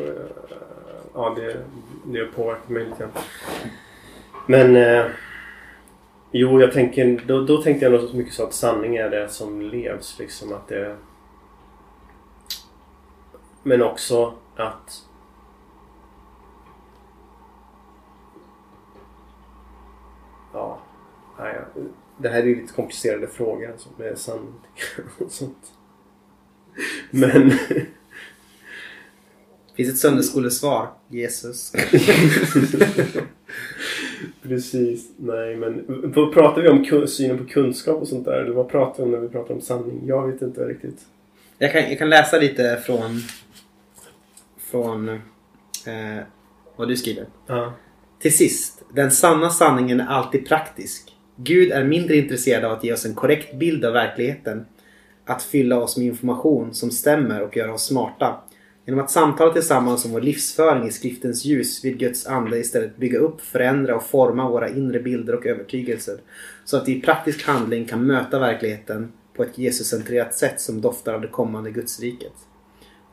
ja, 1.15 1.35
det, 1.37 1.57
det 2.07 2.19
har 2.19 2.27
påverkat 2.27 2.69
mig 2.69 2.85
lite 2.85 2.99
grann. 2.99 3.11
Men 4.47 4.77
äh, 4.77 5.07
jo, 6.31 6.61
jag 6.61 6.73
tänker, 6.73 7.23
då, 7.27 7.45
då 7.45 7.63
tänkte 7.63 7.85
jag 7.85 7.93
nog 7.93 8.11
så 8.11 8.17
mycket 8.17 8.35
så 8.35 8.45
att 8.45 8.55
sanning 8.55 8.97
är 8.97 9.11
det 9.11 9.29
som 9.29 9.63
levs. 9.63 10.19
Liksom 10.19 10.53
att 10.53 10.69
det 10.69 10.97
Men 13.63 13.83
också 13.83 14.35
att 14.57 15.08
Ja, 20.59 20.81
det 22.19 22.29
här 22.29 22.43
är 22.43 22.47
ju 22.47 22.61
lite 22.61 22.73
komplicerade 22.73 23.27
frågor 23.27 23.71
alltså, 23.71 23.89
med 23.99 24.19
sanning 24.19 24.55
och 25.19 25.31
sånt. 25.31 25.73
Men... 27.11 27.53
Finns 29.75 29.91
ett 29.91 29.99
söndagsskolesvar? 29.99 30.89
Jesus. 31.09 31.73
Precis. 34.43 35.11
Nej, 35.17 35.57
men 35.57 35.85
vad 36.15 36.33
pratar 36.33 36.63
vi 36.63 36.69
om 36.69 37.07
synen 37.07 37.39
på 37.39 37.45
kunskap 37.45 38.01
och 38.01 38.09
sånt 38.09 38.25
där? 38.25 38.33
Eller 38.33 38.53
vad 38.53 38.69
pratar 38.69 38.97
vi 38.97 39.03
om 39.03 39.11
när 39.11 39.19
vi 39.19 39.29
pratar 39.29 39.55
om 39.55 39.61
sanning? 39.61 40.03
Jag 40.07 40.27
vet 40.27 40.43
inte 40.43 40.65
riktigt. 40.65 41.01
Jag 41.59 41.73
kan, 41.73 41.83
jag 41.83 41.99
kan 41.99 42.11
läsa 42.11 42.39
lite 42.39 42.83
från, 42.87 43.21
från 44.59 45.09
eh, 45.09 46.19
vad 46.77 46.89
du 46.89 46.97
skriver. 46.97 47.27
Ja. 47.47 47.73
Till 48.21 48.37
sist, 48.37 48.83
den 48.93 49.11
sanna 49.11 49.51
sanningen 49.51 50.01
är 50.01 50.07
alltid 50.07 50.49
praktisk. 50.49 51.13
Gud 51.37 51.73
är 51.73 51.85
mindre 51.85 52.17
intresserad 52.17 52.65
av 52.65 52.73
att 52.73 52.85
ge 52.85 52.93
oss 52.93 53.07
en 53.07 53.15
korrekt 53.15 53.55
bild 53.59 53.85
av 53.85 53.93
verkligheten. 53.93 54.67
Att 55.25 55.43
fylla 55.43 55.79
oss 55.79 55.97
med 55.97 56.07
information 56.07 56.75
som 56.75 56.91
stämmer 56.91 57.43
och 57.43 57.57
göra 57.57 57.73
oss 57.73 57.87
smarta. 57.87 58.41
Genom 58.87 59.01
att 59.01 59.11
samtala 59.11 59.53
tillsammans 59.53 60.05
om 60.05 60.11
vår 60.11 60.21
livsföring 60.21 60.89
i 60.89 60.91
skriftens 60.91 61.45
ljus 61.45 61.85
vill 61.85 61.97
Guds 61.97 62.27
ande 62.27 62.59
istället 62.59 62.97
bygga 62.97 63.19
upp, 63.19 63.41
förändra 63.41 63.97
och 63.97 64.07
forma 64.07 64.49
våra 64.49 64.69
inre 64.69 65.01
bilder 65.01 65.35
och 65.35 65.47
övertygelser. 65.47 66.19
Så 66.65 66.77
att 66.77 66.89
vi 66.89 66.97
i 66.97 67.01
praktisk 67.01 67.47
handling 67.47 67.85
kan 67.85 68.07
möta 68.07 68.39
verkligheten 68.39 69.13
på 69.37 69.43
ett 69.43 69.59
Jesuscentrerat 69.59 70.35
sätt 70.35 70.61
som 70.61 70.81
doftar 70.81 71.15
av 71.15 71.21
det 71.21 71.29
kommande 71.29 71.71
Gudsriket. 71.71 72.33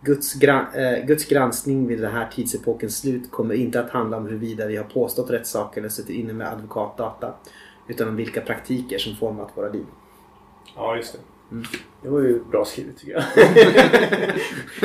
Guds, 0.06 0.36
gra- 0.36 0.76
eh, 0.76 1.06
Guds 1.06 1.26
granskning 1.26 1.88
vid 1.88 2.02
den 2.02 2.12
här 2.12 2.30
tidsepokens 2.36 2.98
slut 2.98 3.32
kommer 3.32 3.56
inte 3.56 3.80
att 3.80 3.90
handla 3.90 4.18
om 4.18 4.26
huruvida 4.26 4.66
vi 4.66 4.78
har 4.78 4.84
påstått 4.84 5.30
rätt 5.30 5.48
saker 5.48 5.82
eller 5.82 5.90
suttit 5.90 6.16
inne 6.16 6.34
med 6.34 6.48
advokatdata. 6.48 7.34
Utan 7.88 8.08
om 8.08 8.16
vilka 8.16 8.42
praktiker 8.42 8.98
som 8.98 9.16
format 9.16 9.50
våra 9.56 9.70
liv. 9.70 9.86
Ja, 10.76 10.96
just 10.96 11.14
det. 11.14 11.20
Mm. 11.52 11.66
Det 12.02 12.10
var 12.10 12.20
ju 12.20 12.44
bra 12.52 12.66
skrivet 12.66 12.98
tycker 12.98 13.14
jag. 13.14 13.24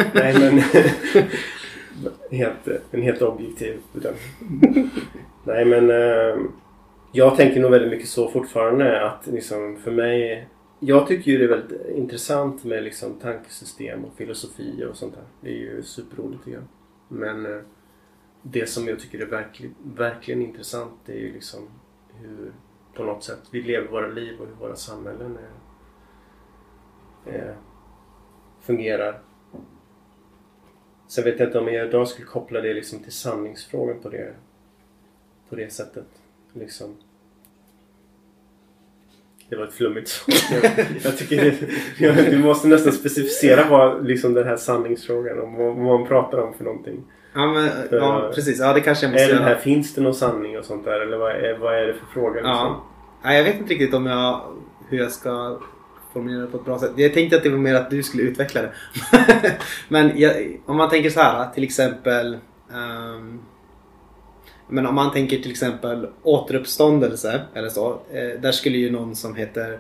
Nej, 0.15 0.39
men... 0.39 0.63
helt, 2.39 2.69
en 2.91 3.03
helt 3.03 3.23
objektiv 3.23 3.79
bedömning. 3.93 4.91
Nej, 5.45 5.65
men... 5.65 5.91
Eh, 5.91 6.37
jag 7.13 7.37
tänker 7.37 7.61
nog 7.61 7.71
väldigt 7.71 7.91
mycket 7.91 8.09
så 8.09 8.31
fortfarande 8.31 9.07
att 9.07 9.27
liksom 9.27 9.77
för 9.85 9.91
mig... 9.91 10.49
Jag 10.83 11.07
tycker 11.07 11.31
ju 11.31 11.39
det 11.39 11.45
är 11.45 11.49
väldigt 11.49 11.97
intressant 11.97 12.65
med 12.65 12.83
liksom 12.83 13.15
tankesystem 13.15 14.05
och 14.05 14.15
filosofi 14.15 14.85
och 14.85 14.97
sånt 14.97 15.15
där. 15.15 15.25
Det 15.41 15.51
är 15.51 15.57
ju 15.57 15.83
superroligt 15.83 16.45
tycker 16.45 16.59
jag. 16.59 16.67
Men 17.09 17.47
eh, 17.47 17.63
det 18.43 18.67
som 18.67 18.89
jag 18.89 19.01
tycker 19.01 19.21
är 19.21 19.27
verkligen, 19.27 19.75
verkligen 19.83 20.43
intressant 20.43 20.93
det 21.07 21.13
är 21.13 21.19
ju 21.19 21.33
liksom 21.33 21.69
hur 22.15 22.53
på 22.95 23.05
något 23.05 23.25
sätt 23.25 23.39
vi 23.51 23.63
lever 23.63 23.89
våra 23.89 24.09
liv 24.09 24.41
och 24.41 24.47
hur 24.47 24.55
våra 24.55 24.77
samhällen 24.77 25.39
är, 27.27 27.33
är, 27.33 27.57
fungerar. 28.61 29.23
Sen 31.07 31.25
vet 31.25 31.39
jag 31.39 31.49
inte 31.49 31.59
om 31.59 31.69
jag 31.69 31.89
idag 31.89 32.09
skulle 32.09 32.27
koppla 32.27 32.61
det 32.61 32.75
liksom 32.75 32.99
till 32.99 33.13
sanningsfrågan 33.13 34.01
på 34.03 34.09
det, 34.09 34.35
på 35.49 35.57
det 35.57 35.73
sättet. 35.73 36.07
Liksom. 36.53 36.97
Det 39.51 39.57
var 39.57 39.65
ett 39.65 39.75
flummigt 39.75 40.09
svar. 40.09 40.35
Jag, 40.63 40.87
jag 41.03 41.19
tycker 41.19 41.55
det, 41.99 42.31
du 42.31 42.39
måste 42.39 42.69
nästan 42.69 42.93
specificera 42.93 43.65
vad 43.71 44.07
liksom 44.07 44.35
den 44.35 44.47
här 44.47 44.57
sanningsfrågan 44.57 45.41
om 45.41 45.55
vad, 45.55 45.77
vad 45.77 46.01
man 46.01 46.09
pratar 46.09 46.39
om 46.39 46.55
för 46.55 46.65
någonting. 46.65 47.05
Ja, 47.35 47.47
men, 47.53 47.71
ja 47.91 48.33
precis. 48.35 48.59
Ja, 48.61 48.73
det 48.73 48.81
kanske 48.81 49.07
jag 49.07 49.13
måste 49.13 49.25
är 49.25 49.29
den 49.35 49.43
här, 49.43 49.51
göra. 49.51 49.61
Finns 49.61 49.95
det 49.95 50.01
någon 50.01 50.15
sanning 50.15 50.59
och 50.59 50.65
sånt 50.65 50.85
där? 50.85 51.01
Eller 51.01 51.17
vad 51.17 51.31
är, 51.31 51.59
vad 51.59 51.75
är 51.83 51.87
det 51.87 51.95
för 51.95 52.07
fråga? 52.07 52.35
Liksom? 52.35 52.77
Ja. 53.23 53.33
Jag 53.33 53.45
vet 53.45 53.59
inte 53.59 53.73
riktigt 53.73 53.95
om 53.95 54.07
jag, 54.07 54.41
hur 54.89 54.99
jag 54.99 55.13
ska 55.13 55.59
formulera 56.13 56.41
det 56.41 56.47
på 56.47 56.57
ett 56.57 56.65
bra 56.65 56.79
sätt. 56.79 56.91
Jag 56.97 57.15
tänkte 57.15 57.37
att 57.37 57.43
det 57.43 57.51
var 57.51 57.59
mer 57.59 57.75
att 57.75 57.91
du 57.91 58.03
skulle 58.03 58.23
utveckla 58.23 58.63
det. 58.63 58.71
men 59.89 60.13
jag, 60.21 60.61
om 60.67 60.77
man 60.77 60.91
tänker 60.91 61.11
så 61.11 61.21
här 61.21 61.51
till 61.55 61.65
exempel. 61.65 62.39
ehm, 62.73 63.41
men 64.71 64.87
om 64.87 64.95
man 64.95 65.13
tänker 65.13 65.39
till 65.39 65.51
exempel 65.51 66.07
återuppståndelse 66.23 67.41
eller 67.55 67.69
så. 67.69 68.01
Eh, 68.13 68.41
där 68.41 68.53
skulle 68.53 68.79
ju 68.79 68.91
någon 68.91 69.17
som 69.17 69.35
heter 69.35 69.79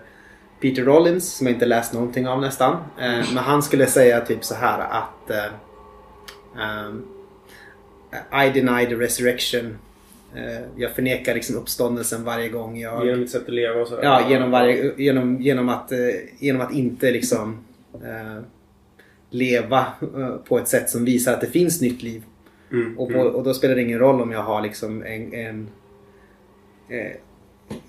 Peter 0.60 0.82
Rollins, 0.82 1.32
som 1.32 1.46
jag 1.46 1.56
inte 1.56 1.66
läst 1.66 1.92
någonting 1.92 2.28
av 2.28 2.40
nästan. 2.40 2.72
Eh, 2.72 3.24
men 3.34 3.36
han 3.36 3.62
skulle 3.62 3.86
säga 3.86 4.20
typ 4.20 4.44
så 4.44 4.54
här 4.54 4.78
att 4.80 5.30
eh, 5.30 5.46
I 8.46 8.50
deny 8.60 8.86
the 8.86 8.94
resurrection. 8.94 9.78
Jag 10.76 10.90
förnekar 10.90 11.34
liksom 11.34 11.56
uppståndelsen 11.56 12.24
varje 12.24 12.48
gång 12.48 12.80
jag... 12.80 13.06
Genom 13.06 13.20
mitt 13.20 13.30
sätt 13.30 13.42
att 13.42 13.54
leva 13.54 13.80
och 13.80 13.88
sådär? 13.88 14.02
Ja, 14.02 14.30
genom, 14.30 14.50
varje, 14.50 14.92
genom, 14.96 15.42
genom, 15.42 15.68
att, 15.68 15.92
genom 16.38 16.60
att 16.60 16.72
inte 16.72 17.10
liksom 17.10 17.64
leva 19.30 19.86
på 20.48 20.58
ett 20.58 20.68
sätt 20.68 20.90
som 20.90 21.04
visar 21.04 21.32
att 21.34 21.40
det 21.40 21.46
finns 21.46 21.80
nytt 21.80 22.02
liv. 22.02 22.22
Mm, 22.72 22.98
Och, 22.98 23.08
på, 23.08 23.18
mm. 23.18 23.34
och 23.34 23.44
då 23.44 23.54
spelar 23.54 23.74
det 23.74 23.82
ingen 23.82 23.98
roll 23.98 24.20
om 24.20 24.30
jag 24.30 24.42
har 24.42 24.62
liksom 24.62 25.02
en... 25.02 25.34
en 25.34 25.68
eh, 26.88 27.16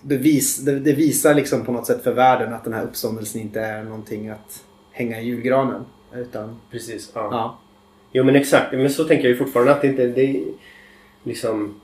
det, 0.01 0.17
vis, 0.17 0.57
det, 0.57 0.79
det 0.79 0.93
visar 0.93 1.33
liksom 1.33 1.65
på 1.65 1.71
något 1.71 1.87
sätt 1.87 2.03
för 2.03 2.13
världen 2.13 2.53
att 2.53 2.63
den 2.63 2.73
här 2.73 2.83
uppståndelsen 2.83 3.41
inte 3.41 3.61
är 3.61 3.83
någonting 3.83 4.29
att 4.29 4.65
hänga 4.91 5.21
i 5.21 5.25
julgranen. 5.25 5.85
Utan, 6.15 6.59
Precis, 6.71 7.11
ja. 7.15 7.29
ja. 7.31 7.59
Jo 8.11 8.23
men 8.23 8.35
exakt, 8.35 8.73
men 8.73 8.89
så 8.89 9.03
tänker 9.03 9.23
jag 9.23 9.31
ju 9.31 9.37
fortfarande 9.37 9.71
att 9.71 9.81
det 9.81 9.87
inte 9.87 10.07
det 10.07 10.43
liksom... 11.23 11.81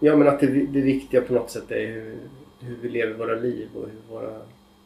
Ja 0.00 0.16
men 0.16 0.28
att 0.28 0.40
det, 0.40 0.46
det 0.46 0.80
viktiga 0.80 1.20
på 1.20 1.32
något 1.32 1.50
sätt 1.50 1.70
är 1.70 1.86
hur, 1.86 2.18
hur 2.60 2.76
vi 2.82 2.88
lever 2.88 3.14
våra 3.14 3.34
liv 3.34 3.68
och 3.74 3.88
hur 3.88 4.14
våra 4.14 4.40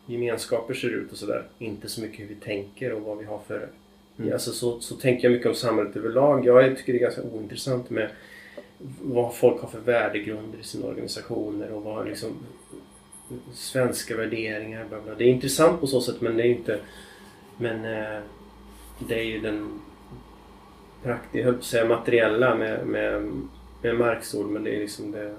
gemenskaper 0.07 0.75
ser 0.75 0.89
ut 0.89 1.13
och 1.13 1.19
sådär. 1.19 1.49
Inte 1.59 1.89
så 1.89 2.01
mycket 2.01 2.21
hur 2.21 2.29
vi 2.29 2.35
tänker 2.35 2.93
och 2.93 3.03
vad 3.03 3.19
vi 3.19 3.25
har 3.25 3.39
för... 3.39 3.69
Mm. 4.19 4.33
Alltså 4.33 4.53
så, 4.53 4.81
så 4.81 4.95
tänker 4.95 5.25
jag 5.25 5.33
mycket 5.33 5.49
om 5.49 5.55
samhället 5.55 5.97
överlag. 5.97 6.47
Jag 6.47 6.77
tycker 6.77 6.93
det 6.93 6.99
är 6.99 7.03
ganska 7.03 7.23
ointressant 7.23 7.91
med 7.91 8.11
vad 9.03 9.35
folk 9.35 9.61
har 9.61 9.69
för 9.69 9.81
värdegrunder 9.81 10.59
i 10.59 10.63
sina 10.63 10.87
organisationer 10.87 11.73
och 11.73 11.83
vad 11.83 12.09
liksom 12.09 12.31
svenska 13.53 14.17
värderingar. 14.17 14.85
Bla 14.89 15.01
bla. 15.01 15.15
Det 15.15 15.25
är 15.25 15.29
intressant 15.29 15.81
på 15.81 15.87
så 15.87 16.01
sätt 16.01 16.21
men 16.21 16.37
det 16.37 16.43
är 16.43 16.51
inte... 16.51 16.81
Men 17.57 17.85
eh, 17.85 18.23
det 19.09 19.15
är 19.15 19.25
ju 19.25 19.41
den 19.41 19.81
praktiska, 21.03 21.39
jag 21.39 21.55
på 21.55 21.59
att 21.59 21.65
säga 21.65 21.85
materiella 21.85 22.55
med, 22.55 22.87
med, 22.87 23.33
med 23.83 23.97
Marx 23.97 24.35
ord 24.35 24.47
men 24.47 24.65
det 24.65 24.77
är 24.77 24.81
liksom 24.81 25.11
det, 25.11 25.37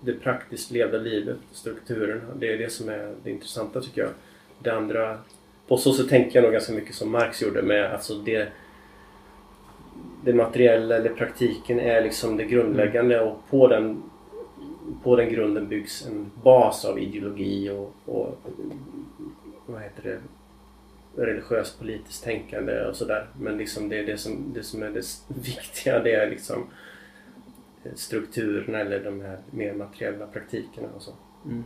det 0.00 0.12
praktiskt 0.12 0.70
levda 0.70 0.98
livet, 0.98 1.38
strukturerna, 1.52 2.34
Det 2.38 2.52
är 2.52 2.58
det 2.58 2.72
som 2.72 2.88
är 2.88 3.14
det 3.24 3.30
intressanta 3.30 3.80
tycker 3.80 4.00
jag. 4.00 4.10
Det 4.58 4.70
andra, 4.70 5.18
på 5.70 5.76
så 5.76 5.92
sätt 5.92 6.08
tänker 6.08 6.36
jag 6.36 6.42
nog 6.42 6.52
ganska 6.52 6.72
mycket 6.72 6.94
som 6.94 7.10
Marx 7.10 7.42
gjorde 7.42 7.62
med 7.62 7.92
alltså 7.92 8.14
det 8.14 8.48
det 10.24 10.34
materiella 10.34 10.96
eller 10.96 11.10
praktiken 11.10 11.80
är 11.80 12.02
liksom 12.02 12.36
det 12.36 12.44
grundläggande 12.44 13.20
och 13.20 13.38
på 13.50 13.68
den, 13.68 14.02
på 15.02 15.16
den 15.16 15.32
grunden 15.32 15.68
byggs 15.68 16.06
en 16.06 16.30
bas 16.42 16.84
av 16.84 16.98
ideologi 16.98 17.70
och, 17.70 17.94
och 18.04 18.40
vad 19.66 19.82
heter 19.82 20.02
det 20.02 20.18
religiöst 21.22 21.78
politiskt 21.78 22.24
tänkande 22.24 22.86
och 22.86 22.96
sådär. 22.96 23.26
Men 23.38 23.58
liksom 23.58 23.88
det, 23.88 24.02
det, 24.02 24.18
som, 24.18 24.52
det 24.54 24.62
som 24.62 24.82
är 24.82 24.90
det 24.90 25.04
viktiga 25.28 25.98
det 25.98 26.14
är 26.14 26.30
liksom 26.30 26.66
strukturerna 27.94 28.78
eller 28.78 29.04
de 29.04 29.20
här 29.20 29.38
mer 29.50 29.74
materiella 29.74 30.26
praktikerna 30.26 30.88
och 30.96 31.02
så. 31.02 31.12
Mm. 31.44 31.64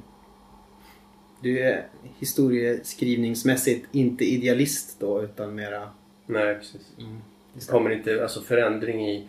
Du 1.45 1.61
är 1.61 1.87
historieskrivningsmässigt 2.19 3.87
inte 3.93 4.25
idealist 4.25 5.01
då 5.01 5.23
utan 5.23 5.55
mera... 5.55 5.89
Nej, 6.27 6.55
precis. 6.55 6.93
Mm. 6.99 7.17
Det 7.53 7.67
kommer 7.67 7.91
inte, 7.91 8.23
alltså 8.23 8.41
förändring 8.41 9.09
i 9.09 9.29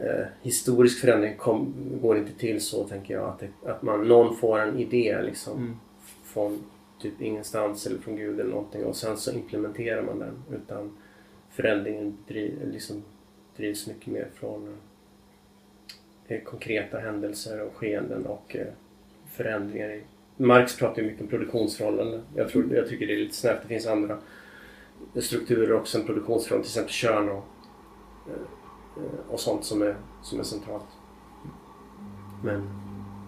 eh, 0.00 0.26
historisk 0.42 1.00
förändring 1.00 1.36
kom, 1.36 1.74
går 2.02 2.18
inte 2.18 2.32
till 2.32 2.60
så 2.60 2.84
tänker 2.84 3.14
jag 3.14 3.28
att, 3.28 3.40
det, 3.40 3.70
att 3.70 3.82
man, 3.82 4.08
någon 4.08 4.36
får 4.36 4.58
en 4.58 4.78
idé 4.78 5.22
liksom 5.22 5.58
Mm. 5.58 5.76
från 6.24 6.62
typ 7.00 7.20
ingenstans 7.20 7.86
eller 7.86 7.98
från 7.98 8.16
Gud 8.16 8.40
eller 8.40 8.50
någonting 8.50 8.84
och 8.84 8.96
sen 8.96 9.16
så 9.16 9.32
implementerar 9.32 10.02
man 10.02 10.18
den 10.18 10.42
utan 10.52 10.96
förändringen 11.50 12.18
driv, 12.28 12.70
liksom, 12.72 13.02
drivs 13.56 13.86
mycket 13.86 14.06
mer 14.06 14.28
från 14.34 14.76
eh, 16.28 16.40
konkreta 16.40 16.98
händelser 16.98 17.62
och 17.62 17.76
skeenden 17.76 18.26
och 18.26 18.56
eh, 18.56 18.66
förändringar 19.32 19.88
i 19.88 20.02
Marx 20.36 20.78
pratar 20.78 21.02
ju 21.02 21.08
mycket 21.08 21.22
om 21.22 21.28
produktionsförhållanden. 21.28 22.22
Jag, 22.34 22.48
tror, 22.48 22.74
jag 22.74 22.88
tycker 22.88 23.06
det 23.06 23.12
är 23.12 23.18
lite 23.18 23.34
snävt. 23.34 23.62
Det 23.62 23.68
finns 23.68 23.86
andra 23.86 24.18
strukturer 25.14 25.72
också 25.72 25.98
än 25.98 26.06
produktionsförhållanden. 26.06 26.70
Till 26.70 26.80
exempel 26.80 26.92
kön 26.92 27.28
och, 27.28 27.44
eh, 28.28 29.30
och 29.30 29.40
sånt 29.40 29.64
som 29.64 29.82
är, 29.82 29.96
som 30.22 30.38
är 30.38 30.42
centralt. 30.42 30.86
Men, 32.44 32.68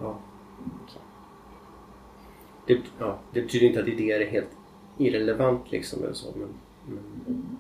ja. 0.01 0.21
Det, 2.67 2.79
ja. 2.99 3.19
det 3.33 3.43
betyder 3.43 3.67
inte 3.67 3.81
att 3.81 3.89
idéer 3.89 4.21
är 4.21 4.27
helt 4.27 4.51
irrelevant 4.99 5.73
liksom 5.73 6.05
eller 6.05 6.15
så. 6.15 6.27
Men, 6.37 6.49
men, 6.87 7.57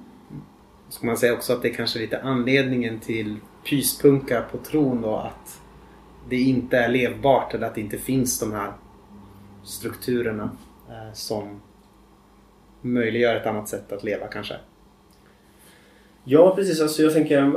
Ska 0.88 1.06
man 1.06 1.16
säga 1.16 1.34
också 1.34 1.52
att 1.52 1.62
det 1.62 1.68
är 1.68 1.74
kanske 1.74 1.98
lite 1.98 2.22
anledningen 2.22 3.00
till 3.00 3.36
pyspunka 3.64 4.44
på 4.52 4.58
tron 4.58 5.02
då 5.02 5.16
att 5.16 5.60
det 6.28 6.36
inte 6.36 6.78
är 6.78 6.88
levbart 6.88 7.54
eller 7.54 7.66
att 7.66 7.74
det 7.74 7.80
inte 7.80 7.98
finns 7.98 8.40
de 8.40 8.52
här 8.52 8.72
strukturerna 9.66 10.50
eh, 10.88 11.12
som 11.12 11.60
möjliggör 12.80 13.36
ett 13.36 13.46
annat 13.46 13.68
sätt 13.68 13.92
att 13.92 14.04
leva 14.04 14.26
kanske. 14.26 14.56
Ja, 16.24 16.56
precis. 16.56 16.80
Alltså, 16.80 17.02
jag 17.02 17.12
tänker 17.12 17.38
eh, 17.42 17.52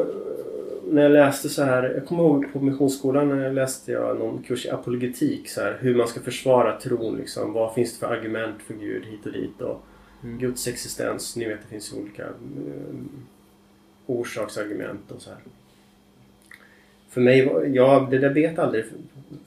när 0.91 1.01
jag 1.01 1.11
läste 1.11 1.49
så 1.49 1.63
här. 1.63 1.83
Jag 1.83 2.05
kommer 2.05 2.23
ihåg 2.23 2.53
på 2.53 2.59
Missionsskolan 2.59 3.29
när 3.29 3.43
jag 3.43 3.53
läste 3.53 3.91
jag 3.91 4.19
någon 4.19 4.43
kurs 4.43 4.65
i 4.65 4.69
apologetik. 4.69 5.49
Så 5.49 5.61
här, 5.61 5.77
hur 5.79 5.95
man 5.95 6.07
ska 6.07 6.19
försvara 6.19 6.79
tron. 6.79 7.17
Liksom. 7.17 7.53
Vad 7.53 7.73
finns 7.73 7.93
det 7.93 7.99
för 7.99 8.15
argument 8.15 8.61
för 8.61 8.73
Gud 8.73 9.05
hit 9.05 9.25
och 9.25 9.31
dit. 9.31 9.61
Och 9.61 9.81
Guds 10.21 10.67
existens. 10.67 11.35
Ni 11.35 11.45
vet 11.45 11.61
det 11.61 11.67
finns 11.67 11.93
olika 11.93 12.23
eh, 12.23 12.95
orsaksargument 14.05 15.11
och 15.11 15.21
så 15.21 15.29
här. 15.29 15.39
För 17.09 17.21
mig, 17.21 17.71
ja 17.73 18.07
det 18.11 18.17
där 18.17 18.33
vet 18.33 18.59
aldrig 18.59 18.85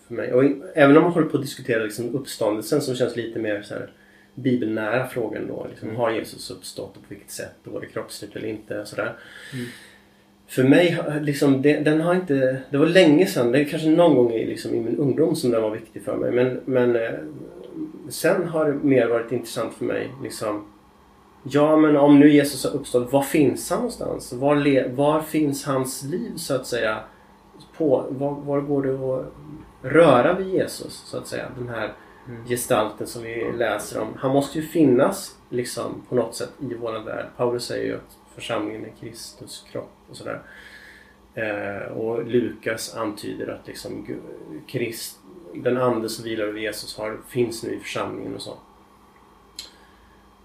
för, 0.06 0.14
mig. 0.14 0.32
Och 0.32 0.44
även 0.74 0.96
om 0.96 1.02
man 1.02 1.12
håller 1.12 1.26
på 1.26 1.36
att 1.36 1.42
diskutera 1.42 1.82
liksom 1.82 2.14
uppståndelsen 2.14 2.80
som 2.80 2.94
känns 2.94 3.16
lite 3.16 3.38
mer 3.38 3.62
så 3.62 3.74
här 3.74 3.90
bibelnära 4.34 5.06
frågan 5.06 5.46
då. 5.46 5.66
Liksom, 5.70 5.88
Mm. 5.88 6.00
Har 6.00 6.10
Jesus 6.10 6.50
uppstått 6.50 6.96
och 6.96 7.02
på 7.02 7.08
vilket 7.08 7.30
sätt? 7.30 7.54
Och 7.64 7.72
var 7.72 7.80
det 7.80 7.86
kroppsligt 7.86 8.36
eller 8.36 8.48
inte? 8.48 8.86
Sådär. 8.86 9.16
Mm. 9.52 9.66
För 10.46 10.64
mig, 10.64 10.98
liksom, 11.20 11.62
det, 11.62 11.80
den 11.80 12.00
har 12.00 12.14
inte... 12.14 12.58
Det 12.70 12.78
var 12.78 12.86
länge 12.86 13.26
sedan. 13.26 13.52
Det 13.52 13.60
är 13.60 13.64
kanske 13.64 13.88
någon 13.88 14.14
gång 14.14 14.32
i, 14.32 14.46
liksom, 14.46 14.74
i 14.74 14.80
min 14.80 14.96
ungdom 14.96 15.36
som 15.36 15.50
den 15.50 15.62
var 15.62 15.70
viktig 15.70 16.02
för 16.04 16.16
mig. 16.16 16.32
Men, 16.32 16.60
men 16.64 16.96
eh, 16.96 17.12
sen 18.08 18.48
har 18.48 18.66
det 18.66 18.72
mer 18.72 19.06
varit 19.06 19.32
intressant 19.32 19.74
för 19.74 19.84
mig. 19.84 20.10
Liksom, 20.22 20.64
ja, 21.42 21.76
men 21.76 21.96
om 21.96 22.20
nu 22.20 22.32
Jesus 22.32 22.64
har 22.64 22.70
uppstått, 22.80 23.12
var 23.12 23.22
finns 23.22 23.70
han 23.70 23.78
någonstans? 23.78 24.32
Var, 24.32 24.56
le, 24.56 24.88
var 24.88 25.22
finns 25.22 25.64
hans 25.64 26.02
liv 26.02 26.32
så 26.36 26.54
att 26.54 26.66
säga? 26.66 26.98
På, 27.76 28.06
var, 28.08 28.30
var 28.30 28.60
går 28.60 28.82
det 28.82 28.94
att 28.94 29.32
röra 29.82 30.34
vid 30.34 30.48
Jesus 30.48 30.92
så 30.94 31.18
att 31.18 31.26
säga? 31.26 31.46
Den 31.58 31.68
här 31.68 31.92
Mm. 32.28 32.44
gestalten 32.46 33.06
som 33.06 33.22
vi 33.22 33.52
läser 33.52 34.00
om. 34.00 34.14
Han 34.16 34.30
måste 34.30 34.58
ju 34.58 34.66
finnas 34.66 35.36
liksom 35.50 36.02
på 36.08 36.14
något 36.14 36.34
sätt 36.34 36.50
i 36.60 36.74
vår 36.74 37.04
värld. 37.04 37.26
Paulus 37.36 37.64
säger 37.64 37.86
ju 37.86 37.94
att 37.94 38.16
församlingen 38.34 38.84
är 38.84 38.92
Kristus 39.00 39.64
kropp 39.72 39.90
och 40.10 40.16
sådär. 40.16 40.42
Eh, 41.34 41.92
och 41.92 42.26
Lukas 42.26 42.94
antyder 42.94 43.48
att 43.48 43.66
liksom 43.66 44.06
Krist, 44.66 45.18
den 45.54 45.76
ande 45.76 46.08
som 46.08 46.24
vilar 46.24 46.44
över 46.44 46.60
Jesus 46.60 46.96
har, 46.98 47.20
finns 47.28 47.62
nu 47.62 47.74
i 47.74 47.78
församlingen 47.78 48.34
och 48.34 48.42
så. 48.42 48.56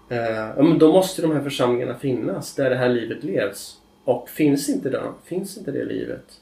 Eh, 0.08 0.56
men 0.56 0.78
då 0.78 0.92
måste 0.92 1.22
de 1.22 1.32
här 1.32 1.42
församlingarna 1.42 1.94
finnas 1.98 2.54
där 2.54 2.70
det 2.70 2.76
här 2.76 2.88
livet 2.88 3.24
levs. 3.24 3.80
Och 4.04 4.28
finns 4.28 4.68
inte 4.68 4.90
det, 4.90 5.12
finns 5.24 5.58
inte 5.58 5.70
det 5.70 5.84
livet 5.84 6.40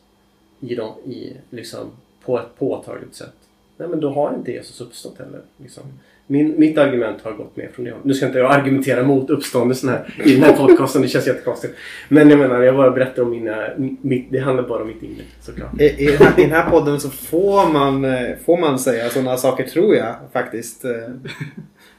i 0.61 0.75
dem, 0.75 0.99
i, 1.05 1.37
liksom, 1.51 1.91
på 2.27 2.39
ett 2.39 2.59
påtagligt 2.59 3.15
sätt, 3.15 3.35
nej 3.77 3.89
men 3.89 4.01
då 4.01 4.11
har 4.11 4.35
inte 4.35 4.53
Jesus 4.53 4.81
uppstått 4.81 5.19
heller. 5.19 5.41
Liksom. 5.57 5.83
Min, 6.27 6.61
mitt 6.61 6.79
argument 6.79 7.23
har 7.23 7.33
gått 7.33 7.57
med 7.57 7.71
från 7.75 7.85
det 7.85 7.91
hållet. 7.91 8.05
Nu 8.05 8.15
ska 8.15 8.27
inte 8.27 8.39
jag 8.39 8.53
argumentera 8.53 9.03
mot 9.03 9.31
uppståndelsen 9.31 9.89
här 9.89 10.15
i 10.25 10.35
den 10.35 10.43
här 10.43 10.57
podcasten, 10.57 11.03
det 11.03 11.09
känns 11.09 11.27
jättekonstigt. 11.27 11.75
Men 12.09 12.31
jag 12.31 12.39
menar, 12.39 12.63
jag 12.63 12.77
bara 12.77 12.91
berättar 12.91 13.23
om 13.23 13.31
mina, 13.31 13.69
mitt, 14.01 14.27
det 14.31 14.39
handlar 14.39 14.69
bara 14.69 14.83
om 14.83 14.89
mitt 14.89 15.03
inre 15.03 15.23
såklart. 15.41 15.81
I, 15.81 15.85
i, 15.85 16.07
den 16.07 16.17
här, 16.17 16.41
I 16.41 16.43
den 16.43 16.51
här 16.51 16.71
podden 16.71 17.01
så 17.01 17.11
får 17.11 17.73
man, 17.73 18.07
får 18.45 18.57
man 18.57 18.79
säga 18.79 19.09
sådana 19.09 19.37
saker 19.37 19.65
tror 19.65 19.95
jag 19.95 20.15
faktiskt. 20.33 20.85
Eh, 20.85 20.91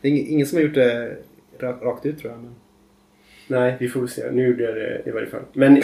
det 0.02 0.08
är 0.08 0.32
ingen 0.32 0.48
som 0.48 0.58
har 0.58 0.64
gjort 0.64 0.76
det 0.76 1.18
rakt 1.60 2.06
ut 2.06 2.20
tror 2.20 2.32
jag. 2.32 2.41
Men... 2.41 2.56
Nej, 3.48 3.78
vi 3.80 3.88
får 3.88 4.07
se. 4.07 4.32
Nu 4.32 4.48
gjorde 4.48 4.64
jag 4.64 4.76
det 4.76 5.02
i 5.06 5.11
varje 5.11 5.28
fall. 5.28 5.41
Men 5.53 5.82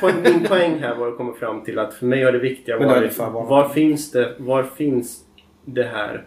poäng, 0.00 0.14
min 0.22 0.44
poäng 0.44 0.78
här 0.78 0.94
var 0.94 1.08
att 1.08 1.16
komma 1.16 1.32
fram 1.32 1.64
till 1.64 1.78
att 1.78 1.94
för 1.94 2.06
mig 2.06 2.24
har 2.24 2.32
det 2.32 2.38
viktiga 2.38 2.78
varit 2.78 3.18
var 3.18 3.68
finns 3.68 4.12
det, 4.12 4.34
var 4.38 4.62
finns 4.62 5.24
det 5.64 5.84
här 5.84 6.24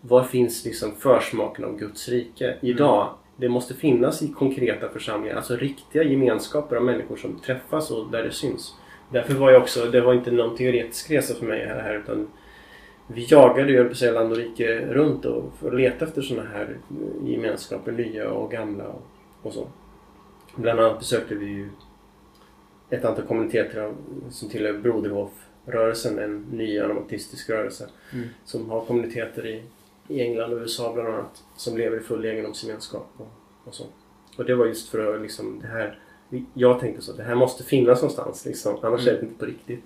var 0.00 0.22
finns 0.22 0.64
liksom 0.64 0.92
försmaken 0.96 1.64
av 1.64 1.78
Guds 1.78 2.08
rike 2.08 2.54
idag? 2.60 3.14
Det 3.36 3.48
måste 3.48 3.74
finnas 3.74 4.22
i 4.22 4.28
konkreta 4.28 4.88
församlingar, 4.88 5.36
alltså 5.36 5.56
riktiga 5.56 6.02
gemenskaper 6.02 6.76
av 6.76 6.82
människor 6.82 7.16
som 7.16 7.40
träffas 7.40 7.90
och 7.90 8.10
där 8.10 8.22
det 8.22 8.30
syns. 8.30 8.74
Därför 9.12 9.34
var 9.34 9.50
jag 9.50 9.62
också, 9.62 9.84
det 9.84 10.00
var 10.00 10.14
inte 10.14 10.30
någon 10.30 10.56
teoretisk 10.56 11.10
resa 11.10 11.34
för 11.34 11.46
mig 11.46 11.66
här 11.66 11.96
utan 11.96 12.28
vi 13.06 13.26
jagade, 13.30 13.72
jag 13.72 13.84
höll 13.84 13.94
på 13.94 14.14
land 14.14 14.32
och 14.32 14.38
rike 14.38 14.86
runt 14.86 15.24
och 15.24 15.52
för 15.60 15.68
att 15.68 15.80
leta 15.80 16.04
efter 16.04 16.22
sådana 16.22 16.48
här 16.48 16.78
gemenskaper, 17.24 17.92
nya 17.92 18.30
och 18.30 18.50
gamla 18.50 18.84
och, 18.84 19.02
och 19.42 19.52
så. 19.52 19.68
Bland 20.56 20.80
annat 20.80 20.98
besökte 20.98 21.34
vi 21.34 21.46
ju 21.46 21.68
ett 22.90 23.04
antal 23.04 23.24
kommuniteter 23.26 23.94
som 24.30 24.48
tillhör 24.48 24.78
Broderhof-rörelsen, 24.78 26.18
en 26.18 26.40
ny 26.52 26.78
anabaptistisk 26.78 27.50
rörelse 27.50 27.88
Mm. 28.12 28.28
som 28.44 28.70
har 28.70 28.84
kommuniteter 28.84 29.46
i, 29.46 29.62
i 30.08 30.20
England 30.20 30.52
och 30.52 30.58
USA 30.60 30.92
bland 30.94 31.08
annat 31.08 31.44
som 31.56 31.76
lever 31.76 31.96
i 31.96 32.00
full 32.00 32.24
egendomsgemenskap 32.24 33.12
och, 33.16 33.28
och 33.64 33.74
så. 33.74 33.84
Och 34.36 34.44
det 34.44 34.54
var 34.54 34.66
just 34.66 34.88
för 34.88 35.14
att 35.14 35.22
liksom 35.22 35.58
det 35.60 35.66
här 35.66 35.98
jag 36.54 36.80
tänkte 36.80 37.02
så, 37.02 37.12
det 37.12 37.22
här 37.22 37.34
måste 37.34 37.64
finnas 37.64 38.02
någonstans 38.02 38.44
liksom, 38.46 38.76
annars 38.82 39.00
Mm. 39.02 39.14
är 39.14 39.20
det 39.20 39.26
inte 39.26 39.38
på 39.38 39.44
riktigt. 39.46 39.84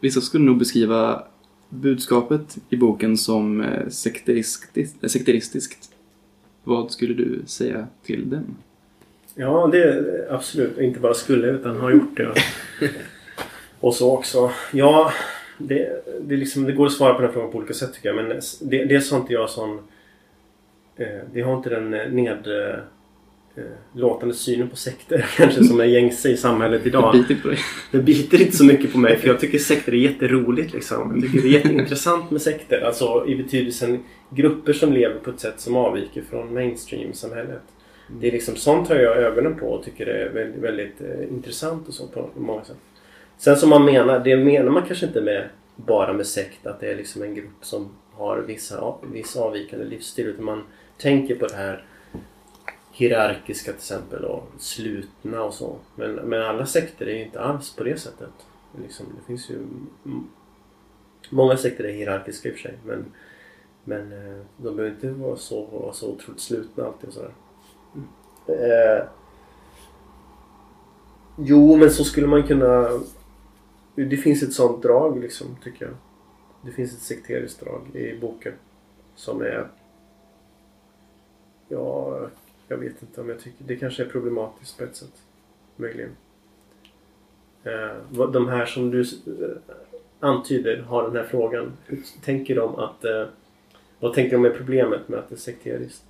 Vissa 0.00 0.20
skulle 0.20 0.44
nog 0.44 0.58
beskriva 0.58 1.24
budskapet 1.68 2.58
i 2.68 2.76
boken 2.76 3.16
som 3.16 3.60
eh, 3.60 3.88
sekteristiskt. 3.88 5.04
eh, 5.04 5.08
sekteristiskt. 5.08 5.90
Vad 6.64 6.90
skulle 6.90 7.14
du 7.14 7.42
säga 7.46 7.86
till 8.02 8.30
den? 8.30 8.56
Ja, 9.38 9.68
det 9.72 9.82
är 9.82 10.26
absolut. 10.30 10.78
Inte 10.78 11.00
bara 11.00 11.14
skulle 11.14 11.46
utan 11.46 11.76
har 11.76 11.90
gjort 11.90 12.16
det. 12.16 12.34
Och 13.80 13.94
så 13.94 14.14
också. 14.14 14.50
Ja, 14.72 15.12
det, 15.58 16.04
det, 16.20 16.36
liksom, 16.36 16.64
det 16.64 16.72
går 16.72 16.86
att 16.86 16.92
svara 16.92 17.14
på 17.14 17.22
den 17.22 17.32
frågan 17.32 17.50
på 17.50 17.58
olika 17.58 17.74
sätt 17.74 17.94
tycker 17.94 18.08
jag. 18.08 18.16
Men 18.16 18.40
det, 18.60 18.84
dels 18.84 19.10
har 19.10 19.18
inte 19.18 19.32
jag 19.32 19.50
sån... 19.50 19.78
Eh, 20.96 21.06
det 21.32 21.40
har 21.40 21.56
inte 21.56 21.70
den 21.70 21.94
eh, 21.94 22.10
ned... 22.10 22.46
Eh, 22.46 22.78
låtande 23.92 24.34
synen 24.34 24.68
på 24.68 24.76
sekter 24.76 25.26
kanske 25.36 25.64
som 25.64 25.80
är 25.80 25.84
gängse 25.84 26.28
i 26.28 26.36
samhället 26.36 26.86
idag. 26.86 27.14
Det 27.14 27.18
biter 27.18 27.42
på 27.42 27.48
dig. 27.48 27.58
Det 27.92 27.98
biter 27.98 28.40
inte 28.42 28.56
så 28.56 28.64
mycket 28.64 28.92
på 28.92 28.98
mig 28.98 29.16
för 29.16 29.28
jag 29.28 29.40
tycker 29.40 29.58
sekter 29.58 29.92
är 29.92 29.96
jätteroligt 29.96 30.72
liksom. 30.72 31.12
Jag 31.14 31.22
tycker 31.22 31.48
det 31.48 31.48
är 31.48 31.58
jätteintressant 31.58 32.30
med 32.30 32.42
sekter. 32.42 32.80
Alltså 32.80 33.24
i 33.28 33.36
betydelsen 33.36 34.04
grupper 34.30 34.72
som 34.72 34.92
lever 34.92 35.18
på 35.18 35.30
ett 35.30 35.40
sätt 35.40 35.60
som 35.60 35.76
avviker 35.76 36.22
från 36.30 36.54
mainstream-samhället. 36.54 37.62
Mm. 38.08 38.20
Det 38.20 38.28
är 38.28 38.32
liksom 38.32 38.56
sånt 38.56 38.88
har 38.88 38.96
jag 38.96 39.16
ögonen 39.16 39.56
på 39.56 39.66
och 39.66 39.84
tycker 39.84 40.06
det 40.06 40.22
är 40.22 40.28
väldigt, 40.28 40.62
väldigt 40.62 41.00
eh, 41.00 41.22
intressant 41.22 41.88
och 41.88 41.94
så 41.94 42.06
på 42.06 42.30
många 42.34 42.64
sätt. 42.64 42.76
Sen 43.38 43.56
som 43.56 43.70
man 43.70 43.84
menar, 43.84 44.18
det 44.18 44.36
menar 44.36 44.70
man 44.70 44.86
kanske 44.86 45.06
inte 45.06 45.20
med 45.20 45.48
bara 45.76 46.12
med 46.12 46.26
sekt 46.26 46.66
att 46.66 46.80
det 46.80 46.92
är 46.92 46.96
liksom 46.96 47.22
en 47.22 47.34
grupp 47.34 47.64
som 47.64 47.88
har 48.12 48.38
vissa, 48.38 48.94
vissa 49.12 49.40
avvikande 49.40 49.84
livsstil 49.84 50.26
utan 50.26 50.44
man 50.44 50.62
tänker 50.98 51.34
på 51.34 51.46
det 51.46 51.56
här 51.56 51.84
hierarkiska 52.92 53.70
till 53.72 53.78
exempel 53.78 54.24
och 54.24 54.48
slutna 54.58 55.42
och 55.42 55.54
så. 55.54 55.76
Men, 55.94 56.14
men 56.14 56.42
alla 56.42 56.66
sekter 56.66 57.06
är 57.06 57.14
ju 57.14 57.24
inte 57.24 57.40
alls 57.40 57.76
på 57.76 57.84
det 57.84 58.00
sättet. 58.00 58.32
Liksom, 58.82 59.06
det 59.20 59.26
finns 59.26 59.50
ju 59.50 59.58
Många 61.30 61.56
sekter 61.56 61.84
är 61.84 61.92
hierarkiska 61.92 62.48
i 62.48 62.52
och 62.52 62.56
för 62.56 62.62
sig 62.62 62.78
men, 62.84 63.04
men 63.84 64.12
eh, 64.12 64.42
de 64.56 64.76
behöver 64.76 64.94
inte 64.94 65.10
vara 65.10 65.36
så, 65.36 65.66
vara 65.66 65.92
så 65.92 66.10
otroligt 66.10 66.40
slutna 66.40 66.84
alltid 66.84 67.08
och 67.08 67.14
sådär. 67.14 67.30
Eh, 68.48 69.04
jo, 71.38 71.76
men 71.76 71.90
så 71.90 72.04
skulle 72.04 72.26
man 72.26 72.42
kunna... 72.42 72.88
Det 73.94 74.16
finns 74.16 74.42
ett 74.42 74.52
sånt 74.52 74.82
drag 74.82 75.18
liksom, 75.18 75.56
tycker 75.62 75.84
jag. 75.84 75.94
Det 76.62 76.70
finns 76.70 76.92
ett 76.92 77.02
sekteriskt 77.02 77.60
drag 77.60 77.96
i 77.96 78.18
boken. 78.20 78.52
Som 79.14 79.42
är... 79.42 79.68
Ja, 81.68 82.20
jag 82.68 82.76
vet 82.76 83.02
inte 83.02 83.20
om 83.20 83.28
jag 83.28 83.40
tycker... 83.40 83.64
Det 83.64 83.76
kanske 83.76 84.04
är 84.04 84.08
problematiskt 84.08 84.78
på 84.78 84.84
ett 84.84 84.96
sätt. 84.96 85.22
Möjligen. 85.76 86.10
Eh, 87.64 88.26
de 88.32 88.48
här 88.48 88.66
som 88.66 88.90
du 88.90 89.00
eh, 89.00 89.74
antyder 90.20 90.82
har 90.82 91.02
den 91.02 91.16
här 91.16 91.24
frågan. 91.24 91.72
Hur 91.86 92.02
tänker 92.24 92.56
de 92.56 92.74
att... 92.74 93.04
Eh, 93.04 93.24
vad 94.00 94.14
tänker 94.14 94.36
de 94.36 94.44
är 94.44 94.50
problemet 94.50 95.08
med 95.08 95.18
att 95.18 95.28
det 95.28 95.34
är 95.34 95.38
sekteriskt? 95.38 96.04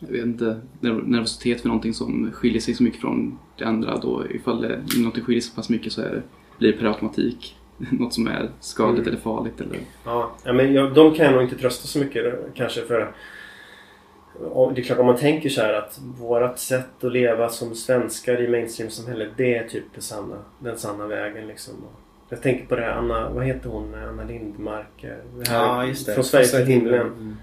Jag 0.00 0.08
vet 0.08 0.24
inte, 0.24 0.60
nerv- 0.80 1.06
nervositet 1.08 1.60
för 1.60 1.68
någonting 1.68 1.94
som 1.94 2.30
skiljer 2.32 2.60
sig 2.60 2.74
så 2.74 2.82
mycket 2.82 3.00
från 3.00 3.38
det 3.58 3.64
andra 3.64 3.96
då 3.96 4.24
ifall 4.30 4.60
det, 4.60 4.80
någonting 4.96 5.24
skiljer 5.24 5.40
sig 5.40 5.50
så 5.50 5.56
pass 5.56 5.68
mycket 5.68 5.92
så 5.92 6.00
är 6.02 6.10
det, 6.10 6.22
blir 6.58 6.72
det 6.72 6.78
per 6.78 6.86
automatik 6.86 7.56
något 7.90 8.14
som 8.14 8.26
är 8.26 8.50
skadligt 8.60 8.98
Mm. 9.06 9.08
eller 9.08 9.22
farligt 9.22 9.60
eller 9.60 9.78
Ja, 10.04 10.30
ja, 10.44 10.52
men 10.52 10.72
jag, 10.74 10.94
de 10.94 11.14
kan 11.14 11.24
jag 11.24 11.34
nog 11.34 11.42
inte 11.42 11.56
trösta 11.56 11.86
så 11.86 11.98
mycket 11.98 12.34
kanske 12.54 12.80
för 12.82 13.12
det 14.74 14.80
är 14.80 14.84
klart 14.84 14.98
om 14.98 15.06
man 15.06 15.16
tänker 15.16 15.48
så 15.48 15.60
här 15.60 15.72
att 15.74 16.00
vårat 16.18 16.58
sätt 16.58 17.04
att 17.04 17.12
leva 17.12 17.48
som 17.48 17.74
svenskar 17.74 18.40
i 18.40 18.48
mainstream-samhället 18.48 19.28
det 19.36 19.54
är 19.56 19.68
typ 19.68 19.84
det 19.94 20.00
sanna, 20.00 20.36
den 20.58 20.78
sanna 20.78 21.06
vägen 21.06 21.46
liksom. 21.48 21.74
Jag 22.28 22.42
tänker 22.42 22.66
på 22.66 22.76
det 22.76 22.82
här 22.82 22.90
Anna, 22.92 23.30
vad 23.30 23.44
heter 23.46 23.68
hon, 23.70 23.94
Anna 23.94 24.24
Lindmark? 24.24 25.04
eh, 25.04 25.10
Det 25.38 25.48
här, 25.48 25.56
Ja, 25.64 25.86
just 25.86 26.06
det. 26.06 26.14
Från 26.14 26.24
Sverige 26.24 26.46
till 26.46 26.66
himlen. 26.66 27.06
Mm. 27.06 27.36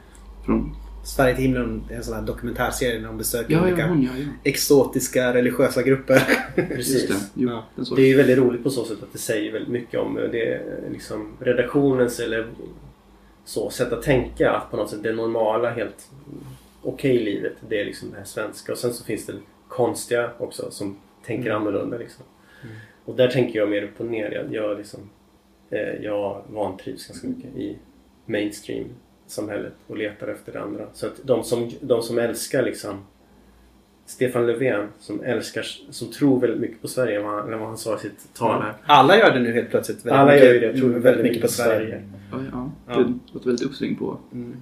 Från... 0.45 0.75
Sverige 1.05 1.35
till 1.35 1.43
himlen 1.43 1.83
är 1.91 1.95
en 1.95 2.03
sån 2.03 2.13
här 2.15 2.21
dokumentärserie 2.21 2.99
när 2.99 3.07
de 3.07 3.17
besöker 3.17 3.53
Ja, 3.53 3.59
ja, 3.59 3.67
olika 3.67 3.87
hon, 3.87 4.03
ja, 4.03 4.11
ja. 4.17 4.25
exotiska 4.43 5.33
religiösa 5.33 5.81
grupper. 5.83 6.21
Precis. 6.55 7.07
det. 7.07 7.15
Jo, 7.33 7.49
Ja. 7.49 7.83
Det 7.95 8.01
är 8.01 8.07
ju 8.07 8.17
väldigt 8.17 8.37
roligt 8.37 8.63
på 8.63 8.69
så 8.69 8.85
sätt 8.85 9.03
att 9.03 9.13
det 9.13 9.19
säger 9.19 9.51
väldigt 9.51 9.71
mycket 9.71 9.99
om 9.99 10.17
eh, 10.17 10.23
det 10.31 10.53
är 10.53 10.61
liksom 10.91 11.31
redaktionens 11.39 12.19
eller 12.19 12.47
så 13.45 13.69
sätt 13.69 13.93
att 13.93 14.01
tänka 14.01 14.51
att 14.51 14.71
på 14.71 14.77
något 14.77 14.89
sätt 14.89 15.03
det 15.03 15.13
normala 15.13 15.69
helt 15.69 16.09
okej 16.81 17.17
livet 17.23 17.53
det 17.69 17.81
är 17.81 17.85
liksom 17.85 18.11
det 18.11 18.17
här 18.17 18.25
svenska 18.25 18.71
och 18.71 18.77
sen 18.77 18.93
så 18.93 19.03
finns 19.03 19.25
det 19.25 19.33
konstiga 19.67 20.31
också 20.37 20.71
som 20.71 20.97
tänker 21.25 21.49
Mm. 21.49 21.61
annorlunda 21.61 21.97
liksom. 21.97 22.23
Mm. 22.63 22.75
Och 23.05 23.15
där 23.15 23.27
tänker 23.27 23.59
jag 23.59 23.69
mer 23.69 23.83
upp 23.83 23.99
och 23.99 24.05
ner. 24.05 24.31
Jag, 24.31 24.53
jag, 24.53 24.77
liksom, 24.77 24.99
eh, 25.69 26.03
jag 26.03 26.43
vantrivs 26.49 27.07
ganska 27.07 27.27
mycket 27.27 27.55
i 27.55 27.77
mainstream 28.25 28.85
samhället 29.27 29.73
och 29.87 29.97
letar 29.97 30.27
efter 30.27 30.51
det 30.53 30.61
andra. 30.61 30.83
Så 30.93 31.05
att 31.07 31.13
de 31.23 31.43
som, 31.43 31.71
de 31.81 32.01
som 32.01 32.17
älskar 32.19 32.63
liksom 32.63 32.97
Stefan 34.05 34.47
Löfven 34.47 34.87
som 34.99 35.23
älskar, 35.23 35.63
som 35.89 36.11
tror 36.11 36.39
väldigt 36.39 36.59
mycket 36.59 36.81
på 36.81 36.87
Sverige 36.87 37.19
vad 37.19 37.31
han, 37.33 37.59
vad 37.59 37.67
han 37.67 37.77
sa 37.77 37.95
i 37.95 37.99
sitt 37.99 38.33
tal 38.33 38.61
här. 38.61 38.73
Alla 38.85 39.17
gör 39.17 39.33
det 39.33 39.39
nu 39.39 39.53
helt 39.53 39.69
plötsligt. 39.69 39.97
Väldigt 40.05 40.13
Alla 40.19 40.31
mycket, 40.31 40.45
gör 40.47 40.53
ju 40.53 40.59
det, 40.59 40.77
tror 40.79 40.89
väldigt, 40.89 41.23
mycket 41.23 41.41
på 41.41 41.47
Sverige. 41.47 42.03
Ja, 42.31 42.37
ja. 42.51 42.71
Ja. 42.87 42.93
Det 42.97 43.13
låter 43.33 43.45
väldigt 43.47 43.65
uppsving 43.65 43.95
på, 43.95 44.17
Mm. 44.33 44.61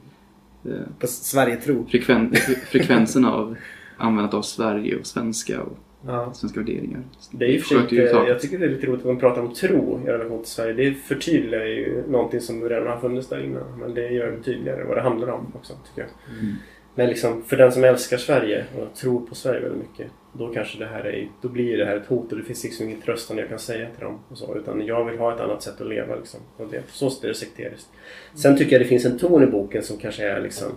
eh, 0.66 0.72
På 1.00 1.08
Sverige-tro. 1.08 1.86
frekven, 1.92 2.34
frekvensen 2.68 3.26
av 3.26 3.56
användandet 3.98 4.34
av 4.34 4.42
Sverige 4.42 5.00
och 5.00 5.06
svenska 5.06 5.62
och 5.62 5.78
Ja. 6.08 6.34
svenska 6.34 6.60
värderingar. 6.60 7.02
Det 7.32 7.46
är 7.46 7.50
ju 7.50 7.58
lite- 7.58 8.12
taget. 8.12 8.30
jag 8.30 8.40
tycker 8.40 8.58
det 8.60 8.66
är 8.66 8.70
lite 8.70 8.88
roligt 8.88 9.00
att 9.00 9.08
man 9.08 9.20
pratar 9.20 9.42
om 9.42 9.54
tro 9.54 10.02
i 10.06 10.10
relation 10.10 10.40
till 10.42 10.52
Sverige. 10.52 10.74
Det 10.74 10.94
förtydligar 10.94 11.66
ju 11.66 12.04
någonting 12.08 12.42
som 12.42 12.70
redan 12.70 12.88
har 12.88 13.00
funnits 13.00 13.28
där 13.30 13.44
innan. 13.44 13.80
Men 13.80 13.94
det 13.94 14.10
gör 14.10 14.32
det 14.32 14.44
tydligare 14.44 14.84
vad 14.84 14.98
det 14.98 15.02
handlar 15.02 15.28
om 15.28 15.52
också, 15.56 15.74
tycker 15.88 16.02
jag. 16.02 16.40
Mm. 16.40 16.56
Men 16.96 17.10
liksom, 17.10 17.44
för 17.44 17.58
den 17.58 17.72
som 17.72 17.84
älskar 17.84 18.18
Sverige 18.18 18.66
och 18.80 18.96
tror 18.96 19.28
på 19.28 19.36
Sverige 19.36 19.60
väldigt 19.62 19.90
mycket. 19.90 20.12
Då 20.34 20.48
kanske 20.54 20.80
det 20.80 20.86
här 20.86 21.06
är, 21.06 21.30
då 21.42 21.50
blir 21.50 21.78
det 21.78 21.86
här 21.86 21.96
ett 21.98 22.06
hot 22.08 22.32
och 22.32 22.38
det 22.38 22.44
finns 22.44 22.64
liksom 22.64 22.86
ingen 22.86 23.02
tröstande 23.02 23.42
jag 23.42 23.50
kan 23.50 23.60
säga 23.60 23.90
till 23.90 24.04
dem. 24.04 24.20
Och 24.30 24.38
så, 24.38 24.56
utan 24.58 24.86
jag 24.86 25.06
vill 25.06 25.20
ha 25.20 25.34
ett 25.36 25.40
annat 25.40 25.64
sätt 25.64 25.82
att 25.82 25.88
leva 25.88 26.16
liksom. 26.16 26.40
Och 26.58 26.68
det, 26.72 26.84
så 26.88 27.06
är 27.06 27.28
det 27.28 27.34
sekteriskt. 27.34 27.88
Sen 28.36 28.58
tycker 28.58 28.72
jag 28.72 28.82
det 28.82 28.86
finns 28.86 29.06
en 29.06 29.20
ton 29.20 29.44
i 29.44 29.48
boken 29.48 29.84
som 29.84 29.98
kanske 29.98 30.28
är 30.28 30.42
liksom 30.42 30.72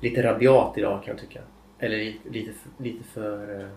lite 0.00 0.22
rabiat 0.22 0.78
idag 0.78 1.02
kan 1.04 1.14
jag 1.14 1.20
tycka. 1.28 1.40
Eller 1.78 1.98
lite, 1.98 2.28
lite, 2.30 2.52
för- 2.52 2.84
lite 2.84 3.04
för... 3.04 3.60
eh, 3.60 3.68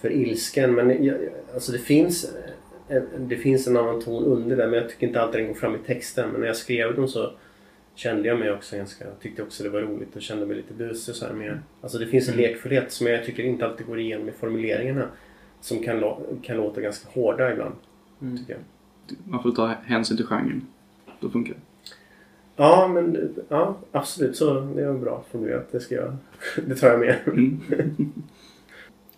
för 0.00 0.12
ilsken. 0.12 0.74
Men 0.74 1.04
jag, 1.04 1.16
alltså 1.54 1.72
det 1.72 1.78
finns, 1.78 2.34
eh, 2.88 3.02
det 3.18 3.36
finns 3.36 3.66
en 3.66 3.76
annan 3.76 4.00
ton 4.02 4.24
under 4.24 4.56
där 4.56 4.66
men 4.66 4.78
jag 4.80 4.88
tycker 4.88 5.06
inte 5.06 5.20
alltid 5.22 5.40
den 5.40 5.48
går 5.48 5.54
fram 5.54 5.74
i 5.74 5.78
texten. 5.78 6.30
Men 6.30 6.40
när 6.40 6.46
jag 6.46 6.56
skrev 6.56 6.96
dem 6.96 7.08
så 7.08 7.32
kände 7.94 8.28
jag 8.28 8.38
mig 8.38 8.52
också 8.52 8.76
ganska, 8.76 9.04
tyckte 9.20 9.42
också 9.42 9.62
det 9.62 9.68
var 9.70 9.80
roligt 9.80 10.16
och 10.16 10.22
kände 10.22 10.46
mig 10.46 10.56
lite 10.56 10.74
busig 10.74 11.14
så 11.14 11.26
här 11.26 11.32
med. 11.34 11.58
Alltså 11.80 11.98
det 11.98 12.06
finns 12.06 12.28
en 12.28 12.34
Mm. 12.34 12.46
lekfullhet 12.50 12.92
som 12.92 13.06
jag 13.06 13.24
tycker 13.24 13.42
inte 13.42 13.66
alltid 13.66 13.86
går 13.86 14.00
igenom 14.00 14.28
i 14.28 14.32
formuleringarna. 14.32 15.08
Som 15.60 15.78
kan, 15.82 16.14
kan 16.42 16.56
låta 16.56 16.80
ganska 16.80 17.08
hårda 17.10 17.52
ibland. 17.52 17.74
Mm. 18.22 18.38
Tycker 18.38 18.52
jag. 18.52 18.62
Man 19.24 19.42
får 19.42 19.52
ta 19.52 19.66
hänsyn 19.66 20.16
till 20.16 20.26
genren. 20.26 20.66
Då 21.20 21.30
funkar 21.30 21.54
det. 21.54 21.60
Ja, 22.60 22.88
men 22.88 23.34
ja, 23.48 23.76
absolut. 23.92 24.36
Så 24.36 24.60
det 24.60 24.82
är 24.82 24.92
bra 24.92 25.24
formulerat. 25.30 25.72
Det 25.72 25.80
ska 25.80 25.94
jag. 25.94 26.16
Det 26.66 26.74
tar 26.74 26.88
jag 26.88 27.00
med. 27.00 27.18
Mm. 27.26 27.60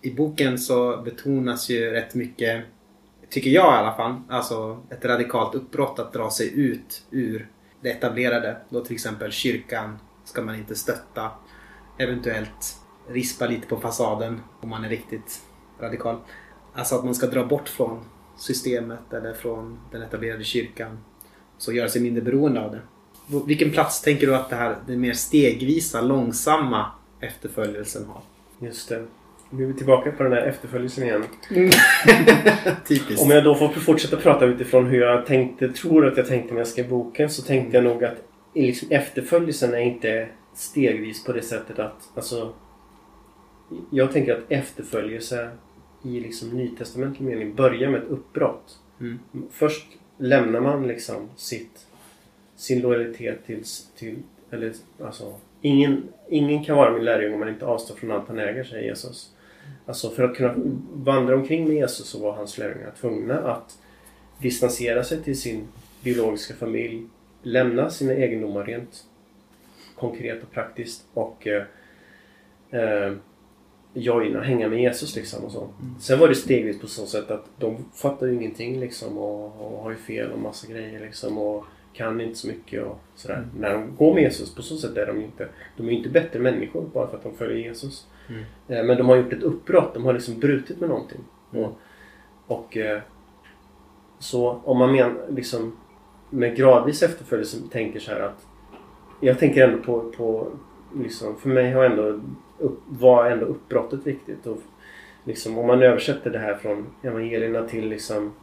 I 0.01 0.11
boken 0.11 0.59
så 0.59 0.97
betonas 0.97 1.69
ju 1.69 1.91
rätt 1.91 2.15
mycket, 2.15 2.63
tycker 3.29 3.49
jag 3.49 3.73
i 3.73 3.77
alla 3.77 3.95
fall, 3.95 4.21
alltså 4.29 4.81
ett 4.89 5.05
radikalt 5.05 5.55
uppbrott 5.55 5.99
att 5.99 6.13
dra 6.13 6.29
sig 6.29 6.59
ut 6.59 7.03
ur 7.11 7.47
det 7.81 7.89
etablerade. 7.89 8.57
Då 8.69 8.85
till 8.85 8.93
exempel 8.93 9.31
kyrkan 9.31 9.97
ska 10.23 10.41
man 10.41 10.55
inte 10.55 10.75
stötta. 10.75 11.31
Eventuellt 11.97 12.77
rispa 13.07 13.47
lite 13.47 13.67
på 13.67 13.77
fasaden 13.77 14.39
om 14.61 14.69
man 14.69 14.83
är 14.83 14.89
riktigt 14.89 15.41
radikal. 15.79 16.17
Alltså 16.73 16.95
att 16.95 17.05
man 17.05 17.15
ska 17.15 17.27
dra 17.27 17.45
bort 17.45 17.69
från 17.69 18.05
systemet 18.37 19.13
eller 19.13 19.33
från 19.33 19.79
den 19.91 20.01
etablerade 20.01 20.43
kyrkan. 20.43 20.97
Så 21.57 21.73
göra 21.73 21.89
sig 21.89 22.01
mindre 22.01 22.23
beroende 22.23 22.61
av 22.61 22.71
det. 22.71 22.81
Vilken 23.47 23.71
plats 23.71 24.01
tänker 24.01 24.27
du 24.27 24.35
att 24.35 24.49
det 24.49 24.55
här, 24.55 24.75
den 24.87 25.01
mer 25.01 25.13
stegvisa, 25.13 26.01
långsamma 26.01 26.91
efterföljelsen 27.19 28.05
har? 28.05 28.21
Just 28.67 28.89
det. 28.89 29.05
Nu 29.49 29.63
är 29.63 29.67
vi 29.67 29.73
tillbaka 29.73 30.11
på 30.11 30.23
den 30.23 30.31
där 30.31 30.41
efterföljelsen 30.41 31.03
igen. 31.03 31.23
Typiskt. 32.87 33.21
Om 33.21 33.29
jag 33.29 33.43
då 33.43 33.55
får 33.55 33.69
fortsätta 33.69 34.17
prata 34.17 34.45
utifrån 34.45 34.85
hur 34.85 35.01
jag 35.01 35.25
tänkte, 35.25 35.69
tror 35.69 36.07
att 36.07 36.17
jag 36.17 36.27
tänkte 36.27 36.53
när 36.53 36.59
jag 36.59 36.67
skrev 36.67 36.89
boken 36.89 37.29
så 37.29 37.41
tänkte 37.41 37.77
jag 37.77 37.83
nog 37.83 38.03
att 38.03 38.17
liksom 38.53 38.91
efterföljelsen 38.91 39.73
är 39.73 39.79
inte 39.79 40.27
stegvis 40.53 41.23
på 41.23 41.33
det 41.33 41.41
sättet 41.41 41.79
att 41.79 42.09
alltså 42.15 42.53
jag 43.89 44.11
tänker 44.11 44.33
att 44.33 44.51
efterföljelse 44.51 45.49
i 46.03 46.19
liksom 46.19 46.49
nytestamentlig 46.49 47.25
mening 47.25 47.55
börjar 47.55 47.89
med 47.89 48.03
ett 48.03 48.09
uppbrott. 48.09 48.79
Mm. 48.99 49.19
Först 49.51 49.85
lämnar 50.17 50.61
man 50.61 50.87
liksom 50.87 51.29
sitt, 51.35 51.87
sin 52.63 52.81
lojalitet 52.81 53.45
till, 53.45 53.63
till 53.97 54.15
eller 54.51 54.73
alltså 55.01 55.33
ingen, 55.61 56.03
ingen 56.29 56.63
kan 56.63 56.77
vara 56.77 56.93
min 56.93 57.05
lärjunge 57.05 57.33
om 57.33 57.39
man 57.39 57.49
inte 57.49 57.65
avstår 57.65 57.95
från 57.95 58.11
allt 58.11 58.27
han 58.27 58.39
äger, 58.39 58.63
säger 58.63 58.83
Jesus. 58.83 59.33
Alltså 59.85 60.09
för 60.09 60.23
att 60.23 60.35
kunna 60.35 60.53
vandra 60.93 61.35
omkring 61.35 61.67
med 61.67 61.75
Jesus 61.75 62.07
så 62.07 62.19
var 62.19 62.33
hans 62.33 62.57
lärjungar 62.57 62.91
tvungna 63.01 63.39
att 63.39 63.77
distansera 64.41 65.03
sig 65.03 65.23
till 65.23 65.39
sin 65.39 65.67
biologiska 66.03 66.53
familj, 66.53 67.03
lämna 67.41 67.89
sina 67.89 68.13
egendomar 68.13 68.63
rent 68.63 69.03
konkret 69.95 70.43
och 70.43 70.51
praktiskt 70.51 71.05
och 71.13 71.47
eh, 71.47 71.63
eh, 72.71 73.13
joina, 73.93 74.41
hänga 74.41 74.69
med 74.69 74.81
Jesus 74.81 75.15
liksom 75.15 75.45
och 75.45 75.51
så. 75.51 75.69
Sen 75.99 76.19
var 76.19 76.27
det 76.27 76.35
stegvis 76.35 76.79
på 76.79 76.87
så 76.87 77.05
sätt 77.05 77.31
att 77.31 77.45
de 77.59 77.85
fattar 77.93 78.27
ju 78.27 78.33
ingenting 78.33 78.79
liksom 78.79 79.17
och, 79.17 79.45
och 79.45 79.83
har 79.83 79.91
ju 79.91 79.97
fel 79.97 80.31
och 80.31 80.39
massa 80.39 80.67
grejer 80.67 80.99
liksom 80.99 81.37
och 81.37 81.65
kan 81.93 82.21
inte 82.21 82.37
så 82.37 82.47
mycket 82.47 82.83
och 82.83 82.99
sådär. 83.15 83.47
När 83.59 83.73
de 83.73 83.95
går 83.95 84.13
med 84.13 84.23
Jesus 84.23 84.55
på 84.55 84.61
så 84.61 84.77
sätt 84.77 84.97
är 84.97 85.05
de 85.05 85.21
inte, 85.21 85.47
de 85.77 85.87
är 85.87 85.91
inte 85.91 86.09
bättre 86.09 86.39
människor 86.39 86.89
bara 86.93 87.07
för 87.07 87.17
att 87.17 87.23
de 87.23 87.35
följer 87.35 87.57
Jesus. 87.57 88.07
Mm. 88.29 88.43
Eh, 88.67 88.85
Men 88.85 88.97
de 88.97 89.09
har 89.09 89.15
gjort 89.15 89.33
ett 89.33 89.43
uppbrott, 89.43 89.93
de 89.93 90.05
har 90.05 90.13
liksom 90.13 90.39
brutit 90.39 90.79
med 90.79 90.89
någonting. 90.89 91.21
Mm. 91.53 91.65
Och, 91.65 91.79
och 92.47 92.77
eh, 92.77 93.01
så 94.19 94.61
om 94.63 94.77
man 94.77 94.91
men, 94.91 95.17
liksom 95.29 95.77
med 96.29 96.55
gradvis 96.55 97.03
efterföljelse 97.03 97.57
tänker 97.71 97.99
så 97.99 98.11
här 98.11 98.19
att 98.19 98.45
jag 99.21 99.39
tänker 99.39 99.67
ändå 99.67 99.83
på, 99.83 100.11
på 100.17 100.47
liksom, 100.95 101.35
för 101.35 101.49
mig 101.49 101.71
har 101.71 101.83
ändå 101.83 102.19
upp, 102.57 102.79
var 102.87 103.29
ändå 103.29 103.45
uppbrottet 103.45 104.07
viktigt. 104.07 104.47
Och 104.47 104.57
liksom, 105.23 105.57
om 105.57 105.67
man 105.67 105.83
översätter 105.83 106.29
det 106.29 106.39
här 106.39 106.55
från 106.55 106.85
evangelierna 107.01 107.67
till 107.67 107.89
liksom 107.89 108.33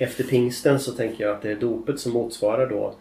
efter 0.00 0.24
pingsten 0.24 0.80
så 0.80 0.92
tänker 0.92 1.24
jag 1.24 1.36
att 1.36 1.42
det 1.42 1.50
är 1.50 1.56
dopet 1.56 2.00
som 2.00 2.12
motsvarar 2.12 2.70
då 2.70 2.94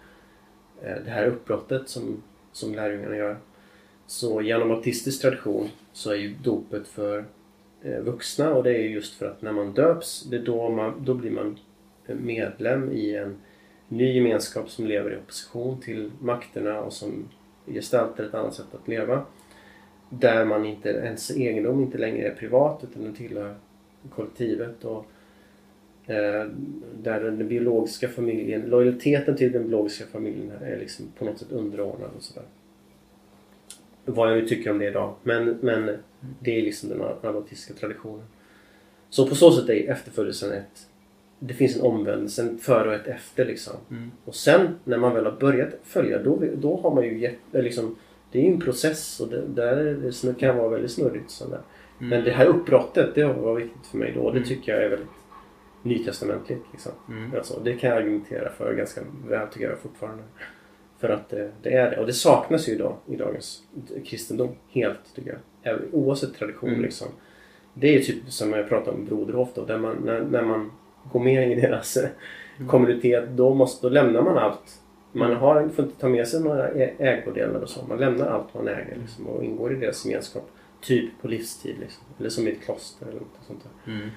eh, 0.81 0.97
det 1.05 1.11
här 1.11 1.27
uppbrottet 1.27 1.89
som, 1.89 2.23
som 2.51 2.75
lärjungarna 2.75 3.15
gör. 3.15 3.37
Så 4.07 4.41
genom 4.41 4.71
autistisk 4.71 5.21
tradition 5.21 5.69
så 5.93 6.11
är 6.11 6.15
ju 6.15 6.35
dopet 6.43 6.87
för 6.87 7.25
eh, 7.81 7.99
vuxna 7.99 8.53
och 8.53 8.63
det 8.63 8.71
är 8.71 8.83
just 8.83 9.13
för 9.13 9.25
att 9.25 9.41
när 9.41 9.51
man 9.51 9.73
döps, 9.73 10.23
det 10.23 10.37
är 10.37 10.41
då, 10.41 10.69
man, 10.69 10.93
då 11.05 11.13
blir 11.13 11.31
man 11.31 11.59
eh, 12.05 12.15
medlem 12.15 12.91
i 12.91 13.15
en 13.15 13.37
ny 13.87 14.13
gemenskap 14.13 14.69
som 14.69 14.85
lever 14.85 15.13
i 15.13 15.17
opposition 15.17 15.81
till 15.81 16.11
makterna 16.21 16.79
och 16.79 16.93
som 16.93 17.29
gestaltar 17.65 18.23
ett 18.23 18.33
annat 18.33 18.53
sätt 18.53 18.75
att 18.81 18.87
leva. 18.87 19.25
Där 20.09 20.45
man 20.45 20.65
inte, 20.65 20.89
ens 20.89 21.31
egendom 21.31 21.81
inte 21.81 21.97
längre 21.97 22.27
är 22.27 22.35
privat 22.35 22.83
utan 22.83 23.03
den 23.03 23.13
tillhör 23.13 23.55
kollektivet. 24.09 24.85
Och, 24.85 24.97
eh, 24.97 25.05
där 26.13 27.19
den 27.23 27.47
biologiska 27.47 28.07
familjen, 28.07 28.61
lojaliteten 28.61 29.35
till 29.35 29.51
den 29.51 29.63
biologiska 29.63 30.05
familjen 30.11 30.51
är 30.61 30.77
liksom 30.79 31.05
på 31.17 31.25
något 31.25 31.39
sätt 31.39 31.51
underordnad 31.51 32.09
och 32.17 32.23
sådär. 32.23 32.43
Vad 34.05 34.31
jag 34.31 34.37
nu 34.37 34.47
tycker 34.47 34.71
om 34.71 34.79
det 34.79 34.87
idag. 34.87 35.15
Men, 35.23 35.57
men 35.61 35.97
det 36.39 36.59
är 36.59 36.61
liksom 36.61 36.89
den 36.89 37.01
anabaptistiska 37.01 37.73
traditionen. 37.73 38.25
Så 39.09 39.27
på 39.27 39.35
så 39.35 39.51
sätt 39.51 39.69
är 39.69 39.91
efterföljelsen 39.91 40.51
ett 40.51 40.87
det 41.39 41.53
finns 41.53 41.75
en 41.75 41.81
omvändelse, 41.81 42.41
en 42.41 42.57
före 42.57 42.89
och 42.89 42.95
ett 42.95 43.07
efter 43.07 43.45
liksom. 43.45 43.73
Mm. 43.91 44.11
Och 44.25 44.35
sen 44.35 44.67
när 44.83 44.97
man 44.97 45.13
väl 45.13 45.25
har 45.25 45.31
börjat 45.31 45.69
följa 45.83 46.23
då, 46.23 46.43
då 46.55 46.79
har 46.83 46.95
man 46.95 47.03
ju 47.03 47.19
gett, 47.19 47.37
eller 47.51 47.63
liksom, 47.63 47.95
det 48.31 48.39
är 48.39 48.43
ju 48.43 48.51
en 48.53 48.59
process 48.59 49.19
och 49.19 49.27
det, 49.27 49.41
där 49.47 49.77
är 49.77 49.93
det, 50.23 50.39
kan 50.39 50.57
vara 50.57 50.69
väldigt 50.69 50.91
snurrigt. 50.91 51.31
Sådär. 51.31 51.59
Mm. 51.99 52.09
Men 52.09 52.23
det 52.23 52.31
här 52.31 52.45
uppbrottet 52.45 53.15
det 53.15 53.25
var 53.25 53.55
viktigt 53.55 53.85
för 53.91 53.97
mig 53.97 54.13
då 54.15 54.21
och 54.21 54.31
det 54.31 54.37
Mm. 54.37 54.49
tycker 54.49 54.71
jag 54.71 54.83
är 54.83 54.89
väldigt 54.89 55.09
nytestamentligt. 55.89 56.65
Liksom. 56.71 56.91
Mm. 57.09 57.31
Alltså, 57.35 57.59
det 57.63 57.73
kan 57.73 57.89
jag 57.89 57.99
argumentera 57.99 58.49
för 58.49 58.73
ganska 58.73 59.01
väl 59.29 59.47
tycker 59.47 59.69
jag 59.69 59.79
fortfarande. 59.79 60.23
För 60.99 61.09
att 61.09 61.29
det, 61.29 61.51
det 61.61 61.73
är 61.73 61.91
det. 61.91 61.97
Och 61.97 62.05
det 62.05 62.13
saknas 62.13 62.69
ju 62.69 62.73
idag 62.73 62.95
i 63.07 63.15
dagens 63.15 63.63
kristendom 64.05 64.49
helt 64.69 65.15
tycker 65.15 65.29
jag. 65.29 65.73
Även, 65.73 65.89
oavsett 65.91 66.35
tradition 66.35 66.69
Mm. 66.69 66.81
liksom. 66.81 67.07
Det 67.73 67.87
är 67.87 67.93
ju 67.93 67.99
typ 67.99 68.31
som 68.31 68.53
jag 68.53 68.69
pratade 68.69 68.97
om 68.97 69.05
Broderhof 69.05 69.49
då. 69.55 69.65
Där 69.65 69.77
man, 69.77 69.95
när, 70.05 70.21
när 70.21 70.41
man 70.41 70.71
går 71.11 71.19
med 71.19 71.51
i 71.51 71.55
deras 71.61 71.97
eh, 71.97 72.09
kommunitet 72.67 73.29
då, 73.29 73.53
måste, 73.53 73.87
då 73.87 73.93
lämnar 73.93 74.21
man 74.21 74.37
allt. 74.37 74.81
Man 75.11 75.35
har, 75.35 75.69
får 75.69 75.85
inte 75.85 75.99
ta 75.99 76.09
med 76.09 76.27
sig 76.27 76.41
några 76.43 76.69
ägodelar 76.69 77.61
och 77.61 77.69
så. 77.69 77.85
Man 77.85 77.97
lämnar 77.97 78.27
allt 78.27 78.53
man 78.53 78.67
äger 78.67 78.97
liksom, 79.01 79.27
och 79.27 79.43
ingår 79.43 79.73
i 79.73 79.75
deras 79.75 80.05
gemenskap. 80.05 80.49
Typ 80.81 81.21
på 81.21 81.27
livstid 81.27 81.75
liksom. 81.79 82.03
Eller 82.19 82.29
som 82.29 82.47
i 82.47 82.51
ett 82.51 82.61
kloster 82.61 83.07
eller 83.07 83.19
något 83.19 83.39
sånt 83.47 83.63
där. 83.63 83.93
Mm. 83.93 84.09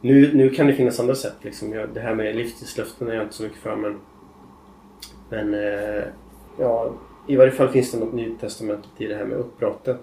Nu, 0.00 0.34
nu 0.34 0.50
kan 0.50 0.66
det 0.66 0.74
finnas 0.74 1.00
andra 1.00 1.14
sätt. 1.14 1.36
Liksom. 1.42 1.72
Jag, 1.72 1.94
det 1.94 2.00
här 2.00 2.14
med 2.14 2.36
livstidslöften 2.36 3.08
är 3.08 3.14
jag 3.14 3.22
inte 3.24 3.34
så 3.34 3.42
mycket 3.42 3.58
för. 3.58 3.76
Men, 3.76 4.00
men 5.30 5.54
eh, 5.54 6.04
ja, 6.58 6.94
i 7.28 7.36
varje 7.36 7.52
fall 7.52 7.68
finns 7.68 7.92
det 7.92 7.98
något 7.98 8.14
nytestamentligt 8.14 9.00
i 9.00 9.06
det 9.06 9.16
här 9.16 9.24
med 9.24 9.38
uppbrottet. 9.38 10.00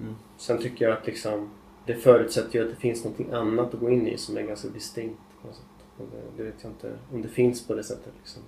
Mm. 0.00 0.14
Sen 0.36 0.58
tycker 0.58 0.88
jag 0.88 0.98
att 0.98 1.06
liksom, 1.06 1.50
det 1.86 1.94
förutsätter 1.94 2.58
ju 2.58 2.64
att 2.64 2.74
det 2.74 2.80
finns 2.80 3.04
något 3.04 3.32
annat 3.32 3.74
att 3.74 3.80
gå 3.80 3.90
in 3.90 4.06
i 4.06 4.18
som 4.18 4.36
är 4.36 4.42
ganska 4.42 4.68
distinkt. 4.68 5.20
Och 5.42 5.54
det, 5.98 6.42
det 6.42 6.50
vet 6.50 6.54
jag 6.62 6.72
inte 6.72 6.92
om 7.12 7.22
det 7.22 7.28
finns 7.28 7.66
på 7.66 7.74
det 7.74 7.84
sättet. 7.84 8.12
Liksom. 8.18 8.42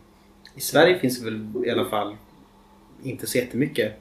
I 0.54 0.60
Sverige 0.60 0.98
finns 0.98 1.18
det 1.20 1.24
väl 1.24 1.66
i 1.66 1.70
alla 1.70 1.84
fall 1.84 2.16
inte 3.02 3.26
så 3.26 3.38
jättemycket 3.38 3.92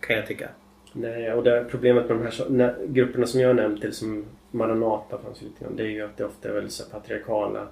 kan 0.00 0.16
jag 0.16 0.26
tycka. 0.26 0.48
Nej, 0.92 1.32
och 1.32 1.44
det 1.44 1.66
problemet 1.70 2.08
med 2.08 2.32
de 2.48 2.60
här 2.60 2.86
grupperna 2.86 3.26
som 3.26 3.40
jag 3.40 3.48
har 3.48 3.54
nämnt, 3.54 3.80
till 3.80 3.92
som 3.92 4.24
Maranata 4.50 5.18
fanns 5.18 5.42
ju 5.42 5.46
lite 5.46 5.64
grann, 5.64 5.76
det 5.76 5.82
är 5.82 5.90
ju 5.90 6.02
att 6.02 6.16
det 6.16 6.24
ofta 6.24 6.48
är 6.48 6.52
väldigt 6.52 6.90
patriarkala 6.92 7.68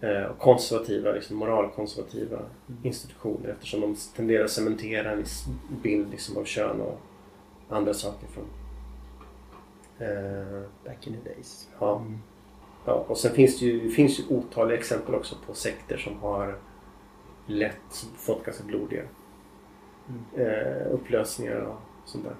eh, 0.00 0.22
och 0.22 0.38
konservativa, 0.38 1.12
liksom 1.12 1.36
moralkonservativa 1.36 2.38
institutioner 2.82 3.48
eftersom 3.48 3.80
de 3.80 3.96
tenderar 4.16 4.44
att 4.44 4.50
cementera 4.50 5.12
en 5.12 5.18
viss 5.18 5.44
bild 5.82 6.10
liksom, 6.10 6.36
av 6.36 6.44
kön 6.44 6.80
och 6.80 7.00
andra 7.68 7.94
saker 7.94 8.26
från 8.26 8.44
eh, 10.08 10.62
Back 10.84 11.06
in 11.06 11.16
the 11.22 11.30
days. 11.30 11.68
Ja. 11.80 12.04
ja. 12.84 12.92
Och 12.92 13.18
sen 13.18 13.32
finns 13.32 13.58
det 13.58 13.66
ju, 13.66 13.90
finns 13.90 14.20
ju 14.20 14.24
otaliga 14.28 14.78
exempel 14.78 15.14
också 15.14 15.36
på 15.46 15.54
sekter 15.54 15.96
som 15.96 16.18
har 16.20 16.58
lätt 17.46 18.06
fått 18.16 18.44
ganska 18.44 18.64
blodiga 18.64 19.02
eh, 20.36 20.92
upplösningar 20.92 21.60
och 21.60 21.76
sånt 22.04 22.24
där. 22.24 22.34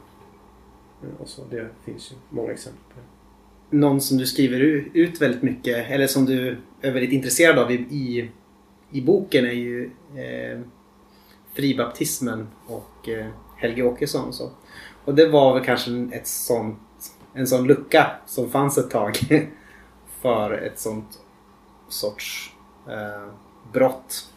Eh, 1.02 1.20
och 1.20 1.28
så, 1.28 1.42
det 1.50 1.68
finns 1.84 2.12
ju 2.12 2.16
många 2.30 2.52
exempel 2.52 2.82
på 2.94 3.00
det. 3.00 3.76
Någon 3.76 4.00
som 4.00 4.18
du 4.18 4.26
skriver 4.26 4.60
ut 4.94 5.20
väldigt 5.22 5.42
mycket 5.42 5.90
eller 5.90 6.06
som 6.06 6.24
du 6.24 6.56
är 6.80 6.92
väldigt 6.92 7.12
intresserad 7.12 7.58
av 7.58 7.70
i, 7.70 7.74
i, 7.74 8.30
i 8.90 9.02
boken 9.02 9.44
är 9.46 9.52
ju 9.52 9.90
eh, 10.16 10.60
fribaptismen 11.52 12.48
och 12.66 13.08
eh, 13.08 13.26
Helge 13.56 13.82
Åkesson 13.82 14.28
och 14.28 14.34
så. 14.34 14.50
Och 15.04 15.14
det 15.14 15.28
var 15.28 15.54
väl 15.54 15.64
kanske 15.64 15.90
en- 15.90 16.12
ett 16.12 16.26
sånt, 16.26 16.78
en 17.34 17.46
sån 17.46 17.66
lucka 17.66 18.10
som 18.26 18.50
fanns 18.50 18.78
ett 18.78 18.90
tag 18.90 19.16
för 20.20 20.50
ett 20.52 20.78
sånt 20.78 21.20
sorts 21.88 22.52
eh, 22.88 23.32
brott 23.72 24.32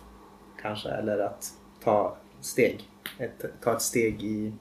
kanske 0.62 0.90
eller 0.90 1.20
att 1.20 1.52
ta 1.84 2.18
steg. 2.42 2.90
Ett, 3.18 3.46
ta 3.64 3.74
ett 3.76 3.82
steg 3.82 4.24
i 4.24 4.54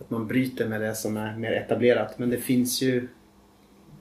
att 0.00 0.10
man 0.10 0.26
bryter 0.26 0.68
med 0.68 0.80
det 0.80 0.94
som 0.94 1.16
är 1.16 1.36
mer 1.36 1.52
etablerat. 1.52 2.18
Men 2.18 2.30
det 2.30 2.36
finns 2.36 2.82
ju 2.82 3.08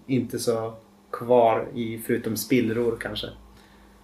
inte 0.07 0.39
så 0.39 0.73
kvar 1.11 1.67
i 1.75 1.97
förutom 1.97 2.37
spillror 2.37 2.97
kanske. 3.01 3.27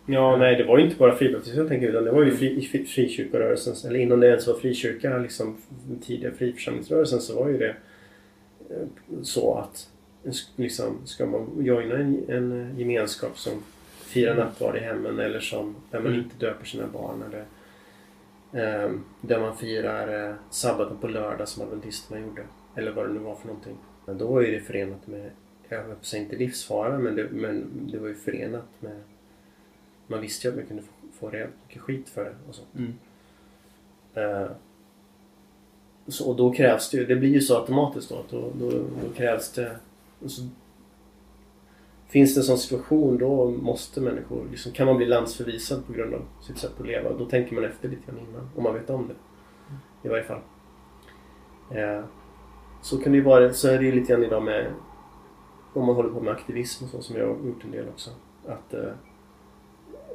Ja, 0.05 0.37
nej 0.37 0.55
det 0.55 0.63
var 0.63 0.77
ju 0.77 0.83
inte 0.85 0.95
bara 0.97 1.15
fribaptism 1.15 1.57
jag 1.57 1.67
tänker 1.67 1.87
utan 1.87 2.03
det 2.03 2.11
var 2.11 2.23
ju 2.23 2.31
fri, 2.31 2.61
fri, 2.61 2.85
frikyrkorörelsen. 2.85 3.89
Eller 3.89 3.99
innan 3.99 4.19
det 4.19 4.27
ens 4.27 4.47
var 4.47 4.53
frikyrka, 4.53 5.17
liksom 5.17 5.57
den 5.87 5.99
tidiga 5.99 6.31
friförsamlingsrörelsen 6.31 7.19
så 7.21 7.35
var 7.39 7.49
ju 7.49 7.57
det 7.57 7.75
eh, 8.69 8.87
så 9.21 9.53
att 9.57 9.89
liksom, 10.55 10.97
ska 11.05 11.25
man 11.25 11.47
joina 11.65 11.95
en, 11.95 12.23
en 12.29 12.75
gemenskap 12.77 13.37
som 13.39 13.53
firar 14.01 14.35
nattvard 14.35 14.75
i 14.75 14.79
hemmen 14.79 15.19
eller 15.19 15.39
som 15.39 15.75
där 15.91 15.99
man 15.99 16.07
Mm. 16.07 16.23
inte 16.23 16.45
döper 16.45 16.65
sina 16.65 16.87
barn 16.93 17.23
eller 17.29 17.43
där 19.21 19.39
man 19.39 19.57
firar 19.57 20.29
eh, 20.29 20.35
sabbaten 20.49 20.97
på 20.97 21.07
lördag 21.07 21.47
som 21.47 21.63
adventisterna 21.63 22.21
gjorde. 22.21 22.43
Eller 22.75 22.91
vad 22.91 23.07
det 23.07 23.13
nu 23.13 23.19
var 23.19 23.35
för 23.35 23.47
någonting. 23.47 23.77
Men 24.05 24.17
då 24.17 24.27
var 24.27 24.41
ju 24.41 24.51
det 24.51 24.59
förenat 24.59 25.07
med, 25.07 25.31
jag 25.69 25.83
höll 25.83 25.95
på 25.95 26.17
inte 26.17 26.35
livsfara, 26.35 26.99
men 26.99 27.15
det, 27.15 27.29
men 27.31 27.69
det 27.91 27.99
var 27.99 28.07
ju 28.07 28.15
förenat 28.15 28.67
med 28.79 29.01
man 30.07 30.21
visste 30.21 30.47
ju 30.47 30.51
att 30.51 30.57
man 30.57 30.65
kunde 30.65 30.83
få, 30.83 30.91
få 31.19 31.29
rejält 31.29 31.53
mycket 31.67 31.81
skit 31.81 32.09
för 32.09 32.23
det 32.23 32.35
och 32.49 32.55
så. 32.55 32.61
Mm. 32.75 32.93
Eh, 34.13 34.51
så 36.07 36.29
och 36.29 36.35
då 36.35 36.53
krävs 36.53 36.89
det 36.89 36.97
ju, 36.97 37.05
det 37.05 37.15
blir 37.15 37.29
ju 37.29 37.41
så 37.41 37.59
automatiskt 37.59 38.09
då, 38.09 38.23
då, 38.29 38.51
då, 38.59 38.71
då 39.03 39.13
krävs 39.15 39.51
det 39.51 39.75
så, 40.25 40.41
Finns 42.07 42.35
det 42.35 42.39
en 42.39 42.43
sån 42.43 42.57
situation 42.57 43.17
då 43.17 43.49
måste 43.51 44.01
människor, 44.01 44.47
liksom, 44.51 44.71
kan 44.71 44.87
man 44.87 44.97
bli 44.97 45.05
landsförvisad 45.05 45.87
på 45.87 45.93
grund 45.93 46.13
av 46.13 46.21
sitt 46.41 46.57
sätt 46.57 46.79
att 46.79 46.87
leva? 46.87 47.13
Då 47.13 47.25
tänker 47.25 47.55
man 47.55 47.63
efter 47.63 47.89
lite 47.89 48.05
grann 48.05 48.19
innan, 48.29 48.49
om 48.55 48.63
man 48.63 48.73
vet 48.73 48.89
om 48.89 49.07
det. 49.07 49.15
I 50.07 50.11
varje 50.11 50.23
fall. 50.23 50.41
Eh, 51.71 52.03
så 52.81 52.97
kan 52.97 53.11
det 53.11 53.17
ju 53.17 53.23
vara, 53.23 53.53
så 53.53 53.67
är 53.67 53.77
det 53.77 53.85
ju 53.85 53.91
lite 53.91 54.13
grann 54.13 54.23
idag 54.23 54.43
med 54.43 54.73
om 55.73 55.85
man 55.85 55.95
håller 55.95 56.09
på 56.09 56.19
med 56.21 56.33
aktivism 56.33 56.83
och 56.83 56.89
så 56.89 57.01
som 57.01 57.15
jag 57.15 57.27
har 57.27 57.47
gjort 57.47 57.63
en 57.63 57.71
del 57.71 57.87
också. 57.89 58.09
Att 58.45 58.73
eh, 58.73 58.91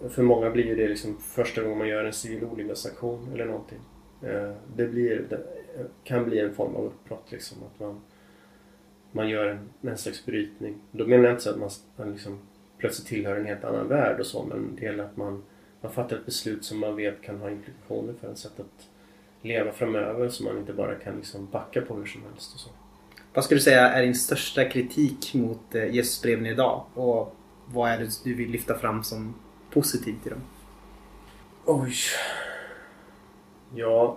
för 0.08 0.22
många 0.22 0.50
blir 0.50 0.64
ju 0.64 0.74
det 0.74 0.88
liksom 0.88 1.16
första 1.16 1.62
gången 1.62 1.78
man 1.78 1.88
gör 1.88 2.04
en 2.04 2.12
civil 2.12 2.44
olydnadsaktion 2.44 3.28
eller 3.34 3.44
någonting. 3.46 3.78
Eh, 4.22 4.52
Det, 4.76 4.86
blir, 4.86 5.26
det 5.30 5.46
kan 6.04 6.24
bli 6.24 6.40
en 6.40 6.54
form 6.54 6.76
av 6.76 6.84
uppbrott 6.84 7.32
liksom. 7.32 7.58
Att 7.62 7.80
man, 7.80 8.00
man 9.12 9.28
gör 9.28 9.46
en, 9.46 9.90
en 9.90 9.98
slags 9.98 10.26
brytning. 10.26 10.74
Då 10.92 11.06
menar 11.06 11.24
jag 11.24 11.32
inte 11.32 11.42
så 11.42 11.50
att 11.50 11.58
man, 11.58 11.70
man 11.96 12.12
liksom 12.12 12.38
plötsligt 12.78 13.08
tillhör 13.08 13.36
en 13.36 13.46
helt 13.46 13.64
annan 13.64 13.88
värld 13.88 14.20
och 14.20 14.26
så 14.26 14.44
men 14.44 14.76
det 14.76 14.84
gäller 14.84 15.04
att 15.04 15.16
man, 15.16 15.42
man 15.80 15.92
fattar 15.92 16.16
ett 16.16 16.26
beslut 16.26 16.64
som 16.64 16.80
man 16.80 16.96
vet 16.96 17.22
kan 17.22 17.40
ha 17.40 17.50
implikationer 17.50 18.14
för 18.20 18.28
en 18.28 18.36
sätt 18.36 18.60
att 18.60 18.88
leva 19.42 19.72
framöver 19.72 20.28
så 20.28 20.44
man 20.44 20.58
inte 20.58 20.72
bara 20.72 20.94
kan 20.94 21.16
liksom 21.16 21.48
backa 21.50 21.80
på 21.80 21.94
hur 21.94 22.06
som 22.06 22.22
helst 22.22 22.54
och 22.54 22.60
så. 22.60 22.70
Vad 23.34 23.44
skulle 23.44 23.58
du 23.58 23.62
säga 23.62 23.88
är 23.88 24.02
din 24.02 24.14
största 24.14 24.64
kritik 24.64 25.34
mot 25.34 25.74
eh, 25.74 25.94
Jesusbreven 25.94 26.46
idag? 26.46 26.84
Och 26.94 27.36
vad 27.66 27.90
är 27.90 27.98
det 27.98 28.24
du 28.24 28.34
vill 28.34 28.50
lyfta 28.50 28.78
fram 28.78 29.02
som 29.02 29.34
positivt 29.70 30.26
i 30.26 30.30
dem? 30.30 30.40
Oj. 31.64 31.94
Jag 33.74 34.16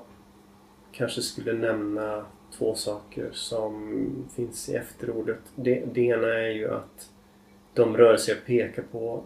kanske 0.92 1.22
skulle 1.22 1.54
nämna 1.54 2.26
två 2.58 2.76
saker 2.76 3.30
som 3.32 4.10
finns 4.36 4.70
i 4.70 4.76
efterordet. 4.76 5.40
Det, 5.56 5.84
det 5.94 6.02
ena 6.02 6.28
är 6.28 6.50
ju 6.50 6.72
att 6.72 7.10
de 7.74 7.98
rörelser 7.98 8.34
jag 8.34 8.46
pekar 8.46 8.84
på 8.92 9.24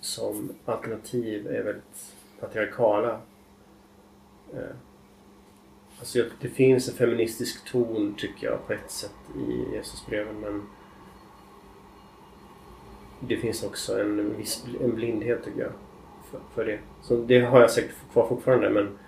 som 0.00 0.52
alternativ 0.64 1.46
är 1.46 1.62
väldigt 1.62 2.14
patriarkala. 2.40 3.20
Eh, 4.52 4.76
alltså 5.98 6.24
det 6.40 6.48
finns 6.48 6.88
en 6.88 6.94
feministisk 6.94 7.72
ton 7.72 8.14
tycker 8.18 8.46
jag 8.46 8.66
på 8.66 8.72
ett 8.72 8.90
sätt 8.90 9.16
i 9.36 9.74
Jesusbreven 9.74 10.40
men 10.40 10.62
det 13.20 13.36
finns 13.36 13.62
också 13.62 14.00
en 14.00 14.36
viss 14.36 14.64
en 14.80 14.94
blindhet 14.94 15.44
tycker 15.44 15.60
jag 15.60 15.72
för, 16.30 16.40
för 16.54 16.64
det. 16.64 16.78
Så 17.02 17.16
det 17.16 17.40
har 17.40 17.60
jag 17.60 17.70
säkert 17.70 17.94
kvar 18.12 18.26
fortfarande 18.28 18.70
men 18.70 18.98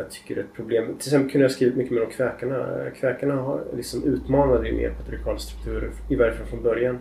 jag 0.00 0.10
tycker 0.10 0.34
det 0.34 0.40
är 0.40 0.44
ett 0.44 0.54
problem. 0.54 0.86
Till 0.86 0.94
exempel 0.94 1.30
kunde 1.30 1.44
jag 1.44 1.52
skrivit 1.52 1.76
mycket 1.76 1.92
mer 1.92 2.04
om 2.04 2.10
kväkarna. 2.10 2.90
Kväkarna 2.90 3.34
har 3.34 3.64
liksom 3.76 4.04
utmanade 4.04 4.68
ju 4.68 4.74
mer 4.74 4.90
patriarkala 4.90 5.38
strukturer 5.38 5.90
i 6.08 6.16
varje 6.16 6.32
fall 6.32 6.46
från 6.46 6.62
början. 6.62 6.98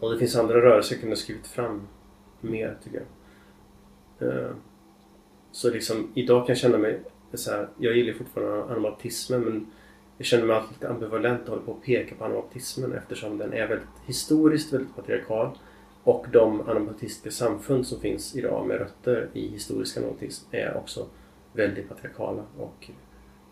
Och 0.00 0.12
det 0.12 0.18
finns 0.18 0.36
andra 0.36 0.54
rörelser 0.54 0.94
jag 0.94 1.00
kunde 1.00 1.16
ha 1.16 1.20
skrivit 1.20 1.46
fram 1.46 1.88
mer 2.40 2.76
tycker 2.84 3.02
jag. 4.18 4.28
Eh, 4.28 4.50
så 5.52 5.70
liksom 5.70 6.10
idag 6.14 6.46
kan 6.46 6.48
jag 6.48 6.58
känna 6.58 6.78
mig 6.78 7.00
så 7.34 7.50
här, 7.50 7.68
jag 7.78 7.96
gillar 7.96 8.12
fortfarande 8.12 8.64
anabaptismen 8.64 9.40
men 9.40 9.66
jag 10.18 10.26
känner 10.26 10.44
mig 10.44 10.56
alltid 10.56 10.72
lite 10.72 10.88
ambivalent 10.88 11.42
och 11.42 11.48
håller 11.48 11.62
på 11.62 11.72
att 11.72 11.82
peka 11.82 12.14
på 12.14 12.24
anabaptismen 12.24 12.92
eftersom 12.92 13.38
den 13.38 13.52
är 13.52 13.66
väldigt 13.66 13.88
historiskt 14.06 14.72
väldigt 14.72 14.96
patriarkal. 14.96 15.58
Och 16.02 16.26
de 16.32 16.60
anabaptistiska 16.60 17.30
samfund 17.30 17.86
som 17.86 18.00
finns 18.00 18.36
idag 18.36 18.66
med 18.66 18.78
rötter 18.78 19.28
i 19.32 19.48
historisk 19.48 19.96
anabaptism 19.96 20.46
är 20.50 20.76
också 20.76 21.06
väldigt 21.52 21.88
patriarkala 21.88 22.42
och 22.58 22.90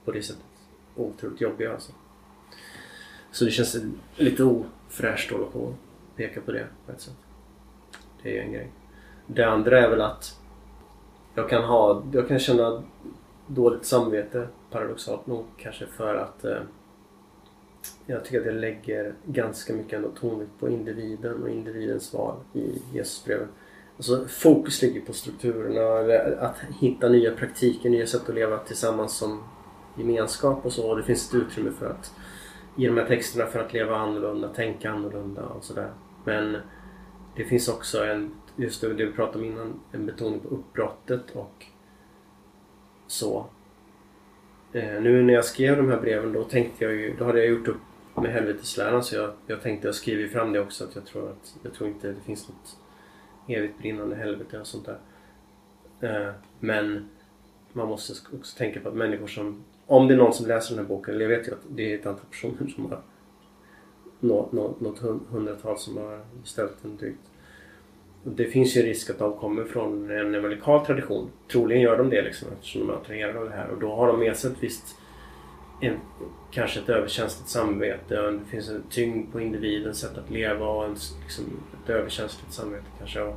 på 0.05 0.12
det 0.12 0.23
sättet 0.23 0.45
otroligt 0.97 1.41
jobbiga 1.41 1.73
alltså. 1.73 1.93
Så 3.33 3.45
det 3.45 3.51
känns 3.51 3.77
lite 4.16 4.45
ofräscht 4.45 5.33
att 5.33 5.39
hålla 5.39 5.51
på 5.51 5.59
och 5.59 5.75
peka 6.16 6.41
på 6.41 6.53
det 6.53 6.66
på 6.87 6.93
ett 6.93 7.01
sätt. 7.01 7.16
Det 8.23 8.31
är 8.31 8.35
ju 8.35 8.41
en 8.41 8.53
grej. 8.53 8.70
Det 9.27 9.45
andra 9.45 9.81
är 9.81 9.91
väl 9.91 10.01
att 10.01 10.41
jag 11.35 11.49
kan 11.51 11.65
ha, 11.65 12.03
jag 12.12 12.29
kan 12.29 12.39
känna 12.39 12.83
dåligt 13.47 13.85
samvete 13.85 14.49
paradoxalt 14.70 15.27
nog 15.27 15.45
kanske 15.57 15.87
för 15.87 16.15
att 16.15 16.45
eh, 16.45 16.61
jag 18.07 18.25
tycker 18.25 18.41
att 18.41 18.47
jag 18.47 18.55
lägger 18.55 19.15
ganska 19.25 19.73
mycket 19.73 19.93
ändå 19.93 20.09
tonvikt 20.09 20.53
på 20.61 20.69
individen 20.69 21.43
och 21.43 21.49
individens 21.49 22.15
val 22.15 22.37
i 22.53 22.83
Jesusbrevet. 22.93 23.49
Alltså 23.99 24.27
fokus 24.29 24.83
ligger 24.83 25.01
på 25.01 25.12
strukturerna, 25.12 26.15
att 26.41 26.57
hitta 26.81 27.09
nya 27.09 27.31
praktiker, 27.31 27.91
nya 27.91 28.07
sätt 28.07 28.29
att 28.29 28.35
leva 28.35 28.59
tillsammans 28.59 29.16
som 29.16 29.43
gemenskap 29.97 30.66
och 30.66 30.73
så. 30.73 30.91
Och 30.91 30.97
det 30.97 31.03
finns 31.03 31.29
ett 31.29 31.35
utrymme 31.35 31.70
för 31.79 31.87
att 31.87 32.15
i 32.77 32.87
de 32.87 32.97
här 32.97 33.07
texterna 33.07 33.47
för 33.47 33.59
att 33.61 33.73
leva 33.73 33.97
annorlunda, 33.97 34.49
tänka 34.49 34.91
annorlunda 34.91 35.43
och 35.43 35.65
sådär. 35.65 35.91
Men 36.25 36.57
det 37.37 37.45
finns 37.45 37.69
också 37.69 38.05
en, 38.05 38.31
just 38.57 38.81
det, 38.81 38.95
det 38.95 39.07
vi 39.07 39.12
pratade 39.12 39.39
om 39.39 39.45
innan, 39.45 39.81
en 39.93 40.07
betoning 40.07 40.41
på 40.41 40.49
uppbrottet 40.49 41.31
och 41.33 41.65
så. 43.07 43.47
Eh, 44.73 45.03
nu 45.03 45.23
när 45.23 45.35
jag 45.35 45.45
skrev 45.45 45.77
de 45.77 45.89
här 45.89 46.01
breven 46.01 46.33
då 46.33 46.45
tänkte 46.45 46.85
jag 46.85 46.95
ju, 46.95 47.16
då 47.16 47.25
hade 47.25 47.39
jag 47.39 47.49
gjort 47.49 47.69
upp 47.69 47.81
med 48.15 48.33
helvetesläran 48.33 49.05
så 49.05 49.16
jag, 49.16 49.31
jag 49.47 49.62
tänkte 49.62 49.89
jag 49.89 49.95
skriver 49.95 50.29
fram 50.29 50.53
det 50.53 50.61
också 50.61 50.85
att 50.85 50.95
jag 50.95 51.07
tror 51.07 51.29
att 51.29 51.57
jag 51.62 51.75
tror 51.75 51.89
inte 51.89 52.09
det 52.09 52.20
finns 52.20 52.49
något 52.49 52.77
evigt 53.49 53.79
brinnande 53.79 54.16
helvete 54.16 54.61
och 54.61 54.66
sånt 54.66 54.87
där. 54.87 54.99
Eh, 56.01 56.33
men 56.61 57.09
man 57.73 57.89
måste 57.89 58.12
också 58.37 58.59
tänka 58.59 58.81
på 58.81 58.89
att 58.89 58.95
människor 58.95 59.27
som, 59.27 59.65
om 59.87 60.09
det 60.09 60.15
är 60.15 60.19
någon 60.19 60.33
som 60.33 60.47
läser 60.47 60.75
den 60.75 60.85
här 60.85 60.89
boken, 60.89 61.15
eller 61.15 61.31
jag 61.31 61.39
vet 61.39 61.49
ju 61.49 61.53
att 61.53 61.62
det 61.69 61.93
är 61.93 61.99
ett 61.99 62.07
antal 62.07 62.27
personer 62.31 62.69
som 62.75 62.91
har 62.91 63.01
något 64.20 64.99
hundratal 65.31 65.79
som 65.79 65.97
har 65.97 66.20
ställt 66.45 66.83
den 66.83 66.97
drygt. 66.97 67.20
Det 68.25 68.45
finns 68.45 68.77
ju 68.77 68.83
risk 68.83 69.11
att 69.11 69.19
de 69.19 69.37
kommer 69.37 69.65
från 69.65 70.11
en 70.11 70.35
evangelikal 70.35 70.87
tradition. 70.87 71.31
Troligen 71.53 71.83
gör 71.83 71.99
de 71.99 72.11
det 72.11 72.23
liksom 72.23 72.49
eftersom 72.53 72.81
de 72.81 72.91
är 72.91 72.97
attraherade 72.97 73.39
av 73.39 73.45
det 73.45 73.57
här. 73.57 73.69
Och 73.69 73.81
då 73.81 73.95
har 73.95 74.07
de 74.07 74.20
med 74.20 74.37
sig 74.37 74.51
ett 74.51 74.57
visst 74.62 74.98
en, 75.80 76.00
kanske 76.50 76.80
ett 76.80 76.88
överkänsligt 76.88 77.48
samvete 77.48 78.20
och 78.20 78.32
det 78.32 78.44
finns 78.44 78.68
en 78.68 78.82
tyngd 78.90 79.32
på 79.32 79.40
individens 79.40 79.98
sätt 79.98 80.18
att 80.18 80.30
leva 80.30 80.66
och 80.66 80.84
en, 80.84 80.96
liksom, 81.22 81.44
ett 81.84 81.90
överkänsligt 81.90 82.52
samvete 82.52 82.86
kanske. 82.98 83.20
Och 83.20 83.36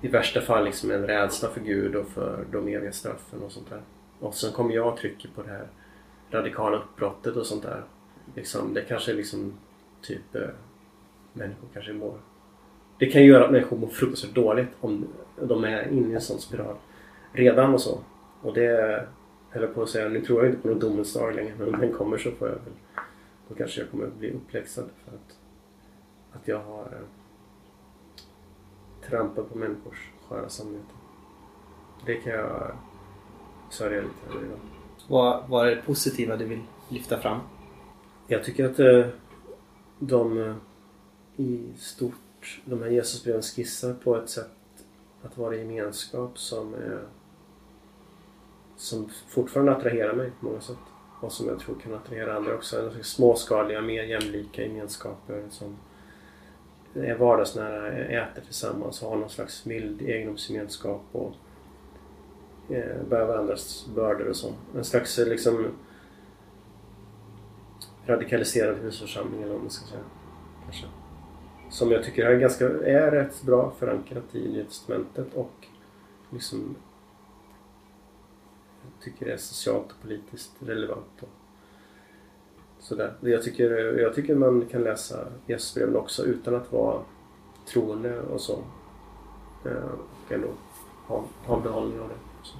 I 0.00 0.08
värsta 0.08 0.40
fall 0.40 0.64
liksom 0.64 0.90
en 0.90 1.06
rädsla 1.06 1.48
för 1.48 1.60
Gud 1.60 1.96
och 1.96 2.08
för 2.08 2.44
de 2.52 2.68
eviga 2.68 2.92
straffen 2.92 3.42
och 3.42 3.52
sånt 3.52 3.70
där. 3.70 3.80
Och 4.20 4.34
sen 4.34 4.52
kommer 4.52 4.74
jag 4.74 4.92
och 4.92 4.98
trycker 4.98 5.28
på 5.28 5.42
det 5.42 5.50
här 5.50 5.66
radikala 6.30 6.76
uppbrottet 6.76 7.36
och 7.36 7.46
sånt 7.46 7.62
där. 7.62 7.84
Liksom, 8.34 8.74
det 8.74 8.82
kanske 8.82 9.12
är 9.12 9.16
liksom 9.16 9.52
typ 10.02 10.34
eh, 10.34 10.48
människor 11.32 11.68
kanske 11.72 11.92
mår 11.92 12.18
det 13.02 13.06
kan 13.06 13.22
ju 13.22 13.28
göra 13.28 13.44
att 13.44 13.50
människor 13.50 13.76
mår 13.76 13.88
fruktansvärt 13.88 14.34
dåligt 14.34 14.68
om 14.80 15.06
de 15.42 15.64
är 15.64 15.88
inne 15.88 16.12
i 16.12 16.14
en 16.14 16.20
sån 16.20 16.38
spiral 16.38 16.76
redan 17.32 17.74
och 17.74 17.80
så. 17.80 17.98
Och 18.42 18.54
det 18.54 19.06
höll 19.52 19.66
på 19.66 19.82
att 19.82 19.88
säga, 19.88 20.08
nu 20.08 20.20
tror 20.20 20.42
jag 20.42 20.52
inte 20.52 20.62
på 20.62 20.68
någon 20.68 20.78
domens 20.78 21.14
dag 21.14 21.34
längre 21.34 21.54
men 21.58 21.74
om 21.74 21.80
den 21.80 21.92
kommer 21.92 22.18
så 22.18 22.30
får 22.30 22.48
jag 22.48 22.54
väl 22.54 22.72
då 23.48 23.54
kanske 23.54 23.80
jag 23.80 23.90
kommer 23.90 24.06
bli 24.06 24.30
uppläxad 24.30 24.88
för 25.04 25.16
att, 25.16 25.36
att 26.32 26.48
jag 26.48 26.58
har 26.58 26.82
eh, 26.82 27.06
trampat 29.08 29.52
på 29.52 29.58
människors 29.58 30.10
sköra 30.28 30.48
samvete. 30.48 30.94
Det 32.06 32.14
kan 32.14 32.32
jag 32.32 32.76
sörja 33.70 34.02
lite 34.02 34.36
över 34.36 34.46
idag. 34.46 34.58
Vad, 35.08 35.48
vad 35.48 35.68
är 35.68 35.76
det 35.76 35.82
positiva 35.82 36.36
du 36.36 36.44
vill 36.44 36.62
lyfta 36.88 37.20
fram? 37.20 37.40
Jag 38.26 38.44
tycker 38.44 38.70
att 38.70 38.78
eh, 38.78 39.06
de 39.98 40.38
eh, 40.38 40.54
i 41.36 41.72
stort, 41.76 42.60
de 42.64 42.82
här 42.82 42.90
Jesusbreven 42.90 43.42
skissar 43.42 43.94
på 43.94 44.16
ett 44.16 44.30
sätt 44.30 44.50
att 45.22 45.38
vara 45.38 45.54
i 45.54 45.58
gemenskap 45.58 46.38
som 46.38 46.74
eh, 46.74 46.98
som 48.76 49.08
fortfarande 49.28 49.72
attraherar 49.72 50.14
mig 50.14 50.30
på 50.40 50.46
många 50.46 50.60
sätt. 50.60 50.76
Och 51.20 51.32
som 51.32 51.48
jag 51.48 51.58
tror 51.58 51.74
kan 51.74 51.94
attrahera 51.94 52.36
andra 52.36 52.54
också. 52.54 52.84
Alltså, 52.84 53.02
småskaliga, 53.02 53.80
mer 53.80 54.02
jämlika 54.02 54.62
gemenskaper 54.62 55.44
som 55.50 55.76
är 56.94 57.14
vardagsnära, 57.14 57.92
äter 57.92 58.42
tillsammans, 58.42 59.02
och 59.02 59.10
har 59.10 59.16
någon 59.16 59.30
slags 59.30 59.66
mild 59.66 60.02
egendomsgemenskap 60.02 61.02
och 61.12 61.32
eh, 62.68 63.02
bär 63.08 63.26
varandras 63.26 63.86
bördor 63.94 64.28
och 64.28 64.36
så. 64.36 64.52
En 64.76 64.84
slags 64.84 65.18
eh, 65.18 65.28
liksom 65.28 65.66
radikaliserad 68.06 68.76
husförsamling 68.76 69.42
eller 69.42 69.52
vad 69.52 69.60
man 69.60 69.70
ska 69.70 69.86
säga. 69.86 70.02
Kanske. 70.64 70.86
Som 71.70 71.90
jag 71.90 72.04
tycker 72.04 72.26
är 72.26 72.38
ganska 72.38 72.64
är 72.68 73.10
rätt 73.10 73.42
bra 73.42 73.72
förankrat 73.78 74.34
i 74.34 74.48
Nya 74.48 74.64
Testamentet 74.64 75.34
och 75.34 75.66
liksom 76.30 76.76
tycker 79.04 79.26
är 79.26 79.36
socialt 79.36 79.86
och 79.92 80.02
politiskt 80.02 80.52
relevant. 80.60 81.20
Och 81.20 81.28
sådär. 82.78 83.14
Jag, 83.20 83.42
tycker, 83.42 83.98
jag 83.98 84.14
tycker 84.14 84.34
man 84.34 84.66
kan 84.70 84.82
läsa 84.82 85.26
Jesusbreven 85.46 85.96
också 85.96 86.24
utan 86.24 86.54
att 86.54 86.72
vara 86.72 87.02
troende 87.72 88.20
och 88.20 88.40
så. 88.40 88.64
Eh, 89.66 89.92
Och 90.26 90.32
ändå 90.32 90.48
ha, 91.06 91.24
ha 91.46 91.60
behållning 91.60 92.00
av 92.00 92.08
det. 92.08 92.14
Så. 92.42 92.56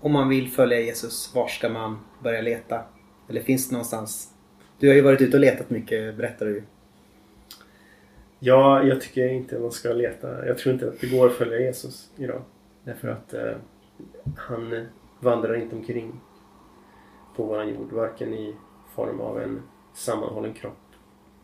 Om 0.00 0.12
man 0.12 0.28
vill 0.28 0.50
följa 0.50 0.80
Jesus, 0.80 1.34
var 1.34 1.48
ska 1.48 1.68
man 1.68 1.98
börja 2.22 2.40
leta? 2.40 2.82
Eller 3.28 3.40
finns 3.40 3.68
det 3.68 3.72
någonstans? 3.72 4.28
Du 4.78 4.88
har 4.88 4.94
ju 4.94 5.00
varit 5.00 5.20
ute 5.20 5.36
och 5.36 5.40
letat 5.40 5.70
mycket, 5.70 6.16
berättar 6.16 6.46
du. 6.46 6.62
Ja, 8.38 8.82
jag 8.82 9.00
tycker 9.00 9.28
inte 9.28 9.58
man 9.58 9.72
ska 9.72 9.92
leta. 9.92 10.46
Jag 10.46 10.58
tror 10.58 10.72
inte 10.74 10.88
att 10.88 11.00
det 11.00 11.06
går 11.06 11.26
att 11.26 11.32
följa 11.32 11.60
Jesus 11.60 12.10
idag. 12.16 12.42
Därför 12.84 13.08
att 13.08 13.34
eh, 13.34 13.52
han 14.36 14.86
vandrar 15.22 15.54
inte 15.54 15.76
omkring 15.76 16.20
på 17.36 17.44
våran 17.44 17.68
jord. 17.68 17.92
Varken 17.92 18.34
i 18.34 18.54
form 18.94 19.20
av 19.20 19.40
en 19.40 19.62
sammanhållen 19.94 20.54
kropp, 20.54 20.78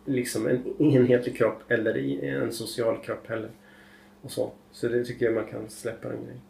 liksom 0.05 0.47
en 0.47 0.83
enhetlig 0.83 1.37
kropp 1.37 1.71
eller 1.71 1.97
i 1.97 2.29
en 2.29 2.53
social 2.53 3.03
kropp 3.03 3.27
heller. 3.27 3.51
Och 4.23 4.31
så. 4.31 4.53
så 4.71 4.89
det 4.89 5.05
tycker 5.05 5.27
jag 5.27 5.35
man 5.35 5.47
kan 5.47 5.69
släppa 5.69 6.13
en 6.13 6.25
grej. 6.25 6.41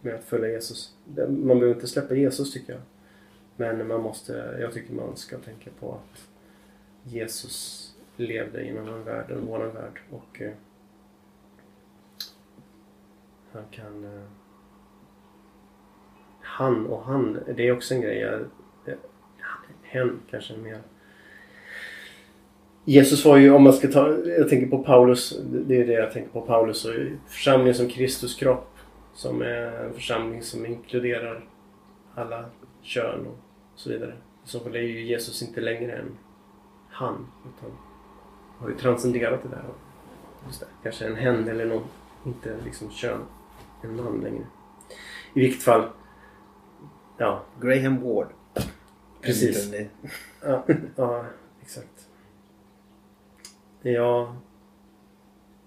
Med 0.00 0.14
att 0.14 0.24
följa 0.24 0.48
Jesus. 0.48 0.96
Man 1.28 1.46
behöver 1.46 1.74
inte 1.74 1.86
släppa 1.86 2.14
Jesus 2.14 2.52
tycker 2.52 2.72
jag. 2.72 2.82
Men 3.56 3.88
man 3.88 4.00
måste, 4.00 4.58
jag 4.60 4.72
tycker 4.72 4.94
man 4.94 5.16
ska 5.16 5.38
tänka 5.38 5.70
på 5.80 5.92
att 5.92 6.28
Jesus 7.02 7.84
levde 8.16 8.62
i 8.62 8.68
en 8.68 8.78
annan 8.78 9.04
värld 9.04 9.30
än 9.30 9.46
våran 9.46 9.74
värld 9.74 10.00
och 10.10 10.40
eh, 10.40 10.52
han 13.52 13.64
kan 13.70 14.04
eh, 14.04 14.22
han 16.58 16.86
och 16.86 17.04
han, 17.04 17.38
det 17.56 17.68
är 17.68 17.72
också 17.72 17.94
en 17.94 18.00
grej. 18.00 18.18
Jag, 18.18 18.46
hen 19.82 20.20
kanske 20.30 20.56
mer. 20.56 20.80
Jesus 22.84 23.24
var 23.24 23.36
ju, 23.36 23.50
om 23.50 23.62
man 23.62 23.72
ska 23.72 23.88
ta, 23.88 24.08
jag 24.24 24.48
tänker 24.48 24.66
på 24.66 24.84
Paulus, 24.84 25.38
det 25.50 25.80
är 25.80 25.86
det 25.86 25.92
jag 25.92 26.12
tänker 26.12 26.30
på 26.30 26.40
Paulus 26.40 26.84
och 26.84 26.92
församlingen 27.26 27.74
som 27.74 27.88
Kristus 27.88 28.34
kropp. 28.34 28.78
Som 29.14 29.42
är 29.42 29.84
en 29.84 29.94
församling 29.94 30.42
som 30.42 30.66
inkluderar 30.66 31.48
alla 32.14 32.44
kön 32.82 33.26
och 33.26 33.38
så 33.74 33.90
vidare. 33.90 34.12
I 34.44 34.48
så 34.48 34.60
fall 34.60 34.76
är 34.76 34.80
ju 34.80 35.06
Jesus 35.06 35.42
inte 35.42 35.60
längre 35.60 35.92
en 35.92 36.18
han, 36.88 37.26
utan 37.56 37.70
har 38.58 38.68
ju 38.68 38.74
transcenderat 38.74 39.42
det 39.42 39.48
där. 39.48 39.64
Just 40.46 40.60
det, 40.60 40.66
kanske 40.82 41.06
en 41.06 41.16
hen 41.16 41.48
eller 41.48 41.66
någon, 41.66 41.84
inte 42.26 42.56
liksom 42.64 42.90
kön, 42.90 43.20
en 43.82 43.96
man 43.96 44.20
längre. 44.20 44.46
I 45.34 45.40
vilket 45.40 45.62
fall, 45.62 45.88
ja. 47.18 47.44
Graham 47.60 48.00
Ward. 48.00 48.28
Precis. 49.22 49.70
Liten- 49.72 49.88
Ja, 50.44 50.64
ja, 50.96 51.24
exakt. 51.62 52.08
Ja. 53.82 54.36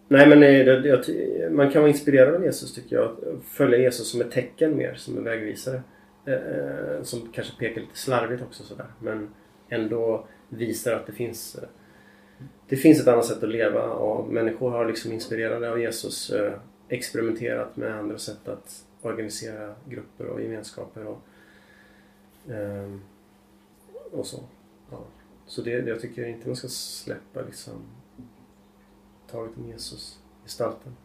Nej 0.08 0.28
men 0.30 0.44
eh, 0.44 0.66
det, 0.66 0.88
jag, 0.88 1.52
man 1.52 1.72
kan 1.72 1.82
vara 1.82 1.90
inspirerad 1.92 2.36
av 2.36 2.44
Jesus 2.44 2.74
tycker 2.74 2.96
jag. 2.96 3.16
Följa 3.44 3.78
Jesus 3.80 4.12
som 4.12 4.22
ett 4.22 4.32
tecken 4.32 4.78
mer, 4.78 4.94
som 4.96 5.18
en 5.18 5.24
vägvisare. 5.24 5.82
Eh, 6.26 6.34
eh, 6.34 7.04
som 7.04 7.32
kanske 7.34 7.58
pekar 7.60 7.82
lite 7.82 7.98
slarvigt 7.98 8.44
också 8.44 8.64
sådär. 8.64 8.86
Men 9.00 9.30
ändå 9.70 10.26
visar 10.50 10.94
att 10.96 11.06
det 11.08 11.14
finns 11.14 11.56
eh, 11.56 11.70
det 12.70 12.76
finns 12.76 13.02
ett 13.02 13.08
annat 13.08 13.26
sätt 13.26 13.44
att 13.44 13.50
leva 13.50 13.90
och 13.90 14.34
människor 14.34 14.72
har 14.72 14.86
liksom 14.86 15.12
inspirerade 15.12 15.72
av 15.72 15.80
Jesus 15.80 16.32
experimenterat 16.90 17.78
med 17.78 17.96
andra 17.96 18.18
sätt 18.18 18.48
att 18.48 18.86
organisera 19.02 19.76
grupper 19.90 20.26
och 20.26 20.42
gemenskaper 20.42 21.06
och, 21.06 21.22
ehm, 22.50 23.02
och 24.12 24.26
så. 24.26 24.44
Ja. 24.92 25.04
Så 25.46 25.62
det, 25.62 25.72
jag 25.72 26.00
tycker 26.00 26.28
inte 26.28 26.48
man 26.48 26.56
ska 26.56 26.68
släppa 26.68 27.42
liksom 27.42 27.74
taget 29.32 29.58
om 29.58 29.68
Jesus, 29.68 30.20
gestalten. 30.44 30.96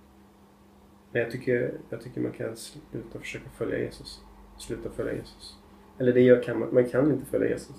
Men 1.12 1.22
jag 1.22 1.30
tycker, 1.30 1.72
jag 1.90 2.02
tycker 2.02 2.20
man 2.20 2.32
kan 2.32 2.56
sluta 2.56 3.18
försöka 3.18 3.48
följa 3.56 3.78
Jesus. 3.78 4.20
Sluta 4.58 4.90
följa 4.90 5.12
Jesus. 5.12 5.56
Eller 5.98 6.12
det 6.12 6.20
gör, 6.20 6.42
kan 6.42 6.58
man, 6.58 6.74
man 6.74 6.88
kan 6.88 7.12
inte 7.12 7.26
följa 7.26 7.48
Jesus. 7.48 7.76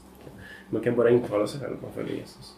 Man 0.70 0.84
kan 0.84 0.96
bara 0.96 1.10
intala 1.10 1.48
sig 1.48 1.60
själv 1.60 1.74
att 1.74 1.82
man 1.82 1.92
följer 1.92 2.16
Jesus. 2.16 2.56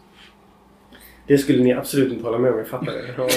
Det 1.26 1.38
skulle 1.38 1.62
ni 1.62 1.72
absolut 1.72 2.12
inte 2.12 2.24
hålla 2.24 2.38
med 2.38 2.52
om, 2.52 2.58
jag 2.58 2.68
fattar 2.68 2.92
det. 2.92 3.28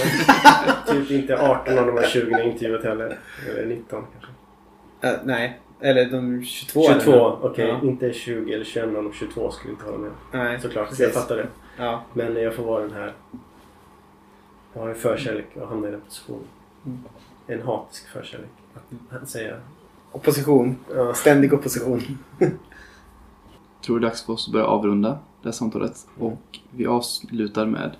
Typ 0.93 1.11
inte 1.11 1.37
18 1.37 1.77
av 1.77 1.85
de 1.85 1.97
här 1.97 2.07
20 2.07 2.35
ni 2.35 2.43
intervjuat 2.43 2.83
heller. 2.83 3.19
Eller 3.49 3.65
19 3.65 4.05
kanske. 4.11 4.31
Eh, 5.07 5.25
nej, 5.25 5.59
eller 5.83 6.09
de 6.09 6.43
22. 6.43 6.83
22, 6.83 7.11
eller? 7.11 7.45
okej. 7.45 7.67
Ja. 7.67 7.87
Inte 7.87 8.13
20 8.13 8.53
eller 8.53 8.65
21 8.65 8.85
av 8.87 8.93
de 9.03 9.13
22 9.13 9.51
skulle 9.51 9.73
inte 9.73 9.85
hålla 9.85 9.97
med. 9.97 10.11
Nej, 10.31 10.59
Såklart, 10.59 10.89
precis. 10.89 10.99
jag 11.05 11.13
fattar 11.13 11.37
det. 11.37 11.47
Ja. 11.77 12.03
Men 12.13 12.35
jag 12.35 12.53
får 12.55 12.63
vara 12.63 12.81
den 12.81 12.93
här... 12.93 13.13
Jag 14.73 14.81
har 14.81 14.89
en 14.89 14.95
förkärlek 14.95 15.57
att 15.57 15.69
hamna 15.69 15.87
i 15.87 15.91
den 15.91 16.01
positionen. 16.01 16.43
Mm. 16.85 16.99
En 17.47 17.61
hatisk 17.61 18.07
förkärlek. 18.07 18.49
Att 19.09 19.29
säga... 19.29 19.55
Opposition. 20.11 20.75
Ja. 20.95 21.13
Ständig 21.13 21.53
opposition. 21.53 22.01
tror 23.85 23.99
det 23.99 24.05
är 24.05 24.09
dags 24.09 24.25
för 24.25 24.33
oss 24.33 24.47
att 24.47 24.53
börja 24.53 24.65
avrunda 24.65 25.09
det 25.41 25.47
här 25.47 25.51
samtalet. 25.51 26.07
Och 26.19 26.59
vi 26.71 26.85
avslutar 26.87 27.65
med 27.65 27.95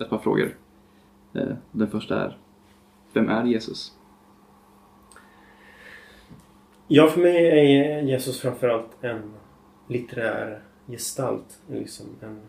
ett 0.00 0.10
par 0.10 0.18
frågor. 0.18 0.56
Eh, 1.32 1.48
Den 1.72 1.90
första 1.90 2.24
är, 2.24 2.38
vem 3.12 3.28
är 3.28 3.44
Jesus? 3.44 3.92
Ja, 6.90 7.08
för 7.08 7.20
mig 7.20 7.46
är 7.46 8.02
Jesus 8.02 8.40
framförallt 8.40 9.04
en 9.04 9.34
litterär 9.88 10.62
gestalt. 10.86 11.60
Liksom 11.70 12.06
en 12.22 12.40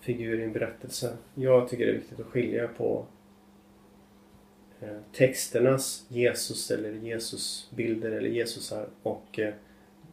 figur 0.00 0.40
i 0.40 0.44
en 0.44 0.52
berättelse. 0.52 1.16
Jag 1.34 1.68
tycker 1.68 1.86
det 1.86 1.92
är 1.92 1.96
viktigt 1.96 2.20
att 2.20 2.26
skilja 2.26 2.68
på 2.68 3.06
eh, 4.80 4.98
texternas 5.12 6.06
Jesus 6.08 6.70
eller 6.70 6.92
Jesusbilder 6.92 8.10
eller 8.10 8.28
Jesusar 8.28 8.88
och 9.02 9.38
eh, 9.38 9.54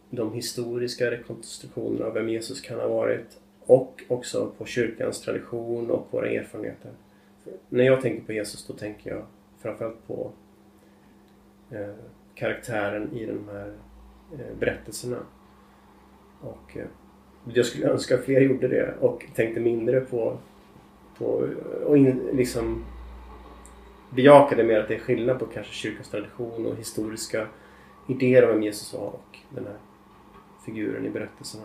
de 0.10 0.34
historiska 0.34 1.12
rekonstruktionerna 1.12 2.06
av 2.06 2.14
vem 2.14 2.30
Jesus 2.30 2.62
kan 2.62 2.80
ha 2.80 2.88
varit 2.88 3.40
och 3.66 4.02
också 4.08 4.52
på 4.58 4.66
kyrkans 4.66 5.22
tradition 5.22 5.92
och 5.92 6.08
våra 6.12 6.30
erfarenheter. 6.30 6.92
För 7.44 7.54
när 7.70 7.84
jag 7.84 8.02
tänker 8.02 8.26
på 8.26 8.34
Jesus 8.34 8.68
då 8.68 8.74
tänker 8.74 9.10
jag 9.10 9.26
framförallt 9.62 10.08
på 10.08 10.32
eh, 11.72 11.96
karaktären 12.38 13.14
i 13.14 13.26
de 13.26 13.50
här 13.52 13.74
eh, 14.34 14.58
berättelserna. 14.60 15.18
Och 16.42 16.78
eh, 16.78 16.86
jag 17.54 17.66
skulle 17.66 17.88
önska 17.88 18.16
att 18.16 18.26
fler 18.26 18.42
gjorde 18.42 18.68
det 18.68 18.96
och 19.00 19.26
tänkte 19.36 19.60
mindre 19.60 20.02
på, 20.02 20.38
på 21.18 21.50
och 21.86 21.98
in, 21.98 22.30
liksom 22.34 22.86
bejakade 24.10 24.64
mer 24.64 24.80
att 24.80 24.88
det 24.88 24.96
är 24.96 25.00
skillnad 25.00 25.40
på 25.40 25.46
kanske 25.46 25.74
kyrkans 25.74 26.10
tradition 26.10 26.66
och 26.66 26.76
historiska 26.76 27.48
idéer 28.08 28.44
om 28.44 28.50
vem 28.50 28.64
Jesus 28.64 28.94
var 28.94 29.08
och 29.08 29.38
den 29.50 29.66
här 29.66 29.78
figuren 30.66 31.06
i 31.06 31.10
berättelserna. 31.10 31.64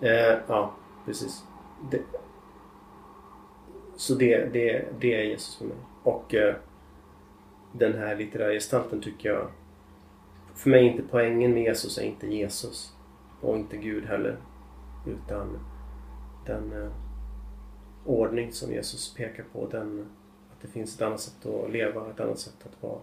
Eh, 0.00 0.38
ja, 0.46 0.74
precis. 1.06 1.44
Det, 1.90 2.00
så 3.96 4.14
det, 4.14 4.52
det, 4.52 4.84
det 5.00 5.14
är 5.14 5.22
Jesus 5.22 5.56
för 5.56 5.64
mig. 5.64 5.76
Och 6.02 6.34
eh, 6.34 6.54
den 7.78 7.94
här 7.98 8.16
litterära 8.16 8.52
gestalten 8.52 9.00
tycker 9.00 9.28
jag... 9.28 9.48
För 10.54 10.70
mig 10.70 10.86
är 10.86 10.90
inte 10.90 11.02
poängen 11.10 11.54
med 11.54 11.62
Jesus 11.62 11.98
är 11.98 12.02
inte 12.02 12.26
Jesus. 12.26 12.92
Och 13.40 13.56
inte 13.56 13.76
Gud 13.76 14.04
heller. 14.04 14.36
Utan 15.06 15.58
den 16.46 16.82
eh, 16.82 16.90
ordning 18.04 18.52
som 18.52 18.72
Jesus 18.72 19.14
pekar 19.14 19.44
på. 19.52 19.66
Den, 19.66 20.06
att 20.52 20.60
det 20.62 20.68
finns 20.68 20.96
ett 20.96 21.02
annat 21.02 21.20
sätt 21.20 21.46
att 21.46 21.70
leva, 21.72 22.10
ett 22.10 22.20
annat 22.20 22.38
sätt 22.38 22.54
att 22.64 22.82
vara, 22.82 22.98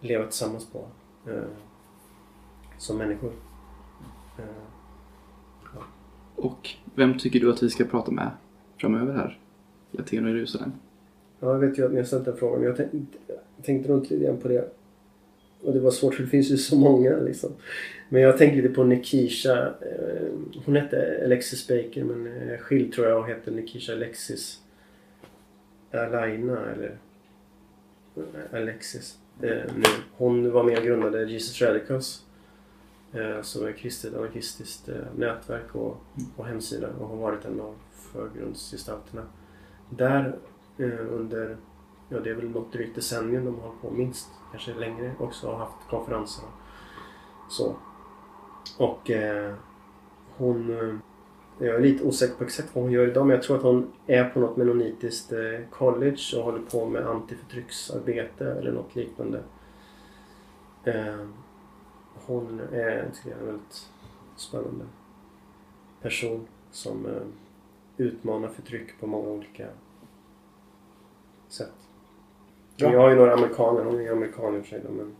leva 0.00 0.24
tillsammans 0.24 0.70
på. 0.70 0.84
Eh, 1.30 1.42
som 2.78 2.98
människor. 2.98 3.32
Eh, 4.38 4.44
Och 6.36 6.68
vem 6.94 7.18
tycker 7.18 7.40
du 7.40 7.50
att 7.52 7.62
vi 7.62 7.70
ska 7.70 7.84
prata 7.84 8.10
med 8.10 8.30
framöver 8.76 9.14
här 9.14 9.40
i 9.92 10.00
Aten 10.00 10.24
och 10.24 10.30
Jerusalem? 10.30 10.72
Ja, 11.40 11.52
jag 11.52 11.58
vet 11.58 11.78
ju 11.78 11.84
att 11.86 11.90
ni 11.90 11.96
har 11.96 12.04
ställt 12.04 12.24
den 12.24 12.36
frågan. 12.36 12.60
men 12.60 12.68
Jag 12.68 12.76
tänkte, 12.76 13.18
tänkte 13.66 13.92
runt 13.92 14.10
lite 14.10 14.24
grann 14.24 14.38
på 14.38 14.48
det. 14.48 14.68
Och 15.62 15.72
det 15.72 15.80
var 15.80 15.90
svårt 15.90 16.14
för 16.14 16.22
det 16.22 16.28
finns 16.28 16.50
ju 16.50 16.56
så 16.56 16.76
många 16.76 17.16
liksom. 17.16 17.52
Men 18.08 18.22
jag 18.22 18.38
tänkte 18.38 18.56
lite 18.56 18.74
på 18.74 18.84
Nikisha. 18.84 19.66
Eh, 19.66 20.28
hon 20.64 20.76
hette 20.76 21.20
Alexis 21.24 21.68
Baker 21.68 22.04
men 22.04 22.50
eh, 22.50 22.58
skild 22.58 22.92
tror 22.92 23.06
jag 23.06 23.18
och 23.18 23.28
heter 23.28 23.52
Nikisha 23.52 23.92
Alexis 23.92 24.60
Alaina 25.90 26.72
eller 26.72 26.98
eh, 28.16 28.60
Alexis. 28.60 29.18
Nu. 29.40 29.64
Hon 30.16 30.52
var 30.52 30.64
med 30.64 30.78
och 30.78 30.84
grundade 30.84 31.24
Jesus 31.24 31.62
Radicals. 31.62 32.22
Som 33.42 33.64
är 33.64 33.70
ett 33.70 33.76
kristet 33.76 34.14
anarkistiskt 34.14 34.88
nätverk 35.16 35.74
och, 35.74 35.96
och 36.36 36.46
hemsida 36.46 36.88
och 37.00 37.08
har 37.08 37.16
varit 37.16 37.44
en 37.44 37.60
av 37.60 37.74
förgrundsgestalterna. 38.12 39.22
Där 39.90 40.36
under, 41.10 41.56
ja 42.08 42.20
det 42.20 42.30
är 42.30 42.34
väl 42.34 42.50
något 42.50 42.72
drygt 42.72 42.94
decennium 42.94 43.44
de 43.44 43.54
har 43.54 43.62
hållit 43.62 43.80
på, 43.82 43.90
minst 43.90 44.28
kanske 44.50 44.74
längre 44.74 45.14
också, 45.18 45.46
har 45.50 45.56
haft 45.56 45.88
konferenser 45.90 46.44
och 47.46 47.52
så. 47.52 47.76
Och 48.78 49.10
eh, 49.10 49.54
hon, 50.36 50.70
eh, 50.70 50.94
jag 51.66 51.76
är 51.76 51.80
lite 51.80 52.04
osäker 52.04 52.34
på 52.34 52.44
exakt 52.44 52.74
vad 52.74 52.84
hon 52.84 52.92
gör 52.92 53.08
idag 53.08 53.26
men 53.26 53.36
jag 53.36 53.44
tror 53.44 53.56
att 53.56 53.62
hon 53.62 53.92
är 54.06 54.24
på 54.24 54.40
något 54.40 54.56
menonitiskt 54.56 55.32
eh, 55.32 55.60
college 55.70 56.36
och 56.36 56.44
håller 56.44 56.62
på 56.70 56.86
med 56.86 57.06
antiförtrycksarbete 57.06 58.52
eller 58.52 58.72
något 58.72 58.94
liknande. 58.96 59.42
Eh, 60.84 61.26
hon 62.26 62.60
är 62.60 63.10
tycker 63.14 63.30
jag, 63.30 63.38
en 63.38 63.46
väldigt 63.46 63.90
spännande 64.36 64.84
person 66.02 66.46
som 66.70 67.06
eh, 67.06 67.22
utmanar 67.96 68.48
förtryck 68.48 69.00
på 69.00 69.06
många 69.06 69.28
olika 69.28 69.68
sätt. 71.48 71.85
Bra. 72.78 72.90
Vi 72.90 72.96
har 72.96 73.10
ju 73.10 73.16
några 73.16 73.32
amerikaner, 73.34 73.84
hon 73.84 74.00
är 74.00 74.12
amerikan 74.12 74.56
i 74.56 74.60
och 74.60 74.62
för 74.62 74.70
sig 74.70 74.80
då, 74.86 74.92
men 74.92 75.16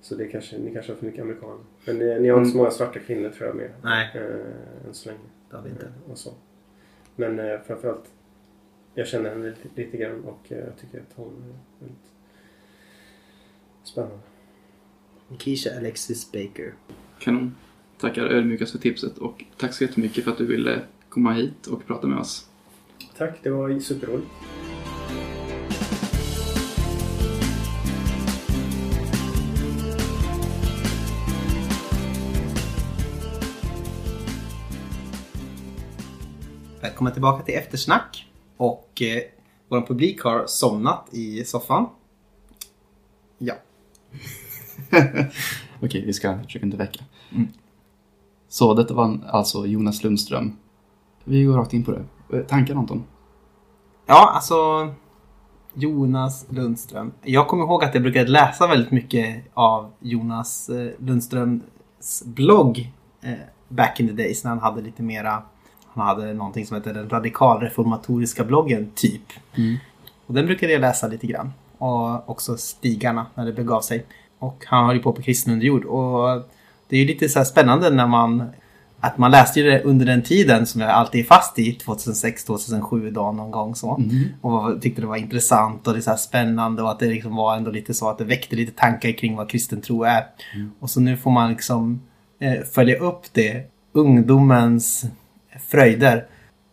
så 0.00 0.14
det 0.14 0.26
kanske, 0.26 0.58
ni 0.58 0.72
kanske 0.72 0.92
har 0.92 0.96
för 0.96 1.06
mycket 1.06 1.22
amerikaner. 1.22 1.64
Men 1.84 1.98
ni, 1.98 2.20
ni 2.20 2.28
har 2.28 2.38
inte 2.38 2.50
så 2.50 2.56
många 2.56 2.70
svarta 2.70 2.98
kvinnor 2.98 3.30
tror 3.30 3.46
jag 3.48 3.56
med. 3.56 3.70
Nej. 3.82 4.10
Eh, 4.14 4.86
än 4.88 4.94
så 4.94 5.08
länge. 5.08 5.20
Det 5.50 5.56
har 5.56 5.62
vi 5.62 5.70
inte. 5.70 5.86
Eh, 5.86 6.10
och 6.12 6.18
så. 6.18 6.34
Men 7.16 7.38
eh, 7.38 7.60
framförallt, 7.66 8.04
jag 8.94 9.06
känner 9.06 9.30
henne 9.30 9.46
lite, 9.46 9.68
lite 9.74 9.96
grann 9.96 10.24
och 10.24 10.52
eh, 10.52 10.58
jag 10.58 10.76
tycker 10.76 10.98
att 10.98 11.12
hon 11.14 11.26
är 11.26 11.84
väldigt 11.84 12.10
spännande. 13.82 14.18
Keisha 15.38 15.70
Alexis 15.78 16.32
Baker. 16.32 16.74
Kanon. 17.18 17.54
Tackar 18.00 18.22
ödmjukast 18.22 18.72
för 18.72 18.78
tipset 18.78 19.18
och 19.18 19.44
tack 19.56 19.72
så 19.72 19.84
jättemycket 19.84 20.24
för 20.24 20.30
att 20.30 20.38
du 20.38 20.46
ville 20.46 20.80
komma 21.08 21.32
hit 21.32 21.66
och 21.66 21.86
prata 21.86 22.06
med 22.06 22.18
oss. 22.18 22.48
Tack, 23.16 23.38
det 23.42 23.50
var 23.50 23.78
superroligt. 23.78 24.28
Välkommen 37.00 37.12
tillbaka 37.12 37.44
till 37.44 37.54
eftersnack. 37.54 38.26
Och 38.56 39.02
eh, 39.02 39.22
vår 39.68 39.80
publik 39.86 40.22
har 40.22 40.46
somnat 40.46 41.08
i 41.10 41.44
soffan. 41.44 41.86
Ja. 43.38 43.54
Okej, 45.82 46.04
vi 46.06 46.12
ska 46.12 46.38
försöka 46.42 46.66
inte 46.66 46.76
väcka. 46.76 47.04
Mm. 47.30 47.48
Så 48.48 48.74
detta 48.74 48.94
var 48.94 49.18
alltså 49.26 49.66
Jonas 49.66 50.04
Lundström. 50.04 50.56
Vi 51.24 51.44
går 51.44 51.56
rakt 51.56 51.72
in 51.72 51.84
på 51.84 51.90
det. 51.90 52.04
Eh, 52.36 52.42
Tankar 52.42 52.74
Anton? 52.74 53.04
Ja, 54.06 54.30
alltså 54.34 54.54
Jonas 55.74 56.46
Lundström. 56.48 57.12
Jag 57.22 57.48
kommer 57.48 57.64
ihåg 57.64 57.84
att 57.84 57.94
jag 57.94 58.02
brukade 58.02 58.30
läsa 58.30 58.66
väldigt 58.66 58.90
mycket 58.90 59.44
av 59.54 59.92
Jonas 60.00 60.68
eh, 60.68 60.90
Lundströms 60.98 62.22
blogg 62.24 62.92
eh, 63.20 63.32
back 63.68 64.00
in 64.00 64.08
the 64.08 64.14
days 64.14 64.44
när 64.44 64.50
han 64.50 64.60
hade 64.60 64.82
lite 64.82 65.02
mera 65.02 65.42
han 65.94 66.06
hade 66.06 66.34
någonting 66.34 66.66
som 66.66 66.76
heter 66.76 66.94
den 66.94 67.08
radikalreformatoriska 67.08 68.44
bloggen 68.44 68.90
typ. 68.94 69.22
Mm. 69.54 69.76
Och 70.26 70.34
den 70.34 70.46
brukade 70.46 70.72
jag 70.72 70.80
läsa 70.80 71.08
lite 71.08 71.26
grann. 71.26 71.52
Och 71.78 72.30
också 72.30 72.56
Stigarna 72.56 73.26
när 73.34 73.46
det 73.46 73.52
begav 73.52 73.80
sig. 73.80 74.04
Och 74.38 74.64
han 74.66 74.86
höll 74.86 74.96
ju 74.96 75.02
på 75.02 75.12
på 75.12 75.22
kristen 75.22 75.52
underjord. 75.52 75.84
Och 75.84 76.42
det 76.88 76.96
är 76.96 77.00
ju 77.00 77.06
lite 77.06 77.28
så 77.28 77.44
spännande 77.44 77.90
när 77.90 78.06
man 78.06 78.52
att 79.00 79.18
man 79.18 79.30
läste 79.30 79.60
det 79.60 79.82
under 79.82 80.06
den 80.06 80.22
tiden 80.22 80.66
som 80.66 80.80
jag 80.80 80.90
alltid 80.90 81.20
är 81.20 81.24
fast 81.24 81.58
i, 81.58 81.78
2006-2007 81.86 83.10
dag 83.10 83.34
någon 83.34 83.50
gång 83.50 83.74
så. 83.74 83.96
Mm. 83.96 84.24
Och 84.40 84.82
tyckte 84.82 85.00
det 85.00 85.06
var 85.06 85.16
intressant 85.16 85.86
och 85.86 85.94
det 85.94 86.02
så 86.02 86.16
spännande 86.16 86.82
och 86.82 86.90
att 86.90 86.98
det 86.98 87.06
liksom 87.06 87.36
var 87.36 87.56
ändå 87.56 87.70
lite 87.70 87.94
så 87.94 88.08
att 88.08 88.18
det 88.18 88.24
väckte 88.24 88.56
lite 88.56 88.72
tankar 88.72 89.12
kring 89.12 89.36
vad 89.36 89.50
kristen 89.50 89.80
tro 89.80 90.02
är. 90.02 90.26
Mm. 90.54 90.70
Och 90.80 90.90
så 90.90 91.00
nu 91.00 91.16
får 91.16 91.30
man 91.30 91.50
liksom 91.50 92.00
eh, 92.40 92.62
följa 92.72 92.98
upp 92.98 93.22
det, 93.32 93.70
ungdomens 93.92 95.04
fröjder 95.68 96.26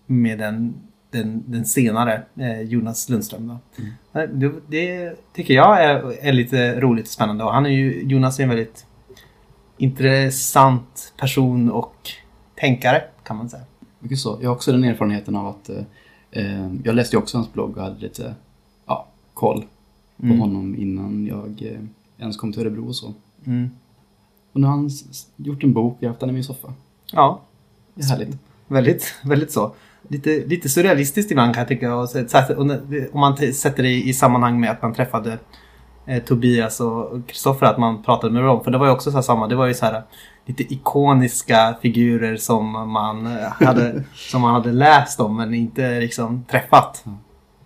med 0.06 0.40
den, 0.40 0.74
den, 1.12 1.44
den 1.48 1.66
senare 1.66 2.24
eh, 2.36 2.62
Jonas 2.62 3.10
Lundström. 3.10 3.48
Då. 3.48 3.58
Eh, 4.20 4.30
Det, 4.30 4.52
det 4.68 5.16
tycker 5.34 5.54
jag 5.54 5.84
är, 5.84 6.26
är 6.26 6.34
lite 6.34 6.80
roligt 6.80 7.06
och 7.06 7.12
spännande 7.12 7.44
och 7.44 7.54
han 7.54 7.66
är 7.66 7.70
ju, 7.70 8.04
Jonas 8.04 8.40
är 8.40 8.44
en 8.44 8.50
väldigt 8.50 8.86
intressant 9.78 11.14
person 11.20 11.72
och 11.72 11.96
tänkare 12.56 13.02
kan 13.24 13.38
man 13.38 13.50
säga. 13.50 13.64
Mycket 14.00 14.20
så. 14.20 14.38
Jag 14.42 14.50
har 14.50 14.56
också 14.56 14.72
den 14.72 14.84
erfarenheten 14.84 15.36
av 15.36 15.48
att 15.48 15.70
eh, 15.70 15.84
eh, 16.32 16.72
jag 16.84 16.96
läste 16.96 17.18
också 17.18 17.38
hans 17.38 17.54
blogg 17.54 17.78
och 17.78 17.84
hade 17.84 18.00
lite 18.00 18.36
ja, 18.86 19.08
koll 19.34 19.62
på 20.18 20.26
Mm. 20.26 20.40
honom 20.40 20.76
innan 20.76 21.26
jag 21.26 21.62
eh, 21.72 21.80
ens 22.18 22.38
kom 22.38 22.54
till 22.54 22.62
Örebro 22.62 22.88
och 22.88 22.96
så. 22.96 23.14
Mm. 23.46 23.70
Och 24.52 24.60
nu 24.62 24.68
har 24.68 24.74
han 24.74 24.90
gjort 25.36 25.64
en 25.64 25.74
bok, 25.74 25.98
jag 26.00 26.08
har 26.08 26.14
haft 26.14 26.20
den 26.20 26.30
i 26.30 26.34
min 26.34 26.44
soffa. 26.44 26.74
Ja. 27.12 27.42
Det 27.94 28.02
är 28.04 28.06
härligt. 28.08 28.38
Väldigt, 28.68 29.15
väldigt 29.23 29.52
så. 29.52 29.76
Lite, 30.10 30.30
lite 30.45 30.69
surrealistiskt 30.69 31.31
ibland 31.31 31.53
kan 31.53 31.61
jag 31.61 31.68
tycka. 31.68 31.95
Och 31.95 32.10
Om 33.11 33.19
man 33.19 33.38
sätter 33.53 33.84
det 33.84 33.89
i 33.94 34.14
sammanhang 34.14 34.60
med 34.60 34.72
att 34.72 34.81
man 34.81 34.94
träffade 34.94 35.38
eh, 36.07 36.23
Tobias 36.23 36.80
och 36.80 37.27
Kristoffer, 37.27 37.65
att 37.65 37.77
man 37.77 38.03
pratade 38.03 38.34
med 38.34 38.44
dem. 38.44 38.64
För 38.64 38.72
det 38.72 38.77
var 38.77 38.85
ju 38.85 38.91
också 38.91 39.11
så 39.11 39.22
samma, 39.22 39.48
det 39.48 39.56
var 39.56 39.65
ju 39.68 39.73
så 39.73 39.85
här 39.85 40.02
lite 40.45 40.73
ikoniska 40.73 41.76
figurer 41.81 42.38
som 42.38 42.91
man 42.91 43.26
eh, 43.27 43.65
hade, 43.65 44.03
som 44.15 44.41
man 44.41 44.53
hade 44.53 44.72
läst 44.72 45.19
om 45.19 45.38
men 45.38 45.53
inte 45.53 45.99
liksom 45.99 46.45
träffat. 46.52 47.06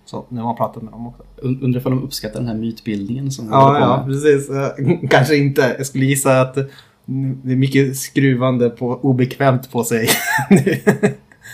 Så 0.06 0.26
när 0.30 0.44
man 0.44 0.56
pratat 0.56 0.84
med 0.84 0.94
dem 0.94 1.08
också. 1.08 1.24
Und- 1.44 1.64
Undrar 1.64 1.80
ifall 1.80 1.92
de 1.92 2.04
uppskattar 2.04 2.40
den 2.40 2.48
här 2.48 2.56
mytbildningen 2.56 3.32
som 3.32 3.48
Ja, 3.52 3.80
ja, 3.80 4.04
precis. 4.08 4.50
Eh, 4.50 5.00
Kanske 5.10 5.36
inte. 5.36 5.76
Jag 5.78 5.86
skulle 5.86 6.06
gissa 6.06 6.42
att 6.42 6.58
det 7.06 7.52
är 7.52 7.56
mycket 7.56 7.98
skruvande 7.98 8.70
på 8.70 8.88
obekvämt 8.88 9.72
på 9.72 9.84
sig. 9.84 10.10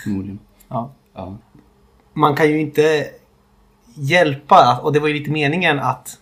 Förmodligen. 0.03 0.39
Ja. 0.69 0.91
Ja. 1.13 1.37
Man 2.13 2.35
kan 2.35 2.47
ju 2.49 2.59
inte 2.59 3.05
hjälpa, 3.95 4.79
och 4.83 4.93
det 4.93 4.99
var 4.99 5.07
ju 5.07 5.13
lite 5.13 5.31
meningen 5.31 5.79
att, 5.79 6.19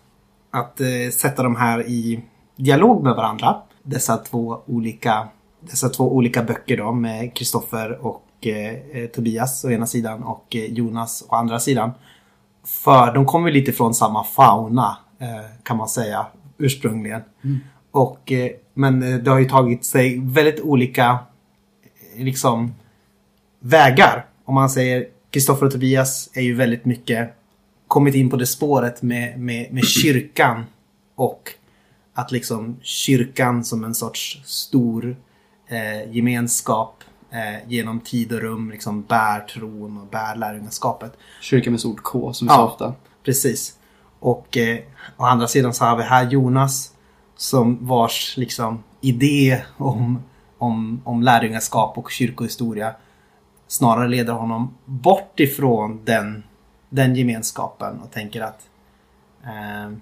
att 0.51 0.81
eh, 0.81 1.11
sätta 1.11 1.43
de 1.43 1.55
här 1.55 1.87
i 1.87 2.23
dialog 2.55 3.03
med 3.03 3.15
varandra. 3.15 3.61
Dessa 3.83 4.17
två 4.17 4.59
olika, 4.65 5.27
dessa 5.59 5.89
två 5.89 6.15
olika 6.15 6.43
böcker 6.43 6.77
då 6.77 6.91
med 6.91 7.33
Kristoffer 7.33 8.05
och 8.05 8.25
eh, 8.41 9.01
eh, 9.01 9.07
Tobias 9.07 9.65
å 9.65 9.71
ena 9.71 9.87
sidan 9.87 10.23
och 10.23 10.55
eh, 10.55 10.65
Jonas 10.65 11.23
å 11.29 11.35
andra 11.35 11.59
sidan. 11.59 11.91
För 12.65 13.13
de 13.13 13.25
kommer 13.25 13.47
ju 13.47 13.53
lite 13.53 13.71
från 13.71 13.93
samma 13.93 14.23
fauna 14.23 14.97
eh, 15.19 15.45
kan 15.63 15.77
man 15.77 15.89
säga 15.89 16.25
ursprungligen. 16.57 17.21
Mm. 17.43 17.59
Och, 17.95 18.31
eh, 18.31 18.51
men 18.73 19.03
eh, 19.03 19.17
det 19.17 19.31
har 19.31 19.39
ju 19.39 19.49
tagit 19.49 19.85
sig 19.85 20.19
väldigt 20.23 20.59
olika 20.59 21.19
eh, 22.15 22.23
liksom 22.23 22.75
vägar. 23.59 24.25
Om 24.45 24.55
man 24.55 24.69
säger 24.69 25.07
Kristoffer 25.31 25.65
och 25.65 25.71
Tobias 25.71 26.29
är 26.33 26.41
ju 26.41 26.55
väldigt 26.55 26.85
mycket 26.85 27.33
kommit 27.87 28.15
in 28.15 28.29
på 28.29 28.37
det 28.37 28.45
spåret 28.45 29.01
med, 29.01 29.39
med, 29.39 29.73
med 29.73 29.83
kyrkan 29.83 30.65
och 31.15 31.49
att 32.13 32.31
liksom 32.31 32.77
kyrkan 32.81 33.63
som 33.63 33.83
en 33.83 33.95
sorts 33.95 34.41
stor 34.45 35.15
eh, 35.67 36.15
gemenskap 36.15 37.03
eh, 37.31 37.69
genom 37.71 37.99
tid 37.99 38.33
och 38.33 38.41
rum 38.41 38.71
liksom 38.71 39.01
bär 39.01 39.39
tron 39.39 39.97
och 39.97 40.07
bär 40.07 40.35
lärjungaskapet. 40.35 41.13
Kyrka 41.41 41.71
med 41.71 41.79
stort 41.79 42.03
K 42.03 42.33
som 42.33 42.47
vi 42.47 42.53
sa 42.53 42.65
ofta. 42.65 42.93
Precis. 43.23 43.77
Och 44.19 44.57
eh, 44.57 44.79
å 45.17 45.23
andra 45.23 45.47
sidan 45.47 45.73
så 45.73 45.85
har 45.85 45.97
vi 45.97 46.03
här 46.03 46.29
Jonas 46.29 46.94
som 47.35 47.87
vars 47.87 48.37
liksom 48.37 48.83
idé 49.01 49.63
om, 49.77 50.23
om, 50.57 51.01
om 51.03 51.21
lärjungaskap 51.23 51.97
och 51.97 52.11
kyrkohistoria 52.11 52.95
snarare 53.67 54.07
leder 54.07 54.33
honom 54.33 54.77
bort 54.85 55.39
ifrån 55.39 56.01
den, 56.05 56.43
den 56.89 57.15
gemenskapen 57.15 57.99
och 57.99 58.11
tänker 58.11 58.41
att 58.41 58.67
eh, 59.43 59.97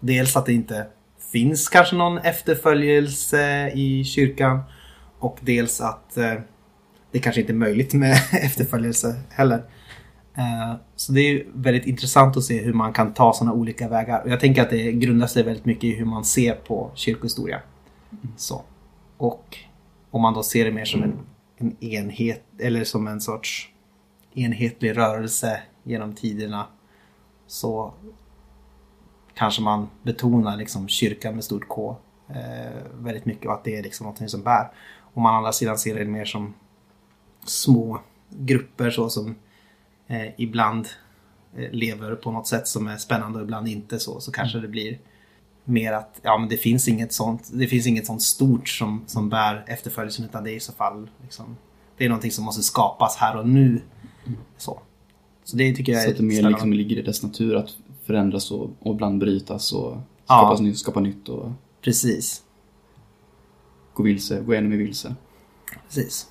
dels 0.00 0.36
att 0.36 0.46
det 0.46 0.52
inte 0.52 0.86
finns 1.32 1.68
kanske 1.68 1.96
någon 1.96 2.18
efterföljelse 2.18 3.70
i 3.70 4.04
kyrkan 4.04 4.60
och 5.18 5.38
dels 5.40 5.80
att 5.80 6.16
eh, 6.16 6.34
det 7.10 7.18
kanske 7.18 7.40
inte 7.40 7.52
är 7.52 7.54
möjligt 7.54 7.94
med 7.94 8.12
efterföljelse 8.32 9.20
heller. 9.30 9.62
Eh, 10.34 10.74
Så 10.96 11.12
det 11.12 11.20
är 11.20 11.46
väldigt 11.54 11.86
intressant 11.86 12.36
att 12.36 12.44
se 12.44 12.62
hur 12.62 12.72
man 12.72 12.92
kan 12.92 13.14
ta 13.14 13.32
sådana 13.32 13.52
olika 13.52 13.88
vägar. 13.88 14.22
Och 14.22 14.30
jag 14.30 14.40
tänker 14.40 14.62
att 14.62 14.70
det 14.70 14.92
grundar 14.92 15.26
sig 15.26 15.42
väldigt 15.42 15.64
mycket 15.64 15.84
i 15.84 15.92
hur 15.92 16.04
man 16.04 16.24
ser 16.24 16.54
på 16.54 16.90
kyrkohistoria. 16.94 17.60
Så. 18.36 18.62
Och 19.16 19.58
om 20.10 20.22
man 20.22 20.34
då 20.34 20.42
ser 20.42 20.64
det 20.64 20.72
mer 20.72 20.84
som 20.84 21.02
en, 21.02 21.18
en 21.56 21.84
enhet 21.84 22.44
eller 22.58 22.84
som 22.84 23.06
en 23.06 23.20
sorts 23.20 23.68
enhetlig 24.34 24.96
rörelse 24.96 25.60
genom 25.82 26.14
tiderna 26.14 26.66
så 27.46 27.94
kanske 29.34 29.62
man 29.62 29.88
betonar 30.02 30.56
liksom 30.56 30.88
kyrkan 30.88 31.34
med 31.34 31.44
stort 31.44 31.68
K 31.68 31.96
eh, 32.28 32.82
väldigt 32.94 33.24
mycket 33.24 33.46
och 33.46 33.52
att 33.52 33.64
det 33.64 33.76
är 33.76 33.82
liksom 33.82 34.06
något 34.06 34.30
som 34.30 34.42
bär. 34.42 34.70
Om 35.14 35.22
man 35.22 35.34
å 35.34 35.36
andra 35.36 35.52
sidan 35.52 35.78
ser 35.78 35.94
det 35.94 36.04
mer 36.04 36.24
som 36.24 36.54
små 37.44 38.00
grupper 38.28 38.90
så 38.90 39.10
som 39.10 39.34
ibland 40.36 40.88
eh, 41.56 41.70
lever 41.70 42.14
på 42.14 42.30
något 42.32 42.46
sätt 42.46 42.68
som 42.68 42.86
är 42.86 42.96
spännande 42.96 43.38
och 43.38 43.44
ibland 43.44 43.68
inte 43.68 43.98
så, 43.98 44.20
så 44.20 44.32
kanske 44.32 44.58
det 44.60 44.68
blir 44.68 44.98
mer 45.64 45.92
att 45.92 46.20
ja, 46.22 46.38
men 46.38 46.48
det 46.48 46.56
finns 46.56 46.88
inget 46.88 47.12
sånt, 47.12 47.50
det 47.52 47.66
finns 47.66 47.86
inget 47.86 48.06
sånt 48.06 48.22
stort 48.22 48.68
som, 48.68 49.04
som 49.06 49.28
bär 49.28 49.64
efterföljelsen 49.66 50.24
utan 50.24 50.44
det 50.44 50.50
är 50.52 50.56
i 50.56 50.60
så 50.60 50.72
fall 50.72 51.10
liksom, 51.22 51.56
det 51.96 52.04
är 52.04 52.08
någonting 52.08 52.30
som 52.30 52.44
måste 52.44 52.62
skapas 52.62 53.16
här 53.16 53.36
och 53.36 53.48
nu. 53.48 53.80
Så, 54.56 54.80
så 55.44 55.56
det 55.56 55.74
tycker 55.74 55.92
jag 55.92 56.02
Så 56.02 56.08
är 56.08 56.12
att 56.12 56.16
det 56.18 56.22
mer 56.22 56.48
liksom 56.50 56.72
ligger 56.72 56.96
i 56.96 57.02
dess 57.02 57.22
natur 57.22 57.56
att 57.56 57.70
förändras 58.06 58.50
och, 58.50 58.70
och 58.80 58.94
ibland 58.94 59.18
brytas 59.20 59.72
och 59.72 59.96
Ja. 60.26 60.38
skapas 60.38 60.60
nytt, 60.60 60.78
skapa 60.78 61.00
nytt 61.00 61.28
och 61.28 61.52
Precis. 61.80 62.42
gå 63.94 64.02
vilse, 64.02 64.40
gå 64.40 64.52
ännu 64.52 64.68
mer 64.68 64.76
vilse. 64.76 65.14
Precis. 65.88 66.26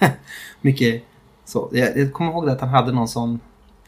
Mycket 0.60 1.02
så. 1.48 1.68
Jag, 1.72 1.98
jag 1.98 2.12
kommer 2.12 2.30
ihåg 2.30 2.50
att 2.50 2.60
han 2.60 2.70
hade 2.70 2.92
någon 2.92 3.08
sån 3.08 3.40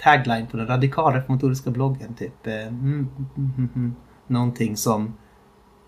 tagline 0.02 0.46
på 0.46 0.56
den 0.56 0.66
radikalreformatoriska 0.66 1.70
bloggen. 1.70 2.14
Typ 2.14 2.46
eh, 2.46 2.54
mm, 2.54 3.08
mm, 3.36 3.52
mm, 3.56 3.68
mm, 3.74 3.94
någonting 4.26 4.76
som, 4.76 5.14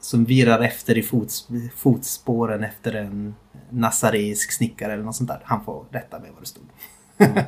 som 0.00 0.24
virar 0.24 0.60
efter 0.60 0.98
i 0.98 1.02
fots, 1.02 1.48
fotspåren 1.76 2.64
efter 2.64 2.94
en 2.94 3.34
nasareisk 3.70 4.52
snickare 4.52 4.92
eller 4.92 5.04
något 5.04 5.16
sånt 5.16 5.30
där. 5.30 5.40
Han 5.44 5.64
får 5.64 5.84
rätta 5.90 6.18
mig 6.18 6.30
vad 6.34 6.42
det 6.42 6.46
stod. 6.46 6.64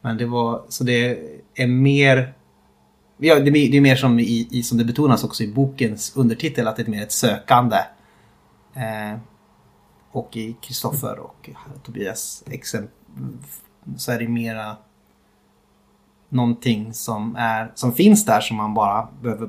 Men 0.00 0.16
det 0.16 0.26
var, 0.26 0.62
så 0.68 0.84
det 0.84 1.18
är 1.54 1.66
mer 1.66 2.34
Ja, 3.22 3.34
det 3.34 3.50
är 3.50 3.70
det 3.70 3.76
är 3.76 3.80
mer 3.80 3.96
som, 3.96 4.18
i, 4.18 4.48
i, 4.50 4.62
som 4.62 4.78
det 4.78 4.84
betonas 4.84 5.24
också 5.24 5.42
i 5.42 5.48
bokens 5.52 6.16
undertitel 6.16 6.68
att 6.68 6.76
det 6.76 6.82
är 6.82 6.90
mer 6.90 7.02
ett 7.02 7.12
sökande. 7.12 7.76
Eh, 8.74 9.18
och 10.12 10.36
i 10.36 10.56
Kristoffer 10.60 11.18
och 11.18 11.50
Tobias 11.82 12.44
exempel 12.50 12.99
så 13.96 14.12
är 14.12 14.18
det 14.18 14.28
mera 14.28 14.76
någonting 16.28 16.94
som, 16.94 17.36
är, 17.36 17.72
som 17.74 17.92
finns 17.92 18.24
där 18.24 18.40
som 18.40 18.56
man 18.56 18.74
bara 18.74 19.08
behöver 19.22 19.48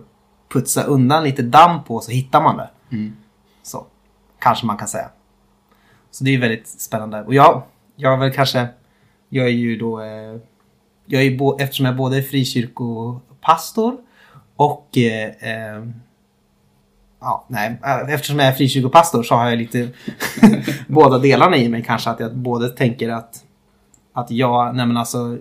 putsa 0.49 0.83
undan 0.83 1.23
lite 1.23 1.41
damm 1.41 1.83
på 1.83 1.99
så 1.99 2.11
hittar 2.11 2.41
man 2.41 2.57
det. 2.57 2.69
Mm. 2.91 3.15
Så 3.63 3.85
kanske 4.39 4.65
man 4.65 4.77
kan 4.77 4.87
säga. 4.87 5.09
Så 6.11 6.23
det 6.23 6.35
är 6.35 6.39
väldigt 6.39 6.67
spännande. 6.67 7.23
Och 7.23 7.33
jag, 7.33 7.61
jag 7.95 8.17
väl 8.17 8.33
kanske 8.33 8.67
jag 9.33 9.45
är 9.45 9.51
ju 9.51 9.77
då... 9.77 10.01
Eh, 10.01 10.37
jag 11.05 11.23
är 11.23 11.37
bo, 11.37 11.57
eftersom 11.59 11.85
jag 11.85 11.95
både 11.95 12.17
är 12.17 12.21
frikyrkopastor 12.21 13.97
och... 14.55 14.97
Eh, 14.97 15.29
eh, 15.29 15.83
ja, 17.19 17.45
nej, 17.47 17.79
eftersom 18.09 18.39
jag 18.39 18.47
är 18.47 18.51
frikyrkopastor 18.51 19.23
så 19.23 19.35
har 19.35 19.49
jag 19.49 19.57
lite 19.57 19.89
båda 20.87 21.19
delarna 21.19 21.57
i 21.57 21.69
mig 21.69 21.83
kanske. 21.83 22.09
Att 22.09 22.19
jag 22.19 22.35
både 22.35 22.69
tänker 22.69 23.09
att, 23.09 23.43
att 24.13 24.31
jag, 24.31 24.75
nej 24.75 24.85
men 24.85 24.97
alltså 24.97 25.37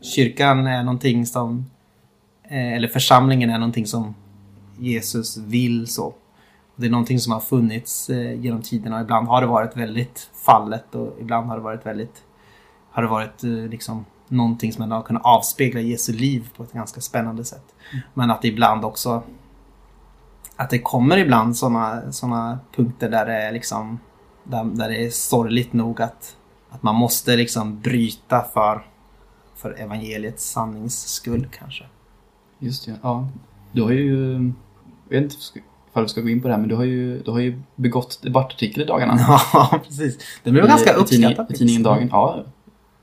kyrkan 0.00 0.66
är 0.66 0.82
någonting 0.82 1.26
som, 1.26 1.66
eh, 2.42 2.72
eller 2.72 2.88
församlingen 2.88 3.50
är 3.50 3.58
någonting 3.58 3.86
som 3.86 4.14
Jesus 4.78 5.36
vill 5.36 5.86
så. 5.86 6.14
Det 6.76 6.86
är 6.86 6.90
någonting 6.90 7.18
som 7.18 7.32
har 7.32 7.40
funnits 7.40 8.10
eh, 8.10 8.40
genom 8.40 8.62
tiderna 8.62 8.96
och 8.96 9.02
ibland 9.02 9.28
har 9.28 9.40
det 9.40 9.46
varit 9.46 9.76
väldigt 9.76 10.30
fallet 10.44 10.94
och 10.94 11.16
ibland 11.20 11.46
har 11.46 11.56
det 11.56 11.62
varit 11.62 11.86
väldigt, 11.86 12.22
har 12.90 13.02
det 13.02 13.08
varit 13.08 13.44
eh, 13.44 13.50
liksom 13.50 14.04
någonting 14.28 14.72
som 14.72 14.90
har 14.90 15.02
kunnat 15.02 15.24
avspegla 15.24 15.80
Jesu 15.80 16.12
liv 16.12 16.48
på 16.56 16.62
ett 16.62 16.72
ganska 16.72 17.00
spännande 17.00 17.44
sätt. 17.44 17.74
Men 18.14 18.30
att 18.30 18.42
det 18.42 18.48
ibland 18.48 18.84
också 18.84 19.22
att 20.58 20.70
det 20.70 20.78
kommer 20.78 21.16
ibland 21.16 21.56
sådana 21.56 22.12
såna 22.12 22.58
punkter 22.76 23.08
där 23.08 23.26
det 23.26 23.32
är 23.32 23.52
liksom 23.52 23.98
där, 24.44 24.64
där 24.64 24.88
det 24.88 25.06
är 25.06 25.10
sorgligt 25.10 25.72
nog 25.72 26.02
att, 26.02 26.36
att 26.70 26.82
man 26.82 26.94
måste 26.94 27.36
liksom 27.36 27.80
bryta 27.80 28.44
för, 28.54 28.86
för 29.56 29.80
evangeliets 29.80 30.50
sannings 30.50 31.08
skull 31.08 31.48
kanske. 31.58 31.84
Just 32.58 32.86
det, 32.86 32.94
ja. 33.02 33.28
Du 33.72 33.82
har 33.82 33.90
ju, 33.90 34.32
jag 35.08 35.20
vet 35.20 35.22
inte 35.22 35.36
ifall 35.90 36.02
vi 36.02 36.08
ska 36.08 36.20
gå 36.20 36.28
in 36.28 36.42
på 36.42 36.48
det 36.48 36.54
här, 36.54 36.60
men 36.60 36.68
du 36.68 36.74
har 36.74 36.84
ju, 36.84 37.22
du 37.22 37.30
har 37.30 37.38
ju 37.40 37.62
begått 37.76 38.22
debattartikel 38.22 38.82
i 38.82 38.86
dagarna. 38.86 39.16
Ja, 39.52 39.80
precis. 39.84 40.18
Det 40.42 40.50
blev 40.50 40.64
I- 40.64 40.68
ganska 40.68 40.92
uppskattat. 40.92 41.50
I 41.50 41.54
tidningen 41.54 41.82
Dagen, 41.82 42.08
ja. 42.12 42.44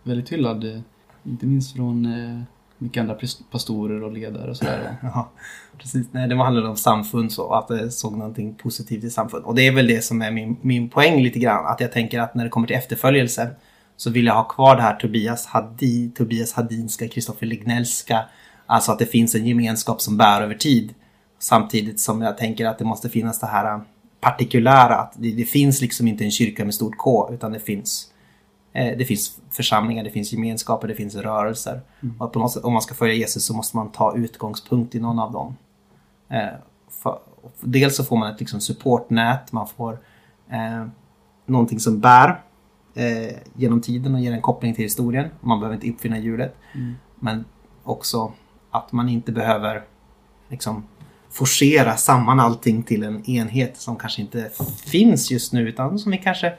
Väldigt 0.04 0.32
hyllad. 0.32 0.64
eh, 0.64 0.80
Inte 1.24 1.46
minst 1.46 1.76
från 1.76 2.06
eh, 2.06 2.42
mycket 2.78 3.02
andra 3.02 3.18
pastorer 3.52 4.04
och 4.04 4.12
ledare 4.12 4.50
och 4.50 4.58
sådär. 4.58 4.96
Ja, 5.04 5.32
precis. 5.78 6.08
Nej, 6.12 6.28
det 6.28 6.36
handlade 6.36 6.70
om 6.70 6.78
samfund 6.78 7.32
så, 7.32 7.54
att 7.54 7.68
det 7.68 7.92
såg 7.92 8.18
någonting 8.18 8.54
positivt 8.54 9.04
i 9.04 9.10
samfund. 9.10 9.46
Och 9.46 9.56
det 9.56 9.68
är 9.68 9.72
väl 9.72 9.88
det 9.88 10.04
som 10.04 10.22
är 10.22 10.32
min, 10.32 10.58
min 10.62 10.90
poäng 10.90 11.24
lite 11.24 11.40
grann. 11.40 11.66
Att 11.66 11.80
jag 11.80 11.92
tänker 11.92 12.20
att 12.20 12.36
när 12.36 12.44
det 12.44 12.50
kommer 12.50 12.68
till 12.68 12.76
efterföljelse 12.76 13.50
så 13.98 14.10
vill 14.10 14.26
jag 14.26 14.34
ha 14.34 14.44
kvar 14.44 14.76
det 14.76 14.82
här 14.82 14.96
Tobias, 14.96 15.46
Hadi, 15.46 16.10
Tobias 16.10 16.54
Hadinska, 16.54 17.08
Kristoffer 17.08 17.46
Lignellska. 17.46 18.26
Alltså 18.66 18.92
att 18.92 19.00
det 19.00 19.06
finns 19.06 19.36
en 19.36 19.46
gemenskap 19.46 20.02
som 20.02 20.18
bär 20.18 20.42
över 20.42 20.56
tid. 20.56 20.94
Samtidigt 21.40 22.00
som 22.00 22.22
jag 22.22 22.38
tänker 22.38 22.66
att 22.66 22.78
det 22.78 22.86
måste 22.86 23.10
finnas 23.10 23.40
det 23.40 23.48
här 23.48 23.82
partikulära. 24.20 24.96
Att 24.96 25.14
det, 25.18 25.32
det 25.32 25.46
finns 25.46 25.82
liksom 25.82 26.08
inte 26.08 26.24
en 26.24 26.32
kyrka 26.32 26.66
med 26.66 26.74
stort 26.74 26.98
K 26.98 27.30
utan 27.34 27.52
det 27.52 27.60
finns 27.60 28.12
Eh, 28.76 28.98
Det 28.98 29.06
finns 29.06 29.38
församlingar, 29.52 30.04
det 30.04 30.10
finns 30.10 30.34
gemenskaper, 30.34 30.88
det 30.88 30.96
finns 30.96 31.16
rörelser. 31.16 31.82
Och 32.20 32.34
på 32.34 32.40
något 32.40 32.52
sätt, 32.52 32.64
om 32.64 32.74
man 32.74 32.82
ska 32.82 32.96
följa 32.96 33.16
Jesus 33.16 33.46
så 33.46 33.54
måste 33.54 33.78
man 33.78 33.92
ta 33.92 34.18
utgångspunkt 34.18 34.96
i 34.96 35.00
någon 35.00 35.20
av 35.20 35.32
dem. 35.32 35.56
Eh, 36.30 36.54
för, 36.90 37.20
dels 37.62 37.96
så 37.96 38.04
får 38.04 38.18
man 38.18 38.34
ett 38.34 38.40
liksom, 38.40 38.62
supportnät, 38.62 39.52
man 39.52 39.68
får 39.68 40.00
eh, 40.50 40.86
någonting 41.46 41.80
som 41.80 42.00
bär 42.00 42.42
eh, 42.94 43.36
genom 43.54 43.82
tiden 43.82 44.16
och 44.16 44.22
ger 44.22 44.32
en 44.32 44.42
koppling 44.42 44.76
till 44.76 44.84
historien. 44.84 45.30
Man 45.42 45.60
behöver 45.60 45.76
inte 45.76 45.90
uppfinna 45.90 46.20
hjulet. 46.20 46.56
Mm. 46.74 46.96
Men 47.20 47.46
också 47.84 48.32
att 48.72 48.92
man 48.92 49.10
inte 49.10 49.32
behöver 49.32 49.84
liksom 50.50 50.84
forcera 51.30 51.98
samman 51.98 52.40
allting 52.40 52.84
till 52.84 53.04
en 53.04 53.30
enhet 53.30 53.78
som 53.78 53.96
kanske 53.96 54.22
inte 54.22 54.52
finns 54.86 55.32
just 55.32 55.54
nu 55.54 55.70
utan 55.70 56.00
som 56.00 56.12
vi 56.12 56.18
kanske 56.18 56.54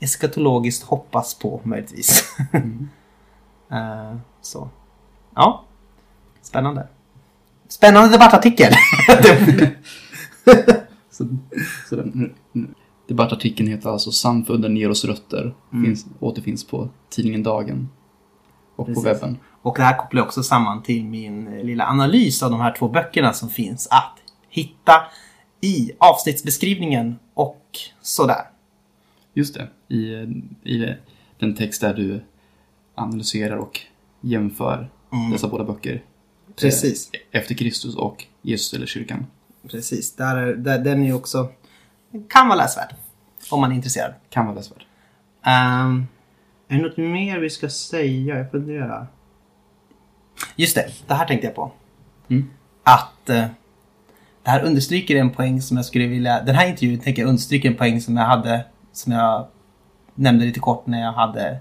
eskatologiskt 0.00 0.84
hoppas 0.84 1.34
på 1.34 1.60
möjligtvis. 1.64 2.36
Eh, 3.70 4.16
så. 4.40 4.68
Ja. 5.34 5.64
Spännande. 6.42 6.88
Spännande 7.68 8.08
debattartikel. 8.08 8.72
Så, 11.10 11.28
så 11.88 11.96
den, 11.96 12.34
debattartikeln 13.08 13.68
heter 13.68 13.90
alltså 13.90 14.10
Samfunden 14.10 14.76
ger 14.76 14.90
oss 14.90 15.04
rötter. 15.04 15.54
Mm. 15.72 15.84
Finns, 15.84 16.06
återfinns 16.20 16.66
på 16.66 16.88
tidningen 17.10 17.42
Dagen. 17.42 17.88
Och 18.76 18.86
Precis. 18.86 19.04
på 19.04 19.08
webben. 19.10 19.38
Och 19.62 19.74
det 19.76 19.82
här 19.82 19.96
kopplar 19.98 20.20
jag 20.20 20.26
också 20.26 20.42
samman 20.42 20.82
till 20.82 21.04
min 21.04 21.46
eh, 21.48 21.64
lilla 21.64 21.86
analys 21.86 22.42
av 22.42 22.50
de 22.50 22.60
här 22.60 22.74
två 22.74 22.88
böckerna 22.88 23.32
som 23.32 23.48
finns 23.48 23.88
att 23.90 24.14
hitta 24.48 24.92
i 25.60 25.90
avsnittsbeskrivningen 25.98 27.18
och 27.34 27.66
sådär. 28.00 28.42
Just 29.34 29.54
det. 29.54 29.68
I, 29.94 30.12
I 30.64 30.94
den 31.38 31.54
text 31.54 31.80
där 31.80 31.94
du 31.94 32.20
analyserar 32.94 33.56
och 33.56 33.80
jämför 34.20 34.90
Mm. 35.12 35.30
dessa 35.30 35.48
båda 35.48 35.64
böcker. 35.64 36.02
Precis. 36.60 37.10
Eh, 37.12 37.40
Efter 37.40 37.54
Kristus 37.54 37.96
och 37.96 38.24
Jesus 38.42 38.72
eller 38.74 38.86
kyrkan. 38.86 39.26
Precis, 39.70 40.16
där, 40.16 40.36
är- 40.36 40.54
där, 40.54 40.78
den 40.78 41.02
är 41.02 41.06
ju 41.06 41.14
också... 41.14 41.48
Kan 42.28 42.48
vara 42.48 42.58
läsvärd. 42.58 42.94
Om 43.50 43.60
man 43.60 43.72
är 43.72 43.76
intresserad. 43.76 44.14
Kan 44.30 44.46
vara 44.46 44.56
läsvärd. 44.56 44.84
Um, 45.46 46.06
är 46.68 46.76
det 46.76 46.82
något 46.82 46.96
mer 46.96 47.38
vi 47.38 47.50
ska 47.50 47.68
säga? 47.68 48.38
Jag 48.38 48.50
funderar. 48.50 49.06
Just 50.56 50.74
det, 50.74 50.88
det 51.06 51.14
här 51.14 51.26
tänkte 51.26 51.46
jag 51.46 51.54
på. 51.56 51.72
Mm. 52.28 52.50
Att 52.82 53.30
eh, 53.30 53.44
det 54.42 54.50
här 54.50 54.62
understryker 54.64 55.16
en 55.16 55.30
poäng 55.30 55.62
som 55.62 55.76
jag 55.76 55.86
skulle 55.86 56.06
vilja... 56.06 56.42
Den 56.42 56.54
här 56.54 56.68
intervjun 56.68 56.98
tänker 57.00 57.22
jag 57.22 57.28
understryker 57.28 57.68
en 57.68 57.76
poäng 57.76 58.00
som 58.00 58.16
jag 58.16 58.24
hade, 58.24 58.64
som 58.92 59.12
jag 59.12 59.46
nämnde 60.14 60.44
lite 60.44 60.60
kort 60.60 60.86
när 60.86 61.00
jag 61.02 61.12
hade, 61.12 61.58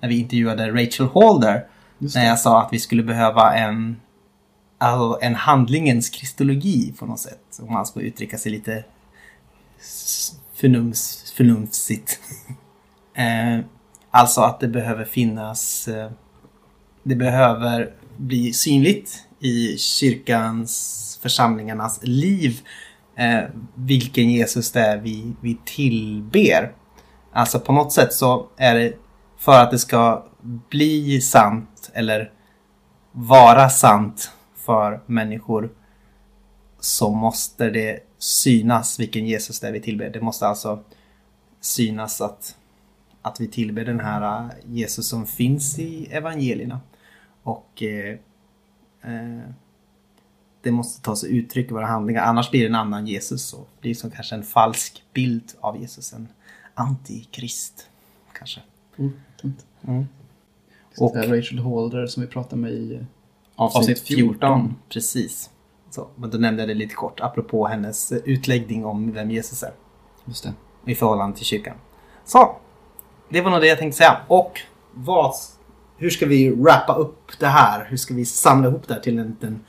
när 0.00 0.08
vi 0.08 0.18
intervjuade 0.20 0.70
Rachel 0.70 1.06
Holder. 1.06 1.66
När 1.98 2.26
jag 2.26 2.38
sa 2.38 2.62
att 2.62 2.72
vi 2.72 2.78
skulle 2.78 3.02
behöva 3.02 3.54
en, 3.54 4.00
alltså 4.78 5.18
en 5.22 5.34
handlingens 5.34 6.10
kristologi 6.10 6.94
på 6.98 7.06
något 7.06 7.20
sätt. 7.20 7.58
Om 7.60 7.72
man 7.72 7.86
ska 7.86 8.00
uttrycka 8.00 8.38
sig 8.38 8.52
lite 8.52 8.84
förnums, 10.54 11.32
förnumsigt. 11.36 12.20
eh, 13.14 13.64
alltså 14.10 14.40
att 14.40 14.60
det 14.60 14.68
behöver 14.68 15.04
finnas, 15.04 15.88
eh, 15.88 16.10
det 17.02 17.16
behöver 17.16 17.94
bli 18.16 18.52
synligt 18.52 19.22
i 19.40 19.78
kyrkans, 19.78 21.18
församlingarnas 21.22 22.00
liv 22.02 22.60
eh, 23.16 23.44
vilken 23.74 24.30
Jesus 24.30 24.72
det 24.72 24.80
är 24.80 24.98
vi, 24.98 25.32
vi 25.40 25.58
tillber. 25.64 26.72
Alltså 27.32 27.60
på 27.60 27.72
något 27.72 27.92
sätt 27.92 28.12
så 28.12 28.46
är 28.56 28.74
det 28.74 28.92
för 29.38 29.62
att 29.62 29.70
det 29.70 29.78
ska 29.78 30.26
bli 30.70 31.20
sant 31.20 31.90
eller 31.94 32.32
vara 33.12 33.68
sant 33.68 34.30
för 34.66 35.00
människor 35.06 35.70
så 36.80 37.10
måste 37.10 37.70
det 37.70 38.00
synas 38.18 39.00
vilken 39.00 39.26
Jesus 39.26 39.60
det 39.60 39.68
är 39.68 39.72
vi 39.72 39.80
tillber. 39.80 40.10
Det 40.10 40.20
måste 40.20 40.46
alltså 40.46 40.82
synas 41.60 42.20
att, 42.20 42.56
att 43.22 43.40
vi 43.40 43.48
tillber 43.48 43.84
den 43.84 44.00
här 44.00 44.44
äh, 44.44 44.50
Jesus 44.66 45.08
som 45.08 45.26
finns 45.26 45.78
i 45.78 46.06
evangelierna. 46.10 46.80
Och 47.42 47.82
eh, 47.82 48.18
eh, 49.02 49.50
det 50.62 50.70
måste 50.70 51.02
ta 51.02 51.16
sig 51.16 51.36
uttryck 51.38 51.70
i 51.70 51.74
våra 51.74 51.86
handlingar. 51.86 52.22
Annars 52.22 52.50
blir 52.50 52.60
det 52.60 52.66
en 52.66 52.74
annan 52.74 53.06
Jesus 53.06 53.52
och 53.52 53.68
blir 53.80 53.94
som 53.94 54.10
kanske 54.10 54.34
en 54.34 54.42
falsk 54.42 55.02
bild 55.12 55.52
av 55.60 55.80
Jesus. 55.80 56.12
En 56.12 56.28
antikrist 56.74 57.88
kanske. 58.32 58.60
Mm. 58.98 59.12
Mm. 59.82 60.06
Och 60.98 61.16
Och- 61.16 61.16
Rachel 61.16 61.58
Holder 61.58 62.06
som 62.06 62.22
vi 62.22 62.28
pratade 62.28 62.62
med 62.62 62.72
i 62.72 63.06
Avsnitt 63.56 64.00
14. 64.00 64.76
Precis. 64.88 65.50
Så, 65.90 66.08
men 66.16 66.30
då 66.30 66.38
nämnde 66.38 66.62
jag 66.62 66.68
det 66.68 66.74
lite 66.74 66.94
kort 66.94 67.20
apropå 67.20 67.66
hennes 67.66 68.12
eh, 68.12 68.18
utläggning 68.24 68.84
om 68.84 69.12
vem 69.12 69.30
Jesus 69.30 69.62
är. 69.62 69.72
Just 70.24 70.44
det. 70.44 70.52
I 70.92 70.94
förhållande 70.94 71.36
till 71.36 71.46
kyrkan. 71.46 71.76
Så. 72.24 72.56
Det 73.28 73.40
var 73.40 73.50
nog 73.50 73.60
det 73.60 73.66
jag 73.66 73.78
tänkte 73.78 73.98
säga. 73.98 74.20
Och 74.28 74.60
vad, 74.94 75.34
hur 75.96 76.10
ska 76.10 76.26
vi 76.26 76.50
wrappa 76.50 76.94
upp 76.94 77.38
det 77.38 77.46
här? 77.46 77.86
Hur 77.88 77.96
ska 77.96 78.14
vi 78.14 78.24
samla 78.24 78.68
ihop 78.68 78.88
det 78.88 78.94
här 78.94 79.00
till 79.00 79.18
en 79.18 79.26
liten 79.26 79.64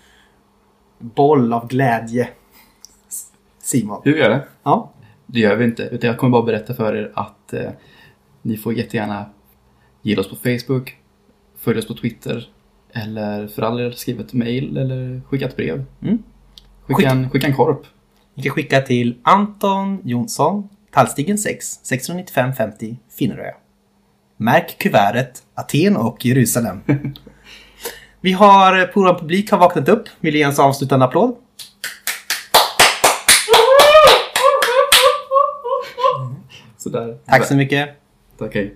boll 1.00 1.54
av 1.54 1.68
glädje? 1.68 2.30
Simon. 3.60 4.02
Hur 4.04 4.18
gör 4.18 4.30
det? 4.30 4.48
Ja. 4.64 4.92
Det 5.26 5.40
gör 5.40 5.56
vi 5.56 5.66
inte. 5.66 5.84
Utan 5.84 6.08
jag 6.08 6.18
kommer 6.18 6.32
bara 6.32 6.44
berätta 6.44 6.74
för 6.74 6.96
er 6.96 7.12
att 7.16 7.54
eh, 7.54 7.72
ni 8.42 8.58
får 8.58 8.74
jättegärna 8.74 9.26
gilla 10.02 10.22
oss 10.22 10.30
på 10.30 10.36
Facebook, 10.36 10.98
följa 11.58 11.80
oss 11.80 11.88
på 11.88 11.94
Twitter 11.94 12.50
eller 13.04 13.48
för 13.48 13.62
all 13.62 13.78
del 13.78 13.94
skriva 13.96 14.24
ett 14.24 14.34
mail 14.34 14.78
eller 14.78 15.22
skicka 15.30 15.46
ett 15.46 15.56
brev. 15.56 15.86
Mm. 16.02 16.24
Skicka, 16.88 16.98
Skicka- 16.98 17.10
En, 17.12 17.30
skicka 17.30 17.48
en 17.48 17.54
korp. 17.54 17.82
Ni 18.34 18.44
kan 18.44 18.52
skicka 18.52 18.82
till 18.82 19.18
Anton 19.24 20.00
Jonsson, 20.04 20.70
Tallstigen 20.92 21.38
6, 21.38 21.66
695 21.84 22.54
50, 22.54 22.98
Finnerö. 23.18 23.52
Märk 24.38 24.78
kuvertet 24.78 25.44
Aten 25.54 25.98
och 25.98 26.26
Jerusalem. 26.26 26.82
Vi 28.22 28.32
har, 28.32 28.80
eh, 28.80 28.88
vår 28.96 29.20
publik 29.20 29.52
har 29.52 29.58
vaknat 29.58 29.90
upp. 29.90 30.04
Vill 30.20 30.36
ge 30.36 30.42
en 30.44 30.54
avslutande 30.60 31.06
applåd? 31.06 31.36
Sådär. 36.78 37.18
Tack 37.26 37.46
så 37.46 37.56
mycket. 37.56 37.90
Tack, 38.40 38.56
hej. 38.56 38.74